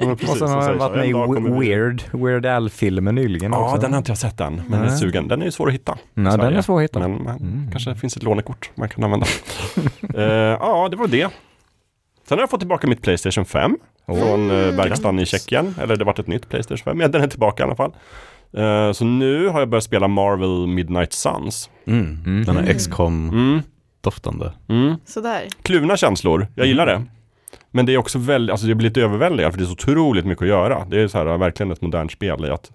precis, 0.00 0.28
Och 0.28 0.36
sen 0.38 0.48
har 0.48 0.62
så, 0.62 0.78
varit 0.78 0.96
med 0.96 1.08
i 1.08 1.12
Weird, 1.60 2.02
Weird 2.12 2.46
Al-filmen 2.46 3.14
nyligen 3.14 3.52
Ja, 3.52 3.64
också. 3.68 3.80
den 3.80 3.92
har 3.92 3.98
inte 3.98 4.10
jag 4.10 4.18
sett 4.18 4.40
än, 4.40 4.54
men 4.68 4.80
den 4.80 4.88
är 4.90 4.96
sugen. 4.96 5.28
Den 5.28 5.40
är 5.40 5.44
ju 5.46 5.52
svår 5.52 5.68
att 5.68 5.74
hitta. 5.74 5.98
Nej, 6.14 6.38
den 6.38 6.54
är 6.56 6.62
svår 6.62 6.76
att 6.78 6.84
hitta. 6.84 6.98
Men 6.98 7.24
man, 7.24 7.36
Mm. 7.36 7.70
kanske 7.72 7.94
finns 7.94 8.16
ett 8.16 8.22
lånekort 8.22 8.70
man 8.74 8.88
kan 8.88 9.04
använda. 9.04 9.26
Eh, 10.14 10.62
ja, 10.66 10.88
det 10.88 10.96
var 10.96 11.06
det. 11.06 11.28
Sen 12.28 12.38
har 12.38 12.42
jag 12.42 12.50
fått 12.50 12.60
tillbaka 12.60 12.86
mitt 12.86 13.02
Playstation 13.02 13.44
5 13.44 13.76
från 14.06 14.50
uh, 14.50 14.76
verkstaden 14.76 15.18
i 15.18 15.26
Tjeckien. 15.26 15.74
Eller 15.80 15.96
det 15.96 16.00
har 16.00 16.06
varit 16.06 16.18
ett 16.18 16.26
nytt 16.26 16.48
Playstation 16.48 16.84
5, 16.84 16.98
men 16.98 17.10
den 17.10 17.22
är 17.22 17.26
tillbaka 17.26 17.62
i 17.62 17.66
alla 17.66 17.76
fall. 17.76 17.92
Eh, 18.56 18.92
så 18.92 19.04
nu 19.04 19.48
har 19.48 19.60
jag 19.60 19.68
börjat 19.68 19.84
spela 19.84 20.08
Marvel 20.08 20.66
Midnight 20.66 21.12
Suns. 21.12 21.70
Mm. 21.86 22.18
Mm. 22.26 22.44
Den 22.44 22.56
här 22.56 22.62
Mm. 22.62 22.76
XCOM-doftande. 22.76 24.52
Mm. 24.68 24.82
Mm. 24.86 24.96
Sådär. 25.04 25.42
Kluvna 25.62 25.96
känslor, 25.96 26.46
jag 26.54 26.66
gillar 26.66 26.86
det. 26.86 27.02
Men 27.70 27.86
det 27.86 27.94
är 27.94 27.98
också 27.98 28.18
väldigt, 28.18 28.50
alltså 28.52 28.66
det 28.66 28.74
blir 28.74 28.88
lite 28.88 29.00
överväldigande 29.02 29.52
för 29.52 29.58
det 29.58 29.64
är 29.64 29.66
så 29.66 29.72
otroligt 29.72 30.24
mycket 30.26 30.42
att 30.42 30.48
göra. 30.48 30.84
Det 30.90 31.00
är 31.00 31.08
så 31.08 31.18
här 31.18 31.38
verkligen 31.38 31.72
ett 31.72 31.82
modernt 31.82 32.12
spel 32.12 32.44
i 32.44 32.50
att 32.50 32.70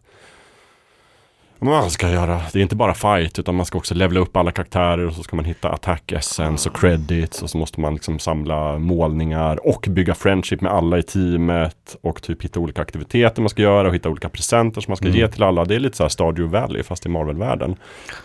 man 1.70 1.89
ska 1.89 2.09
göra, 2.09 2.41
det 2.53 2.59
är 2.59 2.64
inte 2.64 2.76
bara 2.76 2.93
fight 2.93 3.39
utan 3.39 3.55
man 3.55 3.66
ska 3.66 3.78
också 3.78 3.95
levela 3.95 4.20
upp 4.20 4.38
alla 4.38 4.51
karaktärer 4.51 5.07
och 5.07 5.14
så 5.14 5.24
ska 5.24 5.36
man 5.36 5.45
hitta 5.45 5.70
attack 5.70 6.12
essence 6.12 6.70
och 6.70 6.76
credits 6.76 7.43
och 7.43 7.49
så 7.49 7.57
måste 7.57 7.80
man 7.80 7.93
liksom 7.93 8.20
samla 8.20 8.78
målningar 8.78 9.68
och 9.68 9.86
bygga 9.89 10.16
friendship 10.16 10.62
med 10.62 10.72
alla 10.72 10.97
i 10.97 11.03
teamet 11.03 11.95
och 12.01 12.22
typ 12.22 12.43
hitta 12.43 12.59
olika 12.59 12.82
aktiviteter 12.82 13.41
man 13.41 13.49
ska 13.49 13.62
göra 13.62 13.88
och 13.88 13.95
hitta 13.95 14.09
olika 14.09 14.30
presenter 14.30 14.82
som 14.82 14.91
man 14.91 14.97
ska 14.97 15.05
Mm. 15.05 15.18
ge 15.18 15.28
till 15.28 15.43
alla. 15.43 15.66
Det 15.66 15.76
är 15.76 15.80
lite 15.80 15.97
så 15.97 16.03
här 16.03 16.09
Stardew 16.09 16.59
Valley 16.59 16.84
fast 16.84 17.05
i 17.05 17.09
Marvel-världen. 17.09 17.76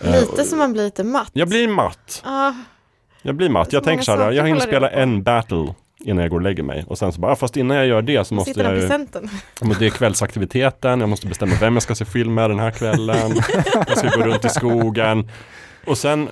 Lite 0.01 0.45
som 0.45 0.59
man 0.59 0.72
blir 0.72 0.84
lite 0.84 1.05
matt. 1.05 1.30
Jag 1.32 1.49
blir 1.49 1.68
matt. 1.68 2.22
Ah, 2.24 2.53
Jag 3.22 3.34
blir 3.34 3.49
matt. 3.49 3.72
Jag 3.72 3.84
tänker 3.84 4.05
så 4.05 4.16
här, 4.16 4.32
jag 4.32 4.47
hinner 4.47 4.61
spela 4.61 4.91
en 4.91 5.22
battle 5.22 5.74
innan 6.07 6.23
jag 6.23 6.31
går 6.31 6.37
och 6.37 6.43
lägger 6.43 6.63
mig. 6.63 6.85
Och 6.89 6.99
sen 6.99 7.13
så 7.13 7.21
bara, 7.21 7.33
ja, 7.33 7.37
fast 7.37 7.57
innan 7.57 7.77
jag 7.77 7.87
gör 7.87 8.03
det 8.03 8.25
så 8.25 8.35
måste 8.35 8.51
jag 8.61 8.75
ju, 8.77 8.89
men 9.61 9.77
det 9.79 9.87
är 9.87 9.91
kvällsaktiviteten, 9.91 11.01
jag 11.01 11.09
måste 11.09 11.27
bestämma 11.27 11.53
vem 11.61 11.75
jag 11.75 11.83
ska 11.83 11.95
se 11.95 12.05
film 12.05 12.35
med 12.35 12.51
den 12.51 12.59
här 12.59 12.71
kvällen. 12.71 13.33
jag 13.89 13.99
ska 13.99 14.09
gå 14.09 14.23
runt 14.23 14.45
i 14.45 14.49
skogen. 14.49 15.31
Och 15.87 15.99
sen, 15.99 16.29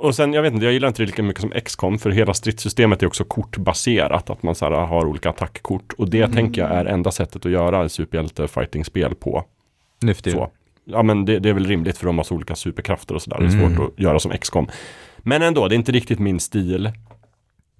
och 0.00 0.14
sen, 0.14 0.32
jag 0.32 0.42
vet 0.42 0.52
inte, 0.52 0.64
jag 0.64 0.72
gillar 0.72 0.88
inte 0.88 1.02
det 1.02 1.06
lika 1.06 1.22
mycket 1.22 1.40
som 1.40 1.50
XCOM 1.50 1.98
för 1.98 2.10
hela 2.10 2.34
stridssystemet 2.34 3.02
är 3.02 3.06
också 3.06 3.24
kortbaserat. 3.24 4.30
Att 4.30 4.42
man 4.42 4.54
så 4.54 4.64
här, 4.64 4.72
har 4.72 5.06
olika 5.06 5.30
attackkort. 5.30 5.92
Och 5.98 6.10
det 6.10 6.28
tänker 6.28 6.60
jag 6.62 6.70
är 6.70 6.84
enda 6.84 7.10
sättet 7.10 7.46
att 7.46 7.52
göra 7.52 7.88
superhjälte-fighting-spel 7.88 9.14
på. 9.14 9.44
Nu 10.00 10.14
för. 10.14 10.48
Ja 10.84 11.02
men 11.02 11.24
det, 11.24 11.38
det 11.38 11.48
är 11.48 11.52
väl 11.52 11.66
rimligt 11.66 11.98
för 11.98 12.06
de 12.06 12.16
har 12.18 12.24
så 12.24 12.34
olika 12.34 12.54
superkrafter 12.54 13.14
och 13.14 13.22
sådär. 13.22 13.38
Det 13.38 13.44
är 13.46 13.48
Mm. 13.48 13.76
svårt 13.76 13.88
att 13.88 14.00
göra 14.00 14.18
som 14.18 14.30
XCOM. 14.38 14.68
Men 15.18 15.42
ändå, 15.42 15.68
det 15.68 15.74
är 15.74 15.76
inte 15.76 15.92
riktigt 15.92 16.18
min 16.18 16.40
stil. 16.40 16.92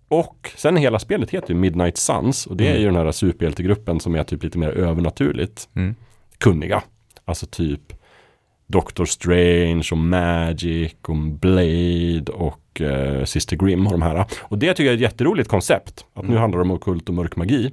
Och 0.09 0.51
sen 0.57 0.77
hela 0.77 0.99
spelet 0.99 1.31
heter 1.31 1.55
ju 1.55 1.61
Midnight 1.61 1.97
Suns 1.97 2.47
och 2.47 2.57
det 2.57 2.69
är 2.69 2.79
ju 2.79 2.85
den 2.85 2.97
här 2.97 3.13
superhjältegruppen 3.13 4.01
som 4.01 4.15
är 4.15 4.25
typ 4.25 4.43
lite 4.45 4.59
mer 4.59 4.69
övernaturligt 4.71 5.69
Mm. 5.77 5.95
kunniga. 6.39 6.83
Alltså 7.25 7.47
typ 7.47 7.81
Doctor 8.67 9.05
Strange 9.05 9.89
och 9.93 9.99
Magic 9.99 10.95
och 11.03 11.17
Blade 11.17 12.33
och 12.33 12.81
eh, 12.81 13.25
Sister 13.25 13.57
Grimm 13.57 13.87
och 13.87 13.93
de 13.93 14.03
här. 14.03 14.25
Och 14.41 14.59
det 14.59 14.69
tycker 14.75 14.85
jag 14.85 14.91
är 14.93 14.95
ett 14.97 15.01
jätteroligt 15.01 15.49
koncept. 15.49 16.05
Att 16.15 16.29
nu 16.29 16.37
handlar 16.37 16.59
det 16.59 16.63
om 16.63 16.71
ockult 16.71 17.09
och 17.09 17.15
mörk 17.15 17.37
magi. 17.37 17.73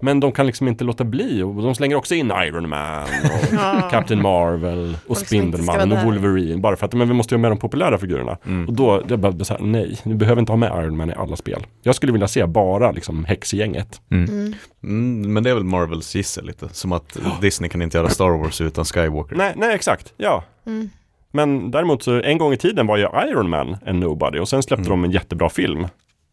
Men 0.00 0.20
de 0.20 0.32
kan 0.32 0.46
liksom 0.46 0.68
inte 0.68 0.84
låta 0.84 1.04
bli 1.04 1.42
och 1.42 1.62
de 1.62 1.74
slänger 1.74 1.96
också 1.96 2.14
in 2.14 2.30
Iron 2.30 2.68
Man 2.68 3.02
och 3.02 3.52
Ja. 3.52 3.88
Captain 3.90 4.22
Marvel 4.22 4.96
och 5.06 5.16
Spindelmannen 5.18 5.92
och. 5.92 6.04
Wolverine. 6.04 6.60
Bara 6.60 6.76
för 6.76 6.86
att 6.86 6.92
men 6.94 7.08
vi 7.08 7.14
måste 7.14 7.34
ju 7.34 7.38
ha 7.38 7.40
med 7.42 7.50
de 7.50 7.58
populära 7.58 7.98
figurerna. 7.98 8.38
Mm. 8.46 8.68
Och 8.68 8.74
då, 8.74 9.00
det 9.00 9.16
bara 9.16 9.44
så 9.44 9.54
här, 9.54 9.60
nej, 9.60 9.98
vi 10.04 10.14
behöver 10.14 10.40
inte 10.40 10.52
ha 10.52 10.56
med 10.56 10.72
Iron 10.84 10.96
Man 10.96 11.10
i 11.10 11.14
alla 11.14 11.36
spel. 11.36 11.66
Jag 11.82 11.94
skulle 11.94 12.12
vilja 12.12 12.28
se 12.28 12.46
bara 12.46 12.90
liksom 12.90 13.24
häxgänget. 13.24 14.00
Mm. 14.10 14.54
Mm, 14.82 15.32
men 15.32 15.42
det 15.44 15.50
är 15.50 15.54
väl 15.54 15.64
Marvels 15.64 16.14
gissel 16.14 16.46
lite. 16.46 16.68
Som 16.68 16.92
att 16.92 17.16
Disney 17.40 17.70
kan 17.70 17.82
inte 17.82 17.98
göra 17.98 18.08
Star 18.08 18.30
Wars 18.38 18.60
utan 18.60 18.84
Skywalker. 18.84 19.36
Nej, 19.36 19.52
nej 19.56 19.74
exakt, 19.74 20.12
ja. 20.16 20.44
Mm. 20.66 20.90
Men 21.34 21.70
däremot 21.70 22.02
så 22.02 22.22
en 22.22 22.38
gång 22.38 22.52
i 22.52 22.56
tiden 22.56 22.86
var 22.86 22.96
ju 22.96 23.06
Iron 23.30 23.48
Man 23.50 23.76
en 23.86 24.00
nobody 24.00 24.38
och 24.38 24.48
sen 24.48 24.62
släppte 24.62 24.86
Mm. 24.88 25.00
de 25.02 25.04
en 25.04 25.10
jättebra 25.10 25.48
film. 25.50 25.86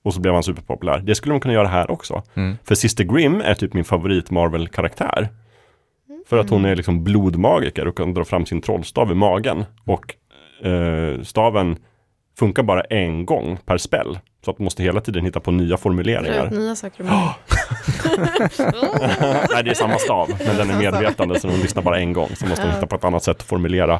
Och 0.03 0.13
så 0.13 0.19
blev 0.19 0.33
han 0.33 0.43
superpopulär. 0.43 0.99
Det 0.99 1.15
skulle 1.15 1.33
man 1.33 1.41
kunna 1.41 1.53
göra 1.53 1.67
här 1.67 1.91
också. 1.91 2.23
Mm. 2.33 2.57
För 2.63 2.75
Sister 2.75 3.03
Grimm 3.03 3.41
är 3.41 3.53
typ 3.53 3.73
min 3.73 3.85
favorit 3.85 4.31
Marvel-karaktär. 4.31 5.29
För 6.27 6.37
att 6.37 6.49
hon 6.49 6.65
är 6.65 6.75
liksom 6.75 7.03
blodmagiker 7.03 7.87
och 7.87 7.97
kan 7.97 8.13
dra 8.13 8.25
fram 8.25 8.45
sin 8.45 8.61
trollstav 8.61 9.11
i 9.11 9.15
magen. 9.15 9.65
Och 9.85 10.15
eh, 10.67 11.21
staven 11.21 11.77
funkar 12.39 12.63
bara 12.63 12.81
en 12.81 13.25
gång 13.25 13.57
per 13.65 13.77
spell. 13.77 14.19
Så 14.45 14.51
att 14.51 14.59
man 14.59 14.63
måste 14.63 14.83
hela 14.83 15.01
tiden 15.01 15.25
hitta 15.25 15.39
på 15.39 15.51
nya 15.51 15.77
formuleringar. 15.77 16.49
nya 16.49 16.75
saker. 16.75 17.03
Oh. 17.03 17.09
Nej, 19.53 19.63
det 19.63 19.69
är 19.69 19.73
samma 19.73 19.97
stav, 19.97 20.29
men 20.45 20.57
den 20.57 20.69
är 20.69 20.77
medvetande 20.77 21.39
så 21.39 21.47
de 21.47 21.53
lyssnar 21.53 21.83
bara 21.83 21.99
en 21.99 22.13
gång. 22.13 22.29
Så 22.35 22.45
måste 22.45 22.65
de 22.65 22.73
hitta 22.73 22.87
på 22.87 22.95
ett 22.95 23.03
annat 23.03 23.23
sätt 23.23 23.37
att 23.37 23.43
formulera 23.43 23.99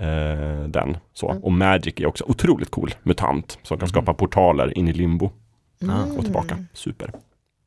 eh, 0.00 0.68
den. 0.68 0.96
Så. 1.12 1.30
Mm. 1.30 1.42
Och 1.44 1.52
Magic 1.52 1.94
är 1.96 2.06
också 2.06 2.24
otroligt 2.28 2.70
cool 2.70 2.94
mutant 3.02 3.58
som 3.62 3.78
kan 3.78 3.88
skapa 3.88 4.14
portaler 4.14 4.78
in 4.78 4.88
i 4.88 4.92
limbo 4.92 5.30
Mm. 5.82 6.16
och 6.16 6.24
tillbaka. 6.24 6.64
Super. 6.72 7.10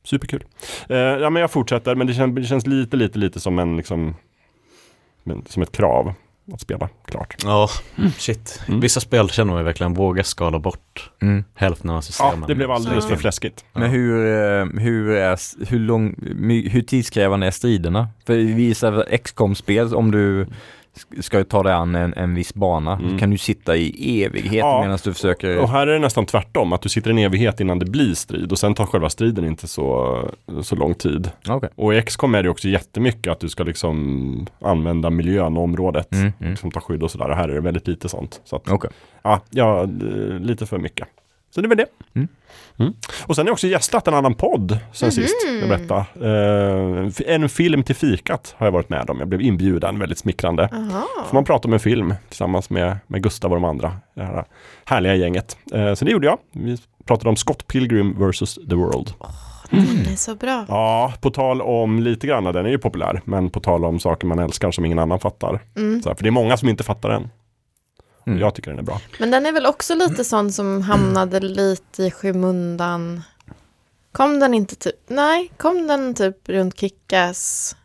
Superkul. 0.04 0.44
Eh, 0.90 0.98
ja, 0.98 1.30
men 1.30 1.42
jag 1.42 1.52
fortsätter, 1.52 1.96
men 1.96 2.08
det 2.08 2.14
känns, 2.14 2.36
det 2.36 2.44
känns 2.44 2.68
lite, 2.68 2.98
lite, 2.98 3.20
lite 3.20 3.40
som 3.40 3.60
en 3.60 3.78
liksom, 3.78 4.16
men, 5.24 5.46
som 5.50 5.64
ett 5.64 5.72
krav 5.72 6.14
att 6.54 6.62
spela 6.62 6.90
klart. 7.06 7.36
Ja, 7.44 7.70
shit. 8.18 8.62
Mm. 8.68 8.80
Vissa 8.80 9.00
spel 9.00 9.30
känner 9.30 9.52
man 9.52 9.60
ju 9.60 9.66
verkligen 9.66 9.94
våga 9.94 10.24
skala 10.24 10.60
bort 10.60 11.12
Mm. 11.22 11.44
hälften 11.56 11.90
av 11.90 11.96
Ja, 11.96 12.02
systemen. 12.02 12.44
det 12.48 12.56
blev 12.56 12.72
alldeles 12.72 13.04
Ja. 13.06 13.10
för 13.10 13.16
fläskigt. 13.18 13.66
Men 13.74 13.90
hur, 13.92 14.26
eh, 14.26 14.66
hur, 14.82 15.10
är, 15.10 15.66
hur, 15.70 15.80
lång, 15.80 16.16
hur 16.72 16.82
tidskrävande 16.82 17.48
är 17.48 17.52
striderna? 17.52 18.08
För 18.26 18.34
i 18.38 18.54
vissa 18.54 19.04
XCOM-spel, 19.24 19.96
om 19.96 20.12
du 20.12 20.48
sk- 20.98 21.22
ska 21.22 21.44
ta 21.44 21.64
dig 21.64 21.74
an 21.74 21.96
en, 21.96 22.14
en 22.14 22.36
viss 22.36 22.54
bana, 22.54 22.94
Mm. 22.94 23.18
kan 23.20 23.30
du 23.30 23.38
sitta 23.38 23.76
i 23.76 24.24
evighet 24.24 24.54
Ja. 24.60 24.82
medan 24.82 24.98
du 25.04 25.14
försöker... 25.14 25.58
Och 25.60 25.70
här 25.70 25.88
är 25.88 25.94
det 25.94 26.00
nästan 26.00 26.26
tvärtom, 26.26 26.74
att 26.74 26.82
du 26.82 26.90
sitter 26.90 27.10
en 27.10 27.18
evighet 27.18 27.60
innan 27.60 27.80
det 27.80 27.86
blir 27.86 28.14
strid 28.14 28.52
och 28.52 28.60
sen 28.60 28.74
tar 28.74 28.86
själva 28.86 29.10
striden 29.10 29.46
inte 29.46 29.68
så, 29.68 30.18
så 30.62 30.76
lång 30.76 30.94
tid. 30.94 31.30
Okej. 31.48 31.70
Och 31.76 31.94
i 31.96 32.02
XCOM 32.02 32.36
är 32.36 32.44
det 32.44 32.50
också 32.50 32.68
jättemycket 32.68 33.32
att 33.32 33.40
du 33.40 33.50
ska 33.50 33.64
liksom 33.64 34.48
använda 34.62 35.10
miljön 35.10 35.58
och 35.58 35.64
området. 35.64 36.12
Mm, 36.14 36.32
mm. 36.40 36.50
Liksom 36.52 36.72
ta 36.72 36.80
skydd 36.80 37.04
och 37.04 37.12
sådär. 37.12 37.30
Och 37.30 37.36
här 37.36 37.50
är 37.50 37.54
det 37.54 37.62
väldigt 37.62 37.88
lite 37.88 38.10
sånt. 38.10 38.42
Så 38.44 38.56
att, 38.56 38.70
Okej. 38.72 38.90
ja, 39.24 39.42
ja, 39.50 39.88
lite 40.40 40.66
för 40.66 40.78
mycket. 40.80 41.08
Så 41.54 41.62
det 41.62 41.68
är 41.68 41.70
väl 41.70 41.78
det. 41.78 41.86
Mm. 42.16 42.28
Mm. 42.80 42.94
Och 43.28 43.36
sen 43.36 43.46
har 43.46 43.50
jag 43.50 43.54
också 43.54 43.68
gästat 43.68 44.08
en 44.08 44.14
annan 44.14 44.34
podd 44.34 44.80
sen 44.92 45.12
sist. 45.12 45.36
Jag 45.62 45.70
berättade. 45.70 46.06
Eh, 47.28 47.36
en 47.36 47.50
film 47.50 47.84
till 47.84 47.96
fikat 47.96 48.56
har 48.58 48.68
jag 48.68 48.72
varit 48.72 48.90
med 48.90 49.10
om. 49.10 49.20
Jag 49.20 49.28
blev 49.28 49.42
inbjuden, 49.42 50.00
väldigt 50.00 50.18
smickrande. 50.18 50.70
Aha. 50.72 51.08
Får 51.28 51.34
man 51.34 51.46
prata 51.46 51.68
om 51.68 51.74
en 51.74 51.80
film 51.80 52.14
tillsammans 52.30 52.70
med, 52.70 52.98
med 53.08 53.24
Gustav 53.24 53.52
och 53.52 53.56
de 53.56 53.64
andra. 53.64 53.96
Det 54.16 54.24
här 54.24 54.46
härliga 54.86 55.16
gänget. 55.16 55.58
Eh, 55.74 55.94
så 55.94 56.06
det 56.06 56.12
gjorde 56.12 56.28
jag. 56.28 56.38
Vi 56.52 56.78
pratade 57.06 57.30
om 57.30 57.36
Scott 57.36 57.68
Pilgrim 57.68 58.30
vs. 58.30 58.56
The 58.70 58.76
World. 58.76 59.14
Den 59.70 60.14
är 60.14 60.16
så 60.16 60.36
bra. 60.36 60.66
Ja, 60.68 61.14
på 61.22 61.30
tal 61.30 61.62
om 61.62 62.00
lite 62.00 62.28
grann, 62.28 62.44
den 62.44 62.66
är 62.66 62.70
ju 62.70 62.78
populär, 62.78 63.22
men 63.26 63.50
på 63.50 63.60
tal 63.60 63.86
om 63.86 64.00
saker 64.00 64.28
man 64.28 64.40
älskar 64.40 64.72
som 64.72 64.86
ingen 64.86 65.00
annan 65.00 65.20
fattar. 65.20 65.60
Mm. 65.78 66.02
Så 66.02 66.10
här, 66.10 66.16
för 66.16 66.24
det 66.24 66.30
är 66.30 66.32
många 66.32 66.58
som 66.58 66.70
inte 66.70 66.84
fattar 66.84 67.10
den. 67.10 67.30
Mm. 68.26 68.40
Jag 68.40 68.56
tycker 68.56 68.70
den 68.72 68.80
är 68.80 68.84
bra. 68.84 69.02
Men 69.20 69.32
den 69.32 69.46
är 69.46 69.52
väl 69.52 69.66
också 69.66 69.96
lite 69.96 70.24
sån 70.24 70.52
som 70.52 70.82
hamnade 70.82 71.40
lite 71.40 72.04
i 72.04 72.12
skymundan. 72.12 73.24
Kom 74.12 74.40
den 74.40 74.54
inte 74.54 74.76
typ, 74.76 74.96
nej, 75.08 75.52
kom 75.58 75.88
den 75.88 76.16
typ 76.16 76.50
runt 76.50 76.80
Kickass? 76.80 77.76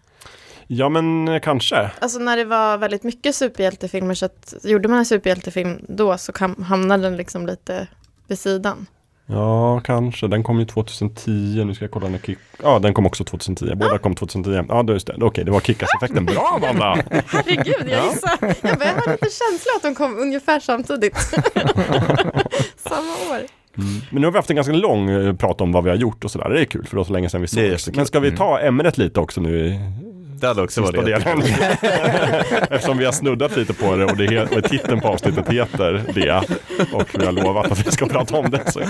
Ja, 0.67 0.89
men 0.89 1.29
eh, 1.29 1.41
kanske. 1.41 1.91
Alltså 2.01 2.19
när 2.19 2.37
det 2.37 2.45
var 2.45 2.79
väldigt 2.79 3.03
mycket 3.03 3.35
superhjältefilmer 3.35 4.15
så 4.15 4.27
att 4.27 4.55
gjorde 4.63 4.89
man 4.89 4.99
en 4.99 5.07
superhjältefilm 5.07 5.85
då 5.89 6.19
så 6.19 6.33
kam, 6.33 6.63
hamnade 6.63 7.03
den 7.03 7.17
liksom 7.17 7.47
lite 7.47 7.87
vid 8.27 8.39
sidan. 8.39 8.87
Ja, 9.31 9.81
kanske. 9.81 10.27
Den 10.29 10.43
kom 10.43 10.59
ju 10.59 10.65
2010. 10.65 11.31
Nu 11.67 11.75
ska 11.75 11.85
jag 11.85 11.91
kolla 11.93 12.09
när 12.09 12.19
Kick... 12.19 12.39
Ja, 12.63 12.79
den 12.79 12.95
kom 12.95 13.07
också 13.07 13.25
2010. 13.25 13.75
Båda 13.75 13.99
kom 13.99 14.15
2010. 14.15 14.65
Ja, 14.69 14.83
då 14.83 14.93
just 14.93 15.07
det. 15.07 15.15
Okej, 15.21 15.45
det 15.45 15.51
var 15.51 15.61
Kickass-effekten. 15.61 16.25
Bra, 16.25 16.61
Amanda! 16.63 17.03
Herregud, 17.27 17.75
jag 17.89 17.99
Ja. 17.99 18.11
gissar. 18.13 18.39
Jag, 18.41 18.79
bara, 18.79 18.85
jag 18.89 18.95
har 18.95 19.13
lite 19.13 19.27
känsla 19.27 19.71
att 19.77 19.83
de 19.83 19.95
kom 19.95 20.19
ungefär 20.19 20.61
samtidigt. 20.61 21.17
Samma 22.77 23.13
år. 23.35 23.41
Men 24.11 24.21
nu 24.21 24.27
har 24.27 24.33
vi 24.33 24.39
haft 24.39 24.51
en 24.51 24.57
ganska 24.57 24.73
lång 24.75 25.11
eh, 25.11 25.35
prat 25.35 25.61
om 25.61 25.73
vad 25.73 25.85
vi 25.85 25.91
har 25.91 25.97
gjort 25.97 26.25
och 26.25 26.31
sådär. 26.31 26.49
Det 26.51 26.61
är 26.61 26.65
kul, 26.65 26.85
för 26.85 26.91
det 26.91 26.97
var 26.97 27.05
så 27.05 27.13
länge 27.13 27.29
sedan 27.29 27.41
vi 27.41 27.47
jättekul. 27.71 27.97
Men 27.97 28.07
ska 28.07 28.21
vi 28.21 28.37
ta 28.37 28.61
ämnet 28.61 28.99
lite 28.99 29.21
också 29.21 29.41
nu 29.41 29.81
Det 30.41 30.47
hade 30.47 30.63
också 30.63 30.83
varit 30.83 31.05
delen? 31.05 31.43
Eftersom 32.71 32.99
vi 32.99 33.05
har 33.05 33.13
snuddat 33.13 33.57
lite 33.57 33.75
på 33.75 33.97
det 33.97 34.05
och, 34.05 34.17
det 34.17 34.27
he- 34.27 34.59
och 34.59 34.65
titeln 34.65 35.01
på 35.01 35.09
avsnittet 35.09 35.49
heter 35.49 36.05
det. 36.15 36.43
Och 36.93 37.09
vi 37.15 37.25
har 37.25 37.33
lovat 37.33 37.73
att 37.73 37.87
vi 37.87 37.91
ska 37.93 38.07
prata 38.07 38.37
om 38.37 38.51
det. 38.51 38.73
Så. 38.73 38.81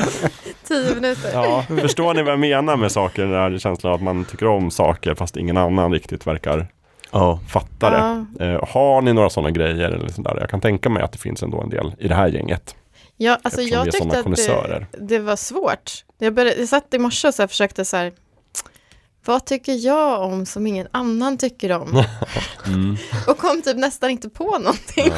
Tio 0.69 0.95
minuter. 0.95 1.31
Ja, 1.33 1.65
förstår 1.81 2.15
ni 2.15 2.23
vad 2.23 2.33
jag 2.33 2.41
menar 2.41 2.77
med 2.77 2.93
saker? 2.93 3.23
Den 3.23 3.33
här 3.33 3.59
känslan 3.59 3.93
av 3.93 3.97
att 3.97 4.03
man 4.05 4.25
tycker 4.25 4.47
om 4.47 4.71
saker 4.71 5.15
fast 5.15 5.37
ingen 5.37 5.57
annan 5.57 5.93
riktigt 5.93 6.27
verkar 6.27 6.67
Ja, 7.13 7.41
fatta 7.49 7.91
det. 7.91 8.45
Eh, 8.47 8.65
har 8.69 9.03
ni 9.03 9.13
några 9.13 9.31
sådana 9.31 9.51
grejer 9.51 9.91
eller 9.91 10.09
sånt 10.09 10.27
där? 10.27 10.37
Jag 10.41 10.51
kan 10.51 10.61
tänka 10.61 10.89
mig 10.89 11.03
att 11.03 11.13
det 11.13 11.19
finns 11.19 11.43
ändå 11.43 11.61
en 11.61 11.69
del 11.71 11.93
i 11.99 12.09
det 12.09 12.15
här 12.15 12.29
gänget. 12.29 12.75
Ja, 13.17 13.39
alltså 13.43 13.61
Eftersom 13.61 13.85
jag 13.85 13.95
tyckte 13.95 14.19
att 14.19 14.37
det, 14.37 14.87
det 15.01 15.19
var 15.19 15.37
svårt. 15.37 16.05
Jag, 16.19 16.35
började, 16.35 16.59
jag 16.61 16.69
satt 16.69 16.95
i 16.95 16.99
morse 16.99 17.29
och 17.29 17.35
så 17.35 17.49
försökte 17.49 17.85
så 17.85 17.97
här, 17.97 18.13
vad 19.29 19.45
tycker 19.45 19.73
jag 19.87 20.23
om 20.23 20.47
som 20.47 20.67
ingen 20.67 20.89
annan 20.91 21.39
tycker 21.39 21.73
om? 21.73 22.03
Mm. 22.67 22.97
Och 23.27 23.39
kom 23.39 23.63
typ 23.63 23.77
nästan 23.77 24.11
inte 24.11 24.29
på 24.29 24.59
någonting. 24.59 25.13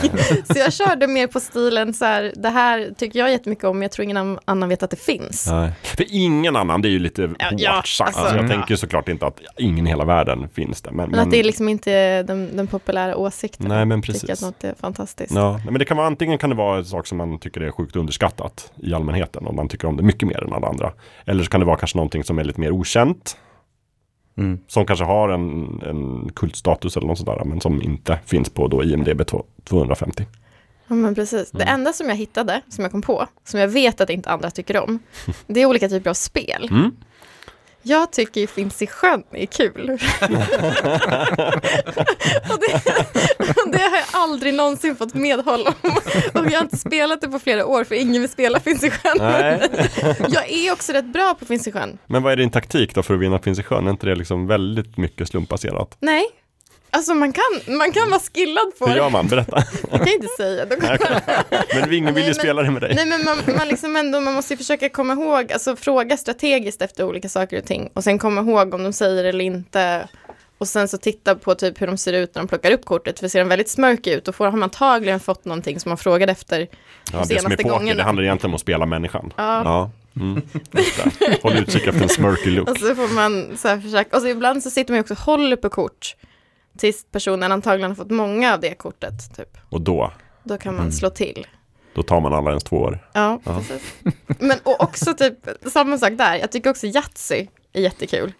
så 0.53 0.59
jag 0.59 0.73
körde 0.73 1.07
mer 1.07 1.27
på 1.27 1.41
stilen 1.41 1.95
så 1.95 2.05
här, 2.05 2.33
det 2.37 2.49
här 2.49 2.91
tycker 2.99 3.19
jag 3.19 3.31
jättemycket 3.31 3.65
om, 3.65 3.77
men 3.79 3.83
jag 3.83 3.93
tror 3.93 4.05
ingen 4.05 4.39
annan- 4.45 4.69
vet 4.69 4.83
att 4.83 4.91
det 4.91 5.01
finns. 5.01 5.47
Nej. 5.51 5.73
För 5.83 6.05
ingen 6.09 6.57
annan, 6.57 6.83
det 6.83 6.89
är 6.89 6.91
ju 6.91 6.99
lite 6.99 7.23
Ja, 7.23 7.47
hårt 7.51 7.61
ja, 7.61 7.83
sagt. 7.87 8.17
alltså, 8.17 8.37
jag 8.37 8.45
ja. 8.45 8.49
tänker 8.49 8.77
såklart 8.77 9.09
inte 9.09 9.27
att 9.27 9.41
ingen 9.59 9.87
i 9.87 9.91
hela 9.91 10.05
världen 10.05 10.49
finns 10.55 10.83
det. 10.83 10.91
Men, 10.91 11.11
Men 11.11 11.21
att 11.21 11.31
det 11.31 11.41
är 11.41 11.45
liksom 11.45 11.69
inte 11.69 12.23
den, 12.23 12.57
den 12.57 12.67
populära 12.67 13.17
åsikten. 13.17 13.69
Nej, 13.69 13.85
men 13.87 14.03
Tycker 14.03 14.13
precis. 14.13 14.31
att 14.31 14.41
något 14.41 14.65
är 14.65 14.75
fantastiskt. 14.81 15.35
Ja, 15.35 15.61
men 15.65 15.75
det 15.79 15.85
kan 15.85 15.97
vara 15.97 16.07
antingen 16.07 16.39
kan 16.39 16.51
det 16.51 16.57
vara 16.57 16.79
en 16.79 16.85
sak 16.85 17.07
som 17.07 17.19
man 17.19 17.39
tycker 17.39 17.61
är 17.61 17.71
sjukt 17.71 17.97
underskattat 17.97 18.73
i 18.83 18.95
allmänheten 18.95 19.47
och 19.47 19.55
man 19.55 19.69
tycker 19.69 19.89
om 19.89 19.97
det 19.97 20.03
mycket 20.03 20.29
mer 20.29 20.45
än 20.45 20.53
alla 20.53 20.67
andra. 20.69 20.93
Eller 21.27 21.45
så 21.45 21.51
kan 21.51 21.61
det 21.61 21.67
vara 21.67 21.77
kanske 21.77 21.99
någonting 21.99 22.25
som 22.25 22.39
är 22.39 22.45
lite 22.45 22.61
mer 22.61 22.71
okänt, 22.73 23.37
mm. 24.39 24.59
som 24.67 24.87
kanske 24.87 25.05
har 25.05 25.29
en, 25.29 25.81
en 25.87 26.31
kultstatus 26.35 26.97
eller 26.97 27.07
något 27.07 27.19
sådär, 27.19 27.43
men 27.45 27.61
som 27.61 27.83
inte 27.83 28.19
finns 28.27 28.51
på 28.51 28.69
då 28.69 28.85
IMDB 28.85 29.21
2- 29.21 29.43
250. 29.65 30.27
Ja, 30.89 30.95
men 30.95 31.15
precis. 31.15 31.51
Det 31.51 31.63
Mm. 31.63 31.75
enda 31.75 31.93
som 31.93 32.09
jag 32.09 32.17
hittade, 32.17 32.61
som 32.69 32.83
jag 32.85 32.91
kom 32.93 33.03
på, 33.03 33.27
som 33.45 33.61
jag 33.61 33.69
vet 33.69 34.01
att 34.01 34.11
inte 34.11 34.31
andra 34.31 34.51
tycker 34.51 34.77
om, 34.81 34.99
det 35.47 35.61
är 35.63 35.67
olika 35.67 35.89
typer 35.89 36.11
av 36.11 36.15
spel. 36.15 36.69
Mm. 36.71 36.91
Jag 37.83 38.13
tycker 38.13 38.41
ju 38.41 38.47
Finns 38.47 38.83
i 38.83 38.87
sjön 38.87 39.23
är 39.33 39.47
kul. 39.47 39.91
och, 42.51 42.59
det, 42.61 42.73
och 43.39 43.71
det 43.73 43.79
har 43.79 43.97
jag 43.97 44.05
aldrig 44.13 44.55
någonsin 44.55 44.97
fått 44.97 45.15
medhåll 45.15 45.67
om. 45.67 45.91
Och 46.35 46.47
jag 46.47 46.59
har 46.59 46.63
inte 46.63 46.77
spelat 46.77 47.21
det 47.21 47.29
på 47.29 47.39
flera 47.39 47.67
år 47.67 47.85
för 47.85 47.95
ingen 47.95 48.23
vill 48.23 48.31
spela 48.31 48.61
Finns 48.61 48.85
i 48.85 48.91
sjön. 48.91 49.19
Jag 50.29 50.51
är 50.51 50.73
också 50.73 50.93
rätt 50.93 51.13
bra 51.13 51.35
på 51.39 51.45
Finns 51.45 51.69
i 51.69 51.73
sjön. 51.73 51.99
Men 52.07 52.23
vad 52.23 52.33
är 52.33 52.37
din 52.37 52.51
taktik 52.51 52.95
då 52.95 53.03
för 53.03 53.15
att 53.15 53.21
vinna 53.21 53.39
Finns 53.39 53.59
i 53.59 53.63
sjön? 53.63 53.87
Är 53.87 53.91
inte 53.91 54.07
det 54.07 54.15
liksom 54.15 54.47
väldigt 54.47 54.97
mycket 54.97 55.29
slumpbaserat? 55.29 55.97
Nej, 56.01 56.25
alltså 56.91 57.15
man 57.15 57.33
kan, 57.33 57.77
man 57.77 57.93
kan 57.93 58.11
vara 58.11 58.21
skillad 58.35 58.73
på 58.79 58.87
Hur 58.87 58.97
gör 58.97 59.05
det. 59.05 59.11
man? 59.11 59.27
Berätta. 59.29 59.65
Jag 59.91 59.99
kan 60.01 60.09
inte 60.09 60.29
säga. 60.37 60.67
Men 61.75 61.93
ingen 61.93 62.15
vill 62.15 62.27
ju 62.27 62.35
spela 62.35 62.63
det 62.63 62.71
med 62.71 62.83
dig. 62.83 62.95
Nej 62.95 63.07
men 63.07 63.25
man, 63.25 63.57
man, 63.57 63.69
liksom 63.69 63.97
ändå, 63.97 64.21
man 64.21 64.35
måste 64.35 64.55
ju 64.55 64.59
försöka 64.59 64.89
komma 64.89 65.13
ihåg, 65.13 65.53
alltså 65.53 65.77
fråga 65.77 66.17
strategiskt 66.17 66.83
efter 66.83 67.05
olika 67.05 67.29
saker 67.29 67.59
och 67.59 67.65
ting 67.65 67.91
och 67.95 68.05
sen 68.05 68.19
komma 68.19 68.41
ihåg 68.41 68.75
om 68.75 68.83
de 68.83 68.93
säger 68.93 69.25
eller 69.25 69.45
inte. 69.45 70.09
Och 70.59 70.69
sen 70.69 70.89
så 70.89 70.99
titta 70.99 71.35
på 71.35 71.55
typ 71.55 71.81
hur 71.81 71.87
de 71.87 71.97
ser 71.97 72.13
ut 72.13 72.35
när 72.35 72.43
de 72.43 72.49
plockar 72.49 72.71
upp 72.71 72.85
kortet, 72.85 73.21
för 73.21 73.29
ser 73.29 73.39
de 73.39 73.49
väldigt 73.49 73.69
smirky 73.69 74.11
ut, 74.15 74.25
då 74.25 74.33
får, 74.33 74.45
har 74.45 74.53
man 74.53 74.63
antagligen 74.63 75.21
fått 75.21 75.45
någonting 75.45 75.81
som 75.81 75.91
man 75.91 75.99
frågade 75.99 76.33
efter. 76.33 76.59
Ja, 76.61 76.67
det 77.05 77.11
som 77.13 77.21
är 77.21 77.25
senaste 77.27 77.57
poker, 77.57 77.69
gångerna. 77.71 77.99
det 77.99 78.03
handlar 78.05 78.25
egentligen 78.25 78.51
om 78.51 78.55
att 78.55 78.61
spela 78.61 78.87
människan. 78.87 79.33
Ja. 79.37 79.63
Ja. 79.65 79.91
Mm. 80.17 80.43
Det. 80.71 81.43
Håll 81.43 81.57
utkik 81.59 81.87
efter 81.87 82.03
en 82.03 82.09
smirky 82.09 82.51
look. 82.51 82.71
Och 82.71 82.77
så 82.77 82.95
får 82.95 83.15
man 83.15 83.57
så 83.59 83.69
här 83.69 83.81
försöka, 83.81 84.17
och 84.17 84.23
så 84.23 84.29
ibland 84.29 84.63
så 84.63 84.71
sitter 84.71 84.93
man 84.93 85.01
också 85.01 85.15
och 85.15 85.21
håller 85.21 85.57
på 85.57 85.69
kort 85.69 86.17
tills 86.81 87.07
personen 87.13 87.53
antagligen 87.53 87.91
har 87.91 87.97
fått 87.97 88.11
många 88.11 88.55
av 88.55 88.61
det 88.61 88.75
kortet. 88.75 89.37
Typ. 89.37 89.57
Och 89.69 89.81
då, 89.81 90.13
Då 90.45 90.59
kan 90.59 90.77
man 90.77 90.93
slå 90.93 91.11
till. 91.11 91.47
då 91.95 92.03
tar 92.03 92.21
man 92.21 92.35
alla 92.35 92.51
ens 92.51 92.65
två 92.65 92.77
år. 92.77 92.99
Ja, 93.13 93.41
Ja. 93.45 93.55
precis. 93.59 93.95
Men 94.39 94.59
och 94.63 94.83
också 94.83 95.15
typ, 95.15 95.35
samma 95.67 95.99
sak 95.99 96.13
där, 96.13 96.37
jag 96.37 96.53
tycker 96.53 96.71
också 96.71 96.87
Yatzy 96.87 97.47
är 97.73 97.81
jättekul. 97.81 98.33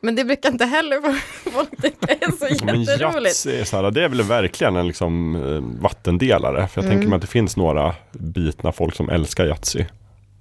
Men 0.00 0.14
det 0.16 0.24
brukar 0.24 0.52
inte 0.52 0.64
heller 0.64 1.20
folk 1.50 1.82
tycka 1.82 2.06
är 2.14 2.30
så 2.58 2.64
Men 2.64 2.82
jätteroligt. 2.82 3.26
Yatzy 3.26 3.50
är, 3.60 3.64
så 3.64 3.76
här, 3.76 3.90
det 3.90 4.04
är 4.04 4.08
väl 4.08 4.22
verkligen 4.22 4.76
en 4.76 4.86
liksom, 4.86 5.36
eh, 5.36 5.82
vattendelare. 5.82 6.68
För 6.68 6.80
jag 6.80 6.84
Mm. 6.84 6.96
tänker 6.96 7.08
mig 7.08 7.16
att 7.16 7.22
det 7.22 7.28
finns 7.28 7.56
några 7.56 7.94
bitna 8.12 8.72
folk 8.72 8.94
som 8.94 9.08
älskar 9.10 9.44
Yatzy. 9.46 9.84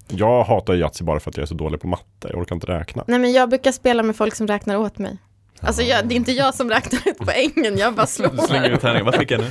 Jag 0.09 0.43
hatar 0.43 0.73
Yatzy 0.75 1.03
bara 1.03 1.19
för 1.19 1.29
att 1.31 1.38
jag 1.38 1.41
är 1.43 1.47
så 1.47 1.53
dålig 1.55 1.81
på 1.81 1.88
matte. 1.88 2.27
Jag 2.29 2.35
orkar 2.39 2.55
inte 2.55 2.67
räkna. 2.67 3.03
Nej 3.07 3.19
men 3.19 3.31
jag 3.33 3.49
brukar 3.49 3.71
spela 3.71 4.03
med 4.03 4.15
folk 4.15 4.35
som 4.35 4.47
räknar 4.47 4.75
åt 4.77 4.97
mig. 4.97 5.17
Alltså 5.62 5.82
jag, 5.82 6.08
det 6.08 6.14
är 6.14 6.16
inte 6.16 6.32
jag 6.32 6.53
som 6.55 6.70
räknar 6.70 6.99
ut 7.05 7.18
poängen, 7.18 7.78
jag 7.78 7.93
bara 7.93 8.08
slår. 8.08 8.47
Slänger 8.47 8.70
ut 8.70 8.82
tärningen, 8.82 9.05
vad 9.05 9.16
fick 9.16 9.32
jag 9.32 9.39
nu? 9.41 9.49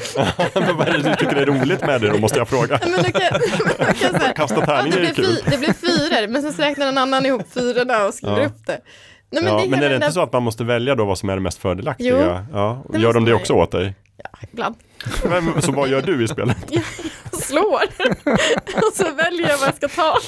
Men 0.55 0.77
vad 0.77 0.89
är 0.89 0.93
det 0.93 0.99
du 1.11 1.15
tycker 1.15 1.37
är 1.37 1.47
roligt 1.47 1.81
med 1.87 2.01
det 2.01 2.09
då, 2.09 2.19
måste 2.19 2.39
jag 2.39 2.49
fråga. 2.49 2.81
Men 2.83 3.13
kan, 3.13 3.13
kan 4.01 4.21
här, 4.21 4.33
Kasta 4.33 4.57
ja, 4.61 4.67
tärning 4.67 4.93
det, 4.93 4.99
blir 5.01 5.15
kul. 5.15 5.25
fy, 5.45 5.51
det 5.51 5.59
blir 5.59 5.73
fyror, 5.73 6.29
men 6.29 6.43
sen 6.43 6.53
så 6.53 6.63
räknar 6.63 6.87
en 6.87 6.99
annan 6.99 7.27
ihop 7.27 7.43
fyrorna 7.55 8.07
och 8.07 8.15
skriver 8.15 8.39
Ja. 8.41 8.47
upp 8.47 8.67
det. 8.67 8.81
Nej, 9.31 9.43
Men, 9.43 9.53
ja, 9.53 9.61
det 9.63 9.69
men 9.69 9.83
är 9.83 9.89
det 9.89 9.95
inte 9.95 10.07
där- 10.07 10.13
så 10.13 10.23
att 10.23 10.33
man 10.33 10.43
måste 10.43 10.65
välja 10.65 10.95
då 10.95 11.05
vad 11.05 11.19
som 11.19 11.29
är 11.29 11.35
det 11.35 11.41
mest 11.41 11.59
fördelaktiga? 11.59 12.09
Jo, 12.53 12.59
ja. 12.93 12.99
Gör 12.99 13.13
de 13.13 13.25
det 13.25 13.35
också 13.35 13.53
åt 13.53 13.71
dig? 13.73 13.95
Ibland. 14.53 14.75
Men, 15.29 15.63
så 15.63 15.73
vad 15.73 15.89
gör 15.89 16.03
du 16.03 16.25
i 16.25 16.29
spelet? 16.29 16.57
Slår. 17.47 17.83
och 18.89 18.93
så 18.95 19.11
väljer 19.15 19.49
jag 19.49 19.59
vad 19.59 19.69
jag 19.69 19.77
ska 19.77 19.89
ta. 19.89 20.19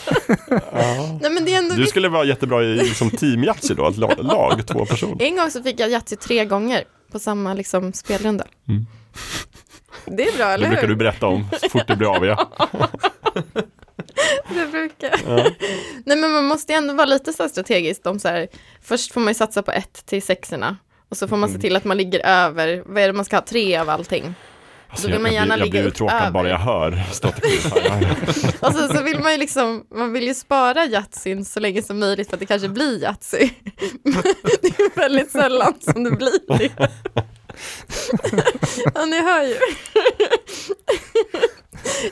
Nej 1.20 1.30
men 1.30 1.44
det 1.44 1.54
är 1.54 1.58
ändå 1.58 1.74
Du 1.74 1.86
skulle 1.86 2.08
vara 2.08 2.24
jättebra 2.24 2.64
i 2.64 2.88
som 2.94 3.10
team 3.10 3.44
Yatzy 3.44 3.74
då, 3.74 3.88
ett 3.88 3.96
la- 3.96 4.14
lag, 4.18 4.66
två 4.66 4.86
personer. 4.86 5.22
En 5.22 5.36
gång 5.36 5.50
så 5.50 5.62
fick 5.62 5.80
jag 5.80 5.90
Yatzy 5.90 6.16
tre 6.16 6.44
gånger 6.44 6.84
på 7.12 7.18
samma 7.18 7.54
liksom, 7.54 7.92
spelrunda. 7.92 8.44
Mm. 8.68 8.86
Det 10.06 10.28
är 10.28 10.36
bra, 10.36 10.46
Det 10.46 10.52
eller 10.52 10.66
brukar 10.66 10.82
hur? 10.82 10.88
du 10.88 10.96
berätta 10.96 11.26
om 11.26 11.48
så 11.62 11.68
fort 11.68 11.86
det 11.86 11.96
blir 11.96 12.16
av 12.16 12.24
ja. 12.26 12.48
Det 14.54 14.66
brukar. 14.70 15.10
Ja. 15.26 15.46
Nej 16.04 16.16
men 16.16 16.30
man 16.32 16.44
måste 16.44 16.72
ju 16.72 16.76
ändå 16.76 16.94
vara 16.94 17.06
lite 17.06 17.32
så 17.32 17.42
här 17.42 17.50
strategiskt 17.50 18.06
om 18.06 18.18
så 18.18 18.28
här, 18.28 18.48
först 18.82 19.12
får 19.12 19.20
man 19.20 19.28
ju 19.30 19.34
satsa 19.34 19.62
på 19.62 19.70
ett 19.72 20.06
till 20.06 20.22
sexorna 20.22 20.76
och 21.08 21.16
så 21.16 21.28
får 21.28 21.36
man 21.36 21.48
Mm. 21.48 21.60
se 21.60 21.66
till 21.68 21.76
att 21.76 21.84
man 21.84 21.96
ligger 21.96 22.26
över, 22.26 22.82
vad 22.86 23.02
är 23.02 23.06
det 23.06 23.12
man 23.12 23.24
ska 23.24 23.36
ha, 23.36 23.42
tre 23.42 23.76
av 23.76 23.90
allting. 23.90 24.34
Alltså, 24.90 25.08
jag, 25.08 25.32
jag, 25.32 25.46
blir, 25.48 25.58
jag 25.58 25.70
blir 25.70 25.86
uttråkad 25.86 26.22
över. 26.22 26.30
bara 26.30 26.48
jag 26.48 26.58
hör. 26.58 27.02
Och 28.60 28.72
så, 28.74 28.88
så 28.94 29.02
vill 29.02 29.20
man 29.20 29.32
ju 29.32 29.38
liksom, 29.38 29.84
man 29.94 30.12
vill 30.12 30.26
ju 30.26 30.34
spara 30.34 30.84
Yatzyn 30.84 31.44
så 31.44 31.60
länge 31.60 31.82
som 31.82 31.98
möjligt 31.98 32.28
för 32.28 32.36
att 32.36 32.40
det 32.40 32.46
kanske 32.46 32.68
blir 32.68 33.02
Yatzy. 33.02 33.38
det 34.62 34.68
är 34.68 34.96
väldigt 34.96 35.30
sällan 35.30 35.74
som 35.80 36.04
det 36.04 36.10
blir 36.10 36.58
det. 36.58 36.70
ja, 38.94 39.04
ni 39.04 39.22
hör 39.22 39.42
ju. 39.42 39.56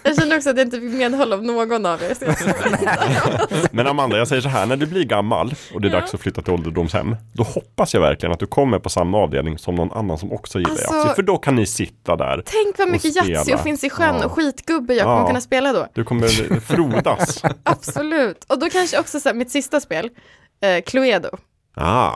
Jag 0.03 0.17
känner 0.19 0.37
också 0.37 0.51
att 0.51 0.57
jag 0.57 0.67
inte 0.67 0.81
fick 0.81 0.91
medhåll 0.93 1.33
av 1.33 1.43
någon 1.45 1.87
av 1.87 2.03
er. 2.03 2.17
Men 3.75 3.87
Amanda, 3.87 4.19
jag 4.19 4.29
säger 4.29 4.43
så 4.43 4.49
här, 4.49 4.67
när 4.67 4.77
du 4.77 4.87
blir 4.87 5.05
gammal 5.05 5.55
och 5.75 5.81
det 5.81 5.89
är 5.89 5.93
Ja. 5.93 6.01
dags 6.01 6.15
att 6.15 6.21
flytta 6.21 6.43
till 6.43 6.53
ålderdomshem, 6.53 7.17
då 7.33 7.43
hoppas 7.43 7.95
jag 7.95 8.01
verkligen 8.01 8.33
att 8.33 8.39
du 8.41 8.47
kommer 8.47 8.79
på 8.79 8.89
samma 8.89 9.19
avdelning 9.19 9.59
som 9.59 9.75
någon 9.75 9.93
annan 9.93 10.19
som 10.19 10.33
också 10.33 10.59
gillar 10.59 10.71
Alltså- 10.71 10.95
Yatzy. 10.95 11.15
För 11.15 11.23
då 11.23 11.39
kan 11.39 11.57
ni 11.57 11.67
sitta 11.67 12.17
där. 12.17 12.43
Tänk 12.47 12.79
vad 12.79 12.89
mycket. 12.89 13.17
Yatzy 13.29 13.55
och 13.55 13.61
finns 13.61 13.85
i 13.85 13.91
sjön 13.91 14.17
Ja. 14.21 14.25
och 14.27 14.33
skitgubbe 14.33 14.95
jag 14.95 15.05
kommer 15.05 15.21
Ja. 15.21 15.27
kunna 15.27 15.41
spela 15.41 15.73
då. 15.73 15.87
Du 15.95 16.05
kommer 16.05 16.61
frodas. 16.61 17.43
Absolut. 17.63 18.45
Och 18.49 18.59
då 18.59 18.69
kanske 18.71 18.99
också 19.01 19.21
så 19.21 19.29
här, 19.29 19.37
mitt 19.37 19.51
sista 19.51 19.81
spel, 19.81 20.11
eh, 20.63 20.83
Cluedo. 20.87 21.29
ah, 21.77 22.13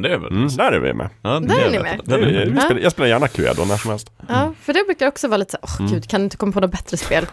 Men 0.00 0.10
det 0.10 0.14
är 0.14 0.18
väl... 0.18 0.30
mm, 0.32 0.48
där 0.48 0.72
är 0.72 0.80
vi 0.80 0.92
med. 0.94 1.08
Ja, 1.22 1.40
Där 1.40 1.58
är 1.58 1.64
det 1.64 1.70
ni 1.70 1.78
med. 1.78 2.00
Det 2.04 2.14
är 2.14 2.46
vi 2.50 2.60
spelar, 2.60 2.80
jag 2.80 2.92
spelar 2.92 3.08
gärna 3.08 3.28
Cluedo 3.28 3.64
när 3.64 3.76
som 3.76 3.90
helst. 3.90 4.12
Ja, 4.28 4.52
för 4.60 4.72
det 4.72 4.84
brukar 4.86 5.08
också 5.08 5.28
vara 5.28 5.36
lite 5.38 5.50
så 5.50 5.58
åh 5.62 5.90
gud, 5.90 6.08
kan 6.08 6.20
du 6.20 6.24
inte 6.24 6.36
komma 6.36 6.52
på 6.52 6.60
något 6.60 6.70
bättre 6.70 6.96
spel? 6.96 7.26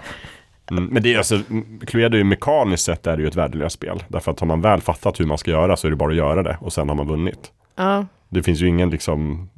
Mm, 0.72 0.86
men 0.86 1.04
det 1.04 1.14
är 1.14 1.18
alltså, 1.18 1.36
mm, 1.50 1.80
Cluedo 1.80 2.16
är 2.16 2.18
ju 2.18 2.24
mekaniskt 2.24 2.84
sett 2.86 3.08
är 3.08 3.16
det 3.18 3.22
ju 3.22 3.28
ett 3.28 3.36
värdelöst 3.36 3.76
spel. 3.76 4.04
Därför 4.08 4.32
att 4.32 4.40
har 4.40 4.48
man 4.48 4.62
väl 4.62 4.82
fattat 4.82 5.20
hur 5.20 5.26
man 5.26 5.38
ska 5.38 5.52
göra 5.52 5.78
så 5.78 5.88
är 5.88 5.92
det 5.92 5.98
bara 5.98 6.10
att 6.12 6.18
göra 6.18 6.44
det 6.44 6.58
och 6.62 6.74
sen 6.74 6.90
har 6.90 6.96
man 6.96 7.08
vunnit. 7.08 7.52
Ja, 7.76 8.06
Det 8.30 8.44
finns 8.44 8.60
ju 8.62 8.68
ingen 8.68 8.90
liksom, 8.90 9.50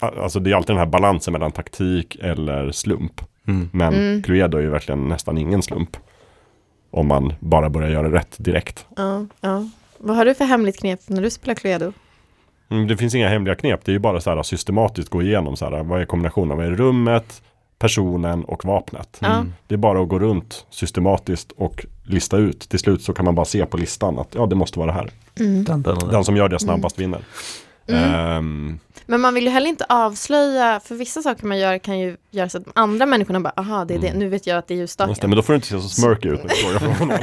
alltså 0.00 0.40
det 0.40 0.50
är 0.50 0.54
alltid 0.54 0.70
den 0.70 0.78
här 0.78 0.86
balansen 0.86 1.32
mellan 1.32 1.52
taktik 1.52 2.16
eller 2.22 2.70
slump. 2.72 3.20
Mm. 3.48 3.68
Men 3.72 3.94
Mm. 3.94 4.22
Cluedo 4.22 4.58
är 4.58 4.62
ju 4.62 4.70
verkligen 4.70 5.08
nästan 5.08 5.38
ingen 5.38 5.62
slump. 5.62 5.96
Om 6.90 7.06
man 7.06 7.32
bara 7.40 7.70
börjar 7.70 7.88
göra 7.90 8.12
rätt 8.12 8.36
direkt. 8.38 8.86
ja, 8.96 9.26
ja. 9.40 9.68
Vad 9.98 10.16
har 10.16 10.24
du 10.24 10.34
för 10.34 10.44
hemligt 10.44 10.78
knep 10.80 11.00
när 11.06 11.22
du 11.22 11.30
spelar 11.30 11.54
Cluedo? 11.54 11.92
Mm, 12.70 12.86
det 12.86 12.96
finns 12.96 13.14
inga 13.14 13.28
hemliga 13.28 13.54
knep, 13.54 13.84
det 13.84 13.90
är 13.90 13.92
ju 13.92 13.98
bara 13.98 14.20
så 14.20 14.30
här 14.30 14.42
systematiskt 14.42 15.08
gå 15.08 15.22
igenom 15.22 15.56
så 15.56 15.64
här, 15.64 15.82
vad 15.82 16.00
är 16.00 16.04
kombinationen, 16.04 16.56
vad 16.56 16.66
är 16.66 16.70
rummet, 16.70 17.42
personen 17.78 18.44
och 18.44 18.64
vapnet. 18.64 19.20
Mm. 19.22 19.52
Det 19.66 19.74
är 19.74 19.78
bara 19.78 20.02
att 20.02 20.08
gå 20.08 20.18
runt 20.18 20.66
systematiskt 20.70 21.52
och 21.52 21.86
lista 22.04 22.36
ut. 22.36 22.68
Till 22.68 22.78
slut 22.78 23.02
så 23.02 23.12
kan 23.12 23.24
man 23.24 23.34
bara 23.34 23.46
se 23.46 23.66
på 23.66 23.76
listan 23.76 24.18
att 24.18 24.34
ja, 24.34 24.46
det 24.46 24.54
måste 24.54 24.78
vara 24.78 24.86
det 24.86 24.98
här. 24.98 25.10
Mm. 25.40 25.64
Den, 26.10 26.24
som 26.24 26.36
gör 26.36 26.48
det 26.48 26.58
snabbast 26.58 26.98
vinner. 26.98 27.20
Mm. 27.88 28.14
Ehm, 28.14 28.78
Men 29.06 29.20
man 29.20 29.34
vill 29.34 29.44
ju 29.44 29.50
heller 29.50 29.68
inte 29.68 29.86
avslöja, 29.88 30.80
för 30.84 30.94
vissa 30.94 31.22
saker 31.22 31.46
man 31.46 31.58
gör 31.58 31.78
kan 31.78 31.98
ju 31.98 32.16
göra 32.30 32.48
så 32.48 32.58
att 32.58 32.64
andra 32.74 33.06
människorna 33.06 33.40
bara, 33.40 33.52
aha, 33.56 33.84
det 33.84 33.94
är 33.94 33.98
det, 33.98 34.14
nu 34.14 34.28
vet 34.28 34.46
jag 34.46 34.58
att 34.58 34.68
det 34.68 34.74
är 34.74 34.78
just 34.78 34.98
det, 34.98 35.04
ljusstaken. 35.04 35.30
men 35.30 35.36
då 35.36 35.42
får 35.42 35.52
du 35.52 35.56
inte 35.56 35.68
se 35.68 35.80
så 35.80 35.88
smörkig 35.88 36.28
ut 36.28 36.42
när 36.44 36.48
du 36.48 36.54
frågar 36.54 36.78
från 36.78 36.94
honom. 36.94 37.16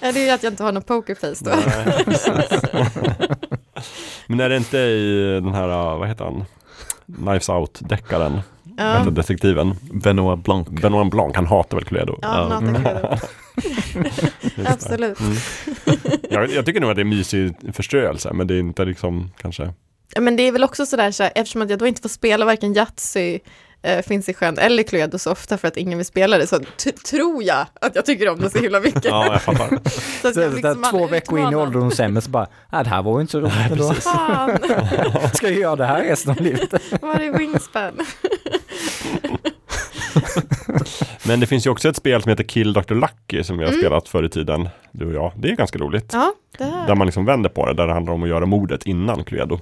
ja, 0.00 0.12
det 0.12 0.20
är 0.20 0.24
ju 0.24 0.30
att 0.30 0.42
jag 0.42 0.52
inte 0.52 0.62
har 0.62 0.72
någon 0.72 0.82
pokerface 0.82 1.44
då. 1.44 1.50
Men 4.26 4.40
är 4.40 4.48
det 4.48 4.56
inte 4.56 4.78
i 4.78 5.40
den 5.42 5.54
här, 5.54 5.68
uh, 5.68 5.98
vad 5.98 6.08
heter 6.08 6.24
han? 6.24 6.44
Knives 7.16 7.48
Out-deckaren, 7.48 8.40
Ja, 8.76 8.98
heter 8.98 9.10
detektiven? 9.10 9.74
Benoit 9.92 10.44
Blanc. 10.44 10.68
Benoit 10.68 11.10
Blanc, 11.10 11.36
han 11.36 11.46
hatar 11.46 11.76
väl 11.76 11.84
Cluedo? 11.84 12.18
ja, 12.22 12.28
han 12.28 12.50
hatar 12.50 12.74
Cluedo. 12.82 13.16
Absolut. 14.66 15.20
Mm. 15.20 15.36
Jag, 16.30 16.50
jag 16.50 16.66
tycker 16.66 16.80
nog 16.80 16.90
att 16.90 16.96
det 16.96 17.02
är 17.02 17.04
mysig 17.04 17.54
förströelse, 17.72 18.32
men 18.32 18.46
det 18.46 18.54
är 18.54 18.58
inte 18.58 18.84
liksom 18.84 19.30
kanske 19.38 19.72
Ja, 20.14 20.20
Men 20.20 20.36
det 20.36 20.42
är 20.42 20.52
väl 20.52 20.64
också 20.64 20.86
sådär, 20.86 21.10
så 21.10 21.22
här, 21.22 21.32
eftersom 21.34 21.62
att 21.62 21.70
jag 21.70 21.78
då 21.78 21.86
inte 21.86 22.02
får 22.02 22.08
spela 22.08 22.44
varken 22.44 22.74
Yatzy, 22.74 23.38
eh, 23.82 24.02
Finns 24.02 24.28
i 24.28 24.34
sjön 24.34 24.58
eller 24.58 24.82
Cluedo 24.82 25.18
så 25.18 25.32
ofta 25.32 25.58
för 25.58 25.68
att 25.68 25.76
ingen 25.76 25.98
vill 25.98 26.04
spela 26.06 26.38
det 26.38 26.46
så 26.46 26.60
tror 27.10 27.42
jag 27.42 27.66
att 27.80 27.94
jag 27.94 28.04
tycker 28.06 28.28
om 28.28 28.40
det 28.40 28.50
så 28.50 28.58
himla 28.58 28.80
mycket. 28.80 29.04
Ja, 29.04 29.32
jag 29.32 29.42
fattar. 29.42 29.68
så 30.22 30.28
att 30.28 30.34
Så, 30.34 30.40
jag 30.40 30.54
liksom 30.54 30.84
två 30.90 31.06
veckor 31.06 31.38
in 31.38 31.52
i 31.52 31.54
ålderdomshemmet 31.54 32.24
så 32.24 32.30
bara, 32.30 32.46
ah, 32.70 32.82
det 32.82 32.90
här 32.90 33.02
var 33.02 33.14
ju 33.14 33.20
inte 33.20 33.30
så 33.30 33.40
roligt 33.40 33.70
ändå. 33.70 33.94
Ska 35.34 35.48
jag 35.48 35.58
göra 35.58 35.76
det 35.76 35.86
här 35.86 36.02
resten 36.02 36.30
av 36.30 36.40
livet? 36.40 36.74
var 37.02 37.14
är 37.14 37.38
Wingspan? 37.38 37.92
Men 41.26 41.40
det 41.40 41.46
finns 41.46 41.66
ju 41.66 41.70
också 41.70 41.88
ett 41.88 41.96
spel 41.96 42.22
som 42.22 42.28
heter 42.30 42.44
Kill 42.44 42.72
Dr. 42.72 42.94
Lucky 42.94 43.42
som 43.42 43.58
vi 43.58 43.64
har 43.64 43.70
Mm. 43.70 43.80
spelat 43.82 44.08
förr 44.08 44.22
i 44.24 44.28
tiden, 44.28 44.68
du 44.92 45.06
och 45.06 45.12
jag. 45.14 45.32
Det 45.36 45.48
är 45.50 45.56
ganska 45.56 45.78
roligt. 45.78 46.10
Ja. 46.12 46.32
Där 46.86 46.94
man 46.94 47.06
liksom 47.06 47.24
vänder 47.24 47.50
på 47.50 47.66
det, 47.66 47.74
där 47.74 47.86
det 47.86 47.92
handlar 47.92 48.12
om 48.12 48.22
att 48.22 48.28
göra 48.28 48.46
mordet 48.46 48.86
innan 48.86 49.24
Cluedo. 49.24 49.58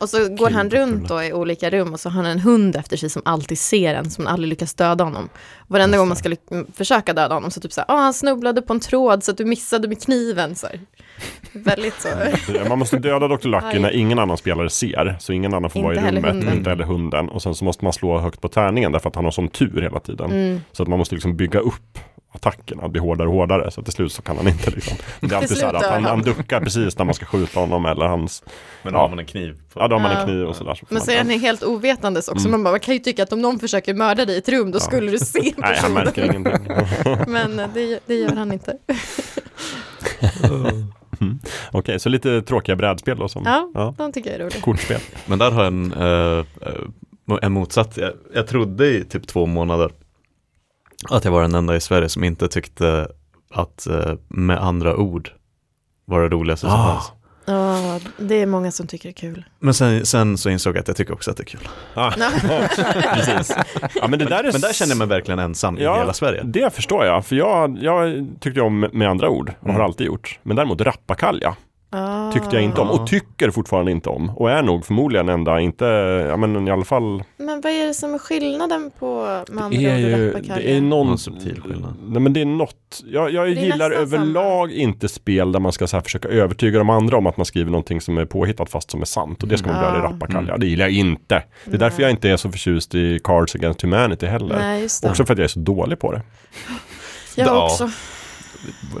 Och 0.00 0.08
så 0.08 0.28
går 0.28 0.50
han 0.50 0.70
runt 0.70 1.08
då 1.08 1.22
i 1.22 1.32
olika 1.32 1.70
rum 1.70 1.92
och 1.92 2.00
så 2.00 2.08
har 2.08 2.22
han 2.22 2.30
en 2.32 2.38
hund 2.38 2.76
efter 2.76 2.96
sig 2.96 3.10
som 3.10 3.22
alltid 3.24 3.58
ser 3.58 3.94
en, 3.94 4.10
som 4.10 4.26
aldrig 4.26 4.48
lyckas 4.48 4.74
döda 4.74 5.04
honom. 5.04 5.28
Varenda 5.66 5.98
gång 5.98 6.08
man 6.08 6.16
ska 6.16 6.36
försöka 6.74 7.12
döda 7.12 7.34
honom 7.34 7.50
så 7.50 7.60
typ 7.60 7.72
så 7.72 7.80
här, 7.80 7.86
"Åh, 7.88 8.00
han 8.00 8.14
snubblade 8.14 8.62
på 8.62 8.72
en 8.72 8.80
tråd 8.80 9.24
så 9.24 9.30
att 9.30 9.36
du 9.38 9.44
missade 9.44 9.88
med 9.88 10.02
kniven. 10.02 10.54
Så 10.54 10.66
här. 10.66 10.80
Väldigt 11.52 11.94
så. 12.00 12.08
Man 12.68 12.78
måste 12.78 12.96
döda 12.98 13.28
Dr. 13.28 13.48
Lucky 13.48 13.66
Aj. 13.66 13.78
när 13.78 13.90
ingen 13.90 14.18
annan 14.18 14.36
spelare 14.36 14.70
ser, 14.70 15.16
så 15.20 15.32
ingen 15.32 15.54
annan 15.54 15.70
får 15.70 15.78
Inte 15.94 16.00
vara 16.00 16.08
i 16.08 16.16
rummet, 16.16 16.32
hunden. 16.34 16.56
inte 16.56 16.70
heller 16.70 16.84
hunden. 16.84 17.28
Och 17.28 17.42
sen 17.42 17.54
så 17.54 17.64
måste 17.64 17.84
man 17.84 17.92
slå 17.92 18.18
högt 18.18 18.40
på 18.40 18.48
tärningen 18.48 18.92
därför 18.92 19.08
att 19.08 19.14
han 19.16 19.24
har 19.24 19.30
sån 19.32 19.48
tur 19.48 19.82
hela 19.82 20.00
tiden. 20.00 20.30
Mm. 20.30 20.60
Så 20.72 20.82
att 20.82 20.88
man 20.88 20.98
måste 20.98 21.14
liksom 21.14 21.36
bygga 21.36 21.60
upp 21.60 21.98
attackerna, 22.32 22.88
bli 22.88 23.00
hårdare 23.00 23.28
och 23.28 23.34
hårdare. 23.34 23.70
Så 23.70 23.80
att 23.80 23.86
till 23.86 23.94
slut 23.94 24.12
så 24.12 24.22
kan 24.22 24.36
han 24.36 24.48
inte 24.48 24.70
liksom. 24.70 24.96
Det 25.20 25.32
är 25.34 25.36
alltid 25.38 25.56
så 25.58 25.66
här 25.66 25.74
att 25.74 25.86
han, 25.86 26.04
han. 26.04 26.22
duckar 26.22 26.60
precis 26.60 26.98
när 26.98 27.04
man 27.04 27.14
ska 27.14 27.26
skjuta 27.26 27.60
honom 27.60 27.86
eller 27.86 28.06
hans, 28.06 28.42
Men 28.82 28.92
Ja. 28.92 28.98
då 28.98 29.02
har 29.04 29.08
man 29.08 29.18
en 29.18 29.26
kniv. 29.26 29.56
På. 29.72 29.80
ja 29.80 29.88
då 29.88 29.94
har 29.96 30.00
man 30.00 30.10
en 30.10 30.18
Ja. 30.18 30.24
kniv 30.24 30.46
och 30.46 30.56
sådär. 30.56 30.74
Så 30.74 30.86
Men 30.88 31.02
så 31.02 31.10
är 31.10 31.18
han 31.18 31.30
helt 31.30 31.62
ovetandes 31.62 32.28
också. 32.28 32.40
Mm. 32.48 32.50
Man, 32.50 32.64
bara, 32.64 32.70
man 32.70 32.80
kan 32.80 32.94
ju 32.94 33.00
tycka 33.00 33.22
att 33.22 33.32
om 33.32 33.40
någon 33.42 33.58
försöker 33.58 33.94
mörda 33.94 34.24
dig 34.24 34.34
i 34.34 34.38
ett 34.38 34.48
rum, 34.48 34.70
då 34.70 34.76
Ja. 34.76 34.80
skulle 34.80 35.10
du 35.10 35.18
se 35.18 35.40
Nej, 35.42 35.52
han 35.56 35.74
personen. 35.74 35.94
märker 35.94 36.24
ingenting. 36.24 36.76
Men 37.32 37.58
eh, 37.58 37.68
det, 37.74 38.00
det 38.06 38.14
gör 38.14 38.36
han 38.36 38.52
inte. 38.52 38.76
Okej, 41.72 42.00
så 42.00 42.08
lite 42.08 42.42
tråkiga 42.42 42.76
brädspel 42.76 43.18
då 43.18 43.28
som 43.28 43.42
Ja, 43.44 43.70
ja, 43.74 43.94
de 43.98 44.12
tycker 44.12 44.30
jag 44.30 44.40
är 44.40 44.44
roligt. 44.44 44.62
kortspel. 44.62 45.00
Men 45.26 45.38
där 45.38 45.50
har 45.50 45.64
jag 45.64 45.66
en, 45.72 45.92
eh, 45.92 46.38
eh, 46.68 47.38
en 47.42 47.52
motsatt. 47.52 47.96
Jag, 47.96 48.12
jag 48.34 48.46
trodde 48.46 48.86
i 48.86 49.04
typ 49.04 49.26
två 49.26 49.46
månader 49.46 49.90
att 51.08 51.24
jag 51.24 51.32
var 51.32 51.42
den 51.42 51.54
enda 51.54 51.76
i 51.76 51.80
Sverige 51.80 52.08
som 52.08 52.24
inte 52.24 52.48
tyckte 52.48 53.08
att 53.54 53.86
eh, 53.86 54.12
med 54.28 54.58
andra 54.62 54.96
ord 54.96 55.30
var 56.04 56.20
det 56.22 56.28
roligaste 56.28 56.66
som 56.66 56.74
Ah. 56.80 56.86
fanns. 56.94 57.12
Ja, 57.44 58.00
det 58.18 58.34
är 58.34 58.46
många 58.46 58.70
som 58.72 58.86
tycker 58.86 59.08
det 59.08 59.10
är 59.10 59.30
kul. 59.30 59.44
Men 59.58 59.74
sen, 59.74 60.06
sen 60.06 60.38
så 60.38 60.50
insåg 60.50 60.76
jag 60.76 60.80
att 60.80 60.88
jag 60.88 60.96
tycker 60.96 61.14
också 61.14 61.30
att 61.30 61.36
det 61.36 61.42
är 61.42 61.44
kul. 61.44 61.68
Ah, 61.94 62.10
precis. 63.14 63.56
Ja, 63.94 64.08
men 64.08 64.18
det 64.18 64.24
där 64.24 64.44
är 64.44 64.52
Men 64.52 64.60
där 64.60 64.72
känner 64.72 64.90
jag 64.90 64.98
mig 64.98 65.06
verkligen 65.06 65.38
ensam 65.38 65.78
i 65.78 65.80
hela 65.80 66.12
Sverige. 66.12 66.42
Det 66.44 66.74
förstår 66.74 67.04
jag, 67.04 67.26
för 67.26 67.36
jag, 67.36 67.78
jag 67.82 68.26
tyckte 68.40 68.60
om 68.60 68.80
med 68.92 69.08
andra 69.10 69.28
ord 69.28 69.48
och 69.60 69.66
har 69.66 69.70
Mm. 69.74 69.84
alltid 69.84 70.06
gjort. 70.06 70.38
Men 70.42 70.56
däremot 70.56 70.80
rappakalja 70.80 71.56
Ah. 71.92 72.32
tyckte 72.32 72.56
jag 72.56 72.62
inte 72.64 72.80
om 72.80 72.90
och 72.90 73.06
tycker 73.06 73.50
fortfarande 73.50 73.90
inte 73.90 74.08
om. 74.08 74.30
Och 74.30 74.50
är 74.50 74.62
nog 74.62 74.84
förmodligen 74.86 75.28
enda, 75.28 75.60
inte, 75.60 75.84
ja 76.28 76.36
men 76.36 76.68
i 76.68 76.70
alla 76.70 76.84
fall. 76.84 77.22
Men 77.36 77.60
vad 77.60 77.72
är 77.72 77.86
det 77.86 77.94
som 77.94 78.14
är 78.14 78.18
skillnaden 78.18 78.90
på 78.98 79.24
andra 79.50 79.68
Det 79.68 79.86
är 79.86 79.98
ju, 79.98 80.32
det 80.40 80.76
är 80.76 80.80
någon 80.80 81.06
Någon 81.06 81.18
subtil 81.18 81.60
skillnad. 81.60 81.94
Nej 82.06 82.22
men 82.22 82.32
det 82.32 82.40
är 82.40 82.44
något, 82.44 83.02
jag, 83.06 83.30
jag 83.32 83.44
är 83.44 83.50
gillar 83.50 83.90
överlag 83.90 84.72
inte 84.72 85.08
spel 85.08 85.52
där 85.52 85.60
man 85.60 85.72
ska 85.72 85.86
så 85.86 85.96
här 85.96 86.02
försöka 86.02 86.28
övertyga 86.28 86.78
de 86.78 86.90
andra 86.90 87.16
om 87.16 87.26
att 87.26 87.36
man 87.36 87.46
skriver 87.46 87.70
någonting 87.70 88.00
som 88.00 88.18
är 88.18 88.24
påhittat 88.24 88.70
fast 88.70 88.90
som 88.90 89.00
är 89.00 89.04
sant. 89.06 89.42
Och 89.42 89.48
det 89.48 89.58
ska 89.58 89.66
man 89.66 89.76
Mm. 89.76 89.88
göra 89.88 89.98
i 89.98 90.02
Ja. 90.02 90.10
rappakalja. 90.10 90.56
Det 90.56 90.66
gillar 90.66 90.84
jag 90.84 90.92
inte. 90.94 91.42
Det 91.64 91.74
är 91.74 91.78
därför 91.78 91.96
Nej. 91.98 92.02
jag 92.04 92.10
inte 92.10 92.30
är 92.30 92.36
så 92.36 92.50
förtjust 92.50 92.94
i 92.94 93.18
Cards 93.24 93.54
Against 93.54 93.82
Humanity 93.82 94.26
heller. 94.26 94.58
Nej, 94.58 94.82
just 94.82 95.02
det. 95.02 95.08
Också 95.10 95.24
för 95.24 95.32
att 95.32 95.38
jag 95.38 95.44
är 95.44 95.48
så 95.48 95.60
dålig 95.60 95.98
på 95.98 96.12
det. 96.12 96.22
jag 97.36 97.46
Ja. 97.46 97.64
också. 97.64 97.90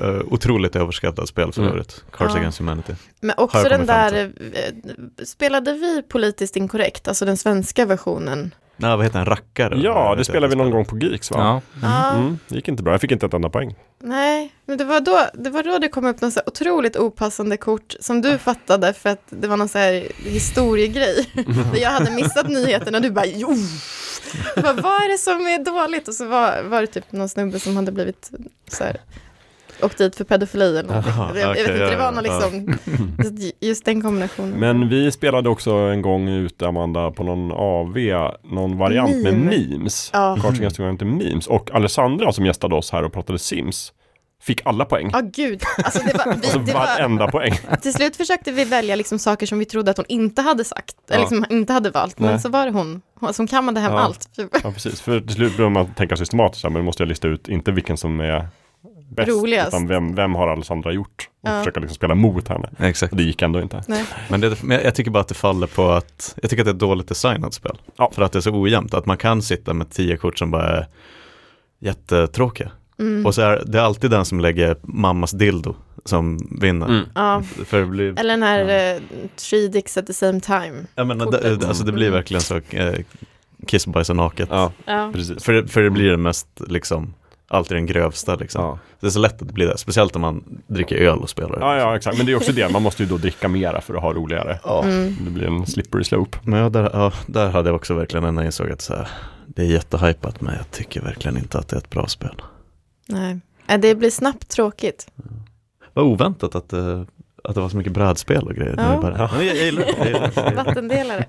Eh, 0.02 0.20
otroligt 0.30 0.76
överskattat 0.76 1.28
spel 1.28 1.52
för 1.52 1.60
Mm. 1.60 1.72
övrigt. 1.72 2.04
Cards 2.12 2.32
Ja. 2.34 2.38
Against 2.40 2.58
Humanity. 2.58 2.92
Men 3.20 3.34
också 3.38 3.62
den 3.68 3.86
där, 3.86 4.32
eh, 4.52 5.24
spelade 5.24 5.72
vi 5.72 6.02
politiskt 6.02 6.56
inkorrekt, 6.56 7.08
alltså 7.08 7.24
den 7.24 7.36
svenska 7.36 7.86
versionen? 7.86 8.54
Nej, 8.76 8.96
vad 8.96 9.04
heter 9.06 9.18
den? 9.18 9.26
Rackare? 9.26 9.78
Ja, 9.80 10.14
det 10.14 10.24
spelar 10.24 10.48
vi 10.48 10.56
någon 10.56 10.70
gång 10.70 10.84
på 10.84 10.98
Geeks 10.98 11.30
va? 11.30 11.62
Ja. 11.82 12.12
Mm, 12.14 12.38
det 12.48 12.54
gick 12.54 12.68
inte 12.68 12.82
bra, 12.82 12.92
jag 12.94 13.00
fick 13.00 13.12
inte 13.12 13.26
ett 13.26 13.34
enda 13.34 13.48
poäng. 13.50 13.74
nej, 13.98 14.52
men 14.66 14.78
det 14.78 14.84
var, 14.84 15.00
då, 15.00 15.20
det 15.34 15.50
var 15.50 15.62
då 15.62 15.78
det 15.78 15.88
kom 15.88 16.04
upp 16.06 16.20
något 16.20 16.32
så 16.32 16.40
otroligt 16.46 16.96
opassande 16.96 17.56
kort 17.56 17.94
som 18.00 18.22
du 18.22 18.38
fattade 18.38 18.92
för 18.92 19.10
att 19.10 19.22
det 19.30 19.48
var 19.48 19.56
någon 19.56 19.68
så 19.68 19.78
här 19.78 20.08
historiegrej. 20.16 21.30
Jag 21.74 21.90
hade 21.90 22.10
missat 22.10 22.48
nyheten 22.48 22.94
och 22.94 23.02
du 23.02 23.10
bara 23.10 23.26
jo! 23.26 23.56
Bara, 24.56 24.72
vad 24.72 25.02
är 25.02 25.12
det 25.12 25.18
som 25.18 25.46
är 25.46 25.64
dåligt? 25.64 26.08
Och 26.08 26.14
så 26.14 26.26
var, 26.26 26.62
var 26.62 26.80
det 26.80 26.86
typ 26.86 27.12
någon 27.12 27.28
snubbe 27.28 27.60
som 27.60 27.76
hade 27.76 27.92
blivit 27.92 28.30
så 28.68 28.84
här 28.84 28.96
åkt 29.82 29.98
dit 29.98 30.16
för 30.16 30.24
pedofili 30.24 30.64
eller 30.78 30.82
någonting. 30.82 31.12
Jaha, 31.16 31.38
jag, 31.38 31.48
vet 31.48 31.58
inte, 31.58 31.72
det 31.72 31.92
ja, 31.92 31.98
var 31.98 32.12
någon 32.12 32.24
ja. 32.24 32.48
liksom, 32.50 32.78
just 33.60 33.84
den 33.84 34.02
kombinationen. 34.02 34.58
Men 34.60 34.88
vi 34.88 35.12
spelade 35.12 35.48
också 35.48 35.70
en 35.70 36.02
gång 36.02 36.28
ute 36.28 36.66
Amanda 36.68 37.10
på 37.10 37.22
någon 37.22 37.52
AV, 37.52 37.96
någon 38.44 38.78
variant 38.78 39.16
med 39.22 39.34
Meme. 39.34 39.68
memes. 39.68 40.10
Ja, 40.12 40.38
Against 40.44 40.76
Humanity 40.78 41.04
memes. 41.04 41.46
Och 41.46 41.70
Alessandra 41.74 42.32
som 42.32 42.46
gästade 42.46 42.74
oss 42.74 42.90
här 42.92 43.02
och 43.04 43.12
pratade 43.12 43.38
Sims 43.38 43.92
fick 44.42 44.60
alla 44.64 44.84
poäng. 44.84 45.10
ja 45.12 45.20
gud. 45.20 45.62
Alltså 45.84 46.02
det 46.06 46.14
var, 46.18 46.24
vi, 46.24 46.30
Alltså 46.32 46.58
det 46.58 46.72
var, 46.72 46.80
varenda 46.80 47.28
poäng. 47.28 47.52
till 47.82 47.92
slut 47.92 48.16
försökte 48.16 48.52
vi 48.52 48.64
välja 48.64 48.96
liksom 48.96 49.18
saker 49.18 49.46
som 49.46 49.58
vi 49.58 49.64
trodde 49.64 49.90
att 49.90 49.96
hon 49.96 50.06
inte 50.08 50.42
hade 50.42 50.64
sagt, 50.64 50.94
Ja. 51.06 51.14
eller 51.14 51.24
liksom 51.24 51.44
inte 51.50 51.72
hade 51.72 51.90
valt, 51.90 52.18
men 52.18 52.30
Nej. 52.30 52.40
så 52.40 52.48
var 52.48 52.66
det 52.66 52.72
hon, 52.72 53.02
hon 53.20 53.34
som 53.34 53.46
kammade 53.46 53.80
hem 53.80 53.92
Ja. 53.92 53.98
allt. 54.00 54.28
Ja, 54.36 54.72
precis. 54.72 55.00
För 55.00 55.20
till 55.20 55.34
slut 55.34 55.56
börjar 55.56 55.70
man 55.70 55.94
tänka 55.94 56.16
systematiskt, 56.16 56.64
men 56.64 56.72
då 56.74 56.82
måste 56.82 57.02
jag 57.02 57.08
lista 57.08 57.28
ut 57.28 57.48
inte 57.48 57.72
vilken 57.72 57.96
som 57.96 58.20
är 58.20 58.48
bäst. 59.10 59.28
Roligast. 59.28 59.68
Utan 59.68 59.86
vem, 59.88 60.14
vem 60.14 60.34
har 60.34 60.48
Alessandra 60.48 60.92
gjort? 60.92 61.28
Och 61.42 61.48
Ja. 61.50 61.58
försöka 61.58 61.80
liksom 61.80 61.94
spela 61.94 62.14
mot 62.14 62.48
henne. 62.48 62.70
Exakt. 62.78 63.12
Och 63.12 63.16
det 63.16 63.22
gick 63.22 63.42
ändå 63.42 63.60
inte. 63.60 63.82
Nej. 63.88 64.04
Men, 64.28 64.40
det, 64.40 64.62
men 64.62 64.80
jag 64.84 64.94
tycker 64.94 65.10
bara 65.10 65.20
att 65.20 65.28
det 65.28 65.34
faller 65.34 65.66
på 65.66 65.90
att, 65.90 66.34
jag 66.42 66.50
tycker 66.50 66.62
att 66.62 66.66
det 66.66 66.70
är 66.70 66.74
ett 66.74 66.80
dåligt 66.80 67.08
designat 67.08 67.54
spel. 67.54 67.78
Ja. 67.96 68.10
För 68.14 68.22
att 68.22 68.32
det 68.32 68.38
är 68.38 68.40
så 68.40 68.50
ojämnt, 68.62 68.94
att 68.94 69.06
man 69.06 69.16
kan 69.16 69.42
sitta 69.42 69.74
med 69.74 69.90
tio 69.90 70.16
kort 70.16 70.38
som 70.38 70.50
bara 70.50 70.68
är 70.78 70.86
jättetråkiga. 71.78 72.70
Mm. 72.98 73.26
Och 73.26 73.34
så 73.34 73.42
är 73.42 73.62
det 73.66 73.78
är 73.78 73.82
alltid 73.82 74.10
den 74.10 74.24
som 74.24 74.40
lägger 74.40 74.76
mammas 74.82 75.30
dildo 75.30 75.74
som 76.04 76.38
vinner. 76.60 76.86
Mm. 76.88 77.04
Ja. 77.14 77.42
För 77.64 77.80
det 77.80 77.86
blir, 77.86 78.20
Eller 78.20 78.30
den 78.34 78.42
här 78.42 78.94
eh, 78.94 79.00
three 79.36 79.68
dicks 79.68 79.96
at 79.96 80.06
the 80.06 80.12
same 80.12 80.40
time. 80.40 80.72
jag 80.94 81.06
menar, 81.06 81.24
kortet. 81.26 81.60
det, 81.60 81.68
alltså 81.68 81.84
det 81.84 81.92
blir 81.92 82.06
Mm. 82.06 82.16
verkligen 82.16 82.40
så 82.40 82.56
eh, 82.70 82.94
kiss, 83.66 83.86
bajs 83.86 84.10
och 84.10 84.16
naket. 84.16 84.48
Ja, 84.52 84.72
Ja. 84.84 85.12
För, 85.40 85.66
för 85.68 85.82
det 85.82 85.90
blir 85.90 86.10
det 86.10 86.16
mest 86.16 86.48
liksom, 86.68 87.14
alltid 87.50 87.76
den 87.76 87.86
grövsta 87.86 88.34
liksom. 88.34 88.62
Ja. 88.64 88.78
Det 89.00 89.06
är 89.06 89.10
så 89.10 89.18
lätt 89.18 89.42
att 89.42 89.48
det 89.48 89.54
blir 89.54 89.66
det, 89.66 89.78
speciellt 89.78 90.16
om 90.16 90.22
man 90.22 90.62
dricker 90.66 90.96
öl 90.96 91.18
och 91.18 91.30
spelar. 91.30 91.60
ja, 91.60 91.76
ja, 91.76 91.96
exakt. 91.96 92.16
Men 92.16 92.26
det 92.26 92.32
är 92.32 92.36
också 92.36 92.52
det, 92.52 92.72
man 92.72 92.82
måste 92.82 93.02
ju 93.02 93.08
då 93.08 93.16
dricka 93.16 93.48
mera 93.48 93.80
för 93.80 93.94
att 93.94 94.02
ha 94.02 94.12
roligare. 94.12 94.58
Ja. 94.64 94.82
Mm. 94.84 95.16
Det 95.24 95.30
blir 95.30 95.46
en 95.46 95.66
slippery 95.66 96.04
slope. 96.04 96.38
Men 96.42 96.60
ja, 96.60 96.68
där, 96.68 96.90
ja, 96.92 97.12
där 97.26 97.50
hade 97.50 97.68
jag 97.68 97.76
också 97.76 97.94
verkligen 97.94 98.24
en 98.24 98.44
insåg 98.44 98.70
att 98.70 98.80
så 98.80 98.94
här, 98.96 99.08
det 99.46 99.62
är 99.62 99.66
jättehypat 99.66 100.40
men 100.40 100.54
jag 100.54 100.70
tycker 100.70 101.02
verkligen 101.02 101.36
inte 101.36 101.58
att 101.58 101.68
det 101.68 101.76
är 101.76 101.80
ett 101.80 101.90
bra 101.90 102.06
spel. 102.06 102.42
Nej. 103.08 103.40
Ja, 103.66 103.78
Det 103.78 103.94
blir 103.94 104.10
snabbt 104.10 104.48
tråkigt. 104.48 105.06
Vad 105.92 106.04
oväntat 106.04 106.54
att, 106.54 106.68
det- 106.68 107.06
att 107.44 107.54
det 107.54 107.60
var 107.60 107.68
så 107.68 107.76
mycket 107.76 107.92
brädspel 107.92 108.42
och 108.42 108.54
grejer. 108.54 108.74
Ja. 108.78 108.94
Nu 108.94 109.00
bara, 109.00 109.30
men 109.36 109.46
jag, 109.46 109.56
gillar 109.56 109.82
det. 109.82 109.94
Jag 109.98 110.06
gillar. 110.06 110.54
Vattendelare. 110.64 111.24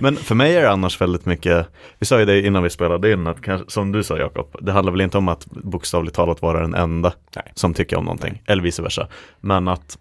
Men 0.00 0.16
för 0.16 0.34
mig 0.34 0.56
är 0.56 0.62
det 0.62 0.70
annars 0.70 1.00
väldigt 1.00 1.26
mycket, 1.26 1.66
vi 1.98 2.06
sa 2.06 2.18
ju 2.18 2.24
det 2.24 2.46
innan 2.46 2.62
vi 2.62 2.70
spelade 2.70 3.12
in, 3.12 3.26
att 3.26 3.42
kanske, 3.42 3.70
som 3.70 3.92
du 3.92 4.02
sa 4.04 4.18
Jakob, 4.18 4.56
det 4.60 4.72
handlar 4.72 4.92
väl 4.92 5.00
inte 5.00 5.18
om 5.18 5.28
att 5.28 5.46
bokstavligt 5.46 6.16
talat 6.16 6.42
vara 6.42 6.60
den 6.60 6.74
enda 6.74 7.12
Nej. 7.36 7.52
som 7.54 7.74
tycker 7.74 7.96
om 7.96 8.04
någonting, 8.04 8.42
eller 8.46 8.62
vice 8.62 8.82
versa. 8.82 9.08
Men 9.40 9.68
att 9.68 9.98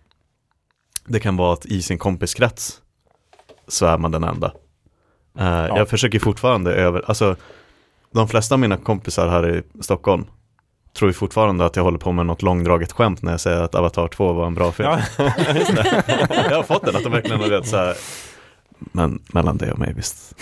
det 1.06 1.20
kan 1.20 1.38
vara 1.38 1.54
att 1.54 1.66
i 1.66 1.82
sin 1.82 1.98
kompiskrets 1.98 2.82
så 3.68 3.86
är 3.86 3.98
man 3.98 4.12
den 4.12 4.24
enda. 4.24 4.54
Eh, 5.40 5.66
Jag 5.68 5.90
försöker 5.90 6.20
fortfarande 6.20 6.74
över, 6.74 7.04
alltså 7.08 7.36
de 8.14 8.28
flesta 8.28 8.56
av 8.56 8.60
mina 8.60 8.78
kompisar 8.78 9.28
här 9.28 9.50
i 9.56 9.64
Stockholm 9.84 10.26
tror 10.96 11.10
ju 11.10 11.14
fortfarande 11.14 11.66
att 11.66 11.76
jag 11.76 11.84
håller 11.84 11.98
på 11.98 12.12
med 12.12 12.26
något 12.26 12.42
långdraget 12.42 12.92
skämt 12.92 13.22
när 13.22 13.32
jag 13.32 13.40
säger 13.40 13.62
att 13.62 13.76
Avatar 13.76 14.08
2 14.08 14.34
var 14.34 14.48
en 14.48 14.54
bra 14.54 14.72
film. 14.72 14.90
Ja. 14.90 15.00
jag 16.50 16.56
har 16.56 16.64
fått 16.64 16.86
den, 16.86 16.96
att 16.96 17.04
de 17.04 17.12
verkligen 17.12 17.40
har 17.42 17.50
vet 17.50 17.68
så 17.68 17.78
här, 17.78 17.96
men 18.80 19.20
mellan 19.34 19.58
dig 19.58 19.72
och 19.72 19.80
mig 19.80 19.94
visst. 19.96 20.36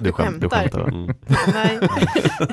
Du, 0.00 0.12
skämt, 0.12 0.40
du 0.40 0.48
skämtar. 0.48 0.80
väl? 0.80 0.94
Mm. 0.94 1.14
Nej. 1.54 1.78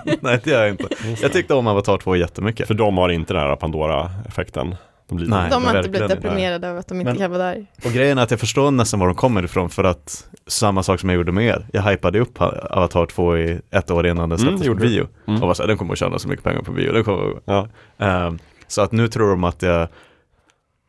Nej 0.22 0.40
det 0.44 0.52
gör 0.52 0.62
jag 0.62 0.70
inte. 0.70 0.88
Jag 1.22 1.34
tyckte 1.34 1.54
om 1.54 1.68
Avatar 1.68 1.98
2 1.98 2.16
jättemycket. 2.16 2.68
För 2.68 2.74
de 2.74 2.98
har 2.98 3.10
inte 3.10 3.34
den 3.34 3.42
här 3.42 3.56
Pandora-effekten. 3.56 4.76
De 5.12 5.16
blir 5.18 5.28
Nej. 5.28 5.50
De 5.50 5.64
har 5.66 5.78
inte 5.78 5.90
blivit 5.90 6.10
deprimerade 6.10 6.68
över 6.68 6.80
att 6.80 6.88
de 6.88 7.00
inte 7.02 7.12
Men- 7.12 7.20
kan 7.20 7.32
vara 7.32 7.44
där. 7.44 7.66
Och 7.86 7.92
grejen 7.92 8.18
är 8.18 8.24
att 8.24 8.32
jag 8.32 8.40
förstår 8.40 8.72
nästan 8.72 9.00
var 9.00 9.08
de 9.08 9.16
kommer 9.16 9.44
ifrån 9.44 9.70
för 9.70 9.84
att 9.84 10.28
samma 10.48 10.84
sak 10.84 11.00
som 11.00 11.10
jag 11.10 11.16
gjorde 11.16 11.32
med 11.32 11.46
er. 11.46 11.66
Jag 11.74 11.82
hypade 11.82 12.20
upp 12.20 12.42
Avatar 12.42 13.06
2 13.06 13.38
i 13.38 13.60
ett 13.72 13.92
år 13.92 14.08
innan 14.08 14.30
den 14.30 14.40
Mm, 14.40 14.40
släpptes 14.40 14.60
på 14.62 14.66
gjorde 14.68 14.82
du. 14.84 14.88
bio. 14.90 15.08
Mm. 15.28 15.42
Och 15.42 15.48
var 15.48 15.54
så 15.54 15.64
här, 15.64 15.68
den 15.68 15.78
kommer 15.78 15.94
att 15.94 16.00
tjäna 16.00 16.20
så 16.20 16.28
mycket 16.28 16.44
pengar 16.44 16.62
på 16.62 16.72
bio. 16.72 16.92
Den 16.94 17.04
kommer... 17.04 17.34
Ja. 17.46 17.68
Ehm, 17.98 18.40
så 18.68 18.82
att 18.82 18.92
nu 18.92 19.08
tror 19.08 19.30
de 19.30 19.44
att 19.44 19.62
jag, 19.62 19.82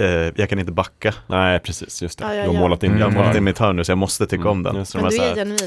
eh, 0.03 0.09
jag 0.37 0.49
kan 0.49 0.59
inte 0.59 0.73
backa. 0.73 1.15
Nej, 1.27 1.59
precis. 1.59 2.03
Just 2.03 2.19
det. 2.19 2.25
Ja, 2.25 2.35
ja, 2.35 2.43
Du 2.43 2.49
har 2.49 2.55
ja. 2.55 2.61
målat 2.61 2.83
in 2.83 2.91
Mm. 2.91 3.01
Jag 3.01 3.07
har 3.11 3.15
målat 3.15 3.37
in 3.37 3.45
mitt 3.45 3.59
hörn 3.59 3.77
nu 3.77 3.85
så 3.85 3.91
jag 3.93 3.99
måste 3.99 4.27
tycka 4.27 4.41
Mm, 4.43 4.47
om 4.53 4.63
den. 4.63 4.75
Men 4.75 4.85
du 5.11 5.17
är 5.17 5.35
genuin. 5.35 5.59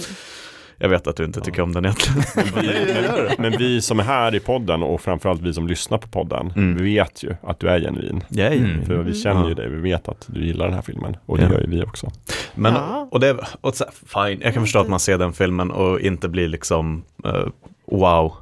Jag 0.78 0.90
vet 0.90 1.08
att 1.08 1.16
du 1.16 1.24
inte 1.26 1.42
tycker 1.42 1.62
om 1.62 1.74
den 1.74 1.86
egentligen. 1.86 2.24
Men 2.56 2.64
vi, 2.64 2.94
men, 2.94 3.36
men 3.52 3.60
vi 3.60 3.82
som 3.82 4.00
är 4.00 4.04
här 4.04 4.36
i 4.36 4.40
podden 4.40 4.84
och 4.84 5.02
framförallt 5.02 5.42
vi 5.42 5.54
som 5.54 5.68
lyssnar 5.68 5.98
på 5.98 6.08
podden, 6.08 6.54
Mm. 6.56 6.78
vi 6.78 6.84
vet 6.96 7.24
ju 7.24 7.36
att 7.44 7.60
du 7.60 7.68
är 7.70 7.80
genuin. 7.80 8.24
Jag 8.30 8.48
är 8.48 8.52
Mm. 8.52 8.66
genuin. 8.70 8.86
För 8.86 8.96
vi 8.98 9.14
känner 9.14 9.44
ju 9.44 9.50
Ja. 9.50 9.56
dig, 9.56 9.70
vi 9.70 9.82
vet 9.82 10.08
att 10.08 10.26
du 10.28 10.46
gillar 10.46 10.66
den 10.66 10.74
här 10.74 10.82
filmen. 10.82 11.18
Och 11.26 11.38
det 11.38 11.44
Ja. 11.44 11.52
gör 11.52 11.62
ju 11.62 11.68
vi 11.68 11.84
också. 11.84 12.12
Men, 12.56 12.74
Ja. 12.74 13.08
och 13.12 13.20
det, 13.20 13.38
och 13.62 13.76
så, 13.76 13.86
fine, 14.06 14.42
jag 14.42 14.54
kan 14.54 14.64
förstå 14.64 14.80
att 14.80 14.90
man 14.90 15.00
ser 15.00 15.18
den 15.18 15.34
filmen 15.34 15.72
och 15.72 16.00
inte 16.00 16.30
blir 16.30 16.48
liksom 16.48 17.04
eh, 17.26 17.46
wow. 17.86 18.34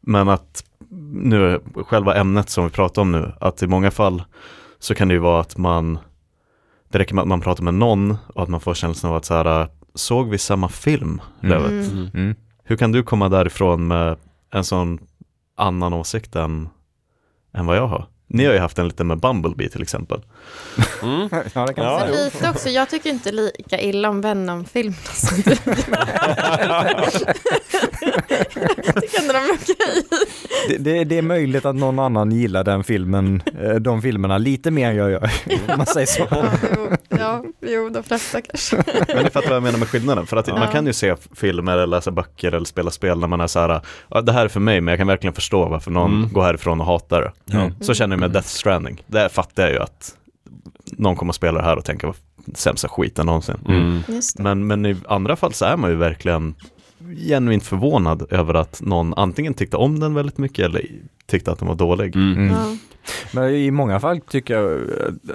Men 0.00 0.28
att 0.28 0.64
nu, 1.12 1.60
själva 1.86 2.14
ämnet 2.14 2.50
som 2.50 2.64
vi 2.64 2.70
pratar 2.70 3.02
om 3.02 3.12
nu, 3.12 3.32
att 3.40 3.62
i 3.62 3.66
många 3.66 3.90
fall 3.90 4.22
så 4.78 4.94
kan 4.94 5.08
det 5.08 5.14
ju 5.14 5.20
vara 5.20 5.40
att 5.40 5.56
man, 5.58 5.98
det 6.88 6.98
räcker 6.98 7.14
med 7.14 7.22
att 7.22 7.28
man 7.28 7.40
pratar 7.40 7.64
med 7.64 7.74
någon 7.74 8.16
och 8.34 8.42
att 8.42 8.48
man 8.48 8.60
får 8.60 8.74
känslan 8.74 9.10
av 9.12 9.16
att 9.16 9.24
så 9.24 9.34
här, 9.34 9.68
såg 9.96 10.28
vi 10.30 10.38
samma 10.38 10.68
film, 10.68 11.20
Mm. 11.42 11.50
Lövet? 11.50 11.92
Mm. 11.92 12.08
Mm. 12.14 12.34
Hur 12.64 12.76
kan 12.76 12.92
du 12.92 13.02
komma 13.02 13.28
därifrån 13.28 13.86
med 13.86 14.16
en 14.50 14.64
sån 14.64 14.98
annan 15.56 15.92
åsikt 15.92 16.36
än, 16.36 16.68
än 17.54 17.66
vad 17.66 17.76
jag 17.76 17.86
har? 17.86 18.06
Ni 18.28 18.44
har 18.44 18.52
ju 18.52 18.58
haft 18.58 18.78
en 18.78 18.88
lite 18.88 19.04
med 19.04 19.18
Bumblebee 19.20 19.68
till 19.68 19.82
exempel. 19.82 20.20
Mm. 21.02 21.28
Ja, 21.54 21.66
det 21.66 21.74
kan 21.74 21.84
Ja, 21.84 22.06
lite 22.06 22.50
också, 22.50 22.68
jag 22.68 22.90
tycker 22.90 23.10
inte 23.10 23.32
lika 23.32 23.80
illa 23.80 24.08
om 24.08 24.20
Venom-filmerna 24.20 24.96
som 25.12 25.36
du 25.44 25.50
Jag 28.86 29.02
tycker 29.02 29.20
ändå 29.20 29.32
de 29.32 29.38
är 29.38 29.54
okej. 29.54 30.02
det, 30.68 30.78
det, 30.78 31.04
det 31.04 31.18
är 31.18 31.22
möjligt 31.22 31.64
att 31.64 31.76
någon 31.76 31.98
annan 31.98 32.32
gillar 32.32 32.64
den 32.64 32.84
filmen, 32.84 33.42
eh, 33.62 33.74
de 33.74 34.02
filmerna 34.02 34.38
lite 34.38 34.70
mer 34.70 34.90
än 34.90 34.96
jag 34.96 35.10
gör, 35.10 35.30
om 35.68 35.76
man 35.76 35.86
säger 35.86 36.06
så. 36.06 36.26
Ja, 36.30 36.44
jo, 36.76 36.88
ja, 37.18 37.44
jo, 37.60 37.88
de 37.88 38.02
flesta 38.02 38.40
kanske. 38.40 38.76
Men 39.14 39.24
ni 39.24 39.30
fattar 39.30 39.48
vad 39.48 39.56
jag 39.56 39.62
menar 39.62 39.78
med 39.78 39.88
skillnaden. 39.88 40.26
För 40.26 40.36
att 40.36 40.46
man 40.46 40.60
Ja. 40.62 40.66
kan 40.72 40.86
ju 40.86 40.92
se 40.92 41.14
filmer 41.34 41.72
eller 41.72 41.86
läsa 41.86 42.10
böcker 42.10 42.52
eller 42.52 42.66
spela 42.66 42.90
spel 42.90 43.18
när 43.18 43.28
man 43.28 43.40
är 43.40 43.46
så 43.46 43.58
här, 43.60 43.80
det 44.22 44.32
här 44.32 44.44
är 44.44 44.48
för 44.48 44.60
mig 44.60 44.80
men 44.80 44.92
jag 44.92 44.98
kan 44.98 45.06
verkligen 45.06 45.34
förstå 45.34 45.68
varför 45.68 45.90
någon 45.90 46.06
Mm. 46.16 46.32
går 46.32 46.42
härifrån 46.42 46.80
och 46.80 46.86
hatar 46.86 47.22
det. 47.22 47.32
Ja. 47.44 47.70
Så 47.80 47.94
känner 47.94 48.15
jag 48.16 48.20
med 48.20 48.30
Death 48.30 48.48
Stranding. 48.48 49.02
Där 49.06 49.28
fattar 49.28 49.62
jag 49.62 49.72
ju 49.72 49.78
att 49.78 50.16
någon 50.84 51.16
kommer 51.16 51.30
att 51.30 51.36
spela 51.36 51.58
det 51.58 51.64
här 51.64 51.76
och 51.76 51.84
tänka 51.84 52.06
vad 52.06 52.16
sämsta 52.54 52.88
skiten 52.88 53.26
någonsin. 53.26 53.56
Mm. 53.68 54.02
Det. 54.06 54.38
Men, 54.38 54.66
men 54.66 54.86
i 54.86 54.96
andra 55.08 55.36
fall 55.36 55.52
så 55.52 55.64
är 55.64 55.76
man 55.76 55.90
ju 55.90 55.96
verkligen 55.96 56.54
genuint 57.28 57.64
förvånad 57.64 58.26
över 58.30 58.54
att 58.54 58.80
någon 58.82 59.14
antingen 59.14 59.54
tyckte 59.54 59.76
om 59.76 60.00
den 60.00 60.14
väldigt 60.14 60.38
mycket 60.38 60.64
eller 60.64 60.86
tyckte 61.26 61.52
att 61.52 61.58
den 61.58 61.68
var 61.68 61.74
dålig. 61.74 62.16
Mm. 62.16 62.32
Mm. 62.32 62.48
Ja. 62.48 62.76
Men 63.32 63.54
i 63.54 63.70
många 63.70 64.00
fall 64.00 64.20
tycker 64.20 64.54
jag 64.54 64.80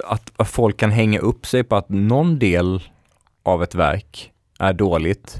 att 0.04 0.32
att 0.36 0.48
folk 0.48 0.76
kan 0.76 0.90
hänga 0.90 1.18
upp 1.18 1.46
sig 1.46 1.64
på 1.64 1.76
att 1.76 1.88
någon 1.88 2.38
del 2.38 2.82
av 3.42 3.62
ett 3.62 3.74
verk 3.74 4.32
är 4.58 4.72
dåligt, 4.72 5.38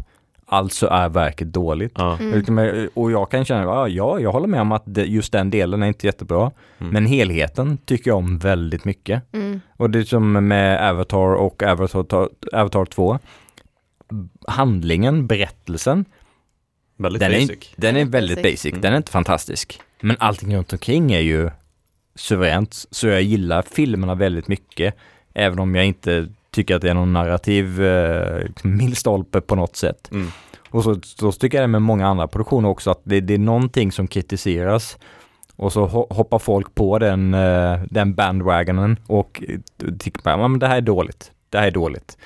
alltså 0.52 0.86
är 0.86 1.08
verket 1.08 1.52
dåligt. 1.52 1.92
Ja. 1.96 2.16
Mm. 2.20 2.38
Liksom, 2.38 2.88
Och 2.94 3.12
jag 3.12 3.30
kan 3.30 3.44
känna, 3.44 3.62
ja, 3.62 3.88
ja, 3.88 4.20
jag 4.20 4.32
håller 4.32 4.46
med 4.48 4.60
om 4.60 4.72
att 4.72 4.84
just 4.86 5.32
den 5.32 5.50
delen 5.50 5.82
är 5.82 5.86
inte 5.86 6.06
jättebra, 6.06 6.50
Mm. 6.78 6.92
men 6.92 7.06
helheten 7.06 7.78
tycker 7.84 8.10
jag 8.10 8.18
om 8.18 8.38
väldigt 8.38 8.84
mycket. 8.84 9.22
Mm. 9.34 9.60
Och 9.76 9.90
det 9.90 9.98
är 9.98 10.04
som 10.04 10.32
med 10.48 10.90
Avatar 10.90 11.34
och 11.34 11.62
Avatar, 11.62 12.28
Avatar 12.52 12.84
2. 12.84 13.18
Handlingen, 14.46 15.26
berättelsen, 15.26 16.04
Väldigt 16.96 17.20
den 17.20 17.32
är, 17.32 17.40
basic. 17.40 17.72
den 17.76 17.96
är 17.96 18.04
väldigt 18.04 18.36
Basic. 18.42 18.52
basic, 18.52 18.72
Mm. 18.72 18.80
den 18.80 18.92
är 18.92 18.96
inte 18.96 19.10
fantastisk. 19.12 19.80
Men 20.00 20.16
allting 20.18 20.56
runt 20.56 20.72
omkring 20.72 21.12
är 21.12 21.20
ju 21.20 21.50
suveränt, 22.14 22.84
så 22.90 23.06
jag 23.06 23.22
gillar 23.22 23.62
filmerna 23.62 24.14
väldigt 24.14 24.48
mycket, 24.48 24.94
även 25.34 25.58
om 25.58 25.74
jag 25.74 25.86
inte 25.86 26.28
tycker 26.52 26.76
att 26.76 26.82
det 26.82 26.90
är 26.90 26.94
någon 26.94 27.12
narrativ 27.12 27.82
eh, 27.82 28.44
milstolpe 28.62 29.40
på 29.40 29.54
något 29.54 29.76
sätt. 29.76 30.08
Mm. 30.12 30.28
Och 30.70 30.84
så, 30.84 31.00
så 31.02 31.32
tycker 31.32 31.58
jag 31.58 31.64
det 31.64 31.68
med 31.68 31.82
många 31.82 32.06
andra 32.06 32.28
produktioner 32.28 32.68
också, 32.68 32.90
att 32.90 33.00
det, 33.04 33.20
det 33.20 33.34
är 33.34 33.38
någonting 33.38 33.92
som 33.92 34.06
kritiseras 34.06 34.98
och 35.56 35.72
så 35.72 35.86
ho- 35.86 36.14
hoppar 36.14 36.38
folk 36.38 36.74
på 36.74 36.98
den, 36.98 37.34
eh, 37.34 37.80
den 37.90 38.14
bandwagonen 38.14 38.96
och 39.06 39.42
eh, 39.48 39.58
tycker 39.98 40.22
bara, 40.22 40.48
men 40.48 40.58
det 40.58 40.66
här 40.66 40.76
är 40.76 40.80
dåligt, 40.80 41.30
det 41.50 41.58
här 41.58 41.66
är 41.66 41.70
dåligt. 41.70 42.18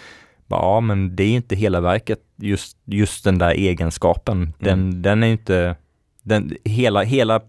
Ja 0.48 0.80
men 0.80 1.16
det 1.16 1.24
är 1.24 1.34
inte 1.34 1.56
hela 1.56 1.80
verket, 1.80 2.20
just, 2.36 2.76
just 2.84 3.24
den 3.24 3.38
där 3.38 3.50
egenskapen, 3.50 4.52
den, 4.58 5.02
den 5.02 5.22
är 5.22 5.26
inte, 5.26 5.76
den, 6.22 6.56
hela, 6.64 7.02
hela 7.02 7.40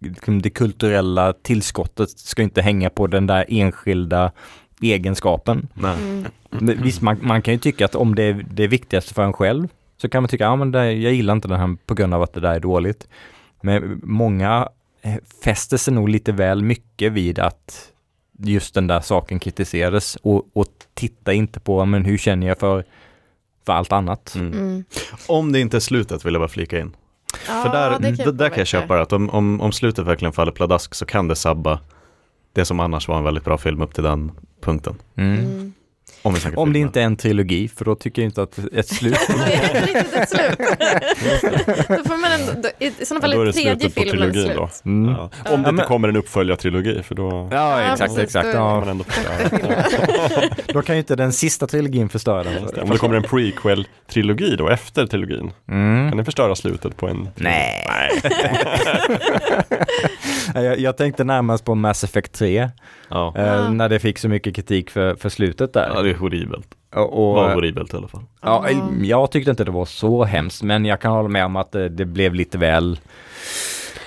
liksom, 0.00 0.42
det 0.42 0.50
kulturella 0.50 1.32
tillskottet 1.32 2.10
ska 2.10 2.42
inte 2.42 2.62
hänga 2.62 2.90
på 2.90 3.06
den 3.06 3.26
där 3.26 3.44
enskilda 3.48 4.32
egenskapen. 4.82 5.68
Nej. 5.74 5.96
Mm. 6.52 6.82
Visst, 6.82 7.00
man, 7.00 7.18
man 7.22 7.42
kan 7.42 7.54
ju 7.54 7.60
tycka 7.60 7.84
att 7.84 7.94
om 7.94 8.14
det 8.14 8.22
är 8.22 8.46
det 8.50 8.66
viktigaste 8.66 9.14
för 9.14 9.22
en 9.22 9.32
själv 9.32 9.68
så 9.96 10.08
kan 10.08 10.22
man 10.22 10.28
tycka, 10.28 10.44
ja 10.44 10.56
men 10.56 10.72
det, 10.72 10.92
jag 10.92 11.12
gillar 11.12 11.34
inte 11.34 11.48
den 11.48 11.60
här 11.60 11.76
på 11.86 11.94
grund 11.94 12.14
av 12.14 12.22
att 12.22 12.32
det 12.32 12.40
där 12.40 12.54
är 12.54 12.60
dåligt. 12.60 13.08
Men 13.60 14.00
många 14.04 14.68
fäster 15.44 15.76
sig 15.76 15.94
nog 15.94 16.08
lite 16.08 16.32
väl 16.32 16.62
mycket 16.62 17.12
vid 17.12 17.38
att 17.38 17.92
just 18.38 18.74
den 18.74 18.86
där 18.86 19.00
saken 19.00 19.38
kritiserades 19.38 20.16
och, 20.16 20.46
och 20.52 20.66
titta 20.94 21.32
inte 21.32 21.60
på, 21.60 21.84
men 21.84 22.04
hur 22.04 22.18
känner 22.18 22.46
jag 22.46 22.58
för, 22.58 22.84
för 23.66 23.72
allt 23.72 23.92
annat. 23.92 24.34
Mm. 24.34 24.52
Mm. 24.52 24.84
Om 25.26 25.52
det 25.52 25.60
inte 25.60 25.76
är 25.76 25.80
slutet 25.80 26.24
vill 26.24 26.34
jag 26.34 26.40
bara 26.40 26.48
flika 26.48 26.80
in. 26.80 26.96
Ja, 27.48 27.62
För 27.62 27.72
där, 27.72 28.16
kan 28.16 28.36
där 28.36 28.48
kan 28.48 28.58
jag 28.58 28.66
köpa 28.66 28.96
det, 28.96 29.02
att 29.02 29.12
om, 29.12 29.30
om, 29.30 29.60
om 29.60 29.72
slutet 29.72 30.06
verkligen 30.06 30.32
faller 30.32 30.52
pladask 30.52 30.94
så 30.94 31.06
kan 31.06 31.28
det 31.28 31.36
sabba 31.36 31.80
det 32.52 32.64
som 32.64 32.80
annars 32.80 33.08
var 33.08 33.18
en 33.18 33.24
väldigt 33.24 33.44
bra 33.44 33.58
film 33.58 33.82
upp 33.82 33.94
till 33.94 34.04
den 34.04 34.32
punkten. 34.60 34.94
Mm. 35.16 35.38
Mm. 35.38 35.72
Om, 36.22 36.36
Om 36.56 36.72
det 36.72 36.78
inte 36.78 37.00
är 37.00 37.04
en 37.04 37.16
trilogi, 37.16 37.68
för 37.68 37.84
då 37.84 37.94
tycker 37.94 38.22
jag 38.22 38.28
inte 38.28 38.42
att 38.42 38.58
ett 38.72 38.88
slut 38.88 39.18
Det 39.46 39.54
är 39.54 39.62
inte 39.62 39.80
riktigt 39.80 40.14
ett 40.14 40.28
slut. 40.28 40.58
då 41.88 42.04
får 42.04 42.16
man 42.20 42.32
ändå, 42.32 42.52
då, 42.62 42.68
I 42.86 42.92
sådana 43.04 43.20
fall 43.20 43.30
Då 43.30 43.42
är 43.42 43.52
tredje 43.52 43.90
filmen 43.90 44.32
slut. 44.32 44.52
då. 44.56 44.68
mm. 44.84 45.14
Ja. 45.14 45.22
Om 45.22 45.30
det 45.44 45.50
Ja, 45.50 45.56
inte 45.58 45.72
men- 45.72 45.86
kommer 45.86 46.08
en 46.08 46.16
uppföljartrilogi 46.16 47.02
för 47.02 47.14
då 47.14 47.48
Ja, 47.52 47.82
Ja, 47.82 47.92
exakt, 47.92 48.00
precis, 48.14 48.18
exakt. 48.24 48.44
då 48.46 48.58
Ja. 48.58 48.90
ändå. 48.90 49.04
Då 50.72 50.82
kan 50.82 50.94
ju 50.94 50.98
inte 50.98 51.16
den 51.16 51.32
sista 51.32 51.66
trilogin 51.66 52.08
förstöra 52.08 52.42
den. 52.42 52.82
Om 52.82 52.90
det 52.90 52.98
kommer 52.98 53.14
en 53.16 53.22
prequel-trilogi 53.22 54.56
då 54.56 54.68
efter 54.68 55.06
trilogin, 55.06 55.50
Mm. 55.68 56.08
kan 56.10 56.18
det 56.18 56.24
förstöra 56.24 56.54
slutet 56.56 56.96
på 56.96 57.08
en 57.08 57.28
Nej. 57.36 57.86
Nej. 57.88 58.20
Jag, 60.54 60.78
jag 60.78 60.96
tänkte 60.96 61.24
närmast 61.24 61.64
på 61.64 61.74
Mass 61.74 62.04
Effect 62.04 62.32
3, 62.32 62.70
Ja. 63.08 63.34
eh, 63.36 63.44
Ja. 63.46 63.70
när 63.70 63.88
det 63.88 63.98
fick 63.98 64.18
så 64.18 64.28
mycket 64.28 64.56
kritik 64.56 64.90
för, 64.90 65.14
för 65.14 65.28
slutet 65.28 65.72
där. 65.72 65.92
ja, 65.94 66.02
det 66.02 66.10
är 66.10 66.14
horribelt. 66.14 66.68
och, 66.94 67.28
och, 67.28 67.34
Var 67.34 67.54
horribelt 67.54 67.94
i 67.94 67.96
alla 67.96 68.08
fall. 68.08 68.22
Ja, 68.42 68.66
Ja. 68.70 68.90
jag 69.02 69.30
tyckte 69.30 69.50
inte 69.50 69.64
det 69.64 69.70
var 69.70 69.84
så 69.84 70.24
hemskt, 70.24 70.62
men 70.62 70.84
jag 70.84 71.00
kan 71.00 71.12
hålla 71.12 71.28
med 71.28 71.44
om 71.44 71.56
att 71.56 71.72
det, 71.72 71.88
det 71.88 72.04
blev 72.04 72.34
lite 72.34 72.58
väl 72.58 73.00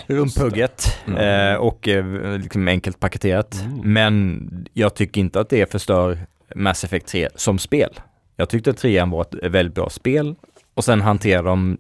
rumpugget 0.07 0.98
Mm. 1.07 1.52
eh, 1.53 1.56
och 1.60 1.88
eh, 1.88 2.38
liksom 2.40 2.68
enkelt 2.68 2.99
paketerat. 2.99 3.61
Mm. 3.61 3.82
Men 3.94 4.68
jag 4.74 4.95
tycker 4.95 5.22
inte 5.22 5.40
att 5.40 5.49
det 5.49 5.72
förstör 5.72 6.18
Mass 6.56 6.84
Effect 6.84 7.07
3 7.07 7.30
som 7.36 7.60
spel. 7.60 7.90
Jag 8.36 8.49
tyckte 8.49 8.74
3 8.74 9.03
var 9.06 9.22
ett 9.22 9.34
väldigt 9.52 9.76
bra 9.76 9.90
spel 9.90 10.36
och 10.74 10.84
sen 10.84 11.02
hanterar 11.02 11.44
de 11.44 11.78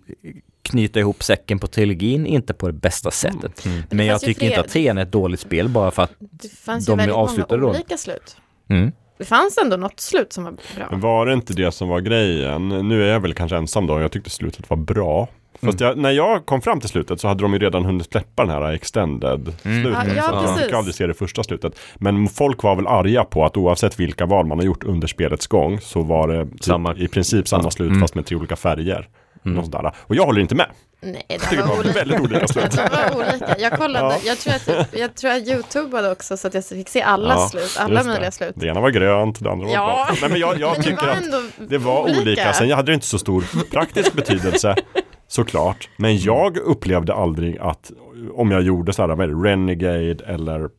knyta 0.63 0.99
ihop 0.99 1.23
säcken 1.23 1.59
på 1.59 1.67
trilogin, 1.67 2.25
inte 2.25 2.53
på 2.53 2.67
det 2.67 2.73
bästa 2.73 3.11
sättet. 3.11 3.65
Mm. 3.65 3.83
det 3.89 3.95
Men 3.95 4.05
jag 4.05 4.21
tycker 4.21 4.43
inte 4.43 4.55
fler- 4.55 4.63
att 4.63 4.69
3 4.69 4.87
är 4.87 4.97
ett 4.97 5.11
dåligt 5.11 5.39
spel 5.39 5.69
bara 5.69 5.91
för 5.91 6.03
att, 6.03 6.11
Det 6.19 6.49
fanns 6.51 6.85
De 6.85 6.91
ju 6.91 6.97
väldigt 6.97 7.15
många 7.15 7.23
avslutade 7.23 7.61
då. 7.61 7.69
olika 7.69 7.97
slut. 7.97 8.37
mm, 8.69 8.91
Det 9.17 9.25
fanns 9.25 9.57
ändå 9.57 9.77
något 9.77 9.99
slut 9.99 10.33
som 10.33 10.43
var 10.43 10.51
Men 10.77 10.99
bra. 10.99 11.09
var 11.09 11.25
det 11.25 11.33
inte 11.33 11.53
det 11.53 11.71
som 11.71 11.87
var 11.89 11.99
grejen? 11.99 12.69
Nu 12.69 13.03
är 13.03 13.07
jag 13.13 13.19
väl 13.19 13.33
kanske 13.33 13.57
ensam 13.57 13.87
då, 13.87 13.99
jag 14.01 14.11
tyckte 14.11 14.29
slutet 14.29 14.69
var 14.69 14.77
bra. 14.77 15.27
Fast 15.61 15.79
jag, 15.79 15.97
när 15.97 16.11
jag 16.11 16.45
kom 16.45 16.61
fram 16.61 16.79
till 16.79 16.89
slutet 16.89 17.19
så 17.21 17.27
hade 17.27 17.41
de 17.41 17.53
ju 17.53 17.59
redan 17.59 17.85
hunnit 17.85 18.11
släppa 18.11 18.45
den 18.45 18.51
här 18.55 18.71
extended 18.73 19.53
Mm. 19.63 19.83
slutet. 19.83 20.03
Ja, 20.07 20.13
ja, 20.15 20.29
så 20.29 20.35
man 20.35 20.57
fick 20.57 20.73
aldrig 20.73 20.95
se 20.95 21.07
det 21.07 21.13
första 21.13 21.43
slutet. 21.43 21.79
Men 21.95 22.27
folk 22.27 22.63
var 22.63 22.75
väl 22.75 22.87
arga 22.87 23.23
på 23.23 23.45
att 23.45 23.57
oavsett 23.57 23.99
vilka 23.99 24.25
val 24.25 24.45
man 24.45 24.57
har 24.57 24.65
gjort 24.65 24.83
under 24.83 25.07
spelets 25.07 25.47
gång 25.47 25.79
så 25.81 26.01
var 26.01 26.27
det 26.27 26.45
typ 26.45 26.63
Samma. 26.63 26.95
i 26.95 27.07
princip 27.07 27.47
samma 27.47 27.71
slut 27.71 27.87
Mm. 27.89 28.01
fast 28.01 28.15
med 28.15 28.25
tre 28.25 28.37
olika 28.37 28.55
färger. 28.55 29.09
Mm. 29.45 29.55
Något 29.55 29.65
sådär. 29.65 29.91
Och 29.99 30.15
jag 30.15 30.25
håller 30.25 30.41
inte 30.41 30.55
med. 30.55 30.67
Nej, 31.01 31.25
Jag 31.27 31.39
det 31.49 31.61
var 31.63 31.79
olika. 31.79 31.93
väldigt 31.93 32.19
olika 32.21 32.47
slut. 32.47 32.71
Det 32.71 32.89
var 32.91 33.15
olika. 33.17 33.55
Jag 33.59 33.71
kollade, 33.79 34.05
Ja. 34.05 34.19
jag 34.25 34.37
tror 34.37 34.53
att 34.53 34.87
jag, 34.93 35.15
tror 35.15 35.33
jag 35.33 35.47
youtubade 35.47 36.11
också 36.11 36.37
så 36.37 36.47
att 36.47 36.53
jag 36.53 36.65
fick 36.65 36.89
se 36.89 37.01
alla 37.01 37.33
Ja, 37.33 37.49
slut, 37.49 37.75
alla 37.79 38.03
möjliga 38.03 38.25
det. 38.25 38.31
slut. 38.31 38.53
Det 38.55 38.67
ena 38.67 38.79
var 38.81 38.89
grönt, 38.89 39.39
det 39.43 39.51
andra 39.51 39.65
var 39.65 39.73
Ja. 39.73 40.05
blått. 40.07 40.21
Nej, 40.21 40.29
men 40.29 40.39
jag, 40.39 40.59
jag 40.59 40.71
Men 40.71 40.81
det 40.81 40.83
tycker 40.89 41.07
att 41.07 41.69
det 41.69 41.77
var 41.77 42.01
olika. 42.19 42.53
Sen 42.53 42.71
hade 42.71 42.91
det 42.91 42.93
inte 42.95 43.05
så 43.05 43.19
stor 43.19 43.43
praktisk 43.71 44.13
betydelse 44.13 44.75
såklart. 45.27 45.89
Men 45.97 46.17
jag 46.17 46.57
upplevde 46.57 47.13
aldrig 47.13 47.57
att 47.57 47.91
om 48.35 48.51
jag 48.51 48.61
gjorde 48.61 48.93
så 48.93 49.01
här, 49.01 49.09
vad 49.15 49.29
är 49.29 49.33
det, 49.35 49.49
Renegade 49.49 50.23
eller 50.25 50.69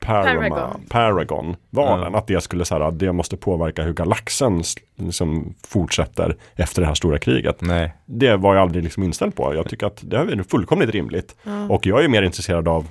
Parama, 0.00 0.48
Paragon. 0.48 0.80
Paragon, 0.88 1.56
valen, 1.70 2.12
Ja. 2.12 2.18
att 2.18 2.26
det 2.26 2.40
skulle 2.40 2.64
så 2.64 2.78
här, 2.78 2.90
det 2.90 3.12
måste 3.12 3.36
påverka 3.36 3.82
hur 3.82 3.92
galaxen 3.92 4.62
liksom 4.96 5.54
fortsätter 5.68 6.36
efter 6.56 6.80
det 6.82 6.86
här 6.86 6.94
stora 6.94 7.18
kriget. 7.18 7.60
nej. 7.60 7.94
Det 8.06 8.36
var 8.36 8.54
jag 8.54 8.62
aldrig 8.62 8.84
liksom 8.84 9.02
inställd 9.02 9.34
på. 9.34 9.54
Jag 9.54 9.68
tycker 9.68 9.86
att 9.86 10.00
det 10.02 10.16
är 10.16 10.42
fullkomligt 10.50 10.90
rimligt. 10.90 11.36
Ja. 11.42 11.66
Och 11.68 11.86
jag 11.86 12.04
är 12.04 12.08
mer 12.08 12.22
intresserad 12.22 12.68
av 12.68 12.86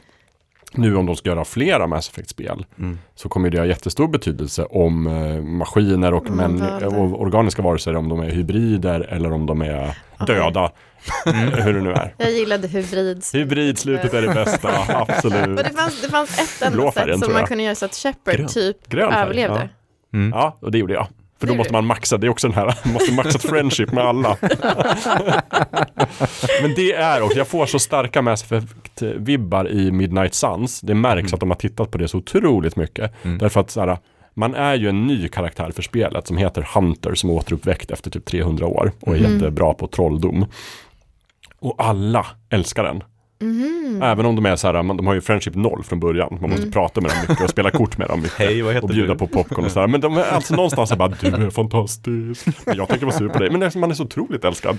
nu 0.74 0.96
om 0.96 1.06
de 1.06 1.16
ska 1.16 1.30
göra 1.30 1.46
flera 1.46 1.88
Mass 1.88 2.10
Effect-spel 2.10 2.66
Mm. 2.80 3.00
så 3.16 3.30
kommer 3.30 3.50
det 3.50 3.60
ha 3.60 3.66
jättestor 3.66 4.08
betydelse 4.08 4.64
om 4.64 5.08
eh, 5.08 5.42
maskiner 5.44 6.14
och, 6.14 6.28
Mm, 6.30 6.56
män, 6.56 6.84
och 6.84 7.22
organiska 7.22 7.62
varelser, 7.62 7.96
om 7.96 8.10
de 8.10 8.20
är 8.20 8.30
hybrider 8.30 9.00
eller 9.02 9.32
om 9.34 9.46
de 9.46 9.62
är 9.62 9.98
döda. 10.28 10.72
Hur 11.64 11.74
det 11.74 11.82
nu 11.82 11.92
är. 11.92 12.14
Jag 12.18 12.32
gillade 12.32 12.68
hybrids. 12.68 13.36
Hybridslutet 13.36 14.14
är 14.14 14.22
det 14.22 14.34
bästa, 14.34 14.70
absolut. 15.08 15.48
Och 15.60 15.64
det 15.64 15.74
fanns, 15.76 16.02
det 16.02 16.10
fanns 16.10 16.40
ett 16.64 16.72
Blå 16.74 16.82
enda 16.82 16.92
färgen, 16.92 17.20
sätt 17.20 17.26
som 17.26 17.34
man 17.34 17.48
kunde 17.48 17.64
göra 17.64 17.76
så 17.76 17.86
att 17.86 17.96
Shepard 17.96 18.36
Grön. 18.36 18.48
typ 18.48 18.90
Grön 18.90 19.14
överlevde. 19.14 19.70
Mm. 20.14 20.32
Ja, 20.36 20.58
och 20.62 20.72
det 20.72 20.78
gjorde 20.78 20.94
jag. 20.94 21.08
För 21.40 21.48
då 21.48 21.56
måste 21.56 21.74
man 21.74 21.86
maxa, 21.86 22.18
det 22.18 22.28
är 22.28 22.30
också 22.30 22.48
den 22.48 22.56
här, 22.56 22.76
man 22.84 22.94
måste 22.94 23.14
maxa 23.14 23.38
ett 23.38 23.50
friendship 23.50 23.92
med 23.92 24.04
alla. 24.04 24.38
Men 26.62 26.74
det 26.76 26.94
är 26.94 27.22
också, 27.22 27.38
jag 27.38 27.48
får 27.48 27.66
så 27.66 27.80
starka 27.80 28.22
Mass 28.22 28.44
Effect-vibbar 28.52 29.70
i 29.70 29.92
Midnight 29.92 30.34
Suns. 30.34 30.82
Det 30.82 30.94
märks 30.94 31.34
att 31.34 31.40
de 31.40 31.50
har 31.50 31.58
tittat 31.58 31.92
på 31.92 31.98
det 31.98 32.08
så 32.08 32.18
otroligt 32.18 32.76
mycket. 32.76 33.26
Mm. 33.26 33.38
Därför 33.38 33.60
att 33.60 33.72
så 33.72 33.80
här, 33.80 33.98
man 34.40 34.56
är 34.56 34.76
ju 34.76 34.90
en 34.90 35.08
ny 35.08 35.28
karaktär 35.28 35.72
för 35.72 35.82
spelet 35.82 36.28
som 36.28 36.38
heter 36.38 36.68
Hunter 36.76 37.16
som 37.16 37.30
är 37.30 37.34
återuppväckt 37.34 37.92
efter 37.92 38.12
typ 38.12 38.26
300 38.26 38.66
år 38.66 38.92
och 39.00 39.16
är 39.16 39.20
Mm. 39.20 39.34
jättebra 39.34 39.74
på 39.74 39.88
trolldom. 39.88 40.46
Och 41.60 41.76
alla 41.78 42.26
älskar 42.50 42.84
den. 42.84 43.04
Mhm. 43.42 44.02
Även 44.04 44.26
om 44.26 44.36
de 44.36 44.46
är 44.46 44.56
så 44.56 44.68
här, 44.68 44.84
man, 44.84 44.98
de 44.98 45.08
har 45.08 45.14
ju 45.14 45.22
friendship 45.22 45.56
noll 45.56 45.84
från 45.84 46.00
början. 46.00 46.38
Man 46.42 46.50
måste 46.50 46.62
Mm. 46.64 46.72
prata 46.72 47.02
med 47.02 47.12
dem 47.12 47.18
mycket 47.30 47.44
och 47.44 47.50
spela 47.50 47.72
kort 47.72 47.98
med 47.98 48.08
dem 48.08 48.22
mycket. 48.22 48.38
Hej, 48.38 48.62
vad 48.62 48.74
heter 48.74 48.84
och 48.88 48.90
bjuda 48.94 49.14
du? 49.14 49.20
på 49.20 49.28
popcorn 49.28 49.66
och 49.66 49.72
sådär. 49.72 49.88
Men 49.88 50.02
de 50.02 50.18
är 50.18 50.24
alltså 50.24 50.56
någonstans 50.56 50.90
så 50.90 50.96
bara, 50.96 51.08
du 51.22 51.28
är 51.28 51.50
fantastisk. 51.50 52.46
Men 52.66 52.78
jag 52.78 52.88
tänker 52.90 53.06
vara 53.06 53.18
sur 53.18 53.30
på 53.30 53.40
dig. 53.40 53.50
Men 53.52 53.60
det 53.60 53.76
man 53.76 53.92
är 53.92 53.96
så 53.96 54.04
otroligt 54.04 54.46
älskad. 54.46 54.78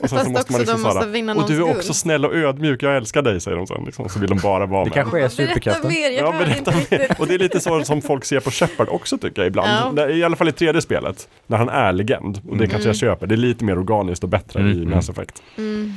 Och 0.00 0.08
sen 0.10 0.18
Fast 0.18 0.50
också 0.50 0.74
de 0.76 0.82
måste 0.82 1.06
vinna 1.08 1.32
och 1.32 1.36
någons 1.36 1.50
du 1.50 1.56
är 1.58 1.76
också 1.76 1.94
snäll 1.94 2.24
och 2.24 2.34
ödmjuk, 2.34 2.82
jag 2.82 2.96
älskar 2.96 3.22
dig, 3.22 3.40
säger 3.40 3.56
de 3.56 3.66
sen. 3.66 3.84
Liksom. 3.84 4.08
Så 4.08 4.18
vill 4.20 4.28
de 4.30 4.38
bara 4.38 4.66
vara 4.66 4.84
Det 4.84 4.90
med. 4.90 4.94
kanske 4.94 5.16
är 5.16 5.20
Berätta 5.20 5.34
superkraften. 5.36 5.88
mer, 5.88 6.10
jag 6.10 6.26
Ja, 6.26 6.32
hör 6.32 6.38
berätta 6.44 6.72
mer. 6.90 7.16
Och 7.18 7.26
det 7.26 7.34
är 7.34 7.38
lite 7.38 7.60
så 7.60 7.84
som 7.84 8.02
folk 8.02 8.24
ser 8.24 8.40
på 8.40 8.50
Shepard 8.50 8.88
också 8.88 9.18
tycker 9.18 9.42
jag 9.42 9.46
ibland. 9.46 9.98
Ja. 9.98 10.08
I 10.10 10.24
alla 10.24 10.36
fall 10.36 10.48
i 10.48 10.52
tredje 10.52 10.80
spelet. 10.82 11.28
När 11.46 11.56
han 11.58 11.68
är 11.68 11.92
legend. 11.92 12.40
Och 12.48 12.56
det 12.56 12.66
kanske 12.66 12.88
jag 12.88 12.96
köper. 12.96 13.26
Det 13.26 13.34
är 13.34 13.36
lite 13.36 13.64
mer 13.64 13.78
organiskt 13.78 14.22
och 14.24 14.30
bättre 14.30 14.60
Mm, 14.60 14.72
i 14.72 14.76
mm. 14.76 14.90
Mass 14.90 15.08
Effect. 15.08 15.42
Mm. 15.58 15.92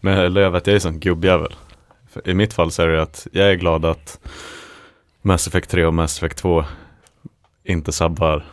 Men 0.00 0.34
jag 0.34 0.50
vet, 0.50 0.66
jag 0.66 0.76
är 0.76 0.80
sån 0.80 1.00
gubbjävel. 1.00 1.54
I 2.24 2.34
mitt 2.34 2.52
fall 2.54 2.70
så 2.70 2.82
är 2.82 2.88
det 2.88 3.02
att 3.02 3.26
jag 3.32 3.50
är 3.50 3.54
glad 3.54 3.84
att 3.84 4.18
Mass 5.22 5.46
Effect 5.46 5.70
3 5.70 5.84
och 5.84 5.94
Mass 5.94 6.18
Effect 6.18 6.36
2 6.38 6.64
inte 7.64 7.92
sabbar. 7.92 8.44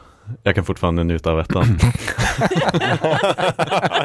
Jag 0.43 0.55
kan 0.55 0.65
fortfarande 0.65 1.03
njuta 1.03 1.31
av 1.31 1.39
ettan. 1.39 1.65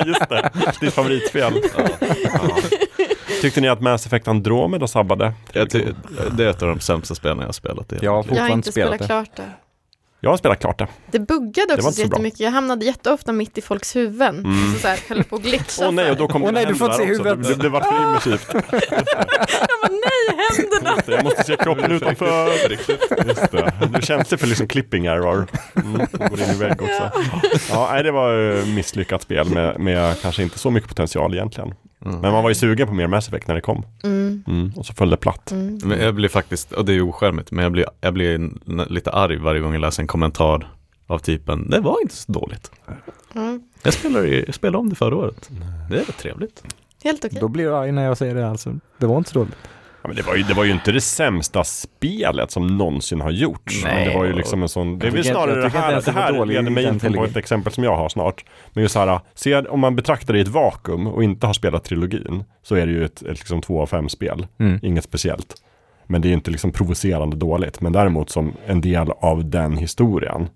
Just 0.06 0.28
det, 0.28 0.50
ditt 0.80 0.94
favoritspel. 0.94 1.62
Ja. 1.76 1.88
Tyckte 3.42 3.60
ni 3.60 3.68
att 3.68 3.80
Mass 3.80 4.06
Effect 4.06 4.28
Andromeda 4.28 4.86
sabbade? 4.86 5.32
Jag 5.52 5.70
ty- 5.70 5.84
det 6.32 6.44
är 6.44 6.48
ett 6.48 6.62
av 6.62 6.68
de 6.68 6.80
sämsta 6.80 7.14
spelen 7.14 7.38
jag 7.38 7.46
har 7.46 7.52
spelat 7.52 7.92
i. 7.92 7.98
Jag 8.02 8.10
har 8.22 8.24
Jag 8.34 8.42
har 8.42 8.48
inte 8.48 8.72
spelat 8.72 8.94
spelat 8.94 8.98
det. 9.00 9.06
klart 9.06 9.36
det. 9.36 9.50
Jag 10.20 10.30
har 10.30 10.36
spelat 10.36 10.60
klart 10.60 10.78
det. 10.78 10.88
Det 11.10 11.18
buggade 11.18 11.66
var 11.68 11.74
också 11.74 11.86
inte 11.86 11.92
så 11.92 12.02
jättemycket. 12.02 12.40
Jag 12.40 12.50
hamnade 12.50 12.84
jätteofta 12.84 13.32
mitt 13.32 13.58
i 13.58 13.62
folks 13.62 13.96
huvuden. 13.96 14.38
Mm. 14.44 14.72
Så, 14.74 14.78
så 14.78 14.88
här, 14.88 14.98
höll 15.08 15.24
på 15.24 15.36
att 15.36 15.42
glitcha. 15.42 15.86
Åh 15.88 15.92
nej, 15.92 16.04
så 16.04 16.10
och 16.10 16.16
då 16.16 16.28
kom 16.28 16.40
dina 16.40 16.52
nej, 16.52 16.66
du 16.66 16.74
får 16.74 16.86
inte 16.86 16.98
se 16.98 17.04
huvudet. 17.04 17.42
Det, 17.48 17.54
det 17.54 17.68
var 17.68 17.80
för 17.80 18.08
immersivt. 18.08 18.48
Jag 18.52 18.62
bara, 19.82 19.90
nej, 19.90 20.46
händerna! 20.56 20.90
Just 20.96 21.06
det, 21.06 21.12
Jag 21.12 21.24
måste 21.24 21.44
se 21.44 21.56
kroppen 21.56 21.92
utanför. 21.92 22.48
Just 23.26 23.50
det. 23.50 23.72
Du 23.92 23.96
är 23.98 24.00
känslig 24.00 24.40
för 24.40 24.46
liksom 24.46 24.68
clipping 24.68 25.06
error. 25.06 25.46
Mm, 25.76 26.06
det 26.12 26.28
går 26.28 26.40
in 26.40 26.50
i 26.50 26.58
vägg 26.58 26.82
också. 26.82 27.10
Ja, 27.70 27.88
nej, 27.92 28.02
det 28.02 28.10
var 28.10 28.56
eh, 28.56 28.66
misslyckat 28.66 29.22
spel 29.22 29.48
med, 29.48 29.80
med 29.80 30.20
kanske 30.22 30.42
inte 30.42 30.58
så 30.58 30.70
mycket 30.70 30.88
potential 30.88 31.34
egentligen. 31.34 31.74
Mm. 32.08 32.20
Men 32.20 32.32
man 32.32 32.42
var 32.42 32.50
ju 32.50 32.54
sugen 32.54 32.88
på 32.88 32.94
mer 32.94 33.06
Mass 33.06 33.28
Effect 33.28 33.48
när 33.48 33.54
det 33.54 33.60
kom. 33.60 33.82
Mm. 34.04 34.44
Mm, 34.46 34.72
och 34.76 34.86
så 34.86 34.94
föll 34.94 35.10
det 35.10 35.16
platt. 35.16 35.50
Mm. 35.50 35.78
Men 35.84 36.00
jag 36.00 36.14
blir 36.14 36.28
faktiskt, 36.28 36.72
och 36.72 36.84
det 36.84 36.92
är 36.92 37.00
oskärmigt, 37.00 37.50
men 37.50 37.62
jag 37.62 37.72
blir, 37.72 37.86
jag 38.00 38.14
blir 38.14 38.50
lite 38.88 39.10
arg 39.10 39.36
varje 39.36 39.60
gång 39.60 39.72
jag 39.72 39.80
läser 39.80 40.02
en 40.02 40.06
kommentar 40.06 40.72
av 41.06 41.18
typen, 41.18 41.70
det 41.70 41.80
var 41.80 41.96
inte 42.02 42.14
så 42.14 42.32
dåligt. 42.32 42.70
Mm. 43.34 43.62
Jag 43.82 43.92
spelade, 43.92 44.28
jag 44.28 44.54
spelade 44.54 44.78
om 44.78 44.88
det 44.88 44.96
förra 44.96 45.16
året. 45.16 45.50
Det 45.90 45.98
är 45.98 46.12
trevligt. 46.12 46.62
Helt 47.04 47.24
okej. 47.24 47.38
Då 47.40 47.48
blir 47.48 47.64
jag 47.64 47.82
arg 47.82 47.92
när 47.92 48.04
jag 48.04 48.18
säger 48.18 48.34
det 48.34 48.48
alltså. 48.48 48.74
Det 48.98 49.06
var 49.06 49.18
inte 49.18 49.30
så 49.30 49.38
dåligt. 49.38 49.56
Ja, 50.06 50.08
men 50.08 50.16
det, 50.16 50.22
var 50.22 50.36
ju, 50.36 50.42
det 50.42 50.54
var 50.54 50.64
ju 50.64 50.72
inte 50.72 50.92
det 50.92 51.00
sämsta 51.00 51.64
spelet 51.64 52.50
som 52.50 52.78
någonsin 52.78 53.20
har 53.20 53.30
gjorts. 53.30 53.84
Nej. 53.84 53.94
men 53.94 54.08
det 54.08 54.18
var 54.18 54.24
ju 54.24 54.32
liksom 54.32 54.62
en 54.62 54.68
sån, 54.68 54.98
det 54.98 55.06
är 55.06 55.10
väl 55.10 55.24
snarare 55.24 55.60
det 55.60 55.68
här, 55.68 56.02
det 56.04 56.12
här 56.12 56.46
leder 56.46 56.70
mig 56.70 56.84
in 56.84 57.00
på 57.14 57.24
ett 57.24 57.36
exempel 57.36 57.72
som 57.72 57.84
jag 57.84 57.96
har 57.96 58.08
snart. 58.08 58.44
Men 58.72 58.82
just 58.82 58.94
här, 58.94 59.20
se, 59.34 59.56
om 59.56 59.80
man 59.80 59.96
betraktar 59.96 60.32
det 60.32 60.38
i 60.38 60.42
ett 60.42 60.48
vakuum 60.48 61.06
och 61.06 61.24
inte 61.24 61.46
har 61.46 61.54
spelat 61.54 61.84
trilogin 61.84 62.44
så 62.62 62.74
är 62.74 62.86
det 62.86 62.92
ju 62.92 63.04
ett, 63.04 63.22
ett 63.22 63.38
liksom 63.38 63.62
två 63.62 63.82
av 63.82 63.86
fem 63.86 64.08
spel. 64.08 64.46
Mm. 64.58 64.80
Inget 64.82 65.04
speciellt. 65.04 65.54
Men 66.06 66.22
det 66.22 66.28
är 66.28 66.32
inte 66.32 66.50
liksom 66.50 66.72
provocerande 66.72 67.36
dåligt. 67.36 67.80
Men 67.80 67.92
däremot 67.92 68.30
som 68.30 68.52
en 68.66 68.80
del 68.80 69.10
av 69.10 69.50
den 69.50 69.76
historien. 69.76 70.48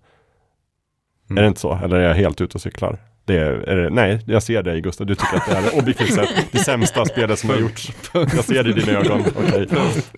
Mm. 1.30 1.38
Är 1.38 1.42
det 1.42 1.48
inte 1.48 1.60
så? 1.60 1.78
Eller 1.84 1.96
är 1.96 2.08
jag 2.08 2.14
helt 2.14 2.40
ute 2.40 2.54
och 2.54 2.60
cyklar? 2.60 2.98
Det 3.30 3.38
är, 3.38 3.68
är 3.68 3.76
det, 3.76 3.90
nej, 3.90 4.20
jag 4.26 4.42
ser 4.42 4.62
dig 4.62 4.80
Gustav. 4.80 5.06
Du 5.06 5.14
tycker 5.14 5.36
att 5.36 5.46
det 5.46 5.52
är 5.52 5.78
objektivt 5.78 6.14
sett 6.14 6.28
det 6.50 6.58
sämsta 6.58 7.04
spelet 7.04 7.38
som 7.38 7.50
har 7.50 7.56
gjorts. 7.56 7.92
Jag 8.12 8.44
ser 8.44 8.62
det 8.64 8.70
i 8.70 8.72
dina 8.72 8.98
ögon. 8.98 9.24
Okej, 9.36 9.66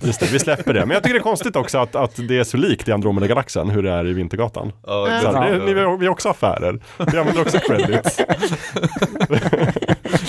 just 0.00 0.20
det, 0.20 0.32
vi 0.32 0.38
släpper 0.38 0.74
det. 0.74 0.80
Men 0.86 0.90
jag 0.90 1.02
tycker 1.02 1.14
det 1.14 1.20
är 1.20 1.22
konstigt 1.22 1.56
också 1.56 1.78
att, 1.78 1.94
att 1.94 2.28
det 2.28 2.38
är 2.38 2.44
så 2.44 2.56
likt 2.56 2.88
i 2.88 2.92
Andromeda-galaxen 2.92 3.70
hur 3.70 3.82
det 3.82 3.90
är 3.90 4.06
i 4.06 4.12
Vintergatan. 4.12 4.72
Ja. 4.86 5.20
Så 5.22 5.32
det, 5.32 5.74
vi 5.74 6.06
har 6.06 6.08
också 6.08 6.28
affärer. 6.28 6.78
Vi 7.12 7.18
använder 7.18 7.42
också 7.42 7.58
credits. 7.58 8.18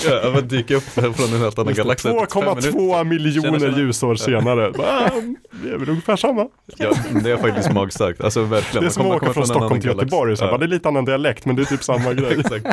Ja, 0.06 0.32
men 0.34 0.48
dyka 0.48 0.76
upp 0.76 0.84
från 0.84 1.34
en 1.34 1.41
helt 1.41 1.60
annan 1.60 1.74
galax. 1.74 2.06
2,2 2.06 3.03
miljoner 3.03 3.78
ljusår 3.80 4.15
senare. 4.15 4.72
Bara, 4.72 5.11
Det 5.64 5.70
är 5.70 5.78
väl 5.78 5.90
ungefär 5.90 6.15
samma. 6.15 6.48
Ja, 6.78 6.91
det 7.24 7.32
är 7.32 7.38
faktiskt 7.38 7.72
magstarkt. 7.74 8.22
Alltså 8.22 8.44
verkligen. 8.44 8.74
Det 8.74 8.78
är 8.80 8.82
Man 8.84 8.91
som 8.91 9.02
att 9.02 9.07
kommer- 9.07 9.15
åka 9.15 9.34
från 9.34 9.41
en 9.44 9.48
Stockholm 9.48 9.65
annan 9.72 9.82
till 9.82 9.90
galax. 9.90 10.03
Göteborg. 10.06 10.38
Så 10.38 10.44
här, 10.44 10.48
Ja. 10.52 10.53
bara, 10.53 10.57
Det 10.60 10.65
är 10.65 10.68
lite 10.68 10.88
annan 10.88 11.06
dialekt 11.06 11.45
men 11.45 11.56
det 11.56 11.61
är 11.61 11.65
typ 11.65 11.84
samma 11.84 12.14
grej. 12.14 12.40
Exakt. 12.40 12.65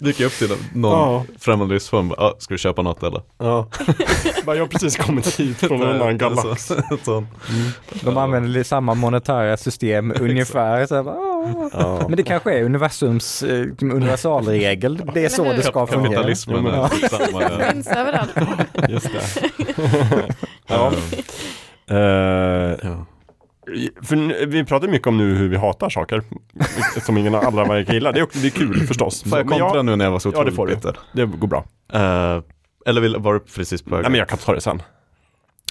Dyker 0.00 0.24
upp 0.24 0.32
till 0.32 0.50
någon 0.74 0.92
Ja. 0.92 1.24
främmande 1.40 1.74
livsform. 1.74 2.12
Ah, 2.18 2.32
ska 2.38 2.54
du 2.54 2.58
köpa 2.58 2.82
något 2.82 3.02
eller? 3.02 3.22
Ja. 3.38 3.68
Bara, 4.46 4.56
Jag 4.56 4.62
har 4.62 4.68
precis 4.68 4.96
kommit 4.96 5.40
hit 5.40 5.56
från 5.58 5.82
en 5.82 5.88
annan 6.00 6.18
galax. 6.18 6.66
Så- 6.66 6.74
sån. 7.04 7.26
De 8.02 8.16
använder 8.16 8.62
samma 8.62 8.94
monetära 8.94 9.56
system 9.56 10.12
ungefär. 10.20 10.86
Så 10.86 10.94
här, 10.94 11.02
bara, 11.02 11.14
"Ah." 11.14 11.35
Ja. 11.72 12.04
Men 12.08 12.16
det 12.16 12.22
kanske 12.22 12.54
är 12.58 12.62
universums 12.64 13.42
eh, 13.42 13.66
universalregel. 13.82 15.02
Det 15.14 15.24
är 15.24 15.28
så 15.28 15.44
det 15.52 15.62
ska 15.62 15.86
fungera. 15.86 16.12
Kapitalismen 16.12 16.56
Ja, 16.56 16.62
men- 16.62 17.04
är 17.04 17.08
samma. 17.08 17.42
ja. 17.42 17.70
Finns 17.72 17.86
överallt. 17.88 18.30
Just 18.88 19.08
det. 19.12 19.50
ja. 20.66 20.92
Ja. 22.82 23.06
för 24.02 24.46
vi 24.46 24.64
pratar 24.64 24.88
mycket 24.88 25.06
om 25.08 25.16
nu 25.18 25.34
hur 25.34 25.48
vi 25.48 25.56
hatar 25.56 25.90
saker 25.90 26.22
som 27.06 27.18
ingen 27.18 27.34
andra 27.34 27.64
verkar 27.64 27.94
gilla. 27.94 28.12
Det 28.12 28.18
är, 28.18 28.22
också- 28.24 28.38
det 28.38 28.46
är 28.48 28.50
kul 28.50 28.86
förstås. 28.86 29.22
Får 29.22 29.38
jag 29.38 29.48
kontra 29.48 29.82
nu 29.82 29.96
när 29.96 30.04
jag 30.04 30.12
var 30.12 30.18
så 30.18 30.28
Ja, 30.28 30.32
det 30.32 30.38
otroligt 30.38 30.56
får 30.56 30.66
du. 30.66 30.74
bitter? 30.74 30.96
Det 31.12 31.24
går 31.26 31.48
bra. 31.48 31.64
Eh, 31.92 32.42
eller 32.86 33.00
vill, 33.00 33.16
var 33.16 33.34
du 33.34 33.40
precis 33.40 33.82
på? 33.82 33.90
Nej, 33.94 34.02
men 34.10 34.14
jag 34.14 34.28
kan 34.28 34.38
ta 34.38 34.52
det 34.54 34.60
sen. 34.60 34.82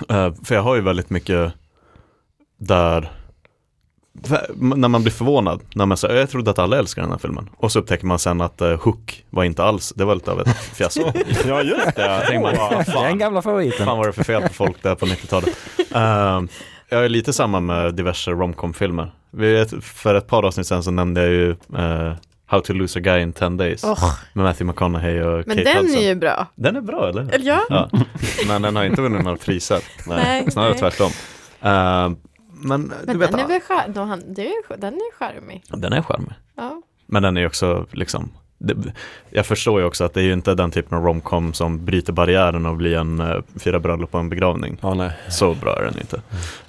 Eh, 0.09 0.33
för 0.43 0.55
jag 0.55 0.61
har 0.61 0.75
ju 0.75 0.81
väldigt 0.81 1.09
mycket 1.09 1.53
där 2.57 3.11
när 4.55 4.87
man 4.87 5.01
blir 5.01 5.11
förvånad, 5.13 5.61
när 5.75 5.85
man 5.85 5.97
säger 5.97 6.15
jag 6.15 6.29
trodde 6.29 6.51
att 6.51 6.59
alla 6.59 6.77
älskar 6.77 7.01
den 7.01 7.11
här 7.11 7.17
filmen. 7.17 7.49
Och 7.57 7.71
så 7.71 7.79
upptäcker 7.79 8.05
man 8.05 8.19
sen 8.19 8.41
att 8.41 8.61
uh, 8.61 8.67
Hook 8.83 9.25
var 9.29 9.43
inte 9.43 9.63
alls, 9.63 9.93
det 9.95 10.05
var 10.05 10.15
lite 10.15 10.31
av 10.31 10.41
ett 10.41 10.57
fiasko. 10.73 11.11
Ja, 11.47 11.61
just 11.61 11.95
det. 11.95 12.23
Tänker 12.27 12.39
man, 12.41 12.53
är 12.53 12.75
den 12.75 12.85
fan, 12.85 13.17
gamla 13.17 13.41
favoriten. 13.41 13.85
fan 13.85 13.97
var 13.97 14.07
det 14.07 14.13
för 14.13 14.23
fel 14.23 14.41
på 14.41 14.53
folk 14.53 14.83
där 14.83 14.95
på 14.95 15.05
90-talet. 15.05 15.49
Eh, 15.95 16.41
jag 16.89 17.05
är 17.05 17.09
lite 17.09 17.33
samma 17.33 17.59
med 17.59 17.93
diverse 17.95 18.31
romcom-filmer. 18.31 19.11
För 19.81 20.15
ett 20.15 20.27
par 20.27 20.43
avsnitt 20.43 20.67
sen 20.67 20.83
så 20.83 20.91
nämnde 20.91 21.21
jag 21.21 21.29
ju 21.31 21.49
eh, 21.77 22.13
How 22.47 22.59
to 22.59 22.73
lose 22.73 22.99
a 22.99 23.01
guy 23.01 23.21
in 23.21 23.33
10 23.33 23.49
days 23.49 23.83
Åh, 23.83 24.13
med 24.33 24.43
Matthew 24.45 24.65
McConaughey 24.67 25.21
och 25.21 25.47
men 25.47 25.57
Kate 25.57 25.73
den 25.73 25.85
Hudson. 25.85 26.01
är 26.01 26.07
ju 26.07 26.15
bra. 26.15 26.47
Den 26.55 26.75
är 26.75 26.81
bra 26.81 27.09
eller? 27.09 27.21
Eller 27.33 27.45
ja? 27.45 27.61
Ja. 27.69 27.89
Men 28.47 28.61
den 28.61 28.75
har 28.75 28.83
inte 28.83 29.01
vunnit 29.01 29.23
några 29.23 29.37
priser. 29.37 29.79
Nej, 30.07 30.51
Snarare 30.51 30.69
nej. 30.71 30.79
tvärtom. 30.79 31.11
Eh, 31.61 32.09
men, 32.67 32.81
Men 32.81 33.07
du 33.07 33.17
vet, 33.17 33.31
den 33.31 33.39
är 33.39 33.47
väl 33.47 33.61
skär, 33.61 33.87
då 33.87 34.01
han, 34.01 34.33
det 34.33 34.41
är, 34.41 34.45
ju- 34.45 34.77
den 34.77 34.93
är 34.93 35.15
charmig. 35.17 35.63
den 35.67 35.93
är 35.93 36.01
charmig. 36.01 36.33
Ja. 36.55 36.81
Men 37.05 37.23
den 37.23 37.37
är 37.37 37.47
också 37.47 37.85
liksom 37.91 38.31
det, 38.57 38.93
jag 39.29 39.45
förstår 39.45 39.79
ju 39.79 39.85
också 39.85 40.03
att 40.03 40.13
det 40.13 40.19
är 40.21 40.23
ju 40.23 40.33
inte 40.33 40.55
den 40.55 40.71
typen 40.71 40.97
av 40.97 41.03
romcom 41.03 41.53
som 41.53 41.85
bryter 41.85 42.13
barriären 42.13 42.65
och 42.65 42.77
blir 42.77 42.97
en 42.97 43.19
uh, 43.19 43.41
fyra 43.59 43.79
bröllop 43.79 44.11
på 44.11 44.17
en 44.17 44.29
begravning. 44.29 44.79
Nej. 44.95 45.11
Så 45.29 45.53
bra 45.53 45.79
är 45.79 45.83
den 45.83 45.99
inte. 45.99 46.21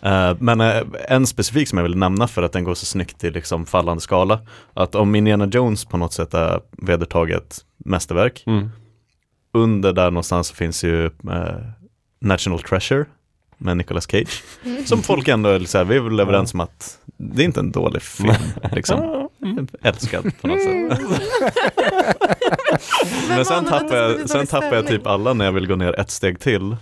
Eh, 0.03 0.37
men 0.39 0.61
eh, 0.61 0.83
en 1.09 1.27
specifik 1.27 1.69
som 1.69 1.79
jag 1.79 1.83
vill 1.83 1.97
nämna 1.97 2.29
för 2.29 2.43
att 2.43 2.53
den 2.53 2.65
går 2.65 2.75
så 2.75 2.87
snyggt 2.87 3.25
i 3.25 3.31
liksom 3.31 3.67
fallande 3.67 4.01
skala. 4.01 4.41
Att 4.75 4.95
om 4.95 5.15
Indiana 5.15 5.47
Jones 5.47 5.85
på 5.85 5.97
något 5.97 6.13
sätt 6.13 6.35
är 6.35 6.61
vedertaget 6.71 7.59
mästerverk. 7.77 8.45
Mm. 8.47 8.71
Under 9.53 9.93
där 9.93 10.11
någonstans 10.11 10.47
så 10.49 10.55
finns 10.55 10.85
ju 10.85 11.11
National 12.21 12.61
Treasure 12.61 13.05
med 13.59 13.77
Nicolas 13.77 14.11
Cage. 14.11 14.43
Som 14.85 15.03
folk 15.03 15.29
ändå 15.29 15.49
är 15.49 15.61
så 15.61 15.79
här, 15.79 15.85
vi 15.85 15.97
är 15.97 16.01
väl 16.01 16.21
överens 16.21 16.55
om 16.55 16.61
att 16.61 16.99
det 17.17 17.43
är 17.43 17.45
inte 17.45 17.61
en 17.61 17.71
dålig 17.71 18.03
film. 18.03 18.35
Liksom. 18.73 19.29
Älskad 19.83 20.33
på 20.41 20.47
något 20.47 20.63
sätt. 20.63 21.01
Men 23.29 23.45
sen 23.45 23.65
tappar, 23.65 23.97
jag, 23.97 24.31
sen 24.31 24.47
tappar 24.47 24.75
jag 24.77 24.87
typ 24.87 25.07
alla 25.07 25.33
när 25.33 25.45
jag 25.45 25.53
vill 25.53 25.67
gå 25.67 25.77
ner 25.77 26.01
ett 26.01 26.11
steg 26.11 26.41
till. 26.41 26.77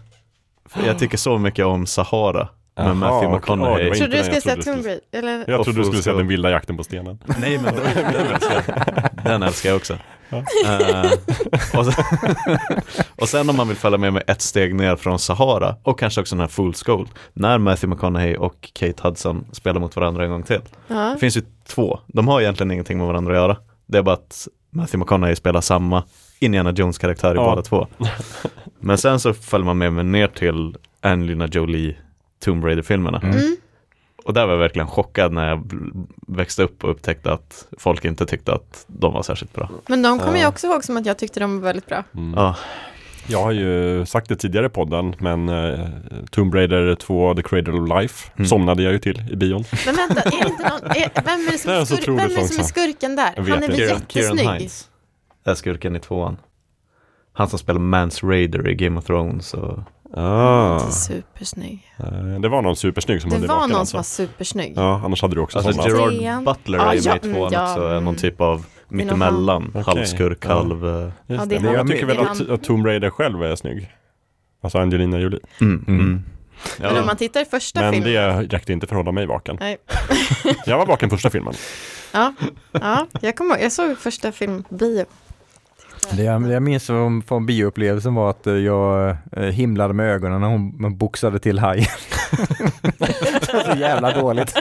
För 0.68 0.86
jag 0.86 0.98
tycker 0.98 1.16
så 1.16 1.38
mycket 1.38 1.66
om 1.66 1.86
Sahara 1.86 2.48
med 2.76 2.86
Jaha, 2.86 2.94
Matthew. 2.94 3.36
McConaughey. 3.36 3.88
Var 3.88 3.94
Trodde 3.94 4.16
du 4.16 4.22
skulle 4.24 4.40
säga 4.40 4.56
jag 4.56 4.64
trodde 4.64 4.82
Tomb 4.82 4.86
Raider? 5.14 5.44
Jag 5.52 5.64
trodde 5.64 5.80
du 5.80 5.84
skulle 5.84 6.02
säga 6.02 6.16
den 6.16 6.26
vilda 6.28 6.50
jakten 6.50 6.76
på 6.76 6.84
stenen. 6.84 7.18
Nej 7.40 7.58
men 7.58 7.74
den 7.74 8.26
älskar 8.26 8.62
jag. 8.66 9.24
Den 9.24 9.42
älskar 9.42 9.70
jag 9.70 9.76
också. 9.76 9.98
Eh, 10.36 11.10
och, 11.78 11.86
sen, 11.86 12.04
och 13.20 13.28
sen 13.28 13.50
om 13.50 13.56
man 13.56 13.68
vill 13.68 13.76
följa 13.76 13.98
med 13.98 14.12
mig 14.12 14.22
ett 14.26 14.42
steg 14.42 14.74
ner 14.74 14.96
från 14.96 15.18
Sahara 15.18 15.76
och 15.82 15.98
kanske 15.98 16.20
också 16.20 16.34
den 16.34 16.40
här 16.40 16.48
Fool's 16.48 16.84
Gold. 16.86 17.08
När 17.32 17.58
Matthew 17.58 17.94
McConaughey 17.94 18.36
och 18.36 18.70
Kate 18.72 19.08
Hudson 19.08 19.44
spelar 19.52 19.80
mot 19.80 19.96
varandra 19.96 20.24
en 20.24 20.30
gång 20.30 20.42
till. 20.42 20.60
Ja. 20.88 20.94
Det 20.96 21.18
finns 21.18 21.36
ju 21.36 21.42
två. 21.68 21.98
De 22.06 22.28
har 22.28 22.40
egentligen 22.40 22.70
ingenting 22.70 22.98
med 22.98 23.06
varandra 23.06 23.32
att 23.32 23.38
göra. 23.38 23.56
Det 23.86 23.98
är 23.98 24.02
bara 24.02 24.14
att 24.14 24.48
Matthew 24.70 24.98
McConaughey 24.98 25.36
spelar 25.36 25.60
samma 25.60 26.02
Indiana 26.38 26.70
Jones-karaktär 26.72 27.34
i 27.34 27.36
Ja. 27.36 27.50
båda 27.50 27.62
två. 27.62 27.86
Men 28.80 28.98
sen 28.98 29.20
så 29.20 29.34
följer 29.34 29.64
man 29.64 29.78
med 29.78 29.92
mig 29.92 30.04
ner 30.04 30.26
till 30.28 30.76
Angelina 31.00 31.46
Jolie 31.46 31.96
Tomb 32.44 32.64
Raider-filmerna. 32.64 33.20
Mm. 33.22 33.56
Och 34.24 34.34
där 34.34 34.46
var 34.46 34.52
jag 34.52 34.58
verkligen 34.60 34.86
chockad 34.88 35.32
när 35.32 35.48
jag 35.48 35.70
växte 36.28 36.62
upp 36.62 36.84
och 36.84 36.90
upptäckte 36.90 37.32
att 37.32 37.66
folk 37.78 38.04
inte 38.04 38.26
tyckte 38.26 38.52
att 38.52 38.84
de 38.86 39.12
var 39.12 39.22
särskilt 39.22 39.52
bra. 39.52 39.70
Men 39.88 40.02
de 40.02 40.18
kommer 40.18 40.34
jag 40.36 40.42
Ja. 40.44 40.48
också 40.48 40.66
ihåg 40.66 40.84
som 40.84 40.96
att 40.96 41.06
jag 41.06 41.18
tyckte 41.18 41.40
de 41.40 41.58
var 41.60 41.64
väldigt 41.66 41.86
bra. 41.86 42.04
Mm. 42.14 42.34
Ja, 42.36 42.56
Jag 43.26 43.42
har 43.42 43.52
ju 43.52 44.06
sagt 44.06 44.28
det 44.28 44.36
tidigare 44.36 44.66
i 44.66 44.68
podden, 44.68 45.14
men 45.18 45.48
uh, 45.48 45.86
Tomb 46.30 46.54
Raider 46.54 46.94
2, 46.94 47.34
The 47.34 47.42
Cradle 47.42 47.72
of 47.80 47.88
Life, 48.00 48.30
Mm. 48.36 48.46
somnade 48.48 48.82
jag 48.82 48.92
ju 48.92 48.98
till 48.98 49.22
i 49.32 49.36
bion. 49.36 49.64
Men 49.86 49.94
vänta, 49.94 50.20
är 50.22 50.30
det 50.30 50.48
inte 50.48 50.68
någon, 50.68 50.90
är, 50.90 51.10
vem 51.24 51.48
är 51.48 51.52
det 51.52 51.58
som, 51.58 51.70
Det 51.70 51.76
är 51.76 51.84
skur, 51.84 52.06
vem 52.16 52.18
är, 52.18 52.28
det 52.28 52.48
som 52.48 52.58
är 52.60 52.62
skurken 52.64 53.16
där? 53.16 53.32
Han 53.36 53.46
är 53.62 53.68
väl 53.68 53.78
jättesnygg? 53.78 54.48
Hines 54.48 54.88
är 55.44 55.54
skurken 55.54 55.96
i 55.96 56.00
tvåan. 56.00 56.36
Han 57.32 57.48
som 57.48 57.58
spelar 57.58 57.80
Mans 57.80 58.24
Raider 58.24 58.68
i 58.68 58.74
Game 58.74 58.98
of 58.98 59.04
Thrones 59.04 59.54
och 59.54 59.78
Ah. 60.16 60.74
Inte 60.80 60.92
supersnygg. 60.92 61.92
Det 62.40 62.48
var 62.48 62.62
någon 62.62 62.76
supersnygg 62.76 63.20
som 63.20 63.30
Det 63.30 63.36
hade 63.36 63.46
var 63.48 63.54
vaken 63.54 63.70
någon 63.70 63.78
alltså. 63.80 63.90
som 63.90 64.24
var 64.24 64.28
supersnygg. 64.28 64.72
Ja, 64.76 65.00
annars 65.04 65.22
hade 65.22 65.34
du 65.34 65.40
också 65.40 65.58
Alltså 65.58 65.72
somnat. 65.72 65.88
Gerard 65.98 66.18
Trean. 66.18 66.44
Butler 66.44 66.78
Ah, 66.78 66.90
är 66.90 66.94
ju 66.94 67.00
ja, 67.00 67.12
med 67.12 67.24
i 67.24 67.34
tvåan 67.34 67.52
ja, 67.52 67.70
också, 67.72 67.84
mm. 67.86 68.04
någon 68.04 68.16
typ 68.16 68.40
av 68.40 68.64
Det 68.88 68.94
mittemellan, 68.96 69.72
halvskurk, 69.86 70.38
ja. 70.48 70.54
halv... 70.54 70.86
eh, 70.86 70.92
Ja, 71.26 71.36
det 71.36 71.44
det. 71.46 71.60
Men 71.60 71.72
jag 71.72 71.86
tycker 71.88 72.06
väl 72.06 72.16
Det 72.16 72.30
att, 72.30 72.48
att 72.50 72.62
Tomb 72.64 72.86
Raider 72.86 73.10
själv 73.10 73.42
är 73.42 73.56
snygg. 73.56 73.90
Alltså 74.62 74.78
Angelina 74.78 75.18
Jolie. 75.18 75.40
Mm, 75.60 75.84
Mm. 75.88 76.00
mm. 76.00 76.22
Men 76.78 76.90
om 76.90 76.96
Ja. 76.96 77.04
man 77.06 77.16
tittar 77.16 77.40
i 77.40 77.44
första 77.44 77.80
Men 77.80 77.92
filmen. 77.92 78.12
det 78.12 78.56
räckte 78.56 78.72
inte 78.72 78.86
för 78.86 78.94
att 78.94 78.98
hålla 79.00 79.12
mig 79.12 79.26
vaken. 79.26 79.56
Nej. 79.60 79.76
Jag 80.66 80.78
var 80.78 80.86
vaken 80.86 81.10
första 81.10 81.30
filmen. 81.30 81.54
Ja, 82.12 82.34
ja 82.72 83.06
jag 83.20 83.36
kommer 83.36 83.58
jag 83.58 83.72
såg 83.72 83.98
första 83.98 84.32
film 84.32 84.64
bio. 84.68 85.04
Det 86.12 86.22
jag, 86.22 86.42
det 86.42 86.52
jag 86.52 86.62
minns 86.62 86.86
från, 86.86 87.22
från 87.22 87.46
bioupplevelsen 87.46 88.14
var 88.14 88.30
att 88.30 88.46
eh, 88.46 88.54
jag 88.54 89.16
eh, 89.32 89.42
himlade 89.42 89.94
med 89.94 90.06
ögonen 90.14 90.40
när 90.40 90.48
hon 90.48 90.96
boxade 90.98 91.38
till 91.38 91.58
hajen. 91.58 91.86
så 93.64 93.78
jävla 93.78 94.20
dåligt. 94.20 94.54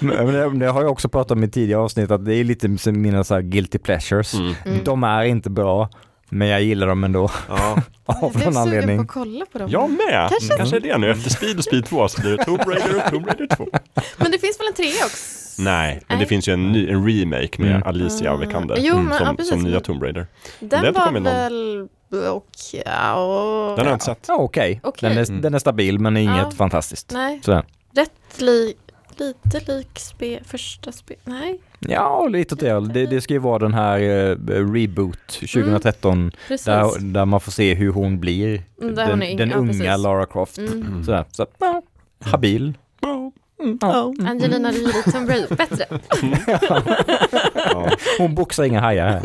Men 0.00 0.26
det, 0.26 0.58
det 0.58 0.66
har 0.66 0.82
jag 0.82 0.90
också 0.92 1.08
pratat 1.08 1.30
om 1.30 1.44
i 1.44 1.48
tidigare 1.48 1.80
avsnitt 1.80 2.10
att 2.10 2.24
det 2.24 2.34
är 2.34 2.44
lite 2.44 2.78
som 2.78 3.02
mina 3.02 3.24
så 3.24 3.34
här 3.34 3.42
guilty 3.42 3.78
pleasures. 3.78 4.34
Mm. 4.34 4.54
Mm. 4.64 4.84
De 4.84 5.04
är 5.04 5.24
inte 5.24 5.50
bra, 5.50 5.88
men 6.28 6.48
jag 6.48 6.62
gillar 6.62 6.86
dem 6.86 7.04
ändå 7.04 7.30
Ja. 7.48 7.82
av 8.06 8.32
jag 8.34 8.44
någon 8.44 8.56
anledning. 8.56 8.96
på 8.96 9.02
att 9.02 9.08
kolla 9.08 9.46
på 9.52 9.58
dem. 9.58 9.70
Jag 9.70 9.90
med! 9.90 10.28
Kanske. 10.30 10.56
Kanske, 10.56 10.76
är 10.76 10.80
det 10.80 10.98
nu. 10.98 11.10
Efter 11.10 11.30
Speed 11.30 11.58
och 11.58 11.64
Speed 11.64 11.84
2 11.86 12.08
så 12.08 12.20
blir 12.20 12.36
det 12.36 12.44
Tomb 12.44 12.60
Raider 12.66 12.96
och 12.96 13.10
Tomb 13.10 13.26
Raider 13.26 13.56
2. 13.56 13.66
Men 14.16 14.30
det 14.30 14.38
finns 14.38 14.60
väl 14.60 14.66
en 14.66 14.74
trea 14.74 15.04
också? 15.06 15.40
Nej, 15.64 16.00
men 16.08 16.18
det 16.18 16.26
finns 16.26 16.48
ju 16.48 16.52
en, 16.52 16.72
ny, 16.72 16.88
en 16.90 17.06
remake 17.08 17.62
med 17.62 17.70
Mm. 17.70 17.82
Alicia 17.86 18.32
Ah. 18.32 18.36
Vikander 18.36 18.76
Jo, 18.80 18.96
men- 18.98 19.18
som, 19.18 19.36
ja, 19.38 19.44
som 19.44 19.62
nya 19.62 19.80
Tomb 19.80 20.02
Raider. 20.02 20.26
Den 20.60 20.82
Det 20.84 20.90
var 20.90 21.12
väl... 21.20 21.88
Och, 22.32 22.46
ja, 22.84 23.74
Den 23.76 23.84
har 23.86 23.90
jag 23.90 23.94
inte 23.94 24.04
sett. 24.04 24.24
Ja, 24.28 24.36
okej. 24.36 24.80
Okej. 24.82 25.08
Den, 25.08 25.18
är, 25.18 25.28
Mm. 25.30 25.40
den 25.42 25.54
är 25.54 25.58
stabil 25.58 25.98
men 25.98 26.16
inget 26.16 26.36
Ja. 26.36 26.50
fantastiskt. 26.50 27.10
Nej, 27.12 27.40
Sådär. 27.44 27.64
rätt 27.96 28.40
li, 28.40 28.74
lite 29.16 29.72
lik 29.72 29.98
spe, 29.98 30.40
första 30.44 30.92
spel. 30.92 31.16
Nej, 31.24 31.60
Ja, 31.80 32.26
lite 32.26 32.54
åt 32.54 32.60
det 32.60 32.80
det, 32.92 33.06
det 33.06 33.20
ska 33.20 33.34
ju 33.34 33.40
vara 33.40 33.58
den 33.58 33.74
här 33.74 33.98
eh, 34.00 34.36
reboot 34.72 35.26
2013 35.28 36.30
precis. 36.48 36.64
där, 36.66 37.12
där 37.12 37.24
man 37.24 37.40
får 37.40 37.52
se 37.52 37.74
hur 37.74 37.92
hon 37.92 38.20
blir. 38.20 38.62
Mm, 38.82 38.94
där 38.94 39.06
den 39.06 39.20
hon 39.22 39.36
den 39.36 39.50
ja, 39.50 39.56
unga 39.56 39.72
precis. 39.72 39.98
Lara 40.02 40.26
Croft. 40.26 40.58
Mm. 40.58 41.04
Sådär. 41.04 41.24
Så, 41.30 41.46
ja, 41.58 41.82
habil. 42.24 42.74
Mm, 43.62 43.78
ja. 43.80 44.12
Angelina 44.26 44.72
Jolie, 44.72 45.02
Tomb 45.12 45.28
Raider, 45.30 45.56
bättre. 45.56 45.84
Ja. 47.54 47.90
Hon 48.18 48.34
boxar 48.34 48.64
inga 48.64 48.80
hajar 48.80 49.06
här. 49.08 49.22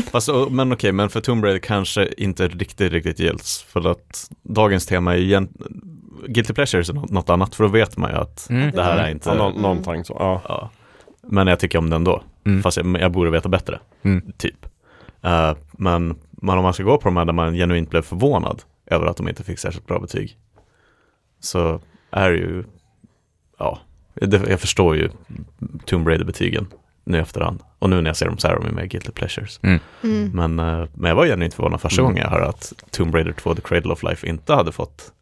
Fast, 0.10 0.28
men 0.50 0.72
okej, 0.72 0.92
men 0.92 1.08
för 1.10 1.20
Tomb 1.20 1.44
Raider 1.44 1.58
kanske 1.60 2.08
inte 2.16 2.48
riktigt, 2.48 2.92
riktigt 2.92 3.18
gills. 3.20 3.64
För 3.68 3.90
att 3.90 4.30
dagens 4.42 4.86
tema 4.86 5.14
är 5.14 5.18
igen, 5.18 5.48
Guilty 6.26 6.52
Pleasures 6.52 6.88
är 6.90 6.94
något, 6.94 7.30
annat, 7.30 7.54
för 7.54 7.64
då 7.64 7.70
vet 7.70 7.96
man 7.96 8.10
ju 8.10 8.16
att 8.16 8.50
Mm. 8.50 8.70
det 8.70 8.82
här 8.82 8.98
är 8.98 9.10
inte... 9.10 9.28
Ja, 9.28 9.34
nå- 9.34 9.50
någonting 9.60 10.04
så. 10.04 10.16
Ja. 10.18 10.42
Ja. 10.48 10.70
Men 11.22 11.46
jag 11.46 11.58
tycker 11.60 11.78
om 11.78 11.90
den 11.90 12.04
då. 12.04 12.22
Mm. 12.46 12.62
Fast 12.62 12.76
jag, 12.76 13.00
jag 13.00 13.12
borde 13.12 13.30
veta 13.30 13.48
bättre, 13.48 13.78
Mm. 14.02 14.32
typ. 14.38 14.66
Eh, 15.22 15.52
men, 15.72 16.16
men 16.30 16.58
om 16.58 16.62
man 16.64 16.74
ska 16.74 16.82
gå 16.82 16.98
på 16.98 17.08
de 17.08 17.16
här 17.16 17.24
där 17.24 17.32
man 17.32 17.54
genuint 17.54 17.90
blev 17.90 18.02
förvånad 18.02 18.62
över 18.86 19.06
att 19.06 19.16
de 19.16 19.28
inte 19.28 19.44
fick 19.44 19.58
särskilt 19.58 19.86
bra 19.86 19.98
betyg. 20.00 20.36
Så 21.40 21.80
är 22.10 22.30
det 22.30 22.36
ju, 22.36 22.64
ja, 23.58 23.78
jag 24.30 24.60
förstår 24.60 24.96
ju 24.96 25.10
Tomb 25.84 26.08
Raider-betygen. 26.08 26.66
nu 27.04 27.18
i 27.18 27.20
efterhand. 27.20 27.62
Och 27.78 27.90
nu 27.90 28.00
när 28.02 28.10
jag 28.10 28.16
ser 28.16 28.26
dem 28.26 28.38
så 28.38 28.48
här 28.48 28.54
är 28.56 28.60
de 28.60 28.74
med 28.74 28.90
Guilty 28.90 29.12
Pleasures. 29.12 29.60
Mm. 29.62 29.80
Men, 30.34 30.58
eh, 30.58 30.88
men 30.94 31.08
jag 31.08 31.16
var 31.16 31.26
genuint 31.26 31.54
förvånad 31.54 31.80
första 31.80 32.02
Mm. 32.02 32.10
gången 32.12 32.22
jag 32.24 32.30
hörde 32.30 32.46
att 32.48 32.72
Tomb 32.90 33.14
Raider 33.14 33.32
2 33.32 33.54
The 33.54 33.60
Cradle 33.62 33.92
of 33.92 34.02
Life 34.02 34.26
inte 34.26 34.54
hade 34.54 34.72
fått 34.72 35.12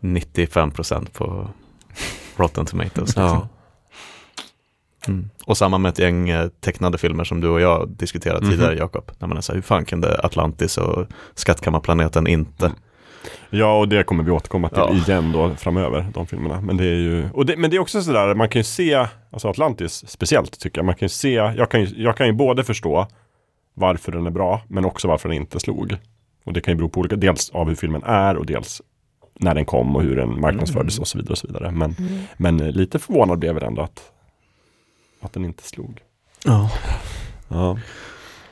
95% 0.00 1.12
på 1.12 1.48
Rotten 2.36 2.66
Tomatoes. 2.66 3.08
Liksom. 3.08 3.22
Ja. 3.22 3.48
Mm. 5.08 5.30
Och 5.46 5.56
samma 5.58 5.78
med 5.78 5.88
ett 5.88 5.98
gäng 5.98 6.28
eh, 6.28 6.48
tecknade 6.60 6.98
filmer 6.98 7.24
som 7.24 7.40
du 7.40 7.48
och 7.48 7.60
jag 7.60 7.88
diskuterat 7.88 8.42
Mhm. 8.42 8.50
tidigare 8.50 8.76
Jakob. 8.76 9.10
När 9.18 9.28
man 9.28 9.36
är 9.36 9.40
så 9.40 9.52
här, 9.52 9.54
hur 9.54 9.62
fan 9.62 9.84
kunde 9.84 10.18
Atlantis 10.22 10.78
och 10.78 11.06
Skattkammarplaneten 11.34 12.26
inte? 12.26 12.72
Ja, 13.50 13.78
och 13.78 13.88
det 13.88 14.02
kommer 14.04 14.24
vi 14.24 14.30
återkomma 14.30 14.68
till 14.68 14.78
Ja. 14.78 14.92
igen 14.94 15.32
då 15.32 15.54
framöver, 15.54 16.06
de 16.14 16.26
filmerna. 16.26 16.60
Men 16.60 16.76
det 16.76 16.84
är 16.84 16.94
ju, 16.96 17.30
och 17.34 17.46
det, 17.46 17.56
men 17.56 17.70
det 17.70 17.76
är 17.76 17.80
också 17.80 18.02
sådär, 18.02 18.34
man 18.34 18.48
kan 18.48 18.60
ju 18.60 18.64
se, 18.64 19.06
alltså 19.30 19.48
Atlantis 19.48 20.04
speciellt 20.10 20.60
tycker 20.60 20.78
jag, 20.78 20.84
man 20.86 20.94
kan 20.94 21.04
ju 21.06 21.10
se, 21.10 21.32
jag 21.34 21.70
kan 21.70 21.80
ju, 21.84 22.02
jag 22.02 22.16
kan 22.16 22.26
ju 22.26 22.32
både 22.32 22.64
förstå 22.64 23.06
varför 23.74 24.12
den 24.12 24.26
är 24.26 24.30
bra, 24.30 24.62
men 24.68 24.84
också 24.84 25.08
varför 25.08 25.28
den 25.28 25.38
inte 25.38 25.60
slog. 25.60 25.96
Och 26.44 26.52
det 26.52 26.60
kan 26.60 26.72
ju 26.72 26.76
bero 26.76 26.88
på 26.88 27.00
olika, 27.00 27.16
dels 27.16 27.50
av 27.50 27.68
hur 27.68 27.74
filmen 27.74 28.02
är 28.02 28.36
och 28.36 28.46
dels 28.46 28.82
när 29.40 29.54
den 29.54 29.64
kom 29.64 29.96
och 29.96 30.02
hur 30.02 30.16
den 30.16 30.40
marknadsfördes 30.40 30.94
Mm. 30.94 31.00
och 31.02 31.08
så 31.08 31.18
vidare. 31.18 31.32
och 31.32 31.38
så 31.38 31.46
vidare. 31.46 31.70
Men, 31.70 31.94
men 32.36 32.60
eh, 32.60 32.70
lite 32.72 32.98
förvånad 32.98 33.38
blev 33.38 33.54
jag 33.54 33.62
ändå 33.62 33.82
att, 33.82 34.02
att 35.20 35.32
den 35.32 35.44
inte 35.44 35.62
slog. 35.62 36.00
Ja. 36.44 36.70
Ja. 37.48 37.78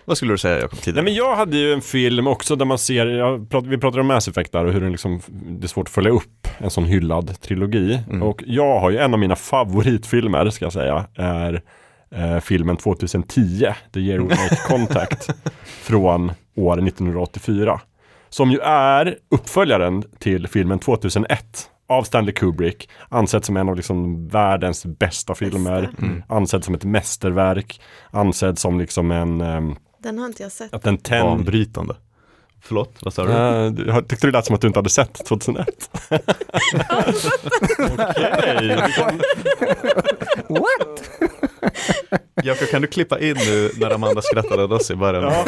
Vad 0.05 0.16
skulle 0.16 0.33
du 0.33 0.39
säga 0.39 0.55
Jakob 0.61 0.73
Nej 0.73 0.83
tidigare? 0.83 1.05
men 1.05 1.15
jag 1.15 1.37
hade 1.37 1.57
ju 1.57 1.73
en 1.73 1.81
film 1.81 2.27
också 2.27 2.57
där 2.57 2.65
man 2.65 2.79
ser, 2.79 3.07
jag 3.07 3.47
vi 3.65 3.79
pratade 3.79 4.01
om 4.01 4.07
Mass 4.07 4.29
Effect 4.29 4.53
där 4.53 4.65
och 4.65 4.73
hur 4.73 4.81
den 4.81 4.91
liksom, 4.93 5.20
det 5.29 5.66
är 5.66 5.69
svårt 5.69 5.89
att 5.89 5.95
följa 5.95 6.11
upp 6.11 6.49
en 6.59 6.70
sån 6.70 6.85
hyllad 6.85 7.41
trilogi. 7.41 8.01
Mm. 8.09 8.23
Och 8.23 8.43
jag 8.47 8.81
har 8.81 8.91
ju 8.91 8.99
en 8.99 9.12
av 9.15 9.20
mina 9.20 9.37
favoritfilmer 9.37 10.51
ska 10.51 10.65
jag 10.65 10.73
säga, 10.73 11.07
är 11.16 11.62
eh, 12.15 12.41
filmen 12.41 12.77
2010, 12.77 13.66
The 13.95 14.01
Year 14.01 14.19
We 14.19 14.24
Make 14.24 14.57
Contact, 14.69 15.29
från 15.83 16.33
år 16.57 16.87
1984. 16.87 17.81
Som 18.29 18.51
ju 18.51 18.59
är 18.65 19.16
uppföljaren 19.31 20.05
till 20.19 20.49
filmen 20.49 20.79
2001 20.79 21.69
av 21.89 22.03
Stanley 22.03 22.35
Kubrick, 22.35 22.89
ansedd 23.09 23.45
som 23.45 23.57
en 23.57 23.69
av 23.69 23.77
liksom 23.77 24.29
världens 24.29 24.87
bästa 24.87 25.35
filmer, 25.35 25.91
Mm. 25.99 26.23
ansedd 26.29 26.65
som 26.65 26.74
ett 26.74 26.85
mästerverk, 26.85 27.81
ansedd 28.11 28.59
som 28.59 28.79
liksom 28.81 29.11
en 29.11 29.41
ehm, 29.41 29.77
Den 30.03 30.19
har 30.19 30.27
inte 30.27 30.43
jag 30.43 30.53
sett. 30.53 30.74
att 30.74 30.83
den 30.83 30.99
tänd... 30.99 31.29
Banbrytande. 31.29 31.95
Förlåt, 32.65 32.97
vad 33.03 33.15
sa 33.15 33.24
du? 33.24 33.33
Uh, 33.33 33.89
jag 33.89 34.09
tyckte 34.09 34.27
det 34.27 34.33
lät 34.33 34.47
som 34.47 34.55
att 34.55 34.61
du 34.61 34.66
inte 34.66 34.79
hade 34.79 34.91
sett 34.91 35.27
2001. 35.27 35.91
Okej. 37.99 38.79
Jakob, 42.45 42.69
kan 42.69 42.83
du 42.83 42.89
klippa 42.89 43.20
in 43.20 43.37
nu 43.49 43.70
när 43.81 43.91
Amanda 43.91 44.23
skrattade 44.23 44.65
åt 44.65 44.70
oss 44.70 44.91
i 44.91 44.95
början? 44.95 45.23
Ja, 45.23 45.45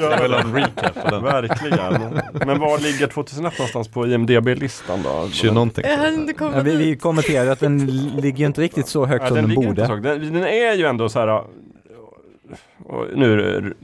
Jag 0.00 0.22
vill 0.22 0.32
ha 0.32 0.40
en 0.40 0.54
recap 0.54 0.94
på 1.04 1.10
den. 1.10 1.22
Verkligen. 1.22 2.20
Men 2.46 2.60
var 2.60 2.78
ligger 2.78 3.06
2001 3.06 3.58
någonstans 3.58 3.88
på 3.88 4.06
IMDB-listan 4.06 5.02
då? 5.02 5.28
20 5.32 5.52
någonting. 5.52 5.84
Ja, 5.88 6.60
vi, 6.62 6.76
vi 6.76 6.84
dit. 6.84 7.02
kommenterade 7.02 7.52
att 7.52 7.60
den 7.60 7.86
ligger 8.16 8.46
inte 8.46 8.60
riktigt 8.60 8.88
så 8.88 9.06
högt 9.06 9.22
Ja, 9.22 9.28
som 9.28 9.36
den, 9.36 9.50
inte 9.50 9.66
borde. 9.66 9.86
Den, 9.86 10.32
den 10.32 10.44
är 10.44 10.74
ju 10.74 10.86
ändå 10.86 11.08
så 11.08 11.18
här... 11.18 11.44
och 12.84 13.06
Nu 13.14 13.74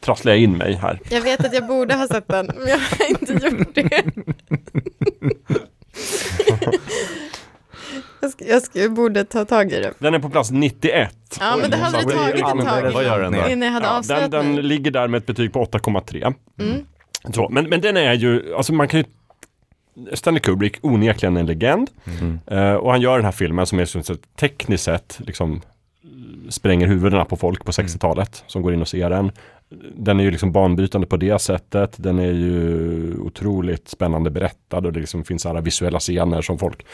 trasslar 0.00 0.32
jag 0.32 0.40
in 0.40 0.56
mig 0.56 0.74
här. 0.74 1.00
Jag 1.10 1.20
vet 1.20 1.44
att 1.44 1.54
jag 1.54 1.66
borde 1.66 1.94
ha 1.94 2.08
sett 2.08 2.28
den, 2.28 2.50
men 2.58 2.68
jag 2.68 2.78
har 2.78 3.10
inte 3.10 3.32
gjort 3.32 3.74
det. 3.74 4.02
Jag, 8.20 8.30
ska, 8.30 8.44
jag, 8.44 8.62
ska, 8.62 8.80
jag 8.80 8.92
borde 8.92 9.24
ta 9.24 9.44
tag 9.44 9.72
i 9.72 9.80
det. 9.80 9.92
Den 9.98 10.14
är 10.14 10.18
på 10.18 10.30
plats 10.30 10.50
91. 10.50 11.16
Ja, 11.40 11.56
men 11.60 11.70
det 11.70 11.76
hade 11.76 11.98
det 11.98 12.04
tagit 12.04 12.34
ett 12.34 12.40
tag 12.40 12.92
Vad 12.92 13.04
gör 13.04 13.22
den 13.22 13.32
då? 13.32 13.48
innan 13.48 13.62
jag 13.62 13.72
hade 13.72 14.14
Ja, 14.14 14.20
den, 14.20 14.30
den 14.30 14.56
ligger 14.56 14.90
där 14.90 15.08
med 15.08 15.18
ett 15.18 15.26
betyg 15.26 15.52
på 15.52 15.64
8,3. 15.64 16.34
Mm. 16.58 16.86
Så, 17.34 17.48
men, 17.48 17.68
men 17.68 17.80
den 17.80 17.96
är 17.96 18.14
ju, 18.14 18.54
alltså 18.54 18.72
man 18.72 18.88
kan 18.88 19.00
ju 19.00 19.06
Stanley 20.12 20.40
Kubrick, 20.40 20.76
onekligen 20.82 21.36
en 21.36 21.46
legend. 21.46 21.90
Mm. 22.20 22.40
Eh, 22.46 22.74
och 22.74 22.90
han 22.90 23.00
gör 23.00 23.16
den 23.16 23.24
här 23.24 23.32
filmen 23.32 23.66
som 23.66 23.78
är 23.78 23.84
så, 23.84 24.02
så, 24.02 24.14
tekniskt 24.14 24.84
sett 24.84 25.20
liksom 25.26 25.60
spränger 26.50 26.86
huvudena 26.86 27.24
på 27.24 27.36
folk 27.36 27.64
på 27.64 27.72
60-talet 27.72 28.44
som 28.46 28.62
går 28.62 28.74
in 28.74 28.80
och 28.80 28.88
ser 28.88 29.10
den. 29.10 29.32
Den 29.96 30.20
är 30.20 30.24
ju 30.24 30.30
liksom 30.30 30.52
banbrytande 30.52 31.06
på 31.06 31.16
det 31.16 31.38
sättet. 31.40 31.94
Den 31.96 32.18
är 32.18 32.32
ju 32.32 33.14
otroligt 33.18 33.88
spännande 33.88 34.30
berättad 34.30 34.86
och 34.86 34.92
det 34.92 35.00
liksom 35.00 35.24
finns 35.24 35.46
alla 35.46 35.60
visuella 35.60 35.98
scener 35.98 36.42
som 36.42 36.58
folk 36.58 36.86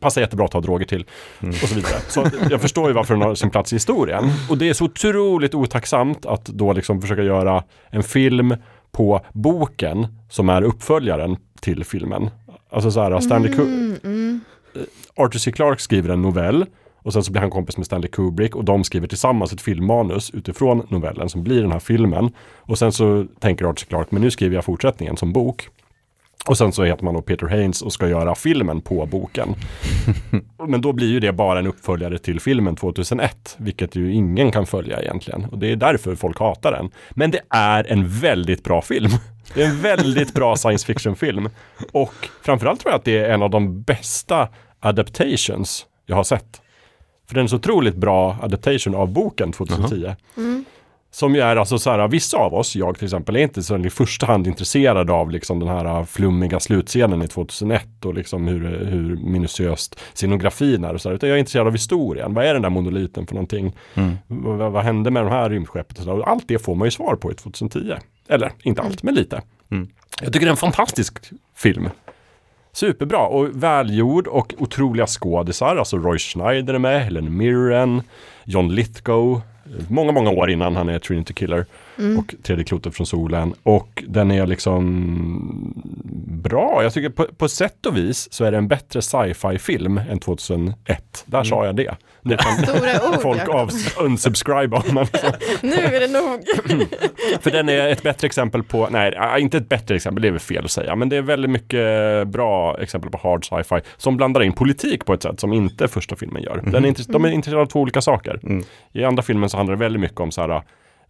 passar 0.00 0.20
jättebra 0.20 0.44
att 0.44 0.50
ta 0.52 0.60
droger 0.60 0.86
till 0.86 1.06
Mm. 1.42 1.50
och 1.50 1.68
så 1.68 1.74
vidare. 1.74 2.00
Så 2.08 2.26
jag 2.50 2.60
förstår 2.60 2.88
ju 2.88 2.94
varför 2.94 3.14
den 3.14 3.22
har 3.22 3.34
sin 3.34 3.50
plats 3.50 3.72
i 3.72 3.76
historien. 3.76 4.24
Och 4.50 4.58
det 4.58 4.68
är 4.68 4.72
så 4.74 4.84
otroligt 4.84 5.54
otacksamt 5.54 6.26
att 6.26 6.44
då 6.46 6.72
liksom 6.72 7.00
försöka 7.00 7.22
göra 7.22 7.64
en 7.90 8.02
film 8.02 8.54
på 8.92 9.20
boken 9.32 10.06
som 10.30 10.48
är 10.48 10.62
uppföljaren 10.62 11.36
till 11.60 11.84
filmen. 11.84 12.30
Alltså 12.70 12.90
så 12.90 13.00
här, 13.02 13.20
Stanley 13.20 13.52
Mm, 13.52 13.96
mm. 14.04 14.40
Arthur 15.16 15.38
C. 15.38 15.52
Clarke 15.52 15.82
skriver 15.82 16.08
en 16.10 16.22
novell 16.22 16.66
och 17.04 17.12
sen 17.12 17.24
så 17.24 17.32
blir 17.32 17.40
han 17.40 17.50
kompis 17.50 17.76
med 17.76 17.86
Stanley 17.86 18.10
Kubrick 18.10 18.56
och 18.56 18.64
de 18.64 18.84
skriver 18.84 19.06
tillsammans 19.06 19.52
ett 19.52 19.60
filmmanus 19.60 20.30
utifrån 20.30 20.86
novellen 20.88 21.28
som 21.28 21.42
blir 21.42 21.62
den 21.62 21.72
här 21.72 21.78
filmen. 21.78 22.32
Och 22.56 22.78
sen 22.78 22.92
så 22.92 23.26
tänker 23.40 23.64
Arthur. 23.64 23.86
Clarke, 23.86 24.08
men 24.10 24.22
nu 24.22 24.30
skriver 24.30 24.54
jag 24.54 24.64
fortsättningen 24.64 25.16
som 25.16 25.32
bok. 25.32 25.68
Och 26.46 26.58
sen 26.58 26.72
så 26.72 26.84
heter 26.84 27.04
man 27.04 27.14
då 27.14 27.22
Peter 27.22 27.46
Haynes 27.46 27.82
och 27.82 27.92
ska 27.92 28.08
göra 28.08 28.34
filmen 28.34 28.80
på 28.80 29.06
boken. 29.06 29.54
Men 30.68 30.80
då 30.80 30.92
blir 30.92 31.08
ju 31.08 31.20
det 31.20 31.32
bara 31.32 31.58
en 31.58 31.66
uppföljare 31.66 32.18
till 32.18 32.40
filmen 32.40 32.76
2001, 32.76 33.56
vilket 33.58 33.96
ju 33.96 34.12
ingen 34.12 34.52
kan 34.52 34.66
följa 34.66 35.02
egentligen. 35.02 35.44
Och 35.44 35.58
det 35.58 35.72
är 35.72 35.76
därför 35.76 36.14
folk 36.14 36.38
hatar 36.38 36.72
den. 36.72 36.90
Men 37.10 37.30
det 37.30 37.40
är 37.50 37.92
en 37.92 38.08
väldigt 38.08 38.64
bra 38.64 38.82
film. 38.82 39.10
Det 39.54 39.62
är 39.62 39.68
en 39.68 39.80
väldigt 39.80 40.34
bra 40.34 40.56
science 40.56 40.86
fiction-film. 40.86 41.48
Och 41.92 42.14
framförallt 42.42 42.80
tror 42.80 42.92
jag 42.92 42.98
att 42.98 43.04
det 43.04 43.18
är 43.18 43.30
en 43.30 43.42
av 43.42 43.50
de 43.50 43.82
bästa 43.82 44.48
adaptations 44.80 45.86
jag 46.06 46.16
har 46.16 46.24
sett. 46.24 46.60
För 47.26 47.34
det 47.34 47.40
är 47.40 47.42
en 47.42 47.48
så 47.48 47.56
otroligt 47.56 47.96
bra 47.96 48.36
adaptation 48.42 48.94
av 48.94 49.12
boken 49.12 49.52
2010. 49.52 50.14
Mm. 50.36 50.64
Som 51.10 51.34
ju 51.34 51.40
är 51.40 51.56
alltså 51.56 51.78
så 51.78 51.90
här, 51.90 52.08
vissa 52.08 52.36
av 52.36 52.54
oss, 52.54 52.76
jag 52.76 52.94
till 52.98 53.04
exempel, 53.04 53.36
är 53.36 53.40
inte 53.40 53.62
så 53.62 53.78
i 53.78 53.90
första 53.90 54.26
hand 54.26 54.46
intresserade 54.46 55.12
av 55.12 55.30
liksom 55.30 55.58
den 55.58 55.68
här 55.68 56.04
flummiga 56.04 56.60
slutscenen 56.60 57.22
i 57.22 57.28
2001 57.28 58.04
och 58.04 58.14
liksom 58.14 58.48
hur, 58.48 58.84
hur 58.84 59.16
minutiöst 59.16 60.00
scenografin 60.14 60.84
är 60.84 60.94
och 60.94 61.00
så 61.00 61.08
här, 61.08 61.16
utan 61.16 61.28
jag 61.28 61.36
är 61.36 61.40
intresserad 61.40 61.66
av 61.66 61.72
historien. 61.72 62.34
Vad 62.34 62.44
är 62.44 62.52
den 62.52 62.62
där 62.62 62.70
monoliten 62.70 63.26
för 63.26 63.34
någonting? 63.34 63.76
Mm. 63.94 64.16
Vad, 64.26 64.72
vad 64.72 64.84
hände 64.84 65.10
med 65.10 65.24
de 65.24 65.30
här 65.30 65.50
rymdskeppet? 65.50 65.98
Och 65.98 66.04
så 66.04 66.10
där? 66.10 66.18
Och 66.18 66.28
allt 66.28 66.48
det 66.48 66.58
får 66.58 66.74
man 66.74 66.86
ju 66.86 66.90
svar 66.90 67.16
på 67.16 67.32
i 67.32 67.34
2010. 67.34 67.94
Eller 68.28 68.52
inte 68.62 68.82
allt, 68.82 69.02
men 69.02 69.14
lite. 69.14 69.42
Mm. 69.70 69.88
Jag 70.22 70.32
tycker 70.32 70.46
det 70.46 70.50
är 70.50 70.50
en 70.50 70.56
fantastisk 70.56 71.18
film. 71.56 71.88
Superbra 72.74 73.26
och 73.26 73.48
välgjord 73.62 74.26
och 74.26 74.54
otroliga 74.58 75.06
skådisar. 75.06 75.76
Alltså 75.76 75.98
Roy 75.98 76.18
Schneider 76.18 76.74
är 76.74 76.78
med, 76.78 77.04
Helen 77.04 77.36
Mirren, 77.36 78.02
John 78.44 78.74
Lithgow. 78.74 79.40
Många, 79.88 80.12
många 80.12 80.30
år 80.30 80.50
innan 80.50 80.76
han 80.76 80.88
är 80.88 80.98
Trinity 80.98 81.34
Killer 81.34 81.66
Mm. 81.98 82.18
och 82.18 82.34
Tredje 82.42 82.64
klotet 82.64 82.94
från 82.94 83.06
solen. 83.06 83.54
Och 83.62 84.04
den 84.08 84.30
är 84.30 84.46
liksom 84.46 85.74
bra. 86.42 86.82
Jag 86.82 86.92
tycker 86.92 87.08
på, 87.10 87.26
på 87.36 87.48
sätt 87.48 87.86
och 87.86 87.96
vis 87.96 88.32
så 88.32 88.44
är 88.44 88.52
det 88.52 88.58
en 88.58 88.68
bättre 88.68 89.02
sci-fi 89.02 89.58
film 89.58 90.00
än 90.10 90.18
2001. 90.18 91.24
Där 91.26 91.44
sa 91.44 91.66
jag 91.66 91.76
det. 91.76 91.94
Nu 92.26 92.36
kan 92.36 92.52
Stora 92.52 93.08
ord, 93.08 93.22
folk 93.22 93.48
av 93.48 93.70
unsubscriba. 94.00 94.82
Men 94.92 95.06
Nu 95.62 95.74
är 95.74 96.00
det 96.00 96.08
nog. 96.08 96.40
för 97.40 97.50
den 97.50 97.68
är 97.68 97.88
ett 97.88 98.02
bättre 98.02 98.26
exempel 98.26 98.62
på, 98.62 98.88
nej 98.90 99.14
inte 99.38 99.56
ett 99.56 99.68
bättre 99.68 99.94
exempel, 99.96 100.22
det 100.22 100.28
är 100.28 100.32
väl 100.32 100.40
fel 100.40 100.64
att 100.64 100.70
säga, 100.70 100.96
men 100.96 101.08
det 101.08 101.16
är 101.16 101.22
väldigt 101.22 101.50
mycket 101.50 102.28
bra 102.28 102.78
exempel 102.80 103.10
på 103.10 103.18
hard 103.22 103.48
sci-fi 103.48 103.80
som 103.96 104.16
blandar 104.16 104.42
in 104.42 104.52
politik 104.52 105.04
på 105.04 105.14
ett 105.14 105.22
sätt 105.22 105.40
som 105.40 105.52
inte 105.52 105.88
första 105.88 106.16
filmen 106.16 106.42
gör. 106.42 106.62
Den 106.66 106.84
är 106.84 106.88
intress- 106.88 107.12
de 107.12 107.24
är 107.24 107.28
intresserade 107.28 107.62
av 107.62 107.66
två 107.66 107.80
olika 107.80 108.00
saker. 108.00 108.40
Mm. 108.42 108.64
I 108.92 109.04
andra 109.04 109.22
filmen 109.22 109.48
så 109.50 109.56
handlar 109.56 109.76
det 109.76 109.80
väldigt 109.80 110.00
mycket 110.00 110.20
om 110.20 110.30
så 110.30 110.40
här, 110.40 110.62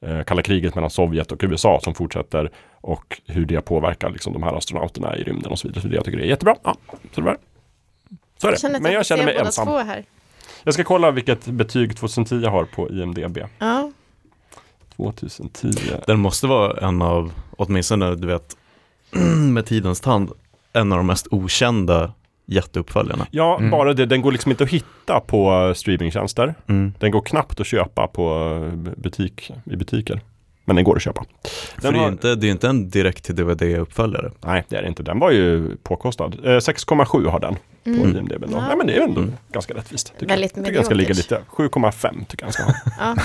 eh, 0.07 0.23
kalla 0.25 0.43
kriget 0.43 0.75
mellan 0.75 0.91
Sovjet 0.91 1.33
och 1.33 1.39
USA 1.43 1.81
som 1.83 1.95
fortsätter 1.95 2.51
och 2.81 3.21
hur 3.27 3.47
det 3.47 3.61
påverkar 3.61 4.11
liksom, 4.11 4.33
de 4.33 4.43
här 4.43 4.57
astronauterna 4.57 5.17
i 5.17 5.23
rymden 5.23 5.53
och 5.53 5.59
så 5.59 5.69
vidare. 5.69 5.83
Så 5.83 5.89
det 5.89 5.95
jag 5.97 6.05
tycker 6.05 6.19
det 6.19 6.25
är 6.25 6.29
jättebra. 6.29 6.57
Ja, 6.65 6.77
så 7.15 7.21
det 7.21 7.27
var. 7.27 7.37
Så 8.39 8.47
är 8.47 8.53
Jag 8.53 8.61
känner 8.61 8.75
det. 8.75 8.83
Men 8.83 8.93
jag 8.93 9.07
känner 9.07 9.25
mig 9.25 9.37
ensam. 9.37 9.67
två 9.67 9.79
här. 9.79 10.05
Jag 10.65 10.75
ska 10.75 10.85
kolla 10.85 11.11
vilket 11.11 11.47
betyg 11.47 11.97
2010 11.97 12.45
har 12.47 12.65
på 12.65 12.91
IMDB. 12.91 13.39
Ja. 13.59 13.91
2010. 14.97 15.71
Den 16.07 16.21
måste 16.21 16.47
vara 16.47 16.87
en 16.89 17.03
av, 17.03 17.33
åtminstone 17.57 18.15
du 18.15 18.27
vet, 18.27 18.57
med 19.53 19.67
tidens 19.67 20.01
tand, 20.01 20.31
en 20.73 20.93
av 20.93 20.99
de 20.99 21.07
mest 21.07 21.27
okända 21.31 22.13
jätteuppföljarna. 22.47 23.27
Ja, 23.31 23.57
Mm. 23.59 23.71
bara 23.71 23.95
det. 23.95 24.07
Den 24.07 24.23
går 24.23 24.33
liksom 24.33 24.51
inte 24.51 24.65
att 24.65 24.71
hitta 24.71 25.21
på 25.21 25.73
streamingtjänster. 25.77 26.55
Mm. 26.67 26.93
Den 26.99 27.11
går 27.11 27.21
knappt 27.21 27.61
att 27.61 27.67
köpa 27.67 28.07
på 28.07 28.53
eh, 28.67 28.93
butik, 28.97 29.51
i 29.65 29.77
butiker. 29.77 30.21
Men 30.65 30.77
den 30.77 30.85
går 30.85 30.97
att 30.97 31.03
köpa. 31.03 31.25
För 31.75 31.83
Den 31.83 31.93
det 31.93 31.99
är 31.99 32.01
har- 32.01 32.07
ju 32.07 32.13
inte, 32.13 32.35
det 32.35 32.45
är 32.45 32.47
ju 32.47 32.53
inte 32.53 32.69
en 32.69 32.91
direkt 32.91 33.25
till 33.25 33.35
DVD-uppföljare. 33.37 34.31
Nej, 34.45 34.65
det 34.69 34.77
är 34.77 34.83
det 34.83 34.89
inte. 34.89 35.03
Den 35.03 35.19
var 35.19 35.31
ju 35.31 35.77
påkostad. 35.83 36.35
Eh, 36.45 36.61
6,7 36.61 37.29
har 37.31 37.41
den 37.41 37.55
på 37.85 37.91
Mm. 37.91 38.17
IMDB. 38.17 38.41
Då. 38.47 38.57
Ja. 38.57 38.67
Ja, 38.71 38.77
men 38.77 38.87
det 38.87 38.97
är 38.97 39.01
ändå 39.01 39.21
Mm. 39.21 39.33
ganska 39.53 39.75
rättvist. 39.75 40.13
Tycker 40.13 40.27
Väldigt 40.27 40.57
jag. 40.57 40.65
tycker 40.65 40.77
den 40.77 40.85
ska 40.85 40.95
ligga 40.95 41.15
lite. 41.15 41.41
7,5 41.49 42.25
tycker 42.29 42.45
jag 42.45 42.47
den 42.47 42.53
ska 42.53 42.63
ha. 42.65 42.75
Ja. 43.01 43.17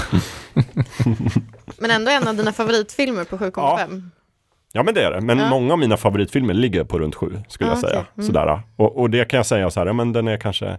Men 1.77 1.91
ändå 1.91 2.11
en 2.11 2.27
av 2.27 2.35
dina 2.35 2.53
favoritfilmer 2.53 3.23
på 3.23 3.37
7,5. 3.37 4.09
Ja 4.71 4.83
men 4.83 4.93
det 4.93 5.03
är 5.03 5.11
det. 5.11 5.21
Men 5.21 5.37
Ja. 5.39 5.49
många 5.49 5.73
av 5.73 5.79
mina 5.79 5.97
favoritfilmer 5.97 6.53
ligger 6.53 6.83
på 6.83 6.99
runt 6.99 7.15
7 7.15 7.39
skulle 7.47 7.69
Ja, 7.69 7.73
jag 7.73 7.79
säga. 7.81 7.99
okej. 7.99 8.11
Mm. 8.17 8.27
Sådär. 8.27 8.61
Och, 8.75 8.97
och 8.99 9.09
det 9.09 9.25
kan 9.25 9.37
jag 9.37 9.45
säga 9.45 9.69
så 9.69 9.79
här, 9.79 9.87
ja, 9.87 9.93
men 9.93 10.13
den 10.13 10.27
är 10.27 10.37
kanske 10.37 10.77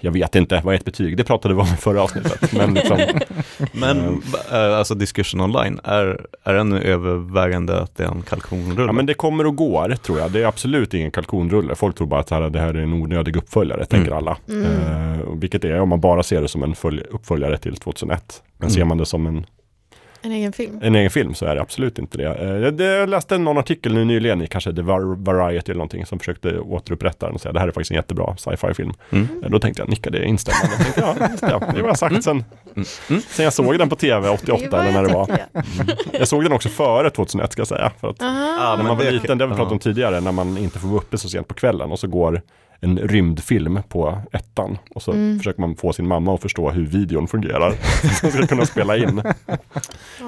jag 0.00 0.12
vet 0.12 0.34
inte, 0.36 0.60
vad 0.64 0.74
är 0.74 0.78
ett 0.78 0.84
betyg? 0.84 1.16
Det 1.16 1.24
pratade 1.24 1.54
vi 1.54 1.60
om 1.60 1.66
i 1.66 1.76
förra 1.76 2.02
avsnittet. 2.02 2.52
Men 2.52 2.74
liksom, 2.74 2.98
Men 3.72 4.22
äh, 4.52 4.78
alltså 4.78 4.94
discussion 4.94 5.40
online, 5.40 5.80
är, 5.84 6.26
är 6.44 6.54
den 6.54 6.72
övervägande 6.72 7.80
att 7.80 7.96
det 7.96 8.04
är 8.04 8.08
en 8.08 8.22
kalkonrulle? 8.22 8.82
ja, 8.88 8.92
men 8.92 9.06
det 9.06 9.14
kommer 9.14 9.46
och 9.46 9.56
går 9.56 9.96
tror 10.02 10.18
jag. 10.18 10.30
Det 10.32 10.42
är 10.42 10.46
absolut 10.46 10.94
ingen 10.94 11.10
kalkonrulle. 11.10 11.74
Folk 11.74 11.96
tror 11.96 12.06
bara 12.06 12.20
att 12.20 12.26
det 12.26 12.34
här, 12.34 12.50
det 12.50 12.60
här 12.60 12.74
är 12.74 12.82
en 12.82 12.92
onödig 12.92 13.36
uppföljare, 13.36 13.84
tänker 13.84 14.12
alla. 14.12 14.36
Mm. 14.48 14.64
Eh, 14.64 15.18
vilket 15.34 15.62
det 15.62 15.68
är 15.68 15.80
om 15.80 15.88
man 15.88 16.00
bara 16.00 16.22
ser 16.22 16.42
det 16.42 16.48
som 16.48 16.62
en 16.62 16.74
följ, 16.74 17.02
uppföljare 17.10 17.58
till 17.58 17.76
2001. 17.76 18.42
Men 18.58 18.64
Mm. 18.66 18.74
ser 18.74 18.84
man 18.84 18.98
det 18.98 19.06
som 19.06 19.26
en, 19.26 19.46
En 20.24 20.32
egen 20.32 20.52
film. 20.52 20.80
en 20.82 20.94
egen 20.94 21.10
film 21.10 21.34
så 21.34 21.46
är 21.46 21.54
det 21.54 21.60
absolut 21.60 21.98
inte 21.98 22.18
det. 22.18 22.24
Eh, 22.34 22.48
jag, 22.48 22.74
det- 22.74 23.06
läste 23.06 23.38
någon 23.38 23.58
artikel 23.58 23.94
nu 23.94 24.04
nyligen 24.04 24.42
i 24.42 24.46
kanske 24.46 24.74
The 24.74 24.82
Var- 24.82 25.24
Variety 25.24 25.70
eller 25.72 25.78
någonting 25.78 26.06
som 26.06 26.18
försökte 26.18 26.58
återupprätta 26.58 27.26
den 27.26 27.34
och 27.34 27.40
säga 27.40 27.52
det 27.52 27.60
här 27.60 27.68
är 27.68 27.72
faktiskt 27.72 27.90
en 27.90 27.94
jättebra 27.96 28.36
sci-fi 28.36 28.74
film. 28.74 28.92
Mm. 29.10 29.28
Eh, 29.44 29.50
Då 29.50 29.58
tänkte 29.58 29.82
jag 29.82 29.88
nickade 29.88 30.24
instämmande. 30.24 30.68
Jag 30.76 30.84
tänkte, 30.84 31.00
ja, 31.20 31.28
just 31.30 31.40
det, 31.40 31.46
det 31.74 31.80
har 31.80 31.88
jag 31.88 31.98
sagt 31.98 32.24
sen, 32.24 32.44
Mm. 32.76 32.86
Mm. 33.10 33.22
sen 33.28 33.44
jag 33.44 33.52
såg 33.52 33.78
den 33.78 33.88
på 33.88 33.96
tv 33.96 34.28
88 34.28 34.80
eller 34.82 34.92
när 34.92 35.02
det 35.08 35.12
var. 35.14 35.28
jag. 35.28 35.64
Jag 36.12 36.28
såg 36.28 36.42
den 36.42 36.52
också 36.52 36.68
före 36.68 37.10
2001 37.10 37.52
ska 37.52 37.60
jag 37.60 37.68
säga. 37.68 37.90
För 38.00 38.08
att 38.10 38.22
Aha. 38.22 38.30
När 38.70 38.76
men 38.76 38.86
man 38.86 38.96
var 38.96 39.04
det- 39.04 39.10
liten, 39.10 39.38
det 39.38 39.44
har 39.44 39.50
vi 39.50 39.56
pratat 39.56 39.72
om 39.72 39.78
tidigare, 39.78 40.20
när 40.20 40.32
man 40.32 40.58
inte 40.58 40.78
får 40.78 40.88
vara 40.88 40.98
uppe 40.98 41.18
så 41.18 41.28
sent 41.28 41.48
på 41.48 41.54
kvällen 41.54 41.92
och 41.92 41.98
så 41.98 42.06
går 42.06 42.42
en 42.84 42.98
rymdfilm 42.98 43.78
på 43.88 44.18
ettan 44.32 44.78
och 44.94 45.02
så 45.02 45.12
Mm. 45.12 45.38
försöker 45.38 45.60
man 45.60 45.76
få 45.76 45.92
sin 45.92 46.06
mamma 46.08 46.34
att 46.34 46.42
förstå 46.42 46.70
hur 46.70 46.86
videon 46.86 47.28
fungerar. 47.28 47.70
Så 48.20 48.26
man 48.26 48.32
ska 48.32 48.46
kunna 48.46 48.66
spela 48.66 48.96
in 48.96 49.22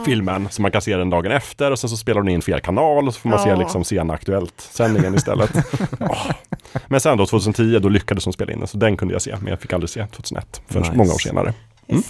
filmen 0.04 0.48
så 0.50 0.62
man 0.62 0.70
kan 0.70 0.82
se 0.82 0.96
den 0.96 1.10
dagen 1.10 1.32
efter 1.32 1.70
och 1.70 1.78
sen 1.78 1.90
så 1.90 1.96
spelar 1.96 2.20
hon 2.20 2.28
in 2.28 2.42
fel 2.42 2.60
kanal 2.60 3.08
och 3.08 3.14
så 3.14 3.20
får 3.20 3.28
man 3.28 3.38
se 3.38 3.48
Ja. 3.48 3.56
liksom 3.56 3.84
sena 3.84 4.14
Aktuellt-sändningen 4.14 5.14
istället. 5.14 5.50
Men 6.86 7.00
sen 7.00 7.18
då 7.18 7.26
2010 7.26 7.78
då 7.78 7.88
lyckades 7.88 8.24
hon 8.24 8.32
spela 8.32 8.52
in 8.52 8.58
den 8.58 8.68
så 8.68 8.76
den 8.78 8.96
kunde 8.96 9.14
jag 9.14 9.22
se 9.22 9.36
men 9.40 9.46
jag 9.46 9.60
fick 9.60 9.72
aldrig 9.72 9.90
se 9.90 10.06
2001 10.06 10.60
förrän 10.68 10.82
Nice. 10.82 10.96
många 10.96 11.10
år 11.12 11.18
senare. 11.18 11.54
Det. 11.86 12.02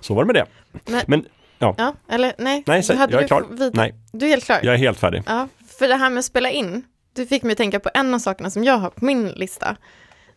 Så 0.00 0.14
var 0.14 0.24
det 0.24 0.32
med 0.32 0.34
det. 0.34 0.46
Men, 0.92 1.02
Men 1.06 1.24
ja, 1.58 1.94
eller 2.10 2.32
nej. 2.38 2.62
nej, 2.66 2.82
säg, 2.82 2.96
jag 2.96 3.12
är 3.22 3.26
klar. 3.26 3.44
vid- 3.50 3.74
Nej, 3.76 3.94
Du 4.12 4.26
är 4.26 4.30
helt 4.30 4.44
klar? 4.44 4.60
jag 4.62 4.74
är 4.74 4.78
helt 4.78 4.98
färdig. 4.98 5.22
Ja, 5.26 5.48
för 5.78 5.88
det 5.88 5.94
här 5.96 6.10
med 6.10 6.18
att 6.18 6.24
spela 6.24 6.50
in, 6.50 6.82
du 7.12 7.26
fick 7.26 7.42
mig 7.42 7.52
att 7.52 7.58
tänka 7.58 7.80
på 7.80 7.90
en 7.94 8.14
av 8.14 8.18
sakerna 8.18 8.50
som 8.50 8.64
jag 8.64 8.78
har 8.78 8.90
på 8.90 9.04
min 9.04 9.28
lista. 9.28 9.76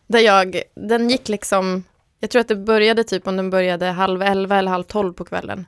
Där 0.06 0.20
jag, 0.20 0.62
den 0.74 1.10
gick 1.10 1.28
liksom, 1.28 1.84
jag 2.20 2.30
tror 2.30 2.40
att 2.40 2.48
det 2.48 2.56
började 2.56 3.04
typ 3.04 3.26
om 3.26 3.36
den 3.36 3.50
började 3.50 3.86
halv 3.86 4.22
elva 4.22 4.58
eller 4.58 4.70
halv 4.70 4.84
tolv 4.84 5.12
på 5.12 5.24
kvällen. 5.24 5.66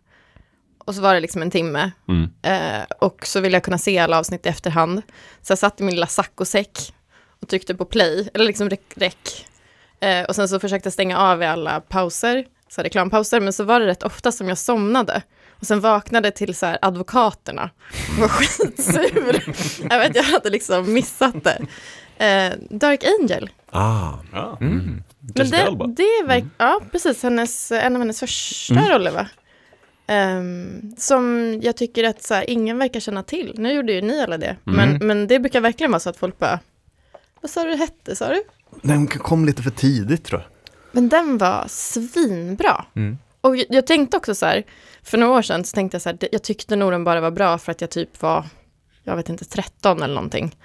Och 0.79 0.95
så 0.95 1.01
var 1.01 1.15
det 1.15 1.21
liksom 1.21 1.43
en 1.43 1.51
timme. 1.51 1.91
Mm. 2.09 2.31
Eh, 2.43 2.85
och 2.99 3.27
så 3.27 3.41
ville 3.41 3.57
jag 3.57 3.63
kunna 3.63 3.79
se 3.79 3.99
alla 3.99 4.19
avsnitt 4.19 4.47
i 4.47 4.49
efterhand. 4.49 5.03
Så 5.43 5.51
jag 5.51 5.59
satt 5.59 5.81
i 5.81 5.85
min 5.85 5.95
lilla 5.95 6.07
saccosäck 6.07 6.95
och 7.41 7.49
tryckte 7.49 7.75
på 7.75 7.85
play, 7.85 8.29
eller 8.35 8.45
liksom 8.45 8.71
rek. 8.95 9.47
Eh, 10.01 10.25
och 10.25 10.35
sen 10.37 10.49
så 10.49 10.61
försökte 10.61 10.87
jag 10.87 10.93
stänga 10.93 11.19
av 11.19 11.43
i 11.43 11.47
alla 11.47 11.81
pauser, 11.81 12.47
så 12.69 12.83
reklampauser, 12.83 13.41
men 13.41 13.53
så 13.53 13.65
var 13.65 13.81
det 13.81 13.87
rätt 13.87 14.03
ofta 14.03 14.33
som 14.33 14.49
jag 14.49 14.59
somnade. 14.59 15.23
Och 15.61 15.67
sen 15.67 15.81
vaknade 15.81 16.31
till 16.31 16.55
så 16.55 16.67
här 16.67 16.79
advokaterna. 16.83 17.71
Jag 18.15 18.21
var 18.21 18.29
skitsur. 18.29 19.55
jag 19.91 19.99
vet, 19.99 20.17
jag 20.17 20.23
hade 20.23 20.51
liksom 20.51 20.93
missat 20.93 21.35
det. 21.45 21.59
Eh, 22.27 22.53
Dark 22.71 23.05
Angel. 23.21 23.51
Ah. 23.71 24.13
Ja. 24.33 24.59
Mm. 24.61 25.03
Men 25.35 25.51
det, 25.51 25.67
det 25.97 26.03
är 26.03 26.27
verk- 26.27 26.45
ja 26.59 26.81
precis, 26.93 27.23
hennes, 27.23 27.73
en 27.73 27.97
av 27.97 28.03
hennes 28.03 28.21
första 28.21 28.75
Mm. 28.75 28.89
roller 28.91 29.11
va? 29.11 29.27
Ehm, 30.07 30.95
som 30.99 31.55
jag 31.63 31.77
tycker 31.77 32.05
att 32.05 32.23
så 32.23 32.35
här, 32.35 32.51
ingen 32.51 32.79
verkar 32.79 33.01
känna 33.01 33.23
till. 33.23 33.55
Nu 33.59 33.73
gjorde 33.73 33.93
ju 33.93 34.01
ni 34.03 34.23
alla 34.23 34.39
det. 34.39 34.57
Mm. 34.67 34.77
Men, 34.77 35.07
men 35.07 35.27
det 35.27 35.39
brukar 35.41 35.61
verkligen 35.61 35.91
vara 35.91 36.01
så 36.01 36.11
att 36.11 36.17
folk 36.17 36.39
bara, 36.39 36.61
vad 37.41 37.51
sa 37.51 37.65
du 37.65 37.77
hette, 37.77 38.17
sa 38.17 38.29
du? 38.29 38.43
Den 38.83 39.07
kom 39.07 39.45
lite 39.45 39.63
för 39.63 39.71
tidigt 39.71 40.25
tror 40.25 40.41
jag. 40.41 40.49
Men 40.93 41.09
den 41.09 41.39
var 41.39 41.65
svinbra. 41.69 42.85
Mm. 42.97 43.19
Och 43.41 43.57
jag, 43.57 43.67
jag 43.69 43.87
tänkte 43.87 44.17
också 44.17 44.35
så 44.35 44.47
här, 44.47 44.65
för 45.07 45.19
några 45.19 45.33
år 45.33 45.43
sedan 45.43 45.65
så 45.65 45.75
tänkte 45.75 45.95
jag 45.95 46.03
så 46.03 46.09
här, 46.09 46.19
jag 46.33 46.43
tyckte 46.43 46.77
nog 46.77 46.93
den 46.93 47.05
bara 47.05 47.21
var 47.21 47.31
bra 47.31 47.59
för 47.59 47.73
att 47.73 47.81
jag 47.81 47.91
typ 47.91 48.23
var, 48.23 48.45
jag 49.05 49.17
vet 49.17 49.29
inte, 49.29 49.45
13 49.45 50.03
eller 50.03 50.15
någonting. 50.15 50.57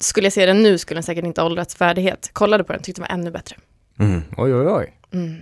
Skulle 0.00 0.26
jag 0.26 0.32
se 0.32 0.46
den 0.46 0.62
nu 0.62 0.78
skulle 0.78 0.96
den 0.96 1.02
säkert 1.02 1.24
inte 1.24 1.40
ha 1.40 1.46
åldrats 1.46 1.74
färdighet. 1.74 2.30
Kollade 2.32 2.64
på 2.64 2.72
den, 2.72 2.82
tyckte 2.82 3.00
den 3.00 3.08
var 3.08 3.14
ännu 3.14 3.30
bättre. 3.30 3.56
Mm. 3.98 4.22
Oj, 4.36 4.54
oj, 4.54 4.66
oj. 4.66 4.94
Mm. 5.12 5.36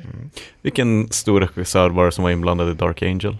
Vilken 0.62 1.12
stor 1.12 1.40
regissör 1.40 1.90
var 1.90 2.04
det 2.04 2.12
som 2.12 2.24
var 2.24 2.30
inblandad 2.30 2.70
i 2.70 2.74
Dark 2.74 3.02
Angel? 3.02 3.36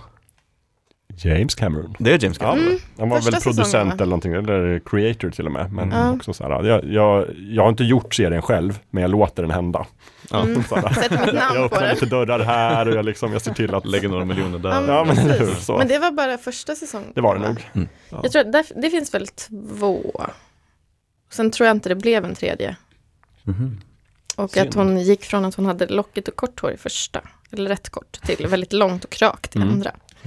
James 1.25 1.55
Cameron. 1.55 1.95
Det 1.99 2.13
är 2.13 2.23
James 2.25 2.39
Ja, 2.41 2.47
Cameron. 2.47 2.69
Mm. 2.69 2.79
han 2.99 3.09
var 3.09 3.17
Första 3.17 3.31
väl 3.31 3.41
producent 3.43 3.67
säsongen, 3.67 3.89
va? 3.89 3.95
eller 3.95 4.07
någonting, 4.07 4.33
eller 4.33 4.79
creator 4.87 5.31
till 5.31 5.47
och 5.47 5.53
med. 5.53 5.73
Men 5.73 5.91
Ja. 5.91 6.13
också 6.13 6.33
så 6.33 6.45
här, 6.45 6.65
jag, 6.65 6.85
jag, 6.85 7.27
jag 7.51 7.63
har 7.63 7.69
inte 7.71 7.85
gjort 7.85 8.15
serien 8.15 8.43
själv, 8.43 8.79
men 8.91 9.03
jag 9.03 9.11
låter 9.11 9.43
den 9.43 9.51
hända. 9.51 9.87
Ja. 10.31 10.43
Mm. 10.43 10.63
Sätter 10.65 11.27
mitt 11.27 11.35
namn 11.35 11.35
jag 11.55 11.65
öppnar 11.65 11.91
lite 11.95 12.07
dörrar 12.07 12.41
här 12.41 12.89
och 12.89 12.95
jag, 12.95 13.05
liksom, 13.05 13.33
jag 13.33 13.43
ser 13.43 13.55
till 13.55 13.75
att 13.75 13.87
Lägger 13.87 14.09
några 14.09 14.25
miljoner 14.25 14.59
där. 14.59 14.71
Ja, 14.71 14.81
men 15.05 15.17
Ja, 15.69 15.79
men 15.79 15.89
det 15.89 15.99
var 15.99 16.11
bara 16.11 16.39
första 16.39 16.75
säsongen. 16.75 17.13
Det 17.15 17.21
var 17.21 17.35
det 17.39 17.41
nog. 17.49 17.67
Mm. 17.75 17.89
Ja. 18.11 18.21
Jag 18.23 18.33
tror 18.33 18.41
att 18.47 18.53
där, 18.53 18.65
det 18.83 18.91
finns 18.91 19.15
väl 19.15 19.27
två. 19.29 20.21
Sen 21.31 21.51
tror 21.51 21.67
jag 21.67 21.77
inte 21.77 21.89
det 21.89 21.95
blev 21.95 22.25
en 22.25 22.35
tredje. 22.35 22.77
Mhm. 23.43 23.81
Och 24.37 24.51
Synd. 24.51 24.69
att 24.69 24.75
hon 24.75 25.01
gick 25.01 25.25
från 25.25 25.45
att 25.45 25.55
hon 25.55 25.67
hade 25.67 25.87
lockigt 25.87 26.29
och 26.29 26.37
kort 26.37 26.61
hår 26.61 26.73
i 26.73 26.77
första, 26.77 27.21
eller 27.51 27.71
rätt 27.71 27.89
kort, 27.91 28.13
till 28.27 28.47
väldigt 28.47 28.73
långt 28.73 29.05
och 29.05 29.17
rakt 29.23 29.57
i 29.57 29.59
Mm. 29.59 29.69
andra. 29.71 29.91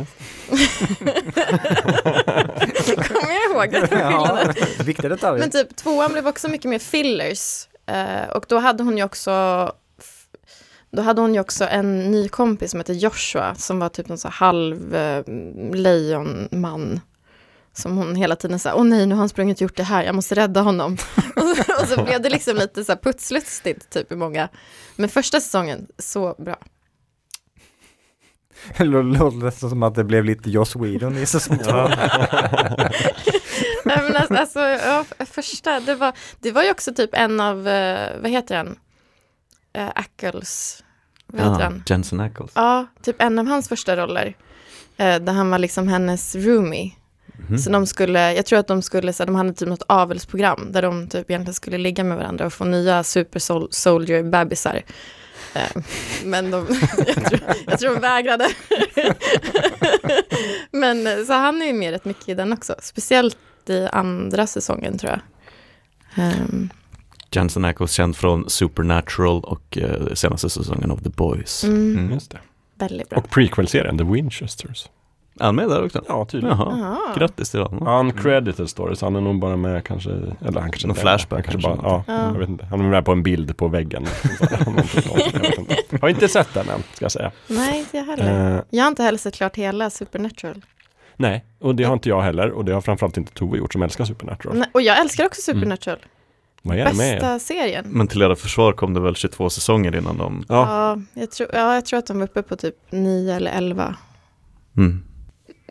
Kommer 2.96 3.34
jag 3.34 3.52
ihåg 3.52 3.72
den 3.72 3.88
skillnaden? 3.88 4.54
Ja, 4.58 4.84
viktiga 4.84 5.10
detaljer. 5.10 5.40
Men 5.40 5.52
typ 5.52 5.76
tvåan 5.76 6.12
blev 6.12 6.28
också 6.28 6.48
mycket 6.48 6.70
mer 6.70 6.80
fillers. 6.80 7.68
Eh, 7.86 8.30
och 8.30 8.46
då 8.48 8.60
hade 8.60 8.84
hon 8.84 8.98
ju 8.98 9.04
också 9.04 9.32
då 10.92 11.02
hade 11.02 11.22
hon 11.22 11.34
ju 11.34 11.40
också 11.40 11.68
en 11.68 12.12
ny 12.12 12.30
kompis 12.30 12.72
som 12.72 12.80
hette 12.80 12.94
Joshua 12.94 13.56
som 13.56 13.80
var 13.80 13.90
typ 13.90 14.10
en 14.10 14.18
så 14.18 14.28
halv 14.28 14.96
eh, 14.96 15.24
lejonman. 15.74 17.00
Som 17.74 17.98
hon 17.98 18.16
hela 18.16 18.36
tiden 18.36 18.60
sa, 18.60 18.76
åh 18.76 18.84
nej 18.84 19.06
nu 19.06 19.16
har 19.16 19.20
han 19.20 19.30
sprungit 19.30 19.58
och 19.58 19.62
gjort 19.62 19.78
det 19.78 19.84
här, 19.84 20.04
jag 20.04 20.16
måste 20.16 20.36
rädda 20.36 20.62
honom. 20.62 20.94
och, 21.36 21.42
så, 21.42 21.82
och 21.82 21.88
så 21.88 22.04
blev 22.04 22.22
det 22.22 22.30
liksom 22.30 22.56
lite 22.56 22.84
så 22.84 22.92
här 22.92 23.00
putslustigt 23.00 23.90
typ 23.90 24.12
i 24.12 24.16
många. 24.16 24.50
Men 24.96 25.10
första 25.10 25.40
säsongen, 25.40 25.88
så 25.98 26.36
bra. 26.38 26.56
Det 28.78 28.84
låter 28.84 29.38
nästan 29.38 29.70
som 29.70 29.84
att 29.84 29.96
det 29.96 30.04
blev 30.04 30.26
lite 30.26 30.50
Joss 30.50 30.76
Whedon 30.76 31.18
i 31.18 31.26
säsong 31.26 31.58
två. 31.58 31.72
Nej, 33.86 33.98
men 34.04 34.16
alltså, 34.16 34.34
alltså, 34.36 34.60
ja, 34.60 35.06
första, 35.26 35.80
det 35.80 35.96
var, 35.96 36.14
det 36.40 36.52
var 36.52 36.64
ju 36.64 36.72
också 36.72 36.94
typ 36.94 37.10
en 37.14 37.40
av, 37.40 37.68
eh, 37.68 38.10
vad 38.22 38.32
heter 38.32 38.58
han? 38.58 38.68
Uh, 39.78 39.90
Ackles, 39.96 40.84
vad 41.28 41.42
heter 41.42 41.60
Ja, 41.60 41.64
han? 41.64 41.84
Jensen 41.88 42.20
Ackles. 42.20 42.52
Ja, 42.56 42.88
typ 43.02 43.22
en 43.22 43.40
av 43.40 43.48
hans 43.48 43.70
första 43.70 43.96
roller. 43.98 44.36
Eh, 44.98 45.20
där 45.20 45.34
han 45.34 45.50
var 45.50 45.60
liksom 45.60 45.88
hennes 45.88 46.36
roomie. 46.36 46.92
Mhm. 47.50 47.58
Så 47.58 47.70
de 47.70 47.86
skulle, 47.88 48.34
jag 48.34 48.46
tror 48.46 48.60
att 48.60 48.68
de 48.68 48.82
skulle, 48.82 49.14
så 49.14 49.26
de 49.26 49.36
hade 49.36 49.54
typ 49.54 49.68
något 49.68 49.84
avelsprogram 49.88 50.72
där 50.72 50.82
de 50.82 51.08
typ 51.08 51.30
egentligen 51.30 51.54
skulle 51.54 51.78
ligga 51.78 52.04
med 52.04 52.18
varandra 52.18 52.46
och 52.46 52.54
få 52.54 52.66
nya 52.66 53.04
super 53.04 53.40
sol- 53.40 53.68
soldier 53.72 54.24
bebisar. 54.24 54.82
Eh, 55.54 55.82
men 56.26 56.52
de, 56.52 56.68
jag, 56.98 57.26
tror, 57.26 57.40
jag 57.68 57.80
tror 57.80 57.94
de 57.94 58.00
vägrade. 58.02 58.48
men 60.72 61.08
eh, 61.08 61.24
så 61.26 61.34
han 61.34 61.62
är 61.62 61.66
ju 61.66 61.74
med 61.74 61.92
rätt 61.92 62.06
mycket 62.06 62.30
i 62.30 62.34
den 62.34 62.54
också, 62.54 62.76
speciellt 62.82 63.38
i 63.70 63.88
andra 63.92 64.48
säsongen 64.48 64.98
tror 64.98 65.12
jag. 65.12 65.22
Ehm, 66.26 66.70
Jensen 67.32 67.66
Ackles 67.66 67.92
känd 67.92 68.18
från 68.18 68.50
Supernatural 68.50 69.44
och 69.44 69.78
eh, 69.78 70.14
senaste 70.14 70.50
säsongen 70.50 70.92
av 70.92 70.98
The 71.04 71.10
Boys. 71.10 71.64
mm, 71.64 71.98
Mm. 71.98 72.14
Just 72.14 72.32
det. 72.32 72.40
Väldigt 72.76 73.10
bra. 73.10 73.20
Och 73.20 73.30
prequel-serien, 73.30 73.98
The 73.98 74.04
Winchesters. 74.04 74.90
Är 75.42 75.46
han 75.46 75.56
med 75.56 75.70
där 75.70 75.86
också? 75.86 76.04
Ja, 76.08 76.26
tydligen. 76.26 76.58
Jaha, 76.58 76.78
Jaha. 76.80 77.16
grattis 77.18 77.50
till 77.52 77.60
honom. 77.62 77.88
Uncredited 78.08 78.70
story, 78.70 78.96
så 78.96 79.06
han 79.06 79.16
är 79.16 79.22
nog 79.22 79.40
bara 79.40 79.58
med 79.58 79.84
kanske, 79.84 80.10
eller 80.12 80.62
han 80.62 80.72
kanske 80.72 80.88
Någon 80.88 80.96
flashback 80.96 81.46
han 81.46 81.52
kanske 81.54 81.70
kanske. 81.70 81.84
bara, 81.84 82.04
ja, 82.08 82.14
Ja. 82.14 82.32
jag 82.34 82.40
vet 82.40 82.50
inte. 82.50 82.66
Han 82.66 82.80
är 82.82 82.90
med 82.90 83.06
på 83.06 83.12
en 83.12 83.24
bild 83.24 83.58
på 83.58 83.68
väggen. 83.68 84.06
Jag. 85.92 86.00
Har 86.02 86.10
inte 86.10 86.28
sett 86.28 86.54
den 86.54 86.70
än, 86.70 86.84
ska 86.94 87.06
jag 87.06 87.12
säga. 87.12 87.32
Nej, 87.48 87.80
inte 87.80 87.98
jag 87.98 88.04
heller. 88.06 88.56
Eh, 88.58 88.62
Jag 88.70 88.84
har 88.84 88.88
inte 88.88 89.04
heller 89.04 89.18
sett 89.20 89.36
klart 89.36 89.56
hela 89.56 89.90
Supernatural. 89.90 90.66
nej, 91.16 91.46
och 91.60 91.76
det 91.76 91.84
har 91.84 91.94
inte 91.94 92.10
jag 92.10 92.22
heller. 92.22 92.52
Och 92.52 92.66
det 92.66 92.74
har 92.74 92.82
framförallt 92.82 93.18
inte 93.18 93.34
Tove 93.34 93.58
gjort 93.58 93.74
som 93.74 93.82
älskar 93.82 94.06
Supernatural. 94.06 94.58
Nej, 94.58 94.70
och 94.74 94.82
jag 94.82 95.00
älskar 95.00 95.26
också 95.26 95.42
Supernatural. 95.42 95.98
Vad 96.62 96.78
är 96.78 96.86
det 96.86 96.94
med? 96.94 97.16
Bästa 97.16 97.40
serien. 97.40 97.86
Men 97.88 98.08
till 98.08 98.22
era 98.22 98.36
försvar 98.36 98.74
kom 98.74 98.94
det 98.94 99.00
väl 99.00 99.16
22 99.16 99.50
säsonger 99.50 99.96
innan 99.96 100.18
de... 100.18 100.46
Ja, 100.50 100.56
Ja, 101.16 101.22
jag 101.22 101.32
tror, 101.32 101.50
ja, 101.54 101.74
jag 101.74 101.86
tror 101.86 102.00
att 102.00 102.08
de 102.08 102.18
var 102.20 102.24
uppe 102.28 102.42
på 102.44 102.56
typ 102.56 102.76
9 102.90 103.36
eller 103.36 103.52
11. 103.52 103.96
Mm. 104.78 105.04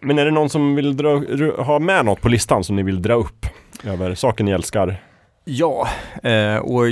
Men 0.02 0.18
är 0.18 0.24
det 0.24 0.30
någon 0.30 0.50
som 0.50 0.74
vill 0.74 0.96
dra, 0.96 1.22
ha 1.62 1.78
med 1.78 2.04
något 2.04 2.20
på 2.20 2.28
listan 2.28 2.64
som 2.64 2.76
ni 2.76 2.82
vill 2.82 3.02
dra 3.02 3.14
upp? 3.14 3.46
Över 3.84 4.14
saker 4.14 4.44
ni 4.44 4.50
älskar? 4.50 5.02
Ja, 5.44 5.88
eh, 6.22 6.56
och 6.56 6.84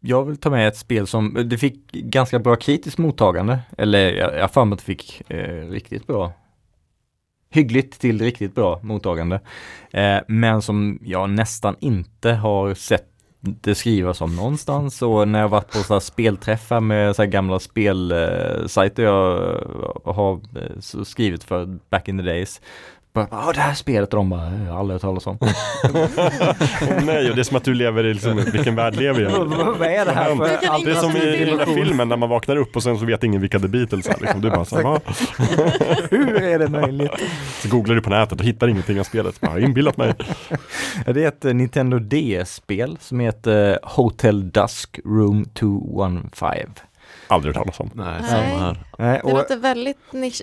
jag 0.00 0.24
vill 0.24 0.36
ta 0.36 0.50
med 0.50 0.68
ett 0.68 0.76
spel 0.76 1.06
som, 1.06 1.48
det 1.50 1.58
fick 1.58 1.92
ganska 1.92 2.38
bra 2.38 2.56
kritiskt 2.56 2.98
mottagande. 2.98 3.58
Eller 3.78 4.12
jag 4.12 4.40
har 4.40 4.48
för 4.48 4.64
mig 4.64 4.74
att 4.74 4.78
det 4.78 4.84
fick 4.84 5.30
eh, 5.30 5.68
riktigt 5.68 6.06
bra. 6.06 6.32
Hyggligt 7.50 8.00
till 8.00 8.22
riktigt 8.22 8.54
bra 8.54 8.80
mottagande. 8.82 9.40
Eh, 9.90 10.18
men 10.28 10.62
som 10.62 10.98
jag 11.02 11.30
nästan 11.30 11.76
inte 11.80 12.32
har 12.32 12.74
sett 12.74 13.11
det 13.44 13.74
skrivas 13.74 14.20
om 14.20 14.36
någonstans 14.36 15.02
och 15.02 15.28
när 15.28 15.40
jag 15.40 15.48
varit 15.48 15.72
på 15.72 15.78
så 15.78 15.92
här 15.92 16.00
spelträffar 16.00 16.80
med 16.80 17.16
så 17.16 17.22
här 17.22 17.28
gamla 17.28 17.58
spelsajter 17.58 19.02
jag 19.02 19.54
eh, 20.06 20.14
har 20.14 20.34
eh, 20.34 21.02
skrivit 21.04 21.44
för 21.44 21.78
back 21.90 22.08
in 22.08 22.18
the 22.18 22.24
days. 22.24 22.60
Bara, 23.14 23.28
ah, 23.30 23.52
det 23.52 23.60
här 23.60 23.74
spelet 23.74 24.12
och 24.14 24.16
de 24.16 24.30
bara, 24.30 24.50
jag 24.66 24.72
har 24.72 24.78
aldrig 24.78 24.94
hört 24.94 25.02
talas 25.02 25.26
om. 25.26 25.38
Nej, 27.06 27.30
och 27.30 27.36
det 27.36 27.42
är 27.42 27.44
som 27.44 27.56
att 27.56 27.64
du 27.64 27.74
lever 27.74 28.04
i, 28.04 28.14
liksom, 28.14 28.36
vilken 28.52 28.74
värld 28.76 28.96
lever 28.96 29.20
vi 29.20 29.26
i? 29.26 29.34
Vad 29.78 29.82
är 29.82 30.04
det 30.04 30.12
här 30.12 30.36
för 30.36 30.66
kan 30.66 30.84
Det 30.84 30.90
är 30.90 30.94
som 30.94 31.16
i, 31.16 31.36
i 31.36 31.44
den 31.44 31.58
där 31.58 31.66
filmen 31.66 32.08
när 32.08 32.16
man 32.16 32.28
vaknar 32.28 32.56
upp 32.56 32.76
och 32.76 32.82
sen 32.82 32.98
så 32.98 33.04
vet 33.04 33.24
ingen 33.24 33.40
vilka 33.40 33.58
The 33.58 33.68
Beatles 33.68 34.06
är. 34.06 34.16
Liksom. 34.20 34.40
Du 34.40 34.50
bara 34.50 34.64
så? 34.64 34.76
Hur 36.10 36.42
är 36.42 36.58
det 36.58 36.68
möjligt? 36.68 37.10
så 37.62 37.68
googlar 37.68 37.94
du 37.94 38.00
på 38.02 38.10
nätet 38.10 38.40
och 38.40 38.46
hittar 38.46 38.68
ingenting 38.68 39.00
av 39.00 39.04
spelet. 39.04 39.40
Bara, 39.40 39.46
Jag 39.46 39.52
har 39.52 39.60
inbillat 39.60 39.96
mig. 39.96 40.14
Ja, 41.06 41.12
Det 41.12 41.24
är 41.24 41.28
ett 41.28 41.44
eh, 41.44 41.54
Nintendo 41.54 41.98
DS-spel 41.98 42.98
som 43.00 43.20
heter 43.20 43.72
eh, 43.72 43.76
Hotel 43.82 44.50
Dusk 44.50 45.00
Room 45.04 45.44
215. 45.44 46.74
Aldrig 47.28 47.56
hört 47.56 47.64
talas 47.64 47.80
om. 47.80 47.90
Nej, 47.94 48.14
Nej. 48.20 48.30
samma 48.30 48.58
här. 48.60 48.84
Nej, 48.98 49.20
Det 49.24 49.32
låter 49.32 49.56
väldigt 49.56 50.12
nisch, 50.12 50.42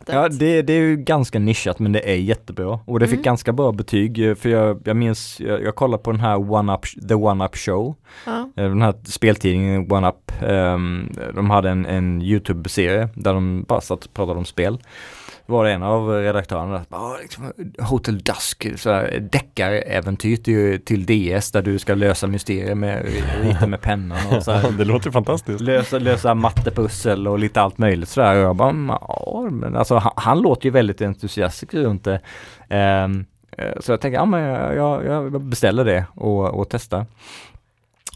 litet. 0.00 0.14
ja, 0.14 0.28
det, 0.28 0.62
det 0.62 0.72
är 0.72 0.80
ju 0.80 0.96
ganska 0.96 1.38
nischat 1.38 1.78
men 1.78 1.92
det 1.92 2.10
är 2.10 2.16
jättebra. 2.16 2.80
Och 2.84 3.00
det 3.00 3.06
fick 3.06 3.14
Mm. 3.14 3.22
ganska 3.24 3.52
bra 3.52 3.72
betyg 3.72 4.28
eh, 4.28 4.34
för 4.34 4.48
jag, 4.48 4.80
jag 4.84 4.96
minns, 4.96 5.40
jag, 5.40 5.62
jag 5.62 5.74
kollade 5.74 6.02
på 6.02 6.10
den 6.12 6.20
här 6.20 6.52
One 6.52 6.74
Up, 6.74 7.08
The 7.08 7.14
One 7.14 7.44
Up 7.44 7.56
Show. 7.56 7.94
Ja. 8.26 8.48
Eh, 8.56 8.68
Den 8.68 8.82
här 8.82 8.94
speltidningen 9.04 9.92
One 9.92 10.08
Up, 10.08 10.32
ehm, 10.42 11.12
de 11.34 11.50
hade 11.50 11.70
en, 11.70 11.86
en 11.86 12.22
YouTube-serie 12.22 13.08
där 13.14 13.34
de 13.34 13.62
bara 13.68 13.80
satt 13.80 14.04
och 14.04 14.14
pratade 14.14 14.38
om 14.38 14.44
spel. 14.44 14.78
Var 15.50 15.64
det 15.64 15.72
en 15.72 15.82
av 15.82 16.08
redaktörerna 16.08 16.84
ah, 16.90 17.16
liksom, 17.22 17.52
Hotel 17.78 18.18
Dusk, 18.18 18.66
deckaräventyr 19.20 20.36
till, 20.36 20.84
till 20.84 21.06
DS 21.06 21.50
där 21.52 21.62
du 21.62 21.78
ska 21.78 21.94
lösa 21.94 22.26
mysterier 22.26 22.74
med, 22.74 23.06
rita 23.42 23.66
med 23.66 23.80
pennan 23.80 24.18
och 24.36 24.42
så 24.42 24.52
här, 24.52 24.70
Det 24.78 24.84
låter 24.84 25.10
fantastiskt. 25.10 25.60
lösa, 25.60 25.98
lösa 25.98 26.34
mattepussel 26.34 27.28
och 27.28 27.38
lite 27.38 27.60
allt 27.60 27.78
möjligt 27.78 28.08
sådär. 28.08 28.36
Och 28.36 28.42
jag 28.42 28.56
bara, 28.56 28.70
"Mm, 28.70 28.88
ja, 29.00 29.48
men 29.50 29.76
alltså 29.76 29.96
han, 29.96 30.12
han 30.16 30.40
låter 30.40 30.64
ju 30.64 30.70
väldigt 30.70 31.00
entusiastisk 31.00 31.74
runt 31.74 32.04
det. 32.04 32.20
Eh, 32.68 33.08
så 33.80 33.92
jag 33.92 34.00
tänker, 34.00 34.18
ja 34.18 34.24
men 34.24 34.40
jag, 34.40 34.76
jag, 34.76 35.06
jag 35.06 35.42
beställer 35.42 35.84
det 35.84 36.04
och, 36.14 36.44
och 36.60 36.68
testar. 36.70 37.06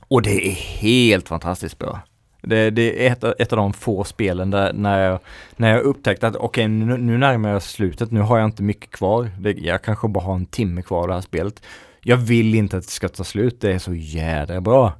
Och 0.08 0.22
det 0.22 0.46
är 0.48 0.52
helt 0.52 1.28
fantastiskt 1.28 1.78
bra. 1.78 2.00
Det, 2.46 2.70
det 2.70 3.06
är 3.06 3.12
ett, 3.12 3.24
ett 3.24 3.52
av 3.52 3.56
de 3.56 3.72
få 3.72 4.04
spelen 4.04 4.50
där 4.50 4.72
när 4.72 4.98
jag, 5.02 5.18
när 5.56 5.72
jag 5.72 5.82
upptäckte 5.82 6.26
att 6.26 6.36
okej 6.36 6.68
nu, 6.68 6.96
nu 6.96 7.18
närmar 7.18 7.48
jag 7.50 7.62
slutet, 7.62 8.10
nu 8.10 8.20
har 8.20 8.38
jag 8.38 8.44
inte 8.44 8.62
mycket 8.62 8.90
kvar. 8.90 9.30
Det, 9.38 9.52
jag 9.52 9.82
kanske 9.82 10.08
bara 10.08 10.24
har 10.24 10.34
en 10.34 10.46
timme 10.46 10.82
kvar 10.82 11.00
av 11.02 11.08
det 11.08 11.14
här 11.14 11.20
spelet. 11.20 11.62
Jag 12.00 12.16
vill 12.16 12.54
inte 12.54 12.76
att 12.76 12.84
det 12.84 12.90
ska 12.90 13.08
ta 13.08 13.24
slut, 13.24 13.60
det 13.60 13.72
är 13.72 13.78
så 13.78 13.94
jädra 13.94 14.60
bra. 14.60 14.92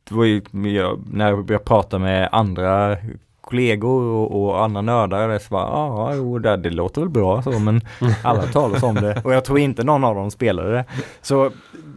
det 0.09 0.15
var 0.15 0.25
ju, 0.25 0.41
jag, 0.51 1.03
när 1.13 1.51
jag 1.51 1.65
pratade 1.65 2.03
med 2.03 2.29
andra 2.31 2.97
kollegor 3.41 4.03
och, 4.03 4.43
och 4.43 4.63
andra 4.63 4.81
nördar, 4.81 5.39
så 5.39 5.49
bara, 5.49 5.67
ja, 5.67 6.13
jo, 6.15 6.39
det, 6.39 6.57
det 6.57 6.69
låter 6.69 7.01
väl 7.01 7.09
bra 7.09 7.41
så, 7.41 7.59
men 7.59 7.81
alla 8.23 8.43
talar 8.43 8.85
om 8.85 8.95
det 8.95 9.21
och 9.23 9.33
jag 9.33 9.45
tror 9.45 9.59
inte 9.59 9.83
någon 9.83 10.03
av 10.03 10.15
dem 10.15 10.31
spelade 10.31 10.71
det. 10.71 10.85
Så 11.21 11.51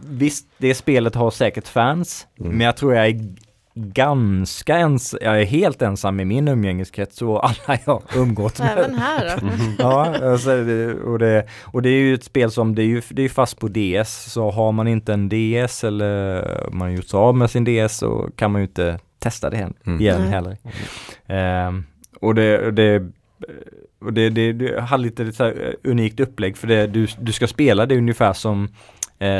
visst, 0.07 0.47
det 0.57 0.75
spelet 0.75 1.15
har 1.15 1.31
säkert 1.31 1.67
fans, 1.67 2.27
men 2.35 2.61
jag 2.61 2.77
tror 2.77 2.95
jag 2.95 3.07
är 3.07 3.35
ganska 3.75 4.77
ens, 4.77 5.15
jag 5.21 5.41
är 5.41 5.45
helt 5.45 5.81
ensam 5.81 6.19
i 6.19 6.25
min 6.25 6.47
umgängeskrets 6.47 7.21
och 7.21 7.45
alla 7.45 7.79
jag 7.85 8.01
umgått 8.15 8.59
med. 8.59 8.77
Även 8.77 8.95
här 8.95 9.39
då. 9.41 9.47
Ja, 9.83 10.15
alltså, 10.31 10.51
och, 11.05 11.19
det, 11.19 11.47
och 11.63 11.81
det 11.81 11.89
är 11.89 11.99
ju 11.99 12.13
ett 12.13 12.23
spel 12.23 12.51
som, 12.51 12.75
det 12.75 12.81
är 12.81 12.85
ju 12.85 13.01
det 13.09 13.21
är 13.21 13.29
fast 13.29 13.59
på 13.59 13.67
DS, 13.67 14.31
så 14.33 14.51
har 14.51 14.71
man 14.71 14.87
inte 14.87 15.13
en 15.13 15.29
DS 15.29 15.83
eller 15.83 16.69
man 16.71 16.87
har 16.87 16.95
gjort 16.95 17.07
sig 17.07 17.17
av 17.17 17.35
med 17.37 17.49
sin 17.49 17.63
DS 17.63 17.97
så 17.97 18.29
kan 18.35 18.51
man 18.51 18.61
ju 18.61 18.67
inte 18.67 18.99
testa 19.23 19.49
det 19.49 19.57
hen- 19.57 19.73
Mm. 19.85 20.01
igen 20.01 20.21
Nej. 20.21 20.29
heller. 20.29 20.57
Ehm, 21.27 21.83
och 22.21 22.35
det, 22.35 22.59
och 22.67 22.73
det, 22.73 23.03
och 24.01 24.13
det, 24.13 24.29
det, 24.29 24.53
det 24.53 24.81
hade 24.81 25.03
lite 25.03 25.31
så 25.31 25.43
här 25.43 25.75
unikt 25.83 26.19
upplägg 26.19 26.57
för 26.57 26.67
det, 26.67 26.87
du, 26.87 27.07
du 27.19 27.31
ska 27.31 27.47
spela 27.47 27.85
det 27.85 27.97
ungefär 27.97 28.33
som 28.33 28.63
eh, 28.63 28.69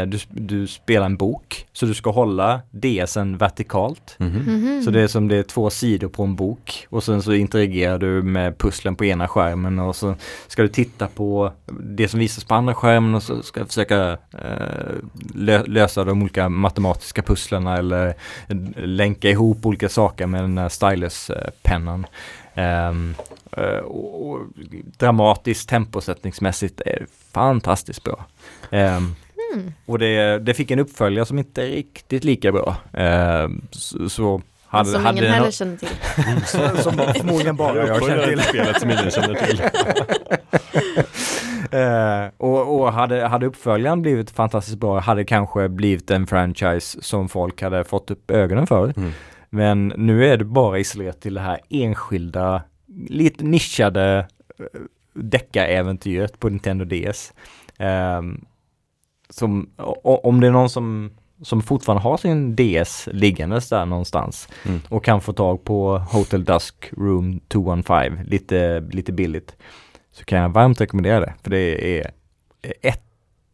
du, 0.07 0.19
du 0.29 0.67
spelar 0.67 1.05
en 1.05 1.17
bok, 1.17 1.67
så 1.73 1.85
du 1.85 1.93
ska 1.93 2.11
hålla 2.11 2.61
DSen 2.71 3.37
vertikalt. 3.37 4.15
Mhm. 4.17 4.31
Mhm. 4.47 4.81
Så 4.83 4.91
det 4.91 5.01
är 5.01 5.07
som 5.07 5.27
det 5.27 5.35
är 5.37 5.43
två 5.43 5.69
sidor 5.69 6.07
på 6.07 6.23
en 6.23 6.35
bok 6.35 6.87
och 6.89 7.03
sen 7.03 7.21
så 7.21 7.33
interagerar 7.33 7.97
du 7.97 8.21
med 8.21 8.57
pusslen 8.57 8.95
på 8.95 9.05
ena 9.05 9.27
skärmen 9.27 9.79
och 9.79 9.95
så 9.95 10.15
ska 10.47 10.61
du 10.61 10.67
titta 10.67 11.07
på 11.07 11.51
det 11.83 12.07
som 12.07 12.19
visas 12.19 12.43
på 12.43 12.55
andra 12.55 12.73
skärmen 12.75 13.15
och 13.15 13.23
så 13.23 13.41
ska 13.43 13.59
du 13.59 13.65
försöka 13.65 14.11
eh, 14.31 14.95
lö- 15.33 15.67
lösa 15.67 16.03
de 16.03 16.21
olika 16.21 16.49
matematiska 16.49 17.21
pusslerna 17.21 17.77
eller 17.77 18.07
eh, 18.07 18.55
länka 18.75 19.29
ihop 19.29 19.65
olika 19.65 19.89
saker 19.89 20.27
med 20.27 20.43
den 20.43 20.57
här 20.57 20.69
stylus-pennan. 20.69 22.05
Eh, 22.55 23.77
och, 23.83 24.29
och 24.31 24.39
dramatiskt 24.97 25.69
temposättningsmässigt 25.69 26.81
är 26.85 27.05
fantastiskt 27.31 28.03
bra. 28.03 28.25
Ehm, 28.71 29.15
Mm. 29.53 29.73
och 29.85 29.99
det, 29.99 30.39
det 30.39 30.53
fick 30.53 30.71
en 30.71 30.79
uppföljare 30.79 31.25
som 31.25 31.39
inte 31.39 31.63
är 31.63 31.67
riktigt 31.67 32.23
lika 32.23 32.51
bra. 32.51 32.75
Ehm, 32.93 33.61
så, 33.71 34.09
så 34.09 34.41
hade, 34.65 34.89
som 34.89 35.05
hade 35.05 35.17
ingen 35.17 35.31
heller 35.31 35.51
känner 35.51 35.77
till. 35.77 35.87
som 36.83 36.93
förmodligen 36.93 37.55
bara 37.55 37.87
jag 37.87 38.03
känner 38.03 38.27
till. 38.27 38.41
spelet 38.41 38.81
som 38.81 38.91
ingen 38.91 39.11
känner 39.11 39.35
till. 39.35 39.61
Eh, 41.71 42.27
och 42.37 42.79
och 42.79 42.93
hade, 42.93 43.27
hade 43.27 43.45
uppföljaren 43.45 44.01
blivit 44.01 44.31
fantastiskt 44.31 44.77
bra 44.77 44.99
hade 44.99 45.25
kanske 45.25 45.69
blivit 45.69 46.11
en 46.11 46.27
franchise 46.27 47.01
som 47.01 47.29
folk 47.29 47.61
hade 47.61 47.83
fått 47.83 48.11
upp 48.11 48.31
ögonen 48.31 48.67
för. 48.67 48.93
Mm. 48.97 49.11
Men 49.49 49.87
nu 49.97 50.25
är 50.25 50.37
det 50.37 50.45
bara 50.45 50.79
isolerat 50.79 51.21
till 51.21 51.33
det 51.33 51.41
här 51.41 51.59
enskilda, 51.69 52.61
lite 53.07 53.43
nischade 53.43 54.27
eh, 54.59 54.65
deckaräventyret 55.13 56.39
på 56.39 56.49
Nintendo 56.49 56.85
DS. 56.85 57.33
Ehm, 57.77 58.45
som, 59.33 59.69
om 60.03 60.39
det 60.41 60.47
är 60.47 60.51
någon 60.51 60.69
som, 60.69 61.11
som 61.41 61.61
fortfarande 61.61 62.03
har 62.03 62.17
sin 62.17 62.55
DS 62.55 63.09
liggandes 63.11 63.69
där 63.69 63.85
någonstans 63.85 64.49
Mm. 64.65 64.79
och 64.89 65.03
kan 65.05 65.21
få 65.21 65.33
tag 65.33 65.63
på 65.63 65.97
Hotel 65.97 66.43
Dusk 66.43 66.89
Room 66.97 67.39
215 67.47 68.25
lite, 68.25 68.79
lite 68.91 69.11
billigt 69.11 69.55
så 70.11 70.25
kan 70.25 70.39
jag 70.39 70.49
varmt 70.49 70.81
rekommendera 70.81 71.19
det. 71.19 71.33
För 71.43 71.49
det 71.49 71.97
är 71.99 72.11
ett 72.81 73.03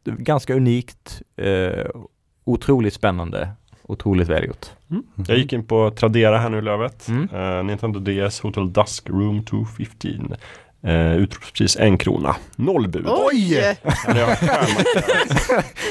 ganska 0.06 0.54
unikt, 0.56 1.22
eh, 1.38 1.86
otroligt 2.46 2.94
spännande, 2.94 3.50
otroligt 3.84 4.28
välgjort. 4.28 4.66
Jag 5.28 5.38
gick 5.38 5.54
in 5.54 5.66
på 5.66 5.92
Tradera 5.92 6.38
här 6.38 6.50
nu 6.50 6.62
Lövet. 6.62 7.08
Mm. 7.08 7.30
Eh, 7.34 7.64
Nintendo 7.64 8.00
DS 8.00 8.40
Hotel 8.40 8.74
Dusk 8.74 9.10
Room 9.10 9.46
215. 9.46 10.36
Uh, 10.88 11.16
utropspris 11.16 11.78
en 11.78 11.98
krona. 11.98 12.36
Noll 12.56 12.88
bud. 12.88 13.06
Oj! 13.08 13.58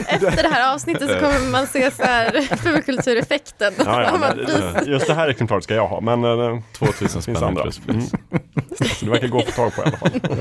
Efter 0.09 0.43
det 0.43 0.48
här 0.48 0.74
avsnittet 0.74 1.10
så 1.10 1.15
kommer 1.19 1.51
man 1.51 1.66
se 1.66 1.90
så 1.90 2.02
här 2.02 2.56
fulkultureffekten. 2.56 3.73
ja, 3.85 4.02
ja, 4.02 4.19
men, 4.20 4.40
eh, 4.77 4.82
just 4.89 5.06
det 5.06 5.15
här 5.15 5.28
exemplaret 5.28 5.65
ska 5.65 5.74
jag 5.74 5.86
ha, 5.89 6.01
men 6.01 6.24
uh, 6.24 6.60
2000 6.78 7.09
finns 7.09 7.24
spänn 7.24 7.36
andra. 7.48 7.62
Mm. 7.89 8.02
Så 8.98 9.05
det 9.05 9.10
verkar 9.10 9.28
gå 9.28 9.39
att 9.39 9.44
få 9.44 9.52
tag 9.70 9.74
på 9.74 9.81
i 9.82 9.85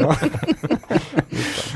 alla 0.01 0.13
fall. 0.13 0.29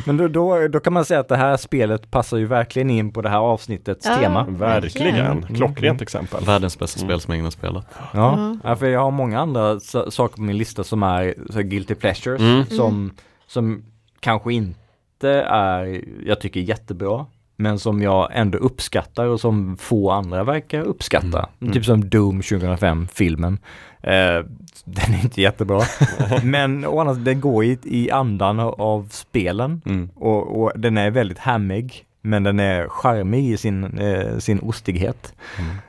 Men 0.06 0.18
då, 0.18 0.28
då, 0.28 0.68
då 0.68 0.80
kan 0.80 0.94
man 0.94 1.06
säga 1.06 1.20
att 1.20 1.28
det 1.28 1.38
här 1.38 1.58
spelet 1.58 2.12
passar 2.12 2.38
ju 2.38 2.46
verkligen 2.46 2.90
in 2.90 3.14
på 3.14 3.22
det 3.22 3.30
här 3.30 3.38
avsnittets 3.38 4.06
Ja. 4.06 4.16
tema. 4.18 4.46
Verkligen. 4.50 5.16
Mm. 5.16 5.56
Klockrent 5.56 6.02
exempel. 6.02 6.46
Världens 6.46 6.80
bästa 6.80 7.00
Mm. 7.00 7.10
spel 7.10 7.22
som 7.22 7.34
ingen 7.34 7.46
har 7.46 7.52
spelat. 7.52 7.86
Ja, 8.14 8.56
ja, 8.64 8.76
för 8.76 8.86
jag 8.86 9.00
har 9.00 9.12
många 9.12 9.40
andra 9.40 9.80
sa- 9.80 10.12
saker 10.12 10.36
på 10.36 10.42
min 10.42 10.58
lista 10.58 10.84
som 10.84 11.04
är 11.04 11.34
så 11.54 11.62
guilty 11.62 11.96
pleasures 11.96 12.42
Mm. 12.62 12.78
som, 12.78 13.12
som 13.48 13.84
kanske 14.20 14.54
inte 14.54 15.30
är, 15.48 16.04
jag 16.26 16.42
tycker 16.42 16.60
jättebra. 16.60 17.26
Men 17.56 17.80
som 17.80 18.02
jag 18.02 18.30
ändå 18.34 18.58
uppskattar 18.58 19.26
och 19.26 19.40
som 19.40 19.78
få 19.78 20.12
andra 20.12 20.44
verkar 20.44 20.82
uppskatta. 20.82 21.50
Mm. 21.62 21.74
Typ 21.74 21.86
som 21.86 22.10
Doom 22.10 22.42
2005, 22.42 23.08
filmen. 23.14 23.58
Eh, 24.02 24.46
den 24.86 25.14
är 25.14 25.24
inte 25.24 25.42
jättebra. 25.42 25.82
men 26.44 26.86
å 26.86 27.00
andra 27.00 27.14
sidan, 27.14 27.26
den 27.26 27.42
går 27.42 27.64
i, 27.64 27.80
i 27.84 28.12
andan 28.12 28.60
av 28.60 29.08
spelen. 29.12 29.82
Mm. 29.86 30.10
Och, 30.16 30.62
och 30.62 30.72
den 30.76 30.98
är 30.98 31.12
väldigt 31.12 31.40
hammig. 31.40 32.06
Men 32.22 32.44
den 32.44 32.60
är 32.60 32.88
charmig 32.88 33.52
i 33.52 33.58
sin, 33.58 33.84
eh, 34.00 34.38
sin 34.38 34.60
ostighet. 34.60 35.34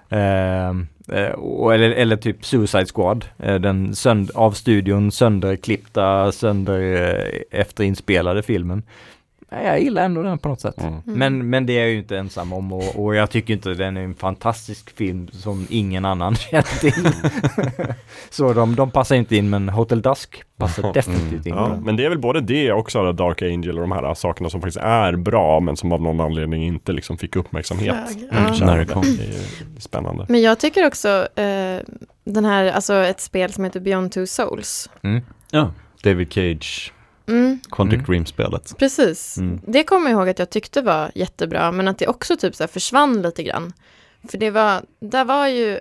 Eh, 0.09 0.69
eh, 1.19 1.33
och, 1.33 1.75
eller, 1.75 1.91
eller 1.91 2.17
typ 2.17 2.45
Suicide 2.45 2.87
Squad. 2.87 3.25
Eh, 3.39 3.55
den 3.55 3.93
sönd- 3.93 4.31
av 4.35 4.53
studion 4.53 5.13
sönderklippta, 5.13 6.33
sönder 6.33 6.81
eh, 6.81 7.61
efterinspelade 7.61 8.43
filmen. 8.43 8.83
Nej, 9.53 9.67
Jag 9.67 9.81
gillar 9.83 10.05
ändå 10.05 10.23
den 10.23 10.39
på 10.39 10.49
något 10.49 10.61
sätt. 10.61 10.81
Mm. 10.81 11.01
Men, 11.05 11.51
men 11.51 11.67
det 11.67 11.73
är 11.73 11.81
jag 11.81 11.91
ju 11.91 11.99
inte 11.99 12.19
ensam 12.19 12.53
om 12.53 12.73
och, 12.73 13.05
och 13.05 13.15
jag 13.15 13.31
tycker 13.31 13.55
inte 13.55 13.75
den 13.75 13.97
är 13.97 14.01
en 14.01 14.15
fantastisk 14.15 14.97
film 14.97 15.29
som 15.33 15.67
ingen 15.71 16.05
annan 16.05 16.35
känner 16.51 16.81
till. 16.81 17.09
Så 18.31 18.53
de, 18.53 18.77
de 18.77 18.91
passar 18.91 19.17
inte 19.17 19.37
in 19.37 19.51
men 19.51 19.69
Hotel 19.69 20.03
Dusk 20.03 20.43
passar 20.57 20.93
definitivt 20.95 21.47
in. 21.47 21.55
Ja, 21.55 21.77
men 21.85 21.97
det 21.97 22.05
är 22.05 22.09
väl 22.09 22.19
både 22.19 22.41
det 22.41 22.73
också 22.73 23.13
Dark 23.13 23.43
Angel 23.43 23.79
och 23.79 23.89
de 23.89 23.93
här 23.93 24.15
sakerna 24.15 24.51
som 24.51 24.61
faktiskt 24.61 24.85
är 24.85 25.17
bra 25.17 25.61
men 25.61 25.77
som 25.77 25.93
av 25.93 26.03
någon 26.03 26.21
anledning 26.21 26.65
inte 26.65 26.93
liksom 26.93 27.19
fick 27.19 27.37
uppmärksamhet. 27.37 27.97
Mm. 28.31 28.55
ja. 28.55 28.67
När 28.67 28.79
det 28.79 28.87
kom. 28.87 29.03
Det 29.03 29.25
är 29.77 29.81
spännande. 29.81 30.27
Men 30.29 30.43
jag 30.43 30.61
tycker 30.61 30.87
också 30.87 31.29
eh, 31.37 31.81
den 32.25 32.45
här, 32.45 32.73
alltså 32.73 32.95
ett 32.95 33.21
spel 33.21 33.53
som 33.53 33.65
heter 33.65 33.81
Beyond 33.81 34.13
Two 34.13 34.27
Souls. 34.27 34.91
Mm. 35.03 35.23
Ja, 35.51 35.73
David 36.03 36.33
Cage, 36.33 36.93
Mm, 37.33 37.61
Quantic 37.71 37.95
Mm. 37.95 38.05
Dream-spelet. 38.07 38.75
precis. 38.79 39.39
Mm. 39.39 39.61
Det 39.67 39.85
kommer 39.85 40.11
jag 40.11 40.19
ihåg 40.19 40.29
att 40.29 40.39
jag 40.39 40.51
tyckte 40.51 40.83
var 40.83 41.11
jättebra, 41.15 41.73
men 41.73 41.89
att 41.89 41.99
det 41.99 42.07
också 42.07 42.37
typ 42.37 42.55
så 42.55 42.63
här 42.63 42.69
försvann 42.69 43.23
lite 43.23 43.43
grann. 43.43 43.73
För 44.31 44.39
det 44.39 44.51
var, 44.51 44.83
där 45.01 45.25
var 45.25 45.47
ju 45.47 45.79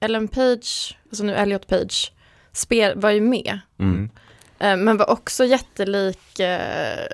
Ellen 0.00 0.28
Page, 0.28 0.96
alltså 1.08 1.24
nu 1.24 1.34
Elliot 1.34 1.66
Page, 1.66 2.12
spel, 2.52 3.00
var 3.00 3.10
ju 3.10 3.20
med. 3.20 3.58
Mm. 3.80 4.10
Eh, 4.58 4.76
men 4.76 4.96
var 4.96 5.10
också 5.10 5.44
jättelik 5.44 6.38
eh, 6.40 7.06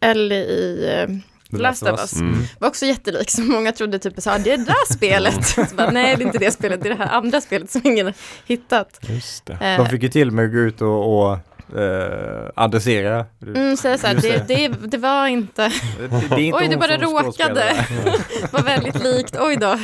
Ellie 0.00 0.44
i 0.44 0.90
eh, 0.94 1.16
The 1.50 1.56
Last 1.62 1.82
of 1.82 2.00
Us. 2.00 2.20
Mm. 2.20 2.38
Var 2.58 2.68
också 2.68 2.86
jättelik, 2.86 3.30
så 3.30 3.42
många 3.42 3.72
trodde 3.72 3.98
typ 3.98 4.20
så 4.22 4.30
här, 4.30 4.38
det 4.38 4.52
är 4.52 4.56
det 4.56 4.64
där 4.64 4.92
spelet. 4.94 5.46
Så 5.70 5.74
bara, 5.76 5.90
Nej, 5.90 6.16
det 6.16 6.22
är 6.22 6.26
inte 6.26 6.38
det 6.38 6.50
spelet, 6.50 6.82
det 6.82 6.88
är 6.88 6.94
det 6.96 7.04
här 7.04 7.12
andra 7.16 7.40
spelet 7.40 7.70
som 7.70 7.80
ingen 7.84 8.06
har 8.06 8.14
hittat. 8.46 8.98
Just 9.08 9.46
det. 9.46 9.52
Eh, 9.52 9.76
De 9.76 9.88
fick 9.88 10.02
ju 10.02 10.08
till 10.08 10.30
med 10.30 10.52
gå 10.52 10.58
ut 10.58 10.80
och, 10.82 11.30
och 11.30 11.38
eh, 11.74 12.50
adressera. 12.54 13.26
Mm, 13.42 13.76
så 13.76 13.98
så 13.98 14.06
här, 14.06 14.14
det, 14.14 14.48
det, 14.48 14.68
det 14.68 14.98
var 14.98 15.26
inte, 15.26 15.72
Det, 15.98 16.08
det 16.08 16.34
är 16.34 16.38
inte 16.38 16.58
oj 16.58 16.68
det 16.68 16.76
bara 16.76 16.96
råkade, 16.96 17.86
var 18.50 18.62
väldigt 18.62 19.04
likt, 19.04 19.36
oj 19.40 19.56
då. 19.56 19.78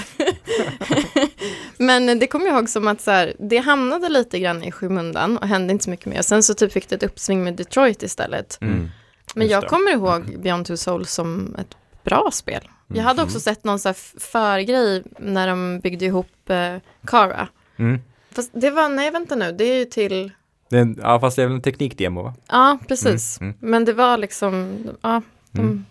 Men 1.76 2.18
det 2.18 2.26
kommer 2.26 2.46
jag 2.46 2.54
ihåg 2.54 2.68
som 2.68 2.88
att 2.88 3.00
så 3.00 3.10
här, 3.10 3.34
det 3.38 3.58
hamnade 3.58 4.08
lite 4.08 4.38
grann 4.38 4.62
i 4.62 4.72
skymundan 4.72 5.38
och 5.38 5.48
hände 5.48 5.72
inte 5.72 5.84
så 5.84 5.90
mycket 5.90 6.06
mer. 6.06 6.22
Sen 6.22 6.42
så 6.42 6.54
typ 6.54 6.72
fick 6.72 6.88
det 6.88 6.94
ett 6.94 7.02
uppsving 7.02 7.44
med 7.44 7.54
Detroit 7.54 8.02
istället. 8.02 8.58
Mm. 8.60 8.90
Men 9.34 9.42
Just 9.42 9.52
jag 9.52 9.62
det. 9.62 9.66
kommer 9.68 9.92
ihåg 9.92 10.42
Beyond 10.42 10.66
Two 10.66 10.76
Souls 10.76 11.12
som 11.12 11.56
ett 11.58 11.76
bra 12.04 12.30
spel. 12.32 12.68
Jag 12.94 13.02
hade 13.02 13.22
också 13.22 13.40
sett 13.40 13.64
någon 13.64 13.78
så 13.78 13.88
här 13.88 14.20
förgrej 14.20 15.02
när 15.18 15.48
de 15.48 15.80
byggde 15.80 16.04
ihop 16.04 16.50
eh, 16.50 16.76
Kara. 17.06 17.48
Mm. 17.76 18.00
Fast 18.34 18.50
det 18.54 18.70
var, 18.70 18.88
nej 18.88 19.10
vänta 19.10 19.34
nu, 19.34 19.52
det 19.52 19.64
är 19.64 19.78
ju 19.78 19.84
till, 19.84 20.30
en- 20.80 20.98
ja 21.02 21.20
fast 21.20 21.36
det 21.36 21.42
är 21.42 21.46
väl 21.46 21.54
en 21.56 21.62
teknikdemo 21.62 22.22
va? 22.22 22.34
ja 22.48 22.78
precis. 22.88 23.40
Mm, 23.40 23.54
Men 23.60 23.84
det 23.84 23.92
var 23.92 24.16
liksom, 24.18 24.78
ja, 25.02 25.22
de, 25.50 25.60
Mm. 25.60 25.84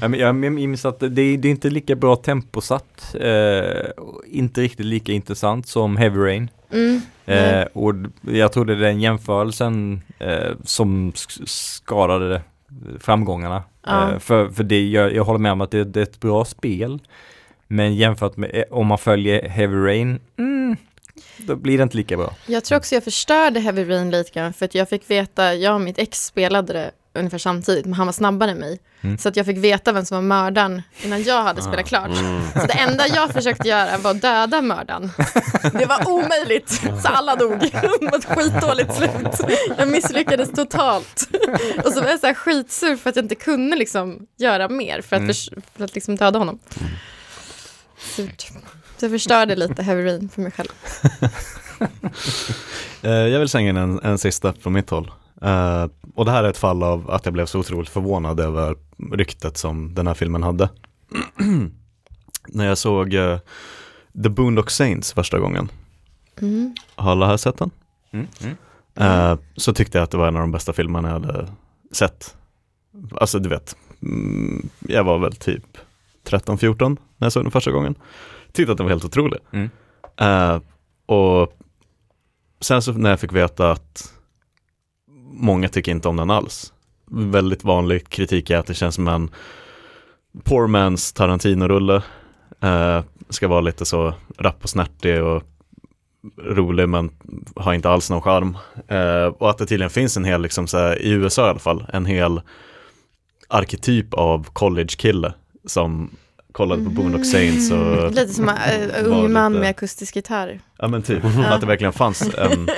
Ja, 0.00 0.08
men 0.08 0.20
Jag 0.20 0.52
minns 0.52 0.84
att 0.84 1.00
det, 1.00 1.08
det 1.08 1.22
är 1.22 1.46
inte 1.46 1.70
lika 1.70 1.94
bra 1.96 2.16
temposatt, 2.16 3.14
eh, 3.20 3.90
inte 4.26 4.60
riktigt 4.60 4.86
lika 4.86 5.12
intressant 5.12 5.68
som 5.68 5.96
Heavy 5.96 6.18
Rain. 6.20 6.48
mm, 6.72 7.00
Eh, 7.26 7.62
och 7.72 7.94
jag 8.20 8.52
tror 8.52 8.64
det 8.64 8.72
är 8.72 8.76
den 8.76 9.00
jämförelsen 9.00 10.02
eh, 10.18 10.50
som 10.64 11.12
sk- 11.12 11.42
skadade 11.46 12.42
framgångarna. 13.00 13.62
Ja. 13.86 14.12
Eh, 14.12 14.18
för 14.18 14.48
för 14.48 14.64
det, 14.64 14.88
jag, 14.88 15.14
jag 15.14 15.24
håller 15.24 15.38
med 15.38 15.52
om 15.52 15.60
att 15.60 15.70
det, 15.70 15.84
det 15.84 16.00
är 16.00 16.02
ett 16.02 16.20
bra 16.20 16.44
spel. 16.44 16.98
Men 17.68 17.94
jämfört 17.94 18.36
med 18.36 18.50
eh, 18.54 18.62
om 18.70 18.86
man 18.86 18.98
följer 18.98 19.48
Heavy 19.48 19.76
Rain, 19.76 20.18
mm, 20.38 20.76
då 21.36 21.56
blir 21.56 21.76
det 21.78 21.82
inte 21.82 21.96
lika 21.96 22.16
bra. 22.16 22.34
Jag 22.46 22.64
tror 22.64 22.78
också 22.78 22.94
jag 22.94 23.04
förstörde 23.04 23.60
Heavy 23.60 23.84
Rain 23.90 24.10
lite 24.10 24.30
grann 24.30 24.52
för 24.52 24.64
att 24.64 24.74
jag 24.74 24.88
fick 24.88 25.10
veta, 25.10 25.54
jag 25.54 25.74
och 25.74 25.80
mitt 25.80 25.98
ex 25.98 26.24
spelade 26.26 26.72
det 26.72 26.90
ungefär 27.14 27.38
samtidigt, 27.38 27.84
men 27.84 27.94
han 27.94 28.06
var 28.06 28.12
snabbare 28.12 28.50
än 28.50 28.58
mig. 28.58 28.78
Mm. 29.00 29.18
Så 29.18 29.28
att 29.28 29.36
jag 29.36 29.46
fick 29.46 29.58
veta 29.58 29.92
vem 29.92 30.04
som 30.04 30.14
var 30.16 30.22
mördaren 30.22 30.82
innan 31.02 31.22
jag 31.22 31.42
hade 31.42 31.62
spelat 31.62 31.86
klart. 31.86 32.16
Så 32.60 32.66
det 32.66 32.72
enda 32.72 33.06
jag 33.08 33.30
försökte 33.30 33.68
göra 33.68 33.98
var 33.98 34.10
att 34.10 34.22
döda 34.22 34.60
mördaren. 34.62 35.10
Det 35.72 35.86
var 35.86 36.08
omöjligt, 36.08 36.70
så 37.02 37.08
alla 37.08 37.36
dog. 37.36 37.58
Det 37.60 38.08
var 38.10 38.18
ett 38.18 38.24
skitdåligt 38.24 38.94
slut. 38.94 39.50
Jag 39.78 39.88
misslyckades 39.88 40.50
totalt. 40.52 41.28
Och 41.84 41.92
så 41.92 42.00
var 42.02 42.08
jag 42.08 42.20
så 42.20 42.26
här 42.26 42.34
skitsur 42.34 42.96
för 42.96 43.10
att 43.10 43.16
jag 43.16 43.24
inte 43.24 43.34
kunde 43.34 43.76
liksom 43.76 44.26
göra 44.38 44.68
mer 44.68 45.00
för 45.02 45.16
att, 45.16 45.20
Mm. 45.20 45.28
förs- 45.28 45.50
för 45.76 45.84
att 45.84 45.94
liksom 45.94 46.16
döda 46.16 46.38
honom. 46.38 46.58
Surt. 48.16 48.46
Så 49.00 49.04
jag 49.06 49.10
förstörde 49.12 49.56
lite 49.56 49.82
Heavy 49.82 50.04
Rain 50.04 50.28
för 50.28 50.42
mig 50.42 50.52
själv. 50.52 50.68
Eh, 53.02 53.10
jag 53.10 53.38
vill 53.38 53.48
slänga 53.48 53.70
in 53.70 53.76
en, 53.76 54.00
en 54.02 54.18
sista 54.18 54.52
från 54.52 54.72
mitt 54.72 54.90
håll. 54.90 55.10
Eh, 55.42 55.86
och 56.14 56.24
det 56.24 56.30
här 56.30 56.44
är 56.44 56.48
ett 56.50 56.56
fall 56.56 56.82
av 56.82 57.10
att 57.10 57.24
jag 57.24 57.32
blev 57.32 57.46
så 57.46 57.58
otroligt 57.58 57.88
förvånad 57.88 58.40
över 58.40 58.76
ryktet 59.12 59.56
som 59.56 59.94
den 59.94 60.06
här 60.06 60.14
filmen 60.14 60.42
hade. 60.42 60.68
När 62.48 62.66
jag 62.66 62.78
såg 62.78 63.14
eh, 63.14 63.38
The 64.22 64.28
Boondock 64.28 64.70
Saints 64.70 65.12
första 65.12 65.38
gången, 65.38 65.68
Mm. 66.40 66.74
har 66.94 67.12
alla 67.12 67.26
här 67.26 67.36
sett 67.36 67.58
den? 67.58 67.70
Mm. 68.10 68.26
Mm. 68.40 68.56
Eh, 68.96 69.38
så 69.56 69.72
tyckte 69.74 69.98
jag 69.98 70.02
att 70.04 70.10
det 70.10 70.16
var 70.16 70.28
en 70.28 70.36
av 70.36 70.40
de 70.40 70.52
bästa 70.52 70.72
filmerna 70.72 71.08
jag 71.08 71.12
hade 71.20 71.48
sett. 71.92 72.36
Alltså 73.20 73.38
du 73.38 73.48
vet, 73.48 73.76
mm, 74.02 74.68
jag 74.80 75.04
var 75.04 75.18
väl 75.18 75.36
typ 75.36 75.64
13-14 76.24 76.96
när 77.16 77.26
jag 77.26 77.32
såg 77.32 77.44
den 77.44 77.50
första 77.50 77.70
gången. 77.70 77.94
Tyckte 78.52 78.72
att 78.72 78.78
den 78.78 78.86
var 78.86 78.90
helt 78.90 79.04
otrolig. 79.04 79.40
Mm. 79.52 79.70
Eh, 80.16 80.60
och 81.06 81.58
sen 82.60 82.82
så 82.82 82.92
när 82.92 83.10
jag 83.10 83.20
fick 83.20 83.32
veta 83.32 83.70
att 83.70 84.12
många 85.32 85.68
tycker 85.68 85.92
inte 85.92 86.08
om 86.08 86.16
den 86.16 86.30
alls. 86.30 86.72
Väldigt 87.10 87.64
vanlig 87.64 88.08
kritik 88.08 88.50
är 88.50 88.58
att 88.58 88.66
det 88.66 88.74
känns 88.74 88.94
som 88.94 89.08
en 89.08 89.30
poor 90.44 90.66
man's 90.66 91.16
Tarantino-rulle. 91.16 92.02
Eh, 92.60 93.02
ska 93.28 93.48
vara 93.48 93.60
lite 93.60 93.84
så 93.84 94.14
rapp 94.38 94.62
och 94.62 94.70
snärtig 94.70 95.22
och 95.22 95.42
rolig 96.36 96.88
men 96.88 97.10
har 97.56 97.74
inte 97.74 97.90
alls 97.90 98.10
någon 98.10 98.22
charm. 98.22 98.58
Eh, 98.88 99.24
och 99.24 99.50
att 99.50 99.58
det 99.58 99.66
tydligen 99.66 99.90
finns 99.90 100.16
en 100.16 100.24
hel, 100.24 100.42
liksom 100.42 100.66
så 100.66 100.78
här, 100.78 101.02
i 101.02 101.10
USA 101.10 101.46
i 101.46 101.50
alla 101.50 101.58
fall, 101.58 101.86
en 101.92 102.06
hel 102.06 102.40
arketyp 103.48 104.14
av 104.14 104.46
college-kille 104.52 105.32
som 105.64 106.10
kollade 106.52 106.84
på 106.84 106.90
Boondock 106.90 107.26
Saints 107.26 107.70
och 107.70 108.10
Lite 108.14 108.32
som 108.34 108.48
en 108.48 109.10
var 109.10 109.18
ung 109.18 109.32
man 109.32 109.52
lite- 109.52 109.60
med 109.60 109.70
akustisk 109.70 110.16
gitarr. 110.16 110.60
Ja 110.78 110.88
men 110.88 111.02
typ, 111.02 111.24
att 111.24 111.60
det 111.60 111.66
verkligen 111.66 111.92
fanns 111.92 112.22
en 112.38 112.68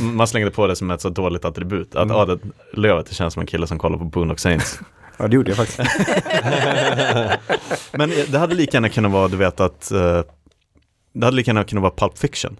Man 0.00 0.26
slängde 0.28 0.50
på 0.50 0.66
det 0.66 0.76
som 0.76 0.90
ett 0.90 1.00
så 1.00 1.08
dåligt 1.08 1.44
attribut 1.44 1.94
Att 1.96 2.02
Mm. 2.04 2.16
ja, 2.16 2.24
det, 2.24 2.38
Lövet 2.72 3.06
det 3.06 3.14
känns 3.14 3.34
som 3.34 3.40
en 3.40 3.46
kille 3.46 3.66
som 3.66 3.78
kollar 3.78 3.98
på 3.98 4.04
Boondock 4.04 4.38
Saints 4.38 4.78
Ja 5.18 5.28
det 5.28 5.36
gjorde 5.36 5.50
jag 5.50 5.56
faktiskt. 5.56 5.90
Men 7.92 8.10
det 8.30 8.38
hade 8.38 8.54
lika 8.54 8.76
gärna 8.76 8.88
kunnat 8.88 9.12
vara, 9.12 9.28
du 9.28 9.36
vet 9.36 9.60
att 9.60 9.90
eh, 9.90 10.20
Det 11.12 11.24
hade 11.24 11.36
lika 11.36 11.48
gärna 11.48 11.64
kunnat 11.64 11.82
vara 11.82 11.92
Pulp 11.96 12.18
Fiction 12.18 12.56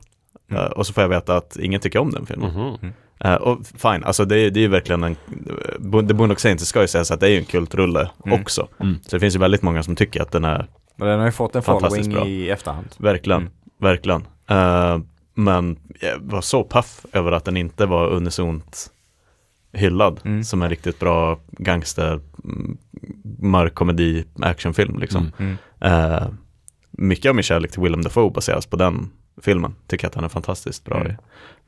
Mm. 0.54 0.66
Eh, 0.66 0.70
Och 0.70 0.86
så 0.86 0.92
får 0.92 1.02
jag 1.02 1.08
veta 1.08 1.36
att 1.36 1.56
ingen 1.56 1.80
tycker 1.80 1.98
om 1.98 2.10
den 2.10 2.26
filmen 2.26 2.50
Mhm. 2.82 2.92
Eh, 3.20 3.34
Och 3.34 3.66
fine, 3.66 4.04
alltså 4.04 4.24
det, 4.24 4.38
är- 4.38 4.50
det 4.50 4.60
är 4.60 4.62
ju 4.62 4.68
verkligen 4.68 5.04
en 5.04 5.16
Bo- 5.78 6.02
The 6.06 6.14
Boondock 6.14 6.40
Saints, 6.40 6.62
det 6.62 6.66
ska 6.66 6.80
ju 6.80 6.88
sägas 6.88 7.10
att 7.10 7.20
det 7.20 7.26
är 7.26 7.30
ju 7.30 7.38
en 7.38 7.44
kultrulle 7.44 8.10
Mm. 8.26 8.40
också 8.42 8.68
Mm. 8.80 8.94
Så 9.02 9.16
det 9.16 9.20
finns 9.20 9.34
ju 9.34 9.38
väldigt 9.38 9.62
många 9.62 9.82
som 9.82 9.96
tycker 9.96 10.22
att 10.22 10.32
den 10.32 10.44
är 10.44 10.66
Men 10.96 11.08
den 11.08 11.18
har 11.18 11.26
ju 11.26 11.32
fått 11.32 11.56
en 11.56 11.62
following 11.62 12.10
bra. 12.14 12.26
i 12.26 12.50
efterhand. 12.50 12.86
Verkligen, 12.98 13.40
Mm. 13.40 13.52
verkligen. 13.80 14.22
Eh, 14.48 14.98
men 15.34 15.76
jag 16.00 16.18
var 16.20 16.40
så 16.40 16.64
paff 16.64 17.06
över 17.12 17.32
att 17.32 17.44
den 17.44 17.56
inte 17.56 17.86
var 17.86 18.08
unisont 18.08 18.90
hyllad 19.72 20.20
Mm. 20.24 20.44
som 20.44 20.62
en 20.62 20.70
riktigt 20.70 20.98
bra 21.00 21.38
gangster, 21.50 22.20
mm, 22.44 22.76
mörk 23.38 23.74
komedi, 23.74 24.24
actionfilm 24.40 24.98
liksom. 24.98 25.30
Mm. 25.38 25.56
Mm. 25.80 26.12
Eh, 26.12 26.28
mycket 26.90 27.28
av 27.28 27.34
min 27.34 27.42
kärlek 27.42 27.70
till 27.70 27.82
Willem 27.82 28.02
Dafoe 28.02 28.30
baseras 28.30 28.66
på 28.66 28.76
den 28.76 29.10
filmen. 29.42 29.74
Tycker 29.86 30.06
att 30.06 30.14
han 30.14 30.24
är 30.24 30.28
fantastiskt 30.28 30.84
bra, 30.84 30.96
Mm. 31.00 31.12
i, 31.12 31.16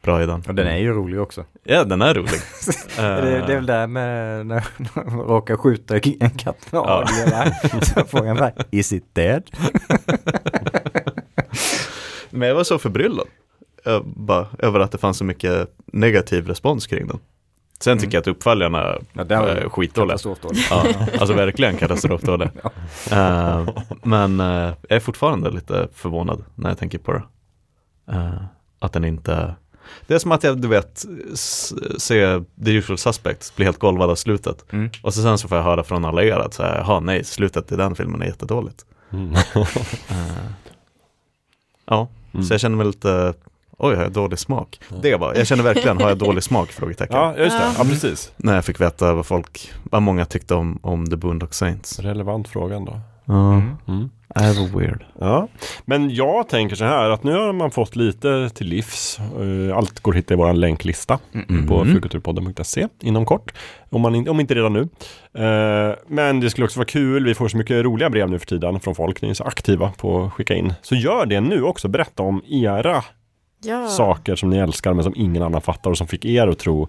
bra 0.03 0.23
i 0.23 0.27
den. 0.27 0.43
Och 0.49 0.55
den 0.55 0.67
är 0.67 0.77
ju 0.77 0.93
rolig 0.93 1.21
också. 1.21 1.45
Ja, 1.65 1.85
den 1.85 2.03
är 2.03 2.15
rolig. 2.15 2.31
Det, 2.97 3.21
det 3.47 3.53
är 3.53 3.55
väl 3.57 3.67
där 3.67 3.87
med 3.87 4.47
när 4.47 4.65
man 4.95 5.19
råkar 5.21 5.57
skjuta 5.57 5.95
en 6.21 6.31
katt 6.31 6.73
med 6.73 6.79
Ja. 6.79 7.07
Så 8.07 8.25
jag 8.25 8.37
bara, 8.37 8.53
is 8.71 8.93
it 8.93 9.05
dead? 9.15 9.43
Men 12.31 12.49
jag 12.49 12.55
var 12.55 12.65
så 12.65 12.79
förbryllad 12.79 13.27
eh, 13.87 14.01
bara, 14.05 14.47
över 14.59 14.81
att 14.81 14.93
det 14.93 14.99
fanns 14.99 15.19
så 15.19 15.25
mycket 15.25 15.69
negativ 15.87 16.47
respons 16.47 16.87
kring 16.87 17.07
den. 17.07 17.19
Sen 17.81 17.99
tycker 17.99 18.07
Mm. 18.09 18.15
jag 18.15 18.21
att 18.21 18.27
uppföljarna 18.37 18.99
Ja, 19.13 19.23
är 19.25 19.69
skitdåliga. 19.69 20.17
Ja, 20.71 20.85
alltså 21.21 21.35
verkligen 21.35 21.77
katastrofdålig. 21.77 22.49
Ja. 22.63 22.71
Eh, 23.17 23.69
men 24.03 24.41
eh, 24.41 24.47
jag 24.89 24.97
är 24.97 25.01
fortfarande 25.01 25.51
lite 25.51 25.89
förvånad 25.95 26.45
när 26.55 26.69
jag 26.71 26.79
tänker 26.79 26.99
på 26.99 27.13
det. 27.13 27.23
Eh, 28.13 28.35
att 28.79 28.93
den 28.93 29.05
inte, 29.05 29.55
Det 30.07 30.15
är 30.15 30.19
som 30.19 30.33
att 30.33 30.45
jag, 30.45 30.61
du 30.61 30.69
vet, 30.69 31.05
ser 31.99 32.45
The 32.65 32.71
Usual 32.73 32.99
Suspects 32.99 33.57
bli 33.57 33.65
helt 33.65 33.79
golvad 33.79 34.11
av 34.11 34.15
slutet. 34.15 34.73
Mm. 34.73 34.91
Och 35.03 35.15
så 35.15 35.23
sen 35.23 35.39
så 35.39 35.49
får 35.49 35.57
jag 35.59 35.65
höra 35.65 35.85
från 35.85 36.05
alla 36.05 36.23
er 36.25 36.37
att 36.37 36.55
så 36.55 36.63
här, 36.63 36.77
jaha 36.79 37.01
nej, 37.01 37.25
slutet 37.25 37.73
i 37.73 37.77
den 37.77 37.95
filmen 37.95 38.23
är 38.23 38.27
jättedåligt. 38.27 38.85
Mm. 39.13 39.35
Eh, 40.09 40.51
ja, 41.87 42.09
Mm. 42.35 42.47
så 42.47 42.55
jag 42.55 42.61
känner 42.61 42.77
mig 42.77 42.87
lite, 42.87 43.35
oj 43.79 43.95
har 43.97 44.03
jag 44.03 44.13
dålig 44.13 44.39
smak? 44.39 44.81
Det 45.03 45.17
var, 45.17 45.35
jag 45.35 45.47
känner 45.47 45.63
verkligen, 45.65 46.01
har 46.01 46.09
jag 46.09 46.19
dålig 46.19 46.43
smak? 46.43 46.73
Frågetecken. 46.73 47.17
Ja, 47.17 47.37
just 47.37 47.59
det. 47.59 47.65
Ja. 47.65 47.73
Ja, 47.79 47.85
precis. 47.85 48.33
När 48.37 48.55
jag 48.55 48.65
fick 48.65 48.81
veta 48.81 49.13
vad 49.15 49.27
folk, 49.27 49.73
vad 49.85 50.03
många 50.03 50.25
tyckte 50.27 50.55
om, 50.55 50.79
om 50.83 51.07
The 51.07 51.17
Boondock 51.17 51.55
Saints. 51.55 51.99
Relevant 51.99 52.49
frågan 52.49 52.85
då. 52.85 53.01
Ja, 53.27 53.53
Mm. 53.53 53.77
Mm. 53.89 54.11
är 54.35 54.79
weird. 54.79 55.05
Ja, 55.21 55.49
men 55.85 56.15
jag 56.15 56.49
tänker 56.49 56.77
så 56.77 56.85
här 56.85 57.11
att 57.11 57.25
nu 57.25 57.33
har 57.33 57.53
man 57.53 57.71
fått 57.71 57.97
lite 57.97 58.51
till 58.55 58.67
livs. 58.67 59.19
Eh, 59.19 59.77
Allt 59.77 60.01
går 60.01 60.13
att 60.13 60.19
hitta 60.19 60.35
i 60.35 60.37
vår 60.37 60.53
länklista 60.53 61.19
Mm. 61.49 61.67
på 61.67 61.85
fulkulturpodden.se 61.85 62.89
inom 63.03 63.25
kort. 63.27 63.53
Om, 63.91 64.01
man 64.01 64.15
in, 64.15 64.29
om 64.29 64.41
inte 64.41 64.55
redan 64.55 64.73
nu. 64.73 64.81
Eh, 65.45 65.95
Men 66.09 66.41
det 66.41 66.51
skulle 66.51 66.65
också 66.65 66.79
vara 66.79 66.87
kul. 66.89 67.25
Vi 67.25 67.35
får 67.35 67.49
så 67.49 67.57
mycket 67.57 67.85
roliga 67.85 68.11
brev 68.11 68.31
nu 68.31 68.39
för 68.39 68.47
tiden 68.47 68.81
från 68.81 68.95
folk. 68.95 69.23
Ni 69.23 69.31
är 69.31 69.35
så 69.35 69.45
aktiva 69.45 69.93
på 69.99 70.25
att 70.25 70.33
skicka 70.33 70.55
in. 70.55 70.73
Så 70.83 70.95
gör 70.95 71.27
det 71.27 71.41
nu 71.41 71.63
också. 71.63 71.89
Berätta 71.89 72.23
om 72.23 72.43
era 72.49 73.05
Ja, 73.65 73.89
saker 73.89 74.37
som 74.37 74.51
ni 74.51 74.59
älskar 74.59 74.93
men 74.95 75.05
som 75.05 75.13
ingen 75.17 75.43
annan 75.43 75.61
fattar 75.61 75.91
och 75.91 75.99
som 75.99 76.07
fick 76.07 76.25
er 76.25 76.47
att 76.47 76.59
tro 76.59 76.89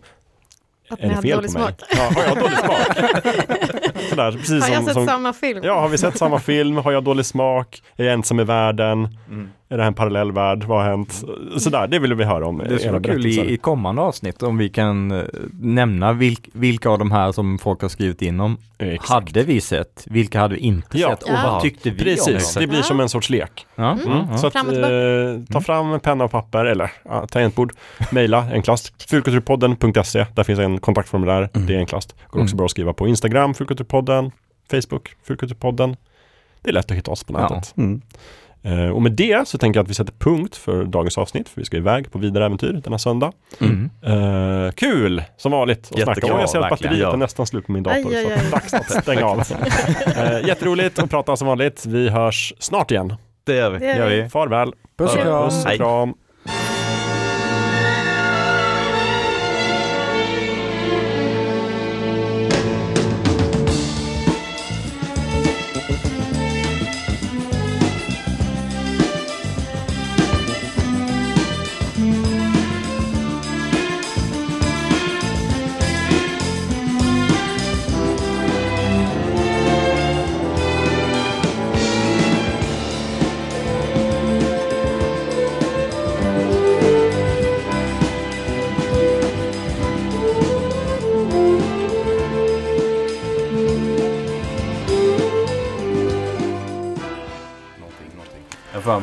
att 0.89 0.99
är 0.99 1.03
ni 1.03 1.09
det 1.09 1.15
hade 1.15 1.27
fel 1.27 1.37
dålig 1.37 1.53
på 1.53 1.59
mig? 1.59 1.67
smak. 1.67 1.81
Ja, 1.97 2.11
har 2.15 2.23
jag 2.27 2.37
dålig 2.37 2.57
smak? 2.57 3.93
Sådär, 4.09 4.31
precis 4.31 4.63
Har 4.63 4.69
jag 4.69 4.75
som, 4.77 4.85
sett 4.85 4.93
som, 4.93 5.05
samma 5.07 5.33
film? 5.33 5.59
Ja, 5.63 5.79
har 5.79 5.89
vi 5.89 5.97
sett 5.97 6.17
samma 6.17 6.39
film? 6.39 6.77
Har 6.77 6.91
jag 6.91 7.03
dålig 7.03 7.25
smak? 7.25 7.81
Är 7.97 8.03
jag 8.03 8.13
ensam 8.13 8.39
i 8.39 8.43
världen? 8.43 9.17
Mm. 9.29 9.49
Är 9.69 9.77
det 9.77 9.83
här 9.83 9.87
en 9.87 9.93
parallell 9.93 10.31
värld? 10.31 10.63
Vad 10.63 10.81
har 10.83 10.89
hänt? 10.89 11.23
Sådär, 11.57 11.87
det 11.87 11.99
vill 11.99 12.13
vi 12.13 12.23
höra 12.23 12.47
om. 12.47 12.57
Det 12.57 12.77
skulle 12.79 12.91
vara 12.91 13.03
kul 13.03 13.25
i, 13.25 13.53
i 13.53 13.57
kommande 13.57 14.01
avsnitt 14.01 14.43
om 14.43 14.57
vi 14.57 14.69
kan 14.69 15.11
eh, 15.11 15.23
nämna 15.61 16.13
vilk, 16.13 16.49
vilka 16.53 16.89
av 16.89 16.99
de 16.99 17.11
här 17.11 17.31
som 17.31 17.57
folk 17.59 17.81
har 17.81 17.89
skrivit 17.89 18.21
in 18.21 18.39
om 18.39 18.57
Exakt. 18.77 19.09
hade 19.09 19.43
vi 19.43 19.61
sett, 19.61 20.03
vilka 20.09 20.39
hade 20.39 20.55
vi 20.55 20.61
inte 20.61 20.97
Ja. 20.97 21.09
sett 21.09 21.23
och 21.23 21.29
Ja. 21.29 21.39
vad 21.51 21.61
tyckte 21.61 21.89
vi 21.89 21.97
om 21.99 22.03
Precis, 22.03 22.53
dem? 22.53 22.61
det 22.61 22.67
blir 22.67 22.81
som 22.81 22.99
en 22.99 23.09
sorts 23.09 23.29
lek. 23.29 23.65
Ja, 23.75 23.91
Mm. 23.91 24.27
ja. 24.31 24.37
Så 24.37 24.47
att, 24.47 24.55
eh, 24.55 24.61
ta 25.51 25.61
fram 25.61 25.99
penna 25.99 26.23
och 26.23 26.31
papper 26.31 26.65
eller 26.65 26.91
ja, 27.05 27.27
tangentbord, 27.27 27.73
mejla 28.11 28.45
enklast. 28.53 29.09
Fulkulturpodden.se, 29.09 30.25
där 30.33 30.43
finns 30.43 30.59
en 30.59 30.79
kontaktformulär, 30.79 31.49
det 31.53 31.75
är 31.75 31.77
enklast. 31.79 32.15
Går 32.29 32.39
också 32.41 32.53
Mm. 32.53 32.57
bra 32.57 32.65
att 32.65 32.71
skriva 32.71 32.93
på 32.93 33.07
Instagram, 33.07 33.53
Fulkulturpodden, 33.53 33.96
Facebook, 34.71 35.15
Fulkulturpodden. 35.23 35.95
Det 36.61 36.69
är 36.69 36.73
lätt 36.73 36.91
att 36.91 36.97
hitta 36.97 37.11
oss 37.11 37.23
på 37.23 37.33
Ja. 37.33 37.49
nätet. 37.49 37.73
Mm. 37.77 38.01
Eh, 38.63 38.89
och 38.89 39.01
med 39.01 39.11
det 39.11 39.47
så 39.47 39.57
tänker 39.57 39.77
jag 39.77 39.83
att 39.83 39.89
vi 39.89 39.93
sätter 39.93 40.13
punkt 40.19 40.55
för 40.55 40.83
dagens 40.83 41.17
avsnitt, 41.17 41.49
för 41.49 41.61
vi 41.61 41.65
ska 41.65 41.77
iväg 41.77 42.11
på 42.11 42.19
vidare 42.19 42.45
äventyr 42.45 42.81
denna 42.83 42.97
söndag. 42.99 43.31
Mm. 43.61 43.89
Eh, 44.01 44.71
kul 44.71 45.23
som 45.37 45.51
vanligt 45.51 45.91
att 45.91 46.01
snacka 46.01 46.33
om. 46.33 46.39
Jag 46.39 46.49
ser 46.49 46.59
att 46.59 46.69
batteriet 46.69 46.99
Ja. 46.99 47.13
är 47.13 47.17
nästan 47.17 47.47
slut 47.47 47.65
på 47.65 47.71
min 47.71 47.83
dator. 47.83 48.09
Aj, 48.09 48.15
aj, 48.15 48.25
Så 48.25 48.31
aj. 48.31 48.51
dags 48.51 48.73
att 48.73 49.03
stänga 49.03 49.25
av. 49.25 49.43
Eh, 50.17 50.47
jätteroligt 50.47 50.99
att 50.99 51.09
prata 51.09 51.35
som 51.37 51.47
vanligt. 51.47 51.85
Vi 51.85 52.09
hörs 52.09 52.53
snart 52.59 52.91
igen. 52.91 53.15
Det 53.43 53.55
gör 53.55 53.69
vi. 53.69 53.79
Det 53.79 53.97
gör 53.97 54.09
vi. 54.09 54.29
Farväl. 54.29 54.71
Puss 54.97 55.15
och 55.15 55.21
kram. 55.21 55.43
Puss 55.49 55.63
och 55.63 55.69
Hej. 55.69 55.77
kram. 55.77 56.13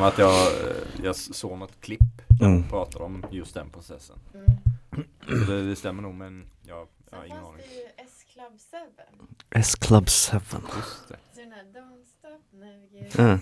Mig 0.05 0.11
att 0.13 0.17
jag, 0.17 0.47
eh, 0.69 0.75
jag 1.03 1.15
såg 1.15 1.57
något 1.57 1.81
klipp 1.81 1.99
Mm. 2.41 2.63
och 2.63 2.69
pratade 2.69 3.05
om 3.05 3.25
just 3.31 3.53
den 3.53 3.69
processen. 3.69 4.15
Mm. 4.33 4.45
Det, 5.47 5.69
det 5.69 5.75
stämmer 5.75 6.01
nog 6.03 6.13
men 6.13 6.45
jag, 6.67 6.87
jag 7.11 7.17
har 7.17 7.25
ingen 7.25 7.37
aning. 7.37 7.61
S-Club 7.97 8.51
7. 8.71 8.77
S-Club 9.49 10.09
7. 10.09 10.57
Just 10.77 11.07
det. 11.07 11.15
Mm. 13.21 13.39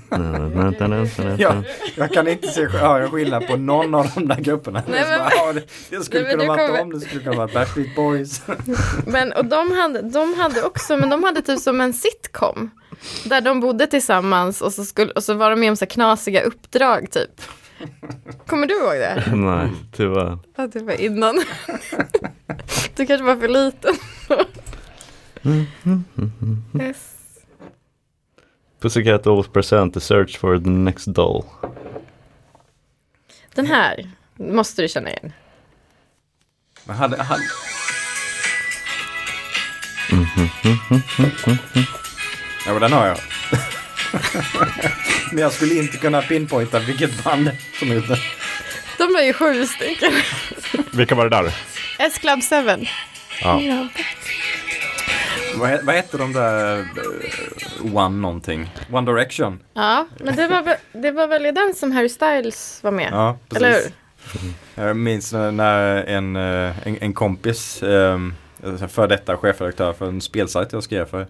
Ja, 1.40 1.64
jag 1.98 2.12
kan 2.12 2.28
inte 2.28 2.48
se 2.48 2.68
höra 2.68 3.10
skillnad 3.10 3.48
på 3.48 3.56
någon 3.58 3.96
av 3.96 4.08
de 4.16 4.28
där 4.28 4.36
grupperna. 4.42 4.84
Nej, 4.88 5.06
men- 5.10 5.30
ja, 5.32 5.54
det, 5.54 5.64
det 5.90 6.04
skulle 6.04 6.24
Nej, 6.24 6.32
kunna 6.32 6.46
vara 6.46 6.68
kommer- 6.68 6.80
dem, 6.80 6.90
det 6.94 7.00
skulle 7.00 7.24
kunna 7.24 7.36
vara 7.36 7.48
Backstreet 7.54 7.96
Boys. 7.96 8.42
Men 9.08 9.34
och 9.34 9.46
de 9.46 9.72
hade, 9.72 10.02
de 10.02 10.34
hade 10.34 10.64
också, 10.64 10.98
men 10.98 11.10
de 11.10 11.24
hade 11.24 11.42
typ 11.42 11.60
som 11.60 11.82
en 11.82 11.94
sitcom. 11.94 12.70
Där 13.26 13.42
de 13.42 13.60
bodde 13.60 13.88
tillsammans 13.88 14.62
och 14.62 14.74
så, 14.74 14.86
skulle, 14.86 15.12
och 15.12 15.24
så 15.24 15.34
var 15.34 15.50
de 15.50 15.60
med 15.60 15.70
om 15.70 15.76
så 15.76 15.86
knasiga 15.86 16.42
uppdrag 16.42 17.12
typ. 17.12 17.42
Kommer 18.48 18.68
du 18.68 18.74
ihåg 18.74 18.94
det? 18.94 19.24
Nej, 19.36 19.70
tyvärr. 19.92 20.40
Ja, 20.56 20.68
det 20.68 20.84
var 20.84 21.02
innan. 21.02 21.44
Du 22.96 23.06
kanske 23.06 23.24
var 23.24 23.36
för 23.36 23.48
liten. 23.48 23.94
Yes. 26.82 27.16
Pussycat 28.80 29.24
Dolls 29.24 29.48
present 29.48 29.94
the 29.94 30.00
search 30.00 30.40
for 30.40 30.58
the 30.58 30.70
next 30.70 31.06
doll. 31.06 31.44
Den 33.56 33.66
här 33.66 34.12
måste 34.36 34.82
du 34.82 34.88
känna 34.88 35.10
igen. 35.10 35.34
Men 36.86 36.96
hade, 36.96 37.24
hade, 37.24 37.44
ja 42.66 42.72
men 42.74 42.82
den 42.82 42.94
har 42.94 43.08
jag. 43.08 43.18
Men 45.32 45.42
jag 45.42 45.52
skulle 45.52 45.76
inte 45.76 45.98
kunna 45.98 46.22
pinpointa 46.22 46.80
vilket 46.80 47.24
band 47.24 47.52
som 47.80 47.92
är 47.92 47.96
ute. 47.96 48.18
De 48.98 49.14
var 49.14 49.22
ju 49.22 49.34
sju 49.34 49.66
stycken. 49.66 50.12
Vilka 50.94 51.16
var 51.16 51.30
det 51.30 51.36
där? 51.38 51.54
S-Club 52.00 52.40
7. 52.80 52.86
Ja. 53.42 53.60
Vad, 55.56 55.70
he- 55.70 55.80
vad 55.86 55.96
hette 55.96 56.18
de 56.18 56.34
där 56.34 56.80
eh, 56.80 57.96
One 57.96 58.18
någonting? 58.22 58.70
One 58.92 59.12
Direction? 59.12 59.60
Ja, 59.74 60.08
men 60.20 60.36
det 60.36 60.48
var, 60.48 60.62
väl, 60.62 60.78
det 60.92 61.12
var 61.12 61.28
väl 61.28 61.46
i 61.46 61.52
den 61.52 61.74
som 61.76 61.92
Harry 61.92 62.10
Styles 62.10 62.80
var 62.84 62.92
med? 62.92 63.10
Ja, 63.12 63.38
Eller 63.56 63.68
hur? 63.70 63.76
precis. 63.76 63.92
Jag 64.76 64.98
minns 64.98 65.34
när- 65.34 65.52
när 65.52 66.04
en, 66.04 66.36
eh, 66.36 66.88
en, 66.88 66.98
en 67.02 67.14
kompis, 67.14 67.84
eh, 67.84 68.20
för 68.92 69.08
detta 69.08 69.38
chefredaktör 69.38 69.94
för 69.94 70.08
en 70.08 70.22
spelsajt 70.22 70.74
jag 70.74 70.84
skrev 70.84 71.06
för. 71.06 71.28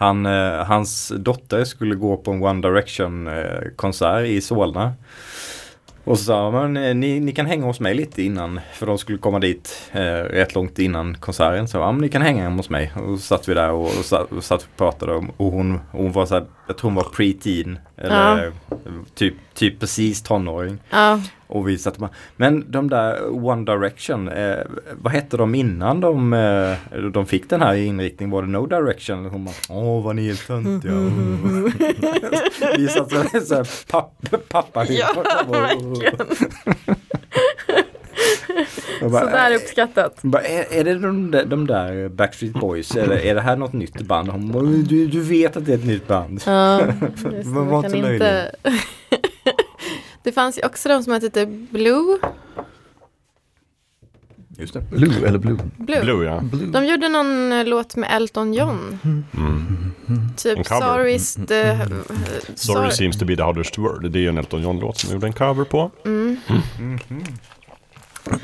Han, 0.00 0.26
eh, 0.26 0.64
hans 0.64 1.12
dotter 1.16 1.64
skulle 1.64 1.94
gå 1.94 2.16
på 2.16 2.30
en 2.30 2.42
One 2.42 2.62
Direction 2.68 3.26
eh, 3.28 3.60
konsert 3.76 4.26
i 4.26 4.40
Solna. 4.40 4.92
Och 6.04 6.18
så 6.18 6.24
sa 6.24 6.50
man, 6.50 6.76
eh, 6.76 6.94
ni, 6.94 7.20
ni 7.20 7.32
kan 7.32 7.46
hänga 7.46 7.66
hos 7.66 7.80
mig 7.80 7.94
lite 7.94 8.22
innan, 8.22 8.60
för 8.74 8.86
de 8.86 8.98
skulle 8.98 9.18
komma 9.18 9.38
dit 9.38 9.90
eh, 9.92 10.00
rätt 10.12 10.54
långt 10.54 10.78
innan 10.78 11.14
konserten. 11.14 11.68
Så 11.68 11.78
ja, 11.78 11.92
men 11.92 12.00
ni 12.00 12.08
kan 12.08 12.22
hänga 12.22 12.42
hemma 12.42 12.56
hos 12.56 12.70
mig. 12.70 12.92
Och 12.94 13.18
så 13.18 13.26
satt 13.26 13.48
vi 13.48 13.54
där 13.54 13.70
och, 13.70 13.86
och, 13.86 14.04
satt, 14.04 14.32
och 14.32 14.44
satt 14.44 14.62
och 14.62 14.76
pratade 14.76 15.14
om, 15.14 15.30
och 15.36 15.52
hon, 15.52 15.80
hon 15.92 16.12
var 16.12 16.26
så 16.26 16.34
här, 16.34 16.44
jag 16.70 16.76
tror 16.76 16.90
hon 16.90 16.94
var 16.94 17.02
pre-teen. 17.04 17.78
Eller 17.96 18.46
eh, 18.46 18.52
typ, 19.14 19.34
typ 19.54 19.80
precis 19.80 20.22
tonåring. 20.22 20.78
Ja, 20.90 21.20
Och 21.46 21.68
vi 21.68 21.78
satt 21.78 21.98
bara, 21.98 22.10
men 22.36 22.70
de 22.70 22.90
där 22.90 23.46
One 23.46 23.64
Direction, 23.64 24.28
eh, 24.28 24.58
vad 25.02 25.12
hette 25.12 25.36
de 25.36 25.54
innan 25.54 26.00
de, 26.00 26.32
eh, 26.32 26.76
de 27.12 27.26
fick 27.26 27.50
den 27.50 27.62
här 27.62 27.74
inriktningen? 27.74 28.30
Var 28.30 28.42
det 28.42 28.48
No 28.48 28.66
Direction? 28.66 29.26
Och 29.26 29.32
Hon 29.32 29.44
bara, 29.44 29.54
åh 29.68 30.04
vad 30.04 30.16
ni 30.16 30.28
är 30.28 30.46
töntiga. 30.46 30.92
vi 32.76 32.88
satt 32.88 33.10
så 33.46 33.54
här, 33.54 33.90
pappa, 33.90 34.38
pappa 34.48 34.84
ja 34.84 35.08
verkligen. 35.48 36.16
Bara, 39.00 39.20
Sådär 39.20 39.54
uppskattat. 39.54 40.18
jag 40.22 40.30
bara, 40.30 40.42
är, 40.42 40.72
är 40.80 40.84
det 40.84 40.98
de, 40.98 41.30
där- 41.30 41.44
de 41.44 41.66
där 41.66 42.08
Backstreet 42.08 42.52
Boys 42.52 42.96
eller 42.96 43.16
är 43.16 43.34
det 43.34 43.40
här 43.40 43.56
något 43.56 43.72
nytt 43.72 44.00
band? 44.02 44.28
Hon 44.28 44.52
bara, 44.52 44.62
du, 44.62 45.06
du 45.06 45.20
vet 45.20 45.56
att 45.56 45.66
det 45.66 45.72
är 45.72 45.78
ett 45.78 45.86
nytt 45.86 46.06
band. 46.06 46.42
Ja, 46.46 46.80
just 46.80 47.46
var 47.46 47.64
man 47.64 47.82
kan 47.82 47.94
inte 47.94 48.12
inte... 48.12 48.52
Det 50.22 50.32
fanns 50.32 50.58
ju 50.58 50.66
också 50.66 50.88
de 50.88 51.02
som 51.02 51.12
hette 51.12 51.30
typ 51.30 51.48
Blue. 51.70 52.18
Just 54.58 54.74
det. 54.74 54.80
Blue 54.80 55.26
eller 55.28 55.38
Blue? 55.38 55.58
Blue. 55.76 56.00
Blue 56.00 56.24
ja. 56.26 56.42
De 56.72 56.86
gjorde 56.86 57.08
någon 57.08 57.52
eh, 57.52 57.64
låt 57.64 57.96
med 57.96 58.08
Elton 58.16 58.54
John. 58.54 58.98
Mm. 59.04 59.84
Typ 60.36 60.68
cover. 60.68 60.80
Sorry's 60.86 61.46
the... 61.46 61.76
Sorry 62.54 62.90
seems 62.92 63.18
to 63.18 63.24
be 63.24 63.36
the 63.36 63.42
hardest 63.42 63.78
word. 63.78 64.10
Det 64.10 64.18
är 64.18 64.20
ju 64.20 64.28
en 64.28 64.38
Elton 64.38 64.62
John-låt 64.62 64.98
som 64.98 65.08
jag 65.10 65.14
gjorde 65.14 65.26
en 65.26 65.32
cover 65.32 65.64
på. 65.64 65.90
Mm. 66.04 66.36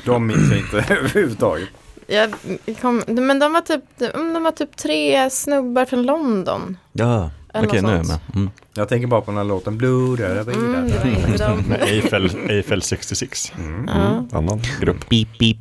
De 0.05 0.27
minns 0.27 0.49
jag 0.51 0.59
inte 0.59 0.77
överhuvudtaget. 0.93 1.69
Jag 2.07 2.33
kom, 2.81 3.03
men 3.07 3.39
de 3.39 3.53
var, 3.53 3.61
typ, 3.61 3.83
de 4.13 4.43
var 4.43 4.51
typ 4.51 4.75
tre 4.77 5.29
snubbar 5.29 5.85
från 5.85 6.03
London. 6.03 6.77
Ja, 6.93 7.31
okej 7.53 7.61
något 7.81 7.89
nu 7.89 7.89
är 7.93 7.97
jag 7.97 8.07
med. 8.07 8.19
Mm. 8.35 8.49
Jag 8.73 8.89
tänker 8.89 9.07
bara 9.07 9.21
på 9.21 9.31
den 9.31 9.37
här 9.37 9.43
låten 9.43 9.77
Blue, 9.77 10.17
där 10.17 10.43
var 10.43 10.53
Mm, 10.53 10.91
de. 11.37 11.61
Med 11.69 11.81
Eiffel, 11.81 12.49
Eiffel 12.49 12.81
66. 12.81 13.51
Ja, 13.87 14.25
Annan 14.31 14.61
grupp. 14.81 15.09
Beep, 15.09 15.27
beep. 15.39 15.57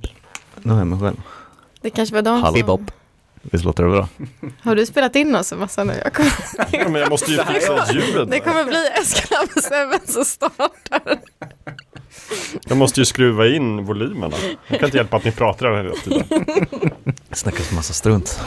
Nu 0.62 0.72
är 0.74 0.78
jag 0.78 0.86
med 0.86 1.00
själv. 1.00 1.16
det 1.80 1.90
kanske 1.90 2.14
var 2.14 2.22
de 2.22 2.42
Halv. 2.42 2.66
som... 2.66 2.86
Visst 3.42 3.64
låter 3.64 3.82
det 3.84 3.90
bra? 3.90 4.08
Har 4.62 4.74
du 4.76 4.86
spelat 4.86 5.16
in 5.16 5.36
oss 5.36 5.52
en 5.52 5.58
massa 5.58 5.84
nu? 5.84 5.94
Jag 6.04 6.12
kommer, 6.12 6.32
Ja, 6.72 6.88
men 6.88 7.00
jag 7.00 7.10
måste 7.10 7.30
ju 7.32 7.38
fixa 7.52 7.92
ljudet. 7.92 8.30
det 8.30 8.40
kommer 8.40 8.64
bli 8.64 8.88
Eskalab 9.02 9.48
Seven 9.62 10.00
som 10.06 10.24
startar. 10.24 11.18
Jag 12.68 12.78
måste 12.78 13.00
ju 13.00 13.04
skruva 13.04 13.46
in 13.46 13.84
volymerna. 13.84 14.36
Jag 14.68 14.78
kan 14.78 14.86
inte 14.86 14.96
hjälpa 14.96 15.16
att 15.16 15.24
ni 15.24 15.32
pratar 15.32 15.76
hela 15.76 15.94
tiden. 15.94 16.24
Snackas 17.32 17.72
massa 17.72 17.92
strunt. 17.92 18.40